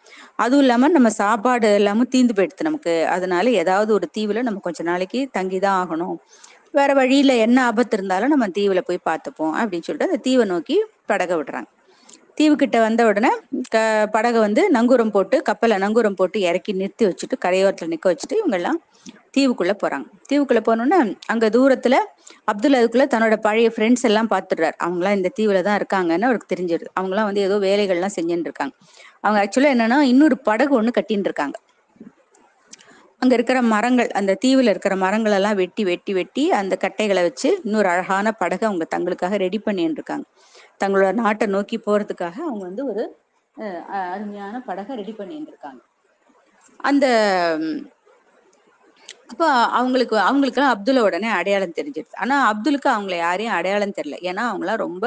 [0.43, 2.93] அதுவும் இல்லாம நம்ம சாப்பாடு எல்லாமே தீந்து போயிடுது நமக்கு.
[3.15, 6.17] அதனால ஏதாவது ஒரு தீவுல நம்ம கொஞ்ச நாளைக்கு தங்கி தான் ஆகணும்.
[6.73, 10.77] வேற வழியில என்ன ஆபத்து இருந்தாலும் நம்ம தீவுல போய் பார்த்துப்போம் அப்படின்னு சொல்லிட்டு அந்த தீவை நோக்கி
[11.11, 11.69] படக விடுறாங்க.
[12.37, 13.31] தீவுக்கிட்ட வந்த உடனே
[13.73, 13.77] க
[14.15, 18.79] படகை வந்து நங்கூரம் போட்டு கப்பலை நங்கூரம் போட்டு இறக்கி நிறுத்தி வச்சுட்டு கரையோரத்தில் நிற்க வச்சுட்டு இவங்கெல்லாம்
[19.35, 20.99] தீவுக்குள்ளே போகிறாங்க தீவுக்குள்ளே போனோன்னே
[21.33, 21.99] அங்கே தூரத்தில்
[22.51, 27.27] அப்துல் அதுக்குள்ளே தன்னோட பழைய ஃப்ரெண்ட்ஸ் எல்லாம் பார்த்துடுறாரு அவங்களாம் இந்த தீவில் தான் இருக்காங்கன்னு அவருக்கு தெரிஞ்சிடுது அவங்களாம்
[27.29, 28.73] வந்து ஏதோ வேலைகள்லாம் செஞ்சுட்டு இருக்காங்க.
[29.23, 31.57] அவங்க ஆக்சுவலாக என்னென்னா இன்னொரு படகு ஒன்று கட்டின்னு இருக்காங்க.
[33.21, 37.87] அங்கே இருக்கிற மரங்கள் அந்த தீவில் இருக்கிற மரங்கள் எல்லாம் வெட்டி வெட்டி வெட்டி அந்த கட்டைகளை வச்சு இன்னொரு
[37.93, 40.25] அழகான படகை அவங்க தங்களுக்காக ரெடி பண்ணிட்டு இருக்காங்க.
[40.81, 43.03] தங்களோட நாட்டை நோக்கி போறதுக்காக அவங்க வந்து ஒரு
[44.13, 45.81] அருமையான படகை ரெடி பண்ணிட்டு இருக்காங்க
[46.79, 47.05] அந்த
[49.31, 49.47] அப்போ
[49.77, 54.17] அவங்களுக்கு அவங்களுக்குலாம் அப்துல்லா உடனே அடையாளம் தெரிஞ்சிருச்சு ஆனா அப்துலுக்கு அவங்கள யாரையும் அடையாளம் தெரியல.
[54.29, 55.05] ஏன்னா அவங்களாம் ரொம்ப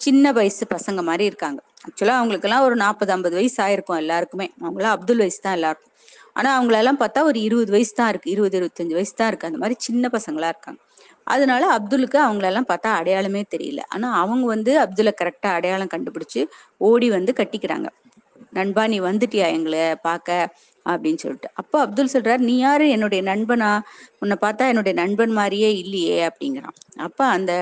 [0.00, 1.60] சின்ன வயசு பசங்க மாதிரி இருக்காங்க.
[1.86, 4.46] ஆக்சுவலா அவங்களுக்கெல்லாம் ஒரு நாற்பது ஐம்பது வயசு ஆயிருக்கும் எல்லாருக்குமே.
[4.64, 5.90] அவங்களாம் அப்துல் வயசு தான் எல்லாருக்கும்.
[6.38, 8.28] ஆனா அவங்களெல்லாம் பார்த்தா ஒரு இருபது வயசு தான் இருக்கு.
[8.34, 9.48] இருபது இருபத்தஞ்சு வயசு தான் இருக்கு.
[9.50, 10.80] அந்த மாதிரி சின்ன பசங்களா இருக்காங்க.
[11.26, 13.80] அதனால அப்துலுக்கு அவங்களெல்லாம் பார்த்தா அடையாளமே தெரியல.
[13.88, 16.42] ஆனா அவங்க வந்து அப்துல்ல கரெக்டா அடையாளம் கண்டுபிடிச்சு
[16.80, 17.88] ஓடி வந்து கட்டிக்கிறாங்க.
[18.52, 20.48] நண்பா நீ வந்துட்டியா எங்களை பார்க்க?
[20.86, 21.48] அப்படின்னு சொல்லிட்டு.
[21.54, 22.88] அப்போ அப்துல் சொல்றார் நீ யாரு?
[22.88, 23.70] என்னுடைய நண்பனா?
[24.20, 26.76] உன்னை பார்த்தா என்னுடைய நண்பன் மாதிரியே இல்லையே அப்படிங்கிறான்.
[26.98, 27.52] அப்ப அந்த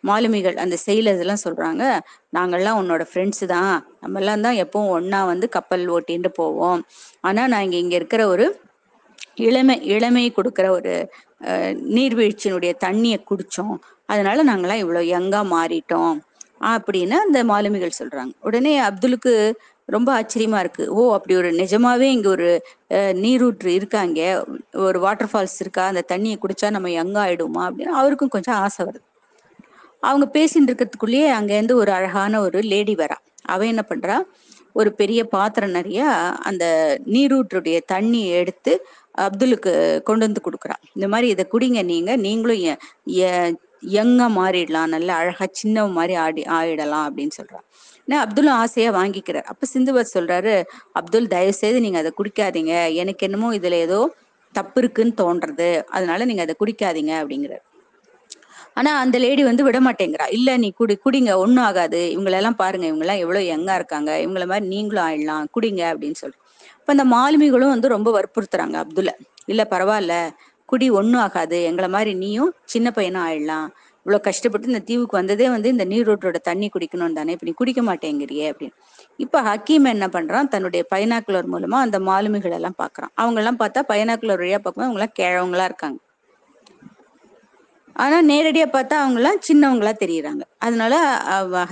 [0.00, 1.82] மாலுமிகள் அந்த செயலர்ஸ் எல்லாம் சொல்றாங்க
[2.32, 3.72] நாங்கெல்லாம் உன்னோட ஃப்ரெண்ட்ஸ் தான்.
[4.02, 6.80] நம்மெல்லாம் தான் எப்பவும் ஒன்னா வந்து கப்பல் ஓட்டிட்டு போவோம்.
[7.20, 8.46] ஆனா நாங்க இங்க இருக்கிற ஒரு
[9.40, 10.92] இளமை இளமையை கொடுக்குற ஒரு
[11.44, 13.74] அஹ், நீர்வீழ்ச்சியினுடைய தண்ணியை குடிச்சோம்.
[14.08, 16.16] அதனால நாங்கெல்லாம் இவ்வளவு யங்கா மாறிட்டோம்
[16.68, 18.32] அப்படின்னு அந்த மாலுமிகள் சொல்றாங்க.
[18.40, 19.32] உடனே அப்துலுக்கு
[19.88, 20.84] ரொம்ப ஆச்சரியமா இருக்கு.
[20.92, 22.48] ஓ அப்படி ஒரு நிஜமாவே இங்க ஒரு
[23.14, 24.20] நீரூற்று இருக்காங்க.
[24.84, 25.84] ஒரு வாட்டர் ஃபால்ஸ் இருக்கா?
[25.86, 27.62] அந்த தண்ணியை குடிச்சா நம்ம யங்கா ஆயிடுமா?
[27.66, 29.04] அப்படின்னு அவருக்கும் கொஞ்சம் ஆசை வருது.
[30.02, 33.18] அவங்க பேசிட்டு இருக்கிறதுக்குள்ளேயே அங்கேருந்து ஒரு அழகான ஒரு லேடி வரா.
[33.46, 34.16] அவ என்ன பண்றா?
[34.76, 36.00] ஒரு பெரிய பாத்திரம் நிறைய
[36.42, 36.64] அந்த
[37.06, 38.72] நீரூற்றுடைய தண்ணியை எடுத்து
[39.16, 43.54] அப்துலுக்கு கொண்டு வந்து கொடுக்குறா இந்த மாதிரி இதை குடிங்க நீங்க நீங்களும் எ-
[43.90, 47.60] யங்கா மாறிடலாம் நல்ல அழகா சின்ன மாதிரி ஆடி ஆயிடலாம் அப்படின்னு சொல்றா
[48.08, 49.42] ஏன்னா அப்துல்லும் ஆசையா வாங்கிக்கிறார்.
[49.42, 52.94] அப்ப சிந்துவர் சொல்றாரு அப்துல் தயவு செய்து நீங்க அதை குடிக்காதீங்க.
[52.94, 53.98] எனக்கு என்னமோ இதுல ஏதோ
[54.52, 55.82] தப்பு இருக்குன்னு தோன்றது.
[55.86, 57.64] அதனால நீங்க அதை குடிக்காதீங்க அப்படிங்கிறார்
[58.74, 60.26] ஆனா அந்த லேடி வந்து விட மாட்டேங்கிறா.
[60.30, 61.36] இல்ல நீ குடி குடிங்க.
[61.36, 62.12] ஒன்னும் ஆகாது.
[62.16, 62.86] இவங்களெல்லாம் பாருங்க.
[62.86, 64.12] இவங்க எல்லாம் எவ்வளவு யங்கா இருக்காங்க.
[64.24, 65.46] இவங்கள மாதிரி நீங்களும் ஆயிடலாம்.
[65.56, 66.42] குடிங்க அப்படின்னு சொல்றேன்.
[66.86, 69.12] இப்ப அந்த மாலுமிகளும் வந்து ரொம்ப வற்புறுத்துறாங்க அப்துல்ல.
[69.44, 70.14] இல்ல பரவாயில்ல
[70.68, 71.58] குடி ஒண்ணும் ஆகாது.
[71.70, 73.66] எங்களை மாதிரி நீயும் சின்ன பையனும் ஆயிடலாம்.
[74.06, 77.32] இவ்வளவு கஷ்டப்பட்டு இந்த தீவுக்கு வந்ததே வந்து இந்த நீரோட்டோட தண்ணி குடிக்கணும் தானே.
[77.36, 78.76] இப்ப நீ குடிக்க மாட்டேங்கிறியே அப்படின்னு.
[79.18, 80.50] இப்ப ஹக்கீம் என்ன பண்றான்?
[80.54, 83.12] தன்னுடைய பைனாக்குலர் மூலமா அந்த மாலுமிகள் எல்லாம் பாக்குறான்.
[83.14, 85.98] அவங்க எல்லாம் பார்த்தா பைனாக்குலர் வழியா பார்க்கும்போது அவங்க எல்லாம் கிழவங்களா இருக்காங்க.
[87.96, 90.42] ஆனா நேரடியா பார்த்தா அவங்க எல்லாம் சின்னவங்களா தெரியுறாங்க.
[90.58, 90.94] அதனால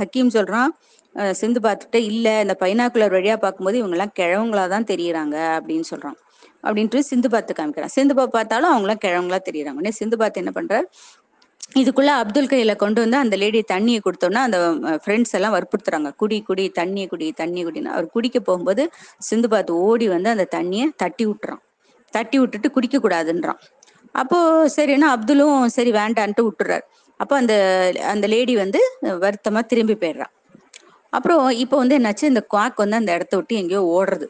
[0.01, 0.70] ஹக்கீம் சொல்றான்
[1.41, 6.19] சிந்து பார்த்துட்டு இல்லை இந்த பைனாக்குலர் வழியாக பார்க்கும்போது இவங்கெல்லாம் கிழவங்களா தான் தெரியுறாங்க அப்படின்னு சொல்கிறான்
[6.66, 7.93] அப்படின்ட்டு சிந்து பார்த்து காமிக்கிறான்.
[7.97, 9.78] சிந்து பா பார்த்தாலும் அவங்களாம் கிழவங்களா தெரியுறாங்க.
[9.81, 10.86] உடனே சிந்து பார்த்து என்ன பண்ணுறாரு
[11.81, 14.59] இதுக்குள்ள அப்துல் கையில கொண்டு வந்து அந்த லேடி தண்ணியை கொடுத்தோன்னா அந்த
[15.05, 16.11] ஃப்ரெண்ட்ஸ் எல்லாம் வற்புறுத்துறாங்க.
[16.20, 17.93] குடி குடி தண்ணியை குடி தண்ணி குடின்னு.
[17.95, 18.82] அவர் குடிக்க போகும்போது
[19.28, 21.62] சிந்து பார்த்து ஓடி வந்து அந்த தண்ணியை தட்டி விட்டுறான்.
[22.16, 23.61] தட்டி விட்டுட்டு குடிக்க கூடாதுன்றான்.
[24.23, 24.39] அப்போ
[24.77, 26.85] சரின்னா அப்துலும் சரி வேண்டான்ட்டு விட்டுறாரு.
[27.20, 27.55] அப்போ அந்த
[28.12, 28.81] அந்த லேடி வந்து
[29.24, 30.32] வருத்தமா திரும்பி போயிடுறான்
[31.15, 34.27] அப்புறம் இப்போ வந்து என்னாச்சு இந்த குவாக் வந்து அந்த இடத்த விட்டு எங்கேயோ ஓடுறது.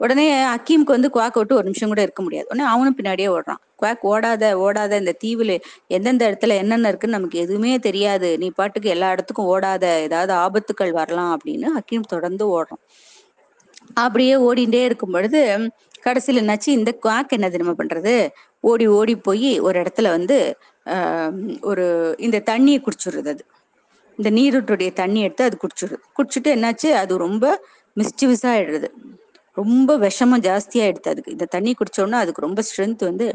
[0.00, 2.46] உடனே அக்கீமுக்கு வந்து குவாக் விட்டு ஒரு நிமிஷம் கூட இருக்க முடியாது.
[2.50, 3.60] உடனே அவனும் பின்னாடியே ஓடுறான்.
[3.80, 5.52] குவாக் ஓடாத ஓடாத இந்த தீவுல
[5.96, 8.28] எந்தெந்த இடத்துல என்னென்ன இருக்குன்னு நமக்கு எதுவுமே தெரியாது.
[8.42, 12.82] நீ பாட்டுக்கு எல்லா இடத்துக்கும் ஓடாத ஏதாவது ஆபத்துக்கள் வரலாம் அப்படின்னு அக்கீம் தொடர்ந்து ஓடுறான்.
[14.02, 15.40] அப்படியே ஓடிண்டே இருக்கும் பொழுது
[16.06, 18.14] கடைசியில் என்னாச்சு இந்த குவாக் என்ன தெரியுமா பண்றது?
[18.64, 20.36] ஓடி ஓடி போய் ஒரு இடத்துல வந்து
[21.70, 21.86] ஒரு
[22.18, 23.42] இந்த தண்ணியை குடிச்சிடுறது அது.
[24.20, 26.88] இந்த நீரூற்றுடைய தண்ணி எடுத்து அது குடிச்சிடுது குடிச்சிட்டு என்னாச்சு?
[27.02, 27.44] அது ரொம்ப
[27.96, 28.88] மிஸ்டிவஸா ஆயிடுறது
[29.56, 31.34] ரொம்ப விஷமம் ஜாஸ்தியாயிடுது அதுக்கு.
[31.36, 33.26] இந்த தண்ணி குடிச்ச அதுக்கு ரொம்ப ஸ்ட்ரென்த் வந்து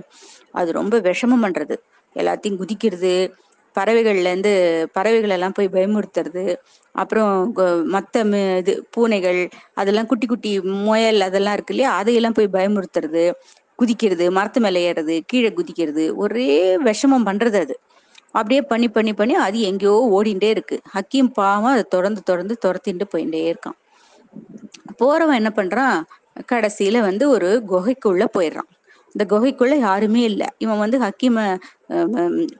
[0.54, 1.76] அது ரொம்ப விஷமம் பண்றது.
[2.16, 3.14] எல்லாத்தையும் குதிக்கிறது
[3.76, 4.52] பறவைகள்ல இருந்து
[4.94, 6.44] பறவைகள் எல்லாம் போய் பயமுறுத்துறது
[6.96, 7.32] அப்புறம்
[7.96, 9.40] மற்ற மத்த இது பூனைகள்
[9.74, 10.52] அதெல்லாம் குட்டி குட்டி
[10.88, 11.92] முயல் அதெல்லாம் இருக்கு இல்லையா?
[12.00, 13.24] அதையெல்லாம் போய் பயமுறுத்துறது
[13.80, 16.50] குதிக்கிறது மரத்து மேலே ஏறது கீழே குதிக்கிறது ஒரே
[16.86, 17.76] விஷமம் பண்றது அது.
[18.40, 20.78] அப்படியே பண்ணி பண்ணி பண்ணி அது எங்கேயோ ஓடிண்டே இருக்கு.
[20.96, 23.78] ஹக்கீம் பாவம் அதை தொடர்ந்து தொடர்ந்து துரத்திட்டு போயிட்டே இருக்கான்.
[25.02, 25.98] போறவன் என்ன பண்றான்?
[26.52, 28.70] கடைசியில வந்து ஒரு குகைக்குள்ள போயிடுறான்.
[29.16, 30.48] இந்த குகைக்குள்ள யாருமே இல்லை.
[30.58, 31.38] இவன் வந்து ஹக்கீம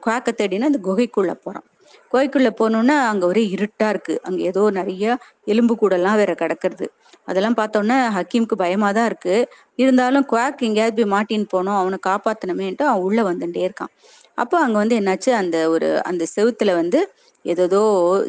[0.04, 1.66] குவாக்க தேடினா அந்த குகைக்குள்ள போறான்.
[2.12, 4.14] குகைக்குள்ள போனோம்னா அங்க ஒரே இருட்டா இருக்கு.
[4.28, 5.04] அங்க ஏதோ நிறைய
[5.44, 6.86] எலும்பு கூடெல்லாம் வேற கிடக்குறது.
[7.30, 9.34] அதெல்லாம் பார்த்தோன்னே ஹக்கீமுக்கு பயமா தான் இருக்கு.
[9.82, 13.92] இருந்தாலும் குவாக் எங்கேயாவது போய் மாட்டின்னு போனோம் அவனை காப்பாத்தணுமேன்ட்டு அவன் உள்ள வந்துட்டே இருக்கான்.
[14.38, 15.30] அப்போ அங்க வந்து என்னாச்சு?
[15.32, 17.00] அந்த ஒரு அந்த செவுத்துல வந்து
[17.44, 17.80] ஏதோ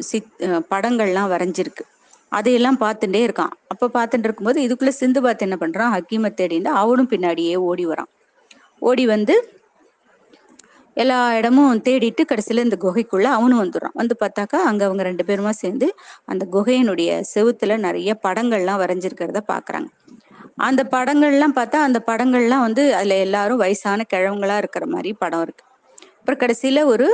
[0.08, 0.32] சித்
[0.72, 1.84] படங்கள்லாம் வரைஞ்சிருக்கு.
[2.32, 3.52] அதையெல்லாம் பார்த்துட்டே இருக்கான்.
[3.72, 5.92] அப்ப பார்த்துட்டு இருக்கும்போது இதுக்குள்ள சிந்து பாத் என்ன பண்றான்?
[5.96, 8.10] ஹக்கீமை தேடிட்டு அவனும் பின்னாடியே ஓடி வரான்.
[8.82, 9.34] ஓடி வந்து
[10.96, 13.94] எல்லா இடமும் தேடிட்டு கடைசியில இந்த குகைக்குள்ள அவனும் வந்துடுறான்.
[13.94, 15.88] வந்து பார்த்தாக்கா அங்க அவங்க ரெண்டு பேருமா சேர்ந்து
[16.26, 19.88] அந்த குகையினுடைய செவுத்துல நிறைய படங்கள்லாம் வரைஞ்சிருக்கிறத பாக்குறாங்க
[20.68, 25.64] அந்த படங்கள்லாம் பார்த்தா அந்த படங்கள்லாம் வந்து அதுல எல்லாரும் வயசான கிழவங்களா இருக்கிற மாதிரி படம் இருக்கு.
[26.28, 27.06] அப்புறம் கடைசியில ஒரு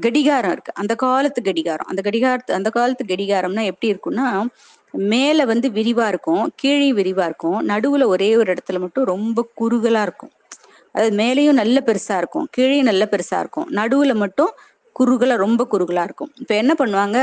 [0.00, 0.72] கடிகாரம் இருக்கு.
[0.74, 1.86] அந்த காலத்து கடிகாரம்.
[1.86, 4.46] அந்த கடிகாரத்து அந்த காலத்து கடிகாரம்னா எப்படி இருக்கும்னா
[4.92, 10.30] மேல வந்து விரிவா இருக்கும் கீழே விரிவா இருக்கும் நடுவுல ஒரே ஒரு இடத்துல மட்டும் ரொம்ப குறுகலா இருக்கும்.
[10.92, 14.50] அதாவது மேலேயும் நல்ல பெருசா இருக்கும் கீழே நல்ல பெருசா இருக்கும் நடுவுல மட்டும்
[15.00, 16.32] குறுகலா ரொம்ப குறுகலா இருக்கும்.
[16.34, 17.18] இப்ப என்ன பண்ணுவாங்க?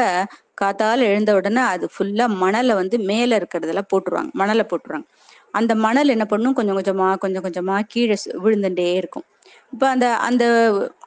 [0.62, 5.08] காத்தால எழுந்த உடனே அது ஃபுல்லா மணலை வந்து மேல இருக்கிறதெல்லாம் போட்டுருவாங்க மணலை போட்டுருவாங்க.
[5.52, 6.54] அந்த மணல் என்ன பண்ணும்?
[6.54, 9.24] கொஞ்சம் கொஞ்சமா கொஞ்சம் கொஞ்சமா கீழே சு- விழுந்துட்டே இருக்கும்.
[9.74, 10.44] இப்ப அந்த அந்த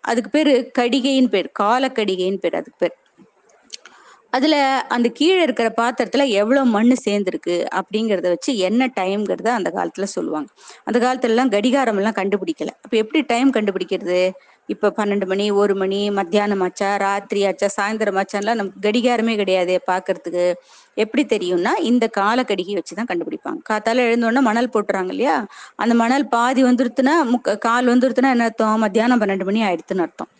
[0.02, 2.96] அதுக்கு பேரு கடிகைன்னு பேர் காலக்கடிகைன்னு பேர் அதுக்கு பேர்.
[4.32, 4.56] அதுல
[4.88, 10.48] அந்த கீழே இருக்கிற பாத்திரத்துல எவ்வளவு மண்ணு சேர்ந்துருக்கு அப்படிங்கிறத வச்சு என்ன டைம்ங்கிறத அந்த காலத்துல சொல்லுவாங்க.
[10.84, 12.72] அந்த காலத்துல எல்லாம் கடிகாரம் எல்லாம் கண்டுபிடிக்கல.
[12.84, 14.20] அப்ப எப்படி டைம் கண்டுபிடிக்கிறது?
[14.72, 20.44] இப்ப பன்னெண்டு மணி ஒரு மணி மத்தியானம் ஆச்சா ராத்திரி ஆச்சா சாயந்தரம் ஆச்சான்லாம் நமக்கு கடிகாரமே கிடையாது பாக்குறதுக்கு.
[20.96, 23.60] எப்படி தெரியும்னா இந்த கால கடிகை வச்சுதான் கண்டுபிடிப்பாங்க.
[23.70, 25.36] காத்தால எழுந்தோடனே மணல் போட்டுறாங்க இல்லையா?
[25.76, 28.78] அந்த மணல் பாதி வந்துருத்துனா முக்க கால் வந்துருத்துனா என்ன அர்த்தம்?
[28.84, 30.30] மத்தியானம் பன்னெண்டு மணி ஆயிடுத்துன்னு அர்த்தம்.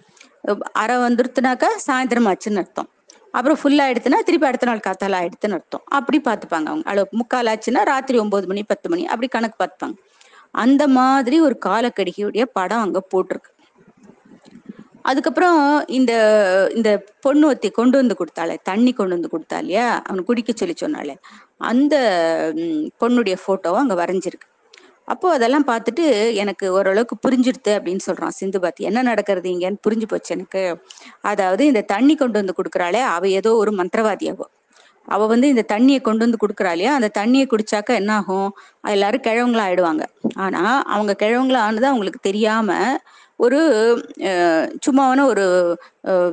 [0.83, 2.89] அரை வந்துருத்துனாக்கா சாயந்தரம் ஆச்சுன்னு அர்த்தம்.
[3.35, 5.85] அப்புறம் ஃபுல்லா ஆயிடுச்சுன்னா திருப்பி அடுத்த நாள் காத்தால ஆயிடுத்துன்னு அர்த்தம்.
[5.99, 6.87] அப்படி பார்த்துப்பாங்க அவங்க.
[6.93, 9.97] அளவு முக்கால் ஆச்சுன்னா ராத்திரி ஒன்பது மணி பத்து மணி அப்படி கணக்கு பார்த்துப்பாங்க
[10.65, 13.51] அந்த மாதிரி ஒரு காலக்கடிகையுடைய படம் அங்க போட்டிருக்கு.
[15.05, 15.59] அதுக்கப்புறம்
[15.99, 16.13] இந்த
[16.77, 16.91] இந்த
[17.21, 19.87] பொண்ணு ஒத்தி கொண்டு வந்து கொடுத்தாளே தண்ணி கொண்டு வந்து கொடுத்தா இல்லையா?
[20.09, 21.15] அவன் குடிக்க சொல்லி சொன்னாலே
[21.71, 21.95] அந்த
[23.03, 24.47] பொண்ணுடைய போட்டோவும் அங்க வரைஞ்சிருக்கு.
[25.13, 26.05] அப்போ அதெல்லாம் பார்த்துட்டு
[26.43, 30.63] எனக்கு ஓரளவுக்கு புரிஞ்சிடுது அப்படின்னு சொல்றான் சிந்து பாத்தி என்ன நடக்கிறது இங்கன்னு புரிஞ்சு போச்சு எனக்கு.
[31.31, 34.47] அதாவது இந்த தண்ணி கொண்டு வந்து கொடுக்குறாளே அவ ஏதோ ஒரு மந்திரவாதியாவோ.
[35.09, 38.51] அவ வந்து இந்த தண்ணியை கொண்டு வந்து கொடுக்குறாளையா அந்த தண்ணியை குடிச்சாக்க என்ன ஆகும்
[38.95, 40.03] எல்லாரும் கிழவங்களா ஆயிடுவாங்க.
[40.37, 40.63] ஆனா
[40.95, 42.71] அவங்க கிழவங்களா ஆனது அவங்களுக்கு தெரியாம
[43.45, 43.59] ஒரு
[44.87, 45.45] சும்மாவான ஒரு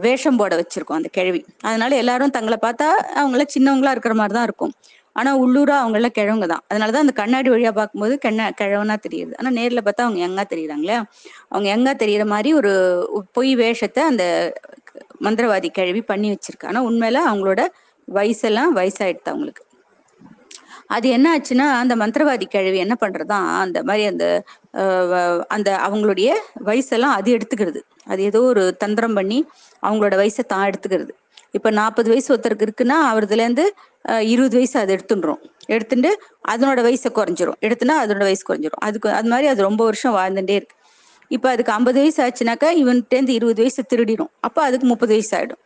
[0.06, 1.42] வேஷம் போட வச்சிருக்கோம் அந்த கிழவி.
[1.70, 2.88] அதனால எல்லாரும் தங்களை பார்த்தா
[3.22, 4.74] அவங்கள சின்னவங்களா இருக்கிற மாதிரி தான் இருக்கும்.
[5.16, 6.64] ஆனா உள்ளூரா அவங்க எல்லாம் கிழவங்க தான்.
[6.72, 9.34] அதனாலதான் அந்த கண்ணாடி வழியா பார்க்கும்போது கண்ண கிழவனா தெரியுது.
[9.40, 10.98] ஆனா நேர்ல பார்த்தா அவங்க எங்கா தெரியுறாங்களே.
[11.54, 12.74] அவங்க எங்கா தெரியற மாதிரி ஒரு
[13.38, 14.26] பொய் வேஷத்தை அந்த
[15.28, 16.70] மந்திரவாதி கிழவி பண்ணி வச்சிருக்கு.
[16.72, 17.62] ஆனா உண்மையில அவங்களோட
[18.08, 19.64] வயசெல்லாம் வயசாயிடுது அவங்களுக்கு.
[20.90, 24.26] அது என்ன ஆச்சுன்னா அந்த மந்திரவாதி கிழவி என்ன பண்றதாம் அந்த மாதிரி அந்த
[25.12, 26.30] வ- அந்த அவங்களுடைய
[26.66, 27.80] வயசெல்லாம் அது எடுத்துக்கிறது.
[28.06, 29.40] அது ஏதோ ஒரு தந்திரம் பண்ணி
[29.84, 31.12] அவங்களோட வயசை தான் எடுத்துக்கிறது.
[31.58, 33.66] இப்ப நாற்பது வயசு ஒருத்தருக்கு இருக்குன்னா அவரதுல இருந்து
[34.26, 36.10] இருபது வயசு அது எடுத்துடுறோம் எடுத்துட்டு
[36.48, 37.60] அதனோட வயசை குறைஞ்சிரும்.
[37.68, 38.82] எடுத்துனா அதனோட வயசு குறைஞ்சிரும்.
[38.88, 40.76] அதுக்கு அது மாதிரி அது ரொம்ப வருஷம் வாழ்ந்துட்டே இருக்கு.
[41.32, 45.62] இப்ப அதுக்கு ஐம்பது வயசு ஆச்சுனாக்கா இவன்கிட்டேருந்து இருபது வயசு திருடிடும் அப்ப அதுக்கு முப்பது வயசு ஆயிடும்.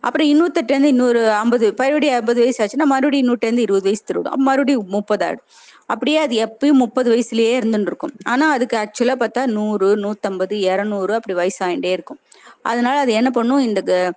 [0.00, 4.42] அப்புறம் இன்னூத்தெட்டுலேருந்து இன்னொரு ஐம்பது மறுபடியும் ஐம்பது வயசு ஆச்சுன்னா மறுபடியும் இன்னொருட்டேருந்து இருபது வயசு திருடும்.
[4.42, 5.46] மறுபடியும் முப்பது ஆயிடும்
[5.86, 11.34] அப்படியே அது எப்பயும் முப்பது வயசுலயே இருந்துட்டு இருக்கும் ஆனால் அதுக்கு ஆக்சுவலாக பார்த்தா நூறு நூற்றம்பது இரநூறு அப்படி
[11.40, 12.20] வயசாகிட்டே இருக்கும்.
[12.62, 13.58] அதனால அது என்ன பண்ணும்?
[13.58, 14.12] இந்த க-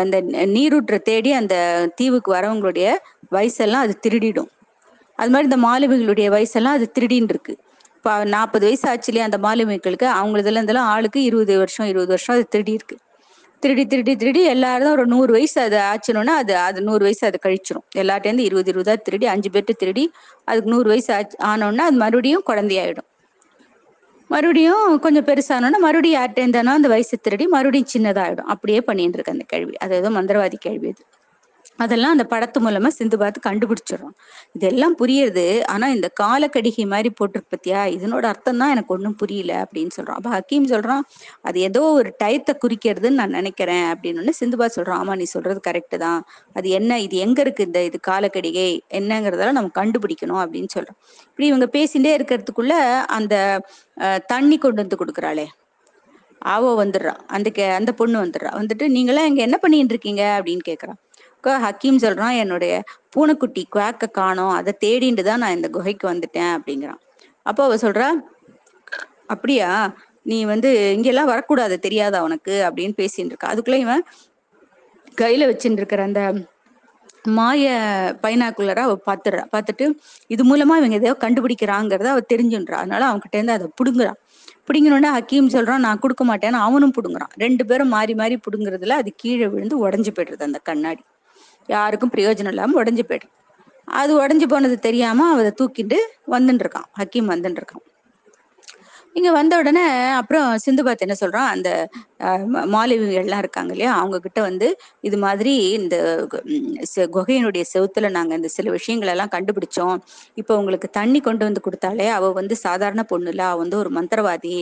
[0.00, 0.16] அந்த
[0.56, 1.56] நீரூற்றை தேடி அந்த
[1.94, 2.88] தீவுக்கு வரவங்களுடைய
[3.32, 4.50] வயசெல்லாம் அது திருடிடும்.
[5.18, 7.54] அது மாதிரி இந்த மாலுமிகளுடைய வயசெல்லாம் அது திருடின்னு இருக்கு
[7.96, 10.06] இப்போ நாற்பது வயசு ஆச்சு இல்லையா அந்த மாலுமிகளுக்கு?
[10.20, 12.96] அவங்களதுல இருந்தெல்லாம் ஆளுக்கு இருபது வருஷம் இருபது வருஷம் அது திருடி இருக்கு
[13.62, 17.84] திருடி திருடி திருடி எல்லாரும் ஒரு நூறு வயசு அது ஆச்சுனோன்னா அது அது நூறு வயசு அது கழிச்சிரும்.
[17.96, 20.04] எல்லார்ட்டேருந்து இருபது இருபதா திருடி அஞ்சு பேர்ட்டு திருடி
[20.44, 23.08] அதுக்கு நூறு வயசு ஆச்சு ஆனோன்னா அது மறுபடியும் குழந்தையாயிடும்.
[24.30, 28.50] மறுபடியும் கொஞ்சம் பெருசானோன்னா மறுபடியும் யார்கிட்டேருந்தானோ அந்த வயசு திருடி மறுபடியும் சின்னதாயிடும்.
[28.54, 29.74] அப்படியே பண்ணிட்டு இருக்கு அந்த கேள்வி.
[29.76, 31.02] அது ஏதோ மந்திரவாதி கேள்வி அது.
[31.78, 34.14] அதெல்லாம் அந்த படத்து மூலமா சிந்து பார்த்து கண்டுபிடிச்சிடுறோம்.
[34.56, 35.44] இதெல்லாம் புரியுது.
[35.72, 37.80] ஆனா இந்த காலக்கடிகை மாதிரி போட்டிருக்கு பத்தியா?
[37.96, 41.02] இதனோட அர்த்தம் தான் எனக்கு ஒன்றும் புரியல அப்படின்னு சொல்றான் அப்ப ஹக்கீம் சொல்றான்
[41.48, 46.20] அது ஏதோ ஒரு டயத்தை குறிக்கிறதுன்னு நான் நினைக்கிறேன் அப்படின்னு பார்த்து சொல்றான் ஆமா நீ சொல்றது கரெக்டு தான்.
[46.58, 47.00] அது என்ன?
[47.06, 48.68] இது எங்க இருக்கு இந்த இது காலக்கடிகை?
[49.00, 50.98] என்னங்கிறதெல்லாம் நம்ம கண்டுபிடிக்கணும் அப்படின்னு சொல்றோம்
[51.30, 52.74] இப்படி இவங்க பேசிட்டே இருக்கிறதுக்குள்ள
[53.18, 53.34] அந்த
[54.34, 55.46] தண்ணி கொண்டு வந்து கொடுக்குறாளே.
[56.54, 58.50] ஆவோ வந்துடுறான் அந்த கே அந்த பொண்ணு வந்துடுறா.
[58.60, 60.22] வந்துட்டு நீங்களாம் இங்க என்ன பண்ணிட்டு இருக்கீங்க?
[60.38, 60.98] அப்படின்னு கேக்குறான்.
[61.50, 67.00] ஹக்கீம் சொல்றான் என்னுடைய பூனைக்குட்டி குவாக்க காணோம் அதை தேடிட்டு தான் நான் இந்த குகைக்கு வந்துட்டேன் அப்படிங்கிறான்.
[67.42, 68.08] அப்போ அவ சொல்றா
[69.26, 69.68] அப்படியா?
[70.22, 72.62] நீ வந்து இங்கெல்லாம் வரக்கூடாது தெரியாதா உனக்கு?
[72.68, 73.50] அப்படின்னு பேசிட்டு இருக்கா.
[73.52, 74.02] அதுக்குள்ள இவன்
[75.20, 76.22] கையில வச்சுட்டு இருக்கிற அந்த
[77.28, 77.64] மாய
[78.22, 79.84] பைனாக்குள்ளரா அவ பாத்துடுறா பார்த்துட்டு
[80.26, 82.72] இது மூலமா இவங்க எதையோ கண்டுபிடிக்கிறாங்கிறத அவ தெரிஞ்சுன்றா.
[82.72, 84.18] அதனால அவன்கிட்ட இருந்து அதை புடுங்குறான்.
[84.68, 87.32] பிடிங்கணுன்னா ஹக்கீம் சொல்றான் நான் கொடுக்க மாட்டேன்னு அவனும் புடுங்குறான்.
[87.36, 91.02] ரெண்டு பேரும் மாறி மாறி புடுங்குறதுல அது கீழே விழுந்து உடஞ்சு போயிடுறது அந்த கண்ணாடி.
[91.66, 93.32] யாருக்கும் பிரயோஜனம் இல்லாமல் உடஞ்சு போயிடும்.
[93.84, 95.96] அது உடஞ்சி போனது தெரியாம அவ தூக்கிட்டு
[96.30, 96.88] வந்துட்டு இருக்கான்.
[96.98, 97.84] ஹக்கீம் வந்துட்டு இருக்கான்.
[99.14, 99.82] இங்க வந்த உடனே
[100.18, 101.48] அப்புறம் சிந்துபாத் என்ன சொல்றான்?
[101.54, 101.70] அந்த
[102.72, 103.92] மாலிவிகள்லாம் இருக்காங்க இல்லையா?
[104.00, 104.68] அவங்க கிட்ட வந்து
[105.04, 105.96] இது மாதிரி இந்த
[107.16, 109.96] குகையினுடைய செவுத்துல நாங்க இந்த சில விஷயங்கள் எல்லாம் கண்டுபிடிச்சோம்.
[110.36, 113.44] இப்போ உங்களுக்கு தண்ணி கொண்டு வந்து கொடுத்தாலே அவ வந்து சாதாரண பொண்ணு இல்ல.
[113.48, 114.56] அவ வந்து ஒரு மந்திரவாதி.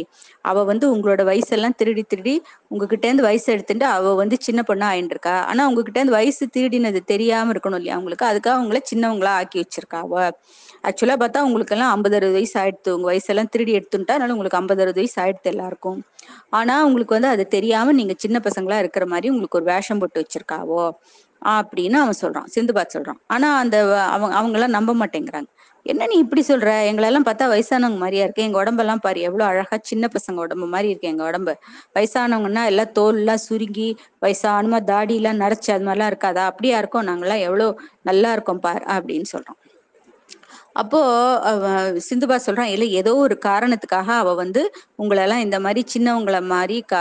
[0.45, 2.35] அவ வந்து உங்களோட வயசெல்லாம் திருடி திருடி
[2.71, 7.03] உங்ககிட்ட இருந்து வயசு எடுத்துட்டு அவ வந்து சின்ன பொண்ணா ஆயிட்டு இருக்கா ஆனா உங்ககிட்ட இருந்து வயசு திருடினது
[7.13, 7.99] தெரியாம இருக்கணும் இல்லையா?
[7.99, 10.15] அவங்களுக்கு அதுக்காக அவங்கள சின்னவங்களா ஆக்கி வச்சிருக்கா அவ.
[10.85, 12.91] ஆக்சுவலா பார்த்தா உங்களுக்கு எல்லாம் ஐம்பது அறுபது வயசு ஆயிடுத்து.
[12.91, 15.99] உங்க வயசெல்லாம் திருடி எடுத்துட்டா அதனால உங்களுக்கு ஐம்பது அறுபது வயசு ஆயிடுத்து எல்லாருக்கும்.
[16.59, 20.85] ஆனா உங்களுக்கு வந்து அது தெரியாம நீங்க சின்ன பசங்களா இருக்கிற மாதிரி உங்களுக்கு ஒரு வேஷம் போட்டு வச்சிருக்காவோ
[21.43, 22.49] அப்படின்னு அவன் சொல்றான்.
[22.55, 23.21] சிந்துபாத் சொல்றான்.
[23.29, 23.77] ஆனா அந்த
[24.15, 25.49] அவங்க அவங்க எல்லாம் நம்ப மாட்டேங்கிறாங்க.
[25.87, 26.71] என்ன நீ இப்படி சொல்ற?
[26.89, 28.43] எங்களெல்லாம் பார்த்தா வயசானவங்க மாதிரியா இருக்கு?
[28.43, 31.55] எங்க உடம்பெல்லாம் பாரு எவ்வளவு அழகா சின்ன பசங்க உடம்பு மாதிரி இருக்கு எங்க உடம்பு.
[31.97, 33.89] வயசானவங்கன்னா எல்லாம் தோல் எல்லாம் சுருங்கி
[34.23, 36.45] வயசானமா தாடி எல்லாம் நரைச்சு அது மாதிரிலாம் இருக்காதா?
[36.53, 37.09] அப்படியா இருக்கோம்.
[37.11, 39.61] நாங்கெல்லாம் எவ்வளவு நல்லா இருக்கோம் பார் அப்படின்னு சொல்றோம்
[40.77, 40.99] அப்போ
[42.07, 44.63] சிந்துபா சொல்றான் இல்ல ஏதோ ஒரு காரணத்துக்காக அவ வந்து
[44.99, 47.01] உங்களெல்லாம் இந்த மாதிரி சின்னவங்களை மாதிரி கா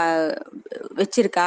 [1.00, 1.46] வச்சிருக்கா.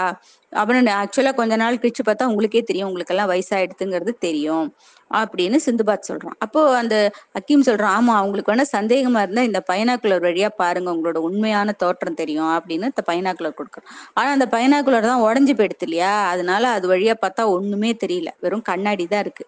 [0.54, 4.68] அப்புறம் ஆக்சுவலா கொஞ்ச நாள் கழிச்சு பார்த்தா உங்களுக்கே தெரியும் உங்களுக்கு எல்லாம் வயசாயிடுதுங்கிறது தெரியும்
[5.12, 6.38] அப்படின்னு சிந்துபாத் சொல்றான்.
[6.46, 6.96] அப்போ அந்த
[7.40, 12.52] அக்கீம் சொல்றான் ஆமா அவங்களுக்கு வேணா சந்தேகமா இருந்தா இந்த பைனாக்குலர் வழியா பாருங்க உங்களோட உண்மையான தோற்றம் தெரியும்
[12.58, 16.14] அப்படின்னு இந்த பைனாக்குலர் கொடுக்குறோம் ஆனா அந்த பைனாக்குலர் தான் உடஞ்சு போயிடுது இல்லையா?
[16.34, 18.32] அதனால அது வழியா பார்த்தா ஒண்ணுமே தெரியல.
[18.46, 19.46] வெறும் கண்ணாடி தான் இருக்கு.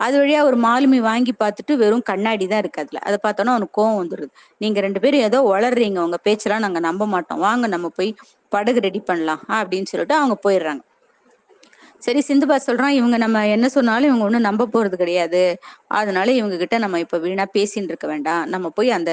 [0.00, 2.98] அது வழியா ஒரு மாலுமி வாங்கி பார்த்துட்டு வெறும் கண்ணாடி தான் இருக்கு அதுல.
[3.08, 4.28] அதை பார்த்தோன்னா அவனுக்கு கோவம் வந்துடுது
[4.60, 5.98] நீங்க ரெண்டு பேரும் ஏதோ வளர்றீங்க.
[5.98, 7.40] உங்க பேச்செல்லாம் நாங்க நம்ப மாட்டோம்.
[7.46, 8.10] வாங்க நம்ம போய்
[8.52, 10.82] படகு ரெடி பண்ணலாம் அப்படின்னு சொல்லிட்டு அவங்க போயிடுறாங்க.
[12.02, 15.40] சரி சிந்துபா சொல்றான் இவங்க நம்ம என்ன சொன்னாலும் இவங்க ஒன்றும் நம்ப போறது கிடையாது.
[15.92, 18.42] அதனால இவங்க கிட்ட நம்ம இப்ப வீணா பேசின்னு இருக்க வேண்டாம்.
[18.46, 19.12] நம்ம போய் அந்த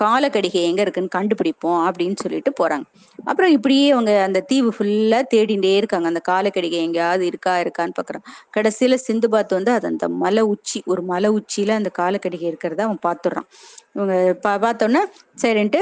[0.00, 2.86] காலக்கடிகை எங்க இருக்குன்னு கண்டுபிடிப்போம் அப்படின்னு சொல்லிட்டு போறாங்க.
[3.24, 6.06] அப்புறம் இப்படியே அவங்க அந்த தீவு ஃபுல்லா தேடிண்டே இருக்காங்க.
[6.06, 8.26] அந்த காலக்கடிகை எங்கேயாவது இருக்கா இருக்கான்னு பாக்குறான்
[8.56, 13.48] கடைசியில சிந்துபாத் வந்து அது அந்த மலை உச்சி ஒரு மலை உச்சியில அந்த காலக்கடிகை இருக்கிறத அவன் பாத்துடுறான்.
[13.94, 15.00] இவங்க பா பார்த்தோன்னே
[15.42, 15.80] சரின்ட்டு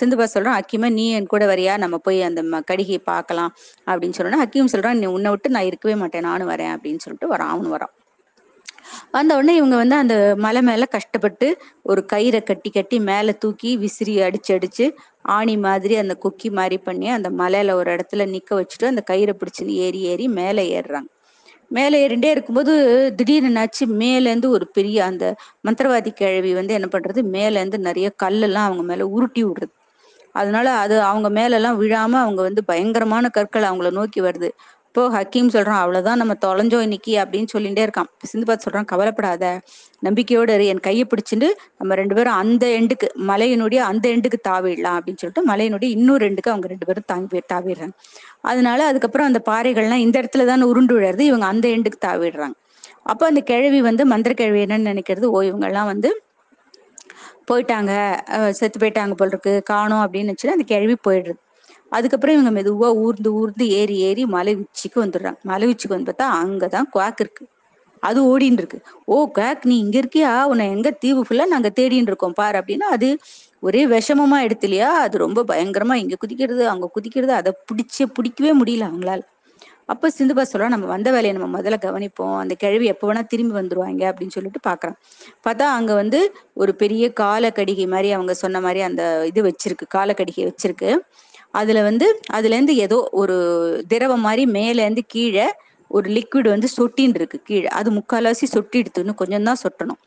[0.00, 1.74] சிந்துபா சொல்கிறான் அக்கிமா நீ என் கூட வரியா?
[1.78, 3.52] நம்ம போய் அந்த கடிகையை பார்க்கலாம்.
[3.86, 7.52] அப்படின்னு சொல்லணும் ஹக்கீம் சொல்கிறான் நீ உன்னை விட்டு நான் இருக்கவே மாட்டேன் நானும் வரேன் அப்படின்னு சொல்லிட்டு வரான்
[7.54, 7.92] அவனு வரான்.
[9.10, 11.46] வந்த உடனே இவங்க வந்து அந்த மலை மேல கஷ்டப்பட்டு
[11.82, 14.86] ஒரு கயிறை கட்டி கட்டி மேல தூக்கி விசிறி அடிச்சு அடிச்சு
[15.36, 19.76] ஆணி மாதிரி அந்த கொக்கி மாதிரி பண்ணி அந்த மலையில ஒரு இடத்துல நிக்க வச்சுட்டு அந்த கயிறை பிடிச்சுன்னு
[19.86, 21.08] ஏறி ஏறி மேலே ஏறுறாங்க.
[21.74, 22.72] மேலே ஏறிண்டே இருக்கும்போது
[23.16, 23.84] திடீர்னு என்னாச்சு?
[24.02, 25.24] மேலேருந்து ஒரு பெரிய அந்த
[25.68, 27.20] மந்திரவாதி கிழவி வந்து என்ன பண்றது?
[27.36, 29.74] மேலேருந்து நிறைய கல்லெல்லாம் அவங்க மேல உருட்டி விடுறது.
[30.34, 34.50] அதனால அது அவங்க மேலெல்லாம் விழாம அவங்க வந்து பயங்கரமான கற்கள் அவங்கள நோக்கி வருது.
[34.88, 38.08] இப்போ ஹக்கீம் சொல்றான் அவ்வளவுதான் நம்ம தொலைஞ்சோம் இன்னைக்கு அப்படின்னு சொல்லிட்டே இருக்கான்.
[38.22, 39.44] சிந்து பார்த்து சொல்றான் கவலைப்படாத
[40.02, 41.48] நம்பிக்கையோட என் கையை பிடிச்சிட்டு
[41.78, 46.68] நம்ம ரெண்டு பேரும் அந்த எண்டுக்கு மலையினுடைய அந்த எண்டுக்கு தாவிடலாம் அப்படின்னு சொல்லிட்டு மலையினுடைய இன்னொரு எண்டுக்கு அவங்க
[46.74, 47.94] ரெண்டு பேரும் தாங்கி தாவிடுறாங்க.
[48.44, 52.56] அதனால அதுக்கப்புறம் அந்த பாறைகள்லாம் இந்த இடத்துல தான் உருண்டு விழறது இவங்க அந்த எண்டுக்கு தாவிடுறாங்க.
[53.10, 56.10] அப்போ அந்த கிழவி வந்து மந்திர கிழவி என்னன்னு நினைக்கிறது ஓ இவங்கெல்லாம் வந்து
[57.48, 57.92] போயிட்டாங்க
[58.58, 61.40] செத்து போயிட்டாங்க போல் இருக்கு காணும் அப்படின்னு நினைச்சுட்டு அந்த கிழவி போயிடுறது
[61.92, 65.38] அதுக்கப்புறம் இவங்க மெதுவா ஊர்ந்து ஊர்ந்து ஏறி ஏறி மலை உச்சிக்கு வந்துடுறாங்க.
[65.44, 67.44] மலை உச்சிக்கு வந்து பார்த்தா அங்கதான் குவாக் இருக்கு.
[68.02, 68.78] அது ஓடின்னு இருக்கு.
[69.08, 70.32] ஓ குவாக் நீ இங்க இருக்கியா?
[70.50, 73.08] உன்னை எங்க தீவு ஃபுல்லா நாங்க தேடின்னு இருக்கோம் பாரு அப்படின்னா அது
[73.64, 78.88] ஒரே விஷமமா எடுத்து இல்லையா அது ரொம்ப பயங்கரமா இங்க குதிக்கிறது அங்க குதிக்கிறது அதை பிடிச்சே பிடிக்கவே முடியல
[78.90, 79.20] அவங்களால.
[79.88, 82.36] அப்ப சிந்துபா சொல்ல நம்ம வந்த வேலையை நம்ம முதல்ல கவனிப்போம்.
[82.42, 84.96] அந்த கிழவி எப்போ வேணா திரும்பி வந்துருவாங்க அப்படின்னு சொல்லிட்டு பாக்குறான்.
[85.46, 86.20] பார்த்தா அங்க வந்து
[86.54, 90.90] ஒரு பெரிய காலக்கடிகை மாதிரி அவங்க சொன்ன மாதிரி அந்த இது வச்சிருக்கு காலக்கடிகை வச்சிருக்கு.
[91.54, 93.36] அதுல வந்து அதுல இருந்து ஏதோ ஒரு
[93.88, 95.46] திரவம் மாதிரி மேல இருந்து கீழே
[95.90, 97.68] ஒரு லிக்விட் வந்து சொட்டின்னு இருக்கு கீழே.
[97.78, 100.00] அது முக்கால்வாசி சொட்டிடுத்துன்னு கொஞ்சம் தான் சொட்டணும்.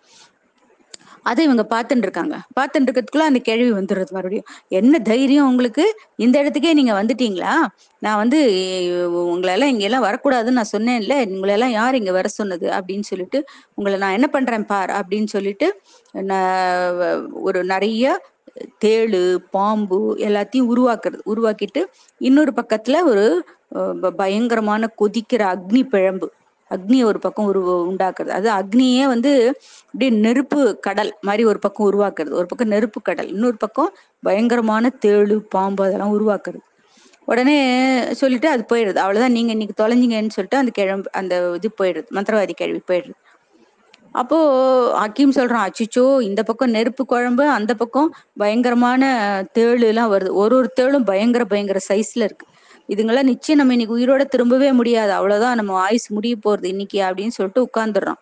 [1.29, 4.47] அதை இவங்க பார்த்துட்டு இருக்காங்க பார்த்துட்டு இருக்கிறதுக்குள்ள அந்த கேள்வி வந்துடுறது மறுபடியும்.
[4.79, 5.85] என்ன தைரியம் உங்களுக்கு?
[6.25, 7.53] இந்த இடத்துக்கே நீங்க வந்துட்டீங்களா?
[8.01, 8.39] நான் வந்து
[9.33, 11.15] உங்களெல்லாம் இங்க எல்லாம் வரக்கூடாதுன்னு நான் சொன்னேன்ல.
[11.35, 12.67] உங்களெல்லாம் யார் இங்க வர சொன்னது?
[12.77, 13.39] அப்படின்னு சொல்லிட்டு
[13.73, 14.93] உங்களை நான் என்ன பண்றேன் பார்?
[14.99, 15.69] அப்படின்னு சொல்லிட்டு
[16.31, 18.05] நான் ஒரு நிறைய
[18.83, 19.21] தேளு
[19.55, 21.81] பாம்பு எல்லாத்தையும் உருவாக்குறது உருவாக்கிட்டு
[22.27, 23.25] இன்னொரு பக்கத்துல ஒரு
[24.17, 26.27] பயங்கரமான கொதிக்கிற அக்னி பிழம்பு.
[26.71, 27.61] அக்னி ஒரு பக்கம் உரு
[27.91, 28.27] உண்டாக்குறது.
[28.29, 29.31] அது அக்னியே வந்து
[29.85, 32.31] அப்படியே நெருப்பு கடல் மாதிரி ஒரு பக்கம் உருவாக்குறது.
[32.31, 33.91] ஒரு பக்கம் நெருப்பு கடல் இன்னொரு பக்கம்
[34.23, 36.61] பயங்கரமான தேழு பாம்பு அதெல்லாம் உருவாக்குறது.
[37.27, 37.57] உடனே
[38.13, 38.99] சொல்லிட்டு அது போயிடுது.
[39.05, 39.31] அவ்வளவுதான்.
[39.31, 42.07] நீங்க இன்னைக்கு தொலைஞ்சிங்கன்னு சொல்லிட்டு அந்த கிழம்பு அந்த இது போயிடுது.
[42.11, 43.15] மந்திரவாதி கிழவி போயிடுது.
[44.11, 44.37] அப்போ
[44.99, 49.01] ஹக்கீம் சொல்றான் அச்சிச்சோ இந்த பக்கம் நெருப்பு குழம்பு அந்த பக்கம் பயங்கரமான
[49.59, 50.31] தேழு எல்லாம் வருது.
[50.33, 52.45] ஒரு ஒரு தேளும் பயங்கர பயங்கர சைஸ்ல இருக்கு.
[52.89, 55.11] இதுங்களாம் நிச்சயம் நம்ம இன்னைக்கு உயிரோட திரும்பவே முடியாது.
[55.11, 58.21] அவ்வளவுதான் நம்ம ஆயுஸ் முடிய போறது இன்னைக்கு அப்படின்னு சொல்லிட்டு உட்கார்ந்துடுறான்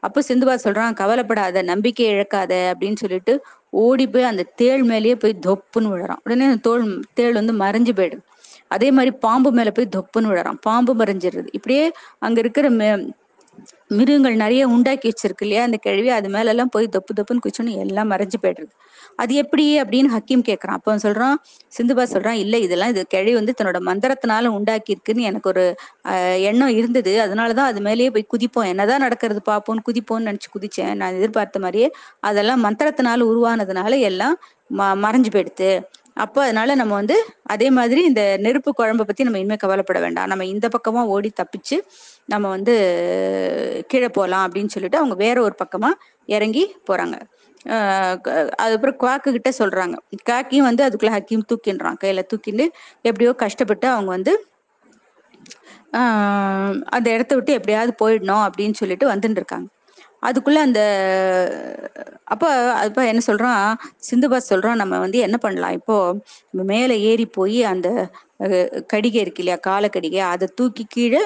[0.00, 3.32] அப்ப சிந்துபா சொல்றான் கவலைப்படாத நம்பிக்கை இழக்காத அப்படின்னு சொல்லிட்டு
[3.70, 6.20] ஓடி போய் அந்த தேள் மேலேயே போய் தொப்புன்னு விழுறான்.
[6.24, 6.84] உடனே அந்த தோல்
[7.14, 8.22] தேள் வந்து மறைஞ்சு போயிடுது.
[8.68, 10.58] அதே மாதிரி பாம்பு மேல போய் தொப்புன்னு விழுறான்.
[10.60, 11.84] பாம்பு மறைஞ்சிடுறது இப்படியே
[12.18, 12.68] அங்க இருக்கிற
[13.90, 15.62] மிருகங்கள் நிறைய உண்டாக்கி வச்சிருக்கு இல்லையா?
[15.62, 18.72] அந்த கிழவி அது மேல எல்லாம் போய் தொப்பு தொப்புன்னு குச்சோன்னு எல்லாம் மறைஞ்சு போயிடுறது.
[19.16, 20.76] அது எப்படி அப்படின்னு ஹக்கீம் கேட்குறான்.
[20.78, 21.36] அப்ப சொல்றான்
[21.72, 25.64] சிந்துபா சொல்றான் இல்ல இதெல்லாம் இது கிழவி வந்து தன்னோட மந்திரத்தினால உண்டாக்கி இருக்குன்னு எனக்கு ஒரு
[26.50, 27.14] எண்ணம் இருந்தது.
[27.20, 28.68] அதனாலதான் அது மேலேயே போய் குதிப்போம்.
[28.72, 30.94] என்னதான் நடக்கிறது பார்ப்போம்னு குதிப்போம்னு நினைச்சு குதிச்சேன்.
[30.94, 31.90] நான் எதிர்பார்த்த மாதிரியே
[32.22, 34.36] அதெல்லாம் மந்திரத்தினால உருவானதுனால எல்லாம்
[34.70, 35.70] ம மறைஞ்சு போயிடுது.
[36.16, 37.16] அப்போ அதனால நம்ம வந்து
[37.46, 40.28] அதே மாதிரி இந்த நெருப்பு குழம்பை பத்தி நம்ம இனிமே கவலைப்பட வேண்டாம்.
[40.28, 41.76] நம்ம இந்த பக்கமா ஓடி தப்பிச்சு
[42.32, 42.74] நம்ம வந்து
[43.90, 45.90] கீழே போகலாம் அப்படின்னு சொல்லிட்டு அவங்க வேற ஒரு பக்கமா
[46.28, 47.16] இறங்கி போறாங்க.
[48.62, 49.96] அதுக்கப்புறம் குவாக்கு கிட்ட சொல்றாங்க.
[50.30, 51.98] காக்கியும் வந்து அதுக்குள்ள ஹக்கீம் தூக்கின்றான்.
[52.02, 52.66] கையில தூக்கிட்டு
[53.08, 54.34] எப்படியோ கஷ்டப்பட்டு அவங்க வந்து
[56.96, 59.68] அந்த இடத்த விட்டு எப்படியாவது போயிடணும் அப்படின்னு சொல்லிட்டு வந்துட்டு இருக்காங்க.
[60.28, 60.80] அதுக்குள்ள அந்த
[62.32, 62.48] அப்போ
[62.80, 63.62] அப்ப என்ன சொல்றான்?
[64.08, 65.76] சிந்துபாஸ் சொல்றான் நம்ம வந்து என்ன பண்ணலாம்?
[65.78, 65.96] இப்போ
[66.72, 67.88] மேலே ஏறி போய் அந்த
[68.92, 69.58] கடிகை இருக்கு இல்லையா?
[69.68, 71.22] காலக்கடிகை அதை தூக்கி கீழே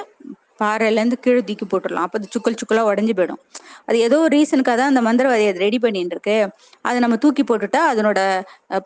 [0.59, 2.05] பாறையிலேருந்து கீழே தூக்கி போட்டுடலாம்.
[2.07, 3.41] அப்போ அது சுக்கல் சுக்கலாக உடஞ்சி போயிடும்.
[3.87, 6.37] அது ஏதோ ஒரு ரீசனுக்காக தான் அந்த மந்திரவாதி அதை ரெடி பண்ணிட்டு இருக்கு
[6.87, 8.19] அதை நம்ம தூக்கி போட்டுட்டா அதனோட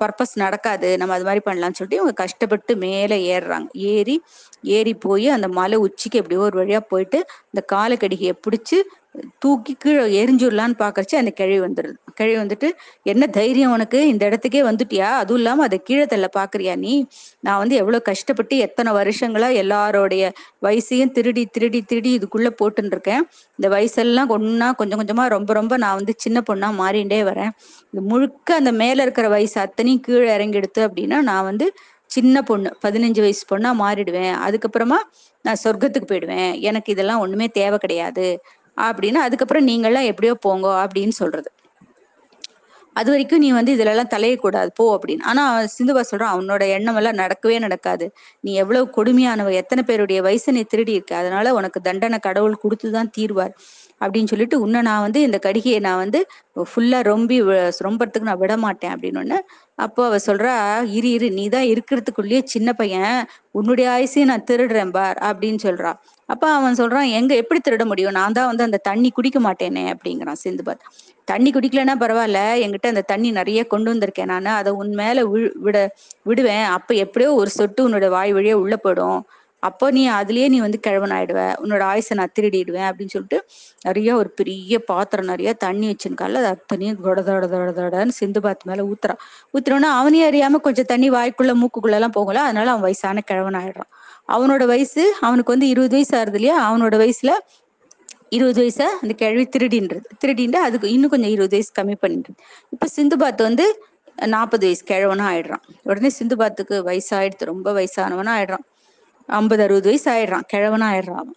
[0.01, 0.89] பர்பஸ் நடக்காது.
[1.01, 3.69] நம்ம அது மாதிரி பண்ணலாம்னு சொல்லிட்டு இவங்க கஷ்டப்பட்டு மேலே ஏறுறாங்க.
[3.93, 4.17] ஏறி
[4.77, 7.19] ஏறி போய் அந்த மலை உச்சிக்கு எப்படியோ ஒரு வழியாக போயிட்டு
[7.51, 8.79] இந்த காலக்கடிகையை பிடிச்சி
[9.39, 12.67] தூக்கி கீழே எரிஞ்சிடலான்னு பாக்கறச்சு அந்த கிழவி வந்துடுது கிழவி வந்துட்டு
[13.03, 13.99] என்ன தைரியம் உனக்கு?
[14.07, 15.09] இந்த இடத்துக்கே வந்துட்டியா?
[15.21, 16.93] அதுவும் இல்லாம அதை கீழே தள்ள பாக்குறியா நீ?
[17.39, 20.23] நான் வந்து எவ்வளவு கஷ்டப்பட்டு எத்தனை வருஷங்களா எல்லாரோடைய
[20.61, 23.23] வயசையும் திருடி திருடி திருடி இதுக்குள்ள போட்டுன்னு இருக்கேன்
[23.59, 27.53] இந்த வயசெல்லாம் ஒன்னா கொஞ்சம் கொஞ்சமா ரொம்ப ரொம்ப நான் வந்து சின்ன பொண்ணா மாறிண்டே வரேன்.
[27.93, 31.67] இது முழுக்க அந்த மேல இருக்கிற வயசு அத்தனையும் கீழே இறங்கிடுத்து அப்படின்னா நான் வந்து
[32.11, 34.35] சின்ன பொண்ணு பதினஞ்சு வயசு பொண்ணா மாறிடுவேன்.
[34.45, 34.97] அதுக்கப்புறமா
[35.45, 36.59] நான் சொர்க்கத்துக்கு போயிடுவேன்.
[36.59, 38.25] எனக்கு இதெல்லாம் ஒண்ணுமே தேவை கிடையாது.
[38.79, 41.49] அப்படின்னு அதுக்கப்புறம் நீங்களாம் எப்படியோ போங்க அப்படின்னு சொல்றது.
[42.95, 45.21] அது வரைக்கும் நீ வந்து இதுல எல்லாம் தலையக்கூடாது போ அப்படின்னு.
[45.21, 45.43] ஆனா
[45.77, 48.05] சிந்துவா சொல்றான் அவனோட எண்ணம் எல்லாம் நடக்கவே நடக்காது.
[48.39, 51.15] நீ எவ்வளவு கொடுமையானவ எத்தனை பேருடைய வயசை நீ திருடி இருக்க.
[51.15, 53.53] அதனால உனக்கு தண்டனை கடவுள் கொடுத்துதான் தீர்வார்.
[54.01, 56.19] அப்படின்னு சொல்லிட்டு உன்னை நான் வந்து இந்த கடிகையை நான் வந்து
[56.75, 57.37] ஃபுல்லா ரொம்பி
[57.83, 59.39] ரொம்பறதுக்கு நான் விட மாட்டேன் அப்படின்னு
[59.79, 60.53] அப்போ அவ சொல்றா
[60.97, 63.19] இரு இரு நீ தான் இருக்கிறதுக்குள்ளேயே சின்ன பையன்.
[63.51, 65.91] உன்னுடைய ஆயுசையும் நான் திருடுறேன் பார் அப்படின்னு சொல்றா.
[66.29, 68.17] அப்ப அவன் சொல்றான் எங்க எப்படி திருட முடியும்?
[68.19, 70.83] நான் தான் வந்து அந்த தண்ணி குடிக்க மாட்டேனே அப்படிங்கிறான் சிந்துபாத்
[71.27, 74.49] தண்ணி குடிக்கலன்னா பரவாயில்ல என்கிட்ட அந்த தண்ணி நிறைய கொண்டு வந்திருக்கேன் நான்.
[74.59, 75.17] அதை உன் மேல
[75.65, 75.77] விட
[76.25, 76.65] விடுவேன்.
[76.77, 79.19] அப்ப எப்படியோ ஒரு சொட்டு உன்னோட வாய் வழியே உள்ள போயிடும்.
[79.63, 83.39] அப்போ நீ அதுலயே நீ வந்து கிழவன் ஆயிடுவ உன்னோட ஆயுசை நான் திருடிடுவேன் அப்படின்னு சொல்லிட்டு
[83.81, 88.69] நிறைய ஒரு பெரிய பாத்திரம் நிறைய தண்ணி வச்சுருக்கால அது அத்தனையும் தொட தொட தொட தொடன்னு சிந்து பாத்து
[88.69, 89.15] மேல ஊத்துறா.
[89.53, 92.43] ஊத்துறோன்னா அவனையும் அறியாம கொஞ்சம் தண்ணி வாய்க்குள்ள மூக்குக்குள்ள எல்லாம் போகல.
[92.47, 93.91] அதனால அவன் வயசான கிழவன் ஆயிடுறான்
[94.29, 96.57] அவனோட வயசு அவனுக்கு வந்து இருபது வயசு ஆறுது இல்லையா?
[96.69, 97.31] அவனோட வயசுல
[98.31, 100.07] இருபது வயசா அந்த கேள்வி திருடின்றது.
[100.21, 102.33] திருடின்ட்டு அதுக்கு இன்னும் கொஞ்சம் இருபது வயசு கம்மி பண்ணிட்டு
[102.73, 103.65] இப்ப சிந்து பாத்து வந்து
[104.27, 108.65] நாற்பது வயசு கிழவனா ஆயிடுறான் உடனே சிந்து பாத்துக்கு வயசாயிடுது ரொம்ப வயசானவனா ஆயிடுறான்
[109.29, 111.29] ஐம்பது அறுபது வயசு ஆயிடுறான் கிழவனா ஆயிடுறான்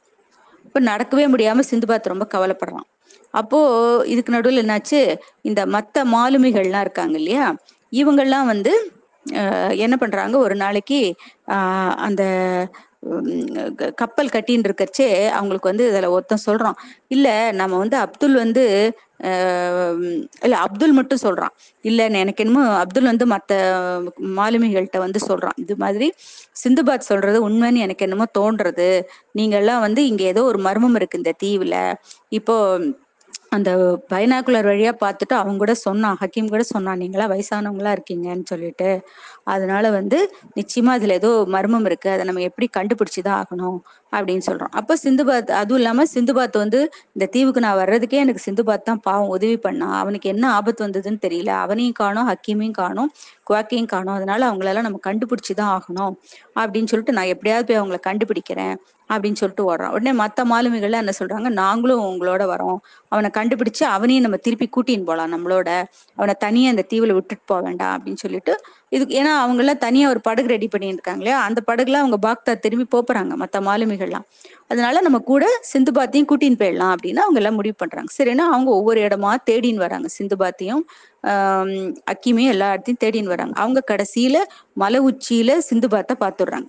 [0.66, 2.86] அவன் நடக்கவே முடியாம சிந்துபாத் ரொம்ப கவலைப்படுறான்.
[3.34, 3.58] அப்போ
[4.06, 5.00] இதுக்கு நடுவில் என்னாச்சு?
[5.42, 7.46] இந்த மற்ற மாலுமிகள்லாம் இருக்காங்க இல்லையா?
[7.92, 8.72] இவங்கெல்லாம் வந்து
[9.84, 10.36] என்ன பண்றாங்க?
[10.38, 11.00] ஒரு நாளைக்கு
[12.06, 12.22] அந்த
[14.00, 16.76] கப்பல் கட்டின்னு இருக்கச்சே அவங்களுக்கு வந்து இதில் ஒருத்தன் சொல்கிறான்
[17.08, 18.64] இல்ல நம்ம வந்து அப்துல் வந்து
[20.42, 21.54] இல்ல அப்துல் மட்டும் சொல்றான்.
[21.84, 23.52] இல்ல எனக்கு என்னமோ அப்துல் வந்து மத்த
[24.38, 25.56] மாலுமிகள்கிட்ட வந்து சொல்றான்.
[25.56, 26.08] இது மாதிரி
[26.62, 28.88] சிந்துபாத் சொல்றது உண்மைன்னு எனக்கு என்னமோ தோன்றது.
[29.34, 31.76] நீங்க எல்லாம் வந்து இங்க ஏதோ ஒரு மர்மம் இருக்கு இந்த தீவுல.
[32.32, 32.56] இப்போ
[33.52, 33.70] அந்த
[34.10, 38.88] பைனாக்குலர் வழியா பார்த்துட்டு அவங்க கூட சொன்னான் ஹக்கீம் கூட சொன்னான் நீங்களா வயசானவங்களா இருக்கீங்கன்னு சொல்லிட்டு.
[39.46, 40.18] அதனால வந்து
[40.56, 42.10] நிச்சயமா அதுல ஏதோ மர்மம் இருக்கு.
[42.10, 43.78] அதை நம்ம எப்படி கண்டுபிடிச்சுதான் ஆகணும்
[44.12, 44.72] அப்படின்னு சொல்றோம்.
[44.72, 46.80] அப்ப சிந்துபாத் அதுவும் இல்லாம சிந்துபாத் வந்து
[47.12, 51.48] இந்த தீவுக்கு நான் வர்றதுக்கே எனக்கு சிந்துபாத் தான் பாவம் உதவி பண்ணான் அவனுக்கு என்ன ஆபத்து வந்ததுன்னு தெரியல.
[51.58, 53.10] அவனையும் காணும் ஹக்கீமையும் காணும்
[53.50, 54.14] குவாக்கையும் காணும்.
[54.14, 56.14] அதனால அவங்களெல்லாம் நம்ம கண்டுபிடிச்சுதான் ஆகணும்
[56.56, 58.76] அப்படின்னு சொல்லிட்டு நான் எப்படியாவது போய் அவங்கள கண்டுபிடிக்கிறேன்.
[59.12, 59.88] அப்படின்னு சொல்லிட்டு ஓடுறான்.
[59.88, 61.48] உடனே மற்ற மாலுமிகள்லாம் என்ன சொல்றாங்க?
[61.52, 62.76] நாங்களும் உங்களோட வரோம்.
[63.08, 65.84] அவனை கண்டுபிடிச்சு அவனையும் நம்ம திருப்பி கூட்டின்னு போலாம் நம்மளோட.
[66.14, 68.54] அவனை தனியாக அந்த தீவுல விட்டுட்டு போக வேண்டாம் அப்படின்னு சொல்லிட்டு
[68.88, 71.42] இதுக்கு ஏன்னா அவங்க எல்லாம் தனியா ஒரு படகு ரெடி பண்ணிட்டு இருக்காங்களே இல்லையா?
[71.42, 74.26] அந்த படகுல அவங்க பாக்தா திரும்பி போறாங்க மற்ற மாலுமிகள்லாம்.
[74.68, 78.12] அதனால நம்ம கூட சிந்துபாத்தையும் கூட்டின்னு போயிடலாம் அப்படின்னு அவங்க எல்லாம் முடிவு பண்றாங்க.
[78.22, 80.08] சரின்னா அவங்க ஒவ்வொரு இடமா தேடின்னு வராங்க.
[80.18, 80.82] சிந்துபாத்தையும்
[81.22, 83.60] ஆஹ் அக்கிமையும் எல்லா இடத்தையும் தேடின்னு வராங்க.
[83.60, 84.36] அவங்க கடைசியில
[84.74, 86.68] மலை உச்சியில சிந்துபாத்தை பாத்துடுறாங்க.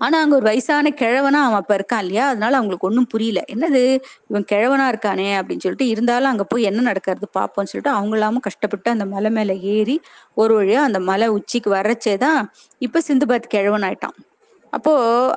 [0.00, 2.24] ஆனா அங்க ஒரு வயசான கிழவனா அவன் அப்ப இருக்கான் இல்லையா?
[2.26, 3.40] அதனால அவங்களுக்கு ஒன்றும் புரியல.
[3.52, 3.82] என்னது?
[4.30, 9.06] இவன் கிழவனா இருக்கானே அப்படின்னு சொல்லிட்டு இருந்தாலும் அங்க போய் என்ன நடக்கிறது பார்ப்போம்னு சொல்லிட்டு அவங்களாம கஷ்டப்பட்டு அந்த
[9.06, 9.96] மலை மேல ஏறி
[10.36, 12.40] ஒரு வழியா அந்த மலை உச்சிக்கு வரச்சேதான்
[12.82, 14.16] இப்ப சிந்துபாத் கிழவன் ஆயிட்டான்
[14.76, 14.92] அப்போ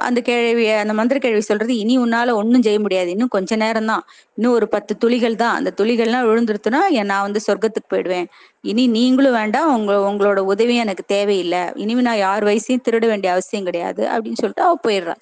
[0.07, 3.09] அந்த கிழவி அந்த மந்திர கேள்வி சொல்றது இனி உன்னால ஒன்னும் செய்ய முடியாது.
[3.09, 4.03] இன்னும் கொஞ்ச நேரம் தான்
[4.37, 5.55] இன்னும் ஒரு பத்து துளிகள் தான்.
[5.59, 8.27] அந்த துளிகள்லாம் விழுந்துருத்துனா நான் வந்து சொர்க்கத்துக்கு போயிடுவேன்.
[8.63, 9.69] இனி நீங்களும் வேண்டாம்.
[9.77, 11.63] உங்க உங்களோட உதவியும் எனக்கு தேவையில்லை.
[11.83, 14.03] இனிமே நான் யார் வயசையும் திருட வேண்டிய அவசியம் கிடையாது.
[14.13, 15.15] அப்படின்னு சொல்லிட்டு அவ போயிடுறா.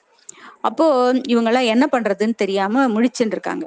[0.61, 0.85] அப்போ
[1.33, 3.65] இவங்கெல்லாம் என்ன பண்றதுன்னு தெரியாம முழிச்சுட்டு இருக்காங்க.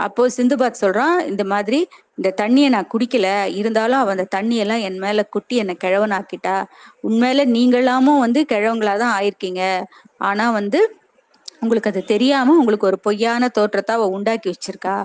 [0.00, 1.78] அப்போ சிந்துபாத் சொல்றான் இந்த மாதிரி
[2.18, 6.56] இந்த தண்ணியை நான் குடிக்கல இருந்தாலும் அவன் அந்த தண்ணியெல்லாம் என் மேல குட்டி என்னை கிழவனாக்கிட்டா.
[7.08, 9.62] உண்மையில நீங்களாமும் வந்து கிழவங்களா தான் ஆயிருக்கீங்க.
[10.22, 10.80] ஆனா வந்து
[11.62, 14.96] உங்களுக்கு அது தெரியாம உங்களுக்கு ஒரு பொய்யான தோற்றத்தை அவ உண்டாக்கி வச்சிருக்கா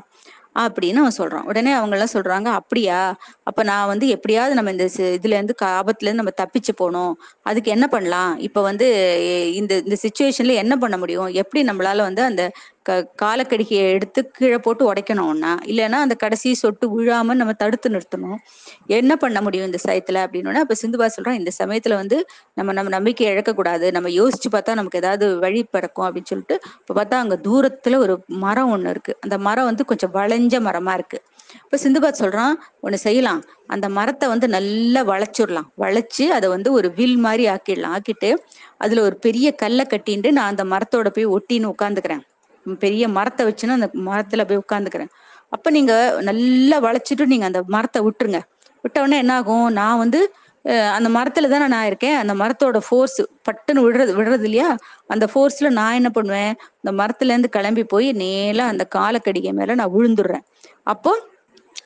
[0.58, 1.48] அப்படின்னு அவன் சொல்றான்.
[1.50, 3.00] உடனே அவங்க எல்லாம் சொல்றாங்க அப்படியா?
[3.48, 4.86] அப்ப நான் வந்து எப்படியாவது நம்ம இந்த
[5.16, 7.12] இதுல இருந்து ஆபத்துல இருந்து நம்ம தப்பிச்சு போனோம்
[7.46, 8.32] அதுக்கு என்ன பண்ணலாம்?
[8.40, 8.88] இப்ப வந்து
[9.56, 11.30] இந்த இந்த சுச்சுவேஷன்ல என்ன பண்ண முடியும்?
[11.42, 12.44] எப்படி நம்மளால வந்து அந்த
[12.86, 18.40] க காலக்கடிக்கையை எடுத்து கீழே போட்டு உடைக்கணும்னா இல்லைன்னா அந்த கடைசி சொட்டு விழாம நம்ம தடுத்து நிறுத்தணும்.
[18.96, 22.18] என்ன பண்ண முடியும் இந்த சயத்துல அப்படின்னு அப்ப சிந்துபா சொல்றோம் இந்த சமயத்துல வந்து
[22.58, 23.88] நம்ம நம்ம நம்பிக்கை இழக்கக்கூடாது.
[23.92, 28.16] நம்ம யோசிச்சு பார்த்தா நமக்கு ஏதாவது வழி பிறக்கும் அப்படின்னு சொல்லிட்டு இப்ப பார்த்தா அங்க தூரத்துல ஒரு
[28.46, 29.16] மரம் ஒண்ணு இருக்கு.
[29.22, 31.20] அந்த மரம் வந்து கொஞ்சம் வளைஞ்ச மரமா இருக்கு.
[31.64, 32.56] இப்ப சிந்துபாத் சொல்றான்
[32.86, 33.42] ஒண்ணு செய்யலாம்.
[33.68, 35.68] அந்த மரத்தை வந்து நல்லா வளைச்சிடலாம்.
[35.84, 37.96] வளைச்சு அதை வந்து ஒரு வில் மாதிரி ஆக்கிடலாம்.
[37.98, 38.32] ஆக்கிட்டு
[38.78, 42.24] அதுல ஒரு பெரிய கல்லை கட்டிட்டு நான் அந்த மரத்தோட போய் ஒட்டின்னு உட்காந்துக்கிறேன்
[42.66, 45.12] பெரிய மரத்தை வச்சுன்னு அந்த மரத்துல போய் உட்காந்துக்கிறேன்
[45.54, 45.94] அப்ப நீங்க
[46.30, 48.40] நல்லா வளைச்சிட்டு நீங்க அந்த மரத்தை விட்டுருங்க.
[48.84, 50.20] விட்ட உடனே என்ன ஆகும் நான் வந்து
[50.96, 52.16] அந்த மரத்துல தானே நான் இருக்கேன்.
[52.22, 54.70] அந்த மரத்தோட ஃபோர்ஸ் பட்டுன்னு விடுறது விடுறது இல்லையா?
[55.14, 56.54] அந்த ஃபோர்ஸ்ல நான் என்ன பண்ணுவேன்?
[56.80, 60.46] இந்த மரத்துல இருந்து கிளம்பி போய் நேலா அந்த காலக்கடிகை மேல நான் விழுந்துடுறேன்.
[60.94, 61.12] அப்போ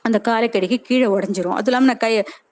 [0.07, 1.55] அந்த காலக்கடிக்கு கீழே உடஞ்சிரும்.
[1.59, 2.11] அது இல்லாமல் நான் கை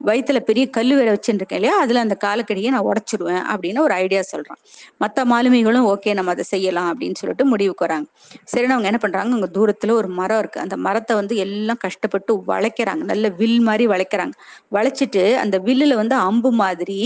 [0.10, 1.76] வயிற்றுல பெரிய கல் வேற வச்சுருக்கேன் இல்லையா?
[1.84, 4.60] அதில் அந்த காலக்கடியை நான் உடச்சிடுவேன் அப்படின்னு ஒரு ஐடியா சொல்கிறான்
[5.04, 8.08] மற்ற மாலுமிகளும் ஓகே நம்ம அதை செய்யலாம் அப்படின்னு சொல்லிட்டு முடிவுக்கு வராங்க.
[8.54, 13.04] சரி அவங்க என்ன பண்ணுறாங்க அங்கே தூரத்தில் ஒரு மரம் இருக்குது அந்த மரத்தை வந்து எல்லாம் கஷ்டப்பட்டு வளைக்கிறாங்க.
[13.14, 14.36] நல்ல வில் மாதிரி வளைக்கிறாங்க.
[14.78, 17.02] வளைச்சிட்டு அந்த வில்லில் வந்து அம்பு மாதிரி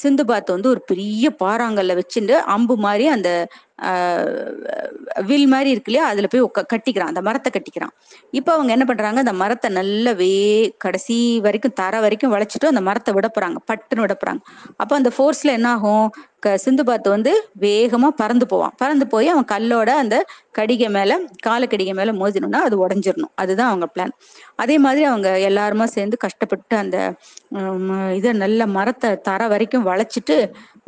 [0.00, 3.28] சிந்து பாத்து வந்து ஒரு பெரிய பாறாங்கல்ல வச்சுட்டு அம்பு மாதிரி அந்த
[5.28, 6.06] வில் மாதிரி இருக்கு இல்லையா?
[6.12, 6.42] அதுல போய்
[6.72, 7.10] கட்டிக்கிறான்.
[7.12, 7.94] அந்த மரத்தை கட்டிக்கிறான்.
[8.38, 9.20] இப்போ அவங்க என்ன பண்றாங்க?
[9.24, 10.32] அந்த மரத்தை நல்ல வே
[10.84, 11.16] கடைசி
[11.46, 14.42] வரைக்கும் தர வரைக்கும் வளைச்சிட்டு அந்த மரத்தை விட போகிறாங்க பட்டுன்னு விட போகிறாங்க
[14.82, 16.08] அப்போ அந்த ஃபோர்ஸ்ல என்ன ஆகும்
[16.62, 17.32] சிந்து பாத்து வந்து
[17.64, 18.74] வேகமா பறந்து போவான்.
[18.82, 20.16] பறந்து போய் அவன் கல்லோட அந்த
[20.58, 23.32] கடிகை மேல கால கடிகை மேல மோதினோம்னா அது உடஞ்சிடணும்.
[23.42, 24.14] அதுதான் அவங்க பிளான்
[24.62, 26.98] அதே மாதிரி அவங்க எல்லாருமா சேர்ந்து கஷ்டப்பட்டு அந்த
[28.18, 30.36] இதை நல்ல மரத்தை தர வரைக்கும் வளைச்சிட்டு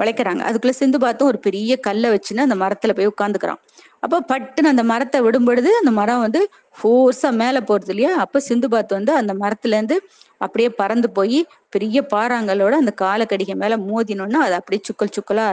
[0.01, 0.43] வளைக்கிறாங்க.
[0.48, 3.60] அதுக்குள்ள சிந்து பாத்தும் ஒரு பெரிய கல்லை வச்சுன்னு அந்த மரத்துல போய் உட்காந்துக்கிறான்
[4.02, 6.40] அப்போ பட்டுன்னு அந்த மரத்தை விடும்பொழுது அந்த மரம் வந்து
[6.76, 8.12] ஃபோர்ஸா மேல போறது இல்லையா?
[8.22, 9.96] அப்ப சிந்து பாத்து வந்து அந்த மரத்துல இருந்து
[10.40, 11.38] அப்படியே பறந்து போய்
[11.72, 15.46] பெரிய பாறாங்களோட அந்த காலக்கடிகை மேல மோதினோன்னா அது அப்படியே சுக்கல் சுக்கலா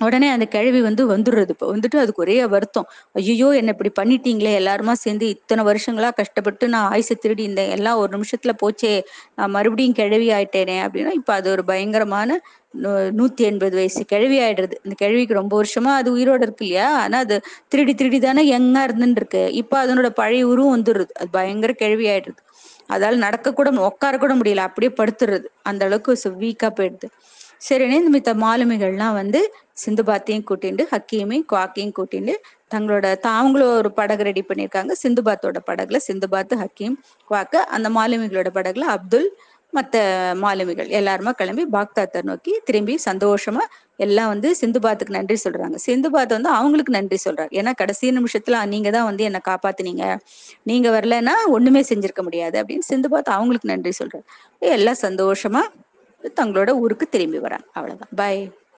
[0.00, 1.50] உடனே அந்த கிழவி வந்து வந்துடுறது.
[1.54, 2.86] இப்போ வந்துட்டு அதுக்கு ஒரே வருத்தம்.
[3.20, 8.10] ஐயோ என்ன இப்படி பண்ணிட்டீங்களே எல்லாருமா சேர்ந்து இத்தனை வருஷங்களா கஷ்டப்பட்டு நான் ஆயுச திருடி இருந்தேன் எல்லாம் ஒரு
[8.16, 8.92] நிமிஷத்துல போச்சே
[9.38, 12.38] நான் மறுபடியும் கிழவி ஆயிட்டேனே அப்படின்னா இப்போ அது ஒரு பயங்கரமான
[13.18, 14.74] நூத்தி எண்பது வயசு கிழவி ஆயிடுறது.
[14.84, 16.88] இந்த கிழவிக்கு ரொம்ப வருஷமா அது உயிரோட இருக்கு இல்லையா?
[17.02, 17.36] ஆனா அது
[17.68, 19.42] திருடி திருடி தானே எங்கா இருந்துட்டு இருக்கு.
[19.60, 21.12] இப்ப அதனோட பழைய உருவம் வந்துடுறது.
[21.20, 22.40] அது பயங்கர கிழவி ஆயிடுறது.
[22.90, 24.64] அதால நடக்க கூட உட்கார கூட முடியல.
[24.68, 25.46] அப்படியே படுத்துடுறது.
[25.70, 26.14] அந்த அளவுக்கு
[26.44, 27.08] வீக்கா போயிடுது.
[27.60, 29.40] சரினே இந்த மித்த மாலுமிகள்லாம் வந்து
[29.86, 32.34] சிந்துபாத்தையும் கூட்டிட்டு ஹக்கீமையும் குவாக்கையும் கூட்டிட்டு
[32.74, 36.96] தங்களோட தாவங்களும் ஒரு படகு ரெடி பண்ணியிருக்காங்க சிந்துபாத்தோட படகுல சிந்துபாத்து ஹக்கீம்
[37.30, 39.28] குவாக்க அந்த மாலுமிகளோட படகுல அப்துல்
[39.72, 39.96] மற்ற
[40.34, 43.64] மாலுமிகள் எல்லாருமா கிளம்பி பாக்தாத்தை நோக்கி திரும்பி சந்தோஷமா
[43.96, 45.76] எல்லாம் வந்து சிந்துபாத்துக்கு நன்றி சொல்றாங்க.
[45.86, 50.04] சிந்துபாத் வந்து அவங்களுக்கு நன்றி சொல்றாங்க ஏன்னா கடைசி நிமிஷத்துல நீங்க தான் வந்து என்னை காப்பாத்தினீங்க.
[50.62, 54.24] நீங்க வரலன்னா ஒண்ணுமே செஞ்சிருக்க முடியாது அப்படின்னு சிந்துபாத் அவங்களுக்கு நன்றி சொல்றாரு.
[54.60, 55.62] எல்லாம் சந்தோஷமா
[56.38, 57.66] தங்களோட ஊருக்கு திரும்பி வராங்க.
[57.72, 58.12] அவ்வளவுதான்.
[58.16, 58.40] பாய்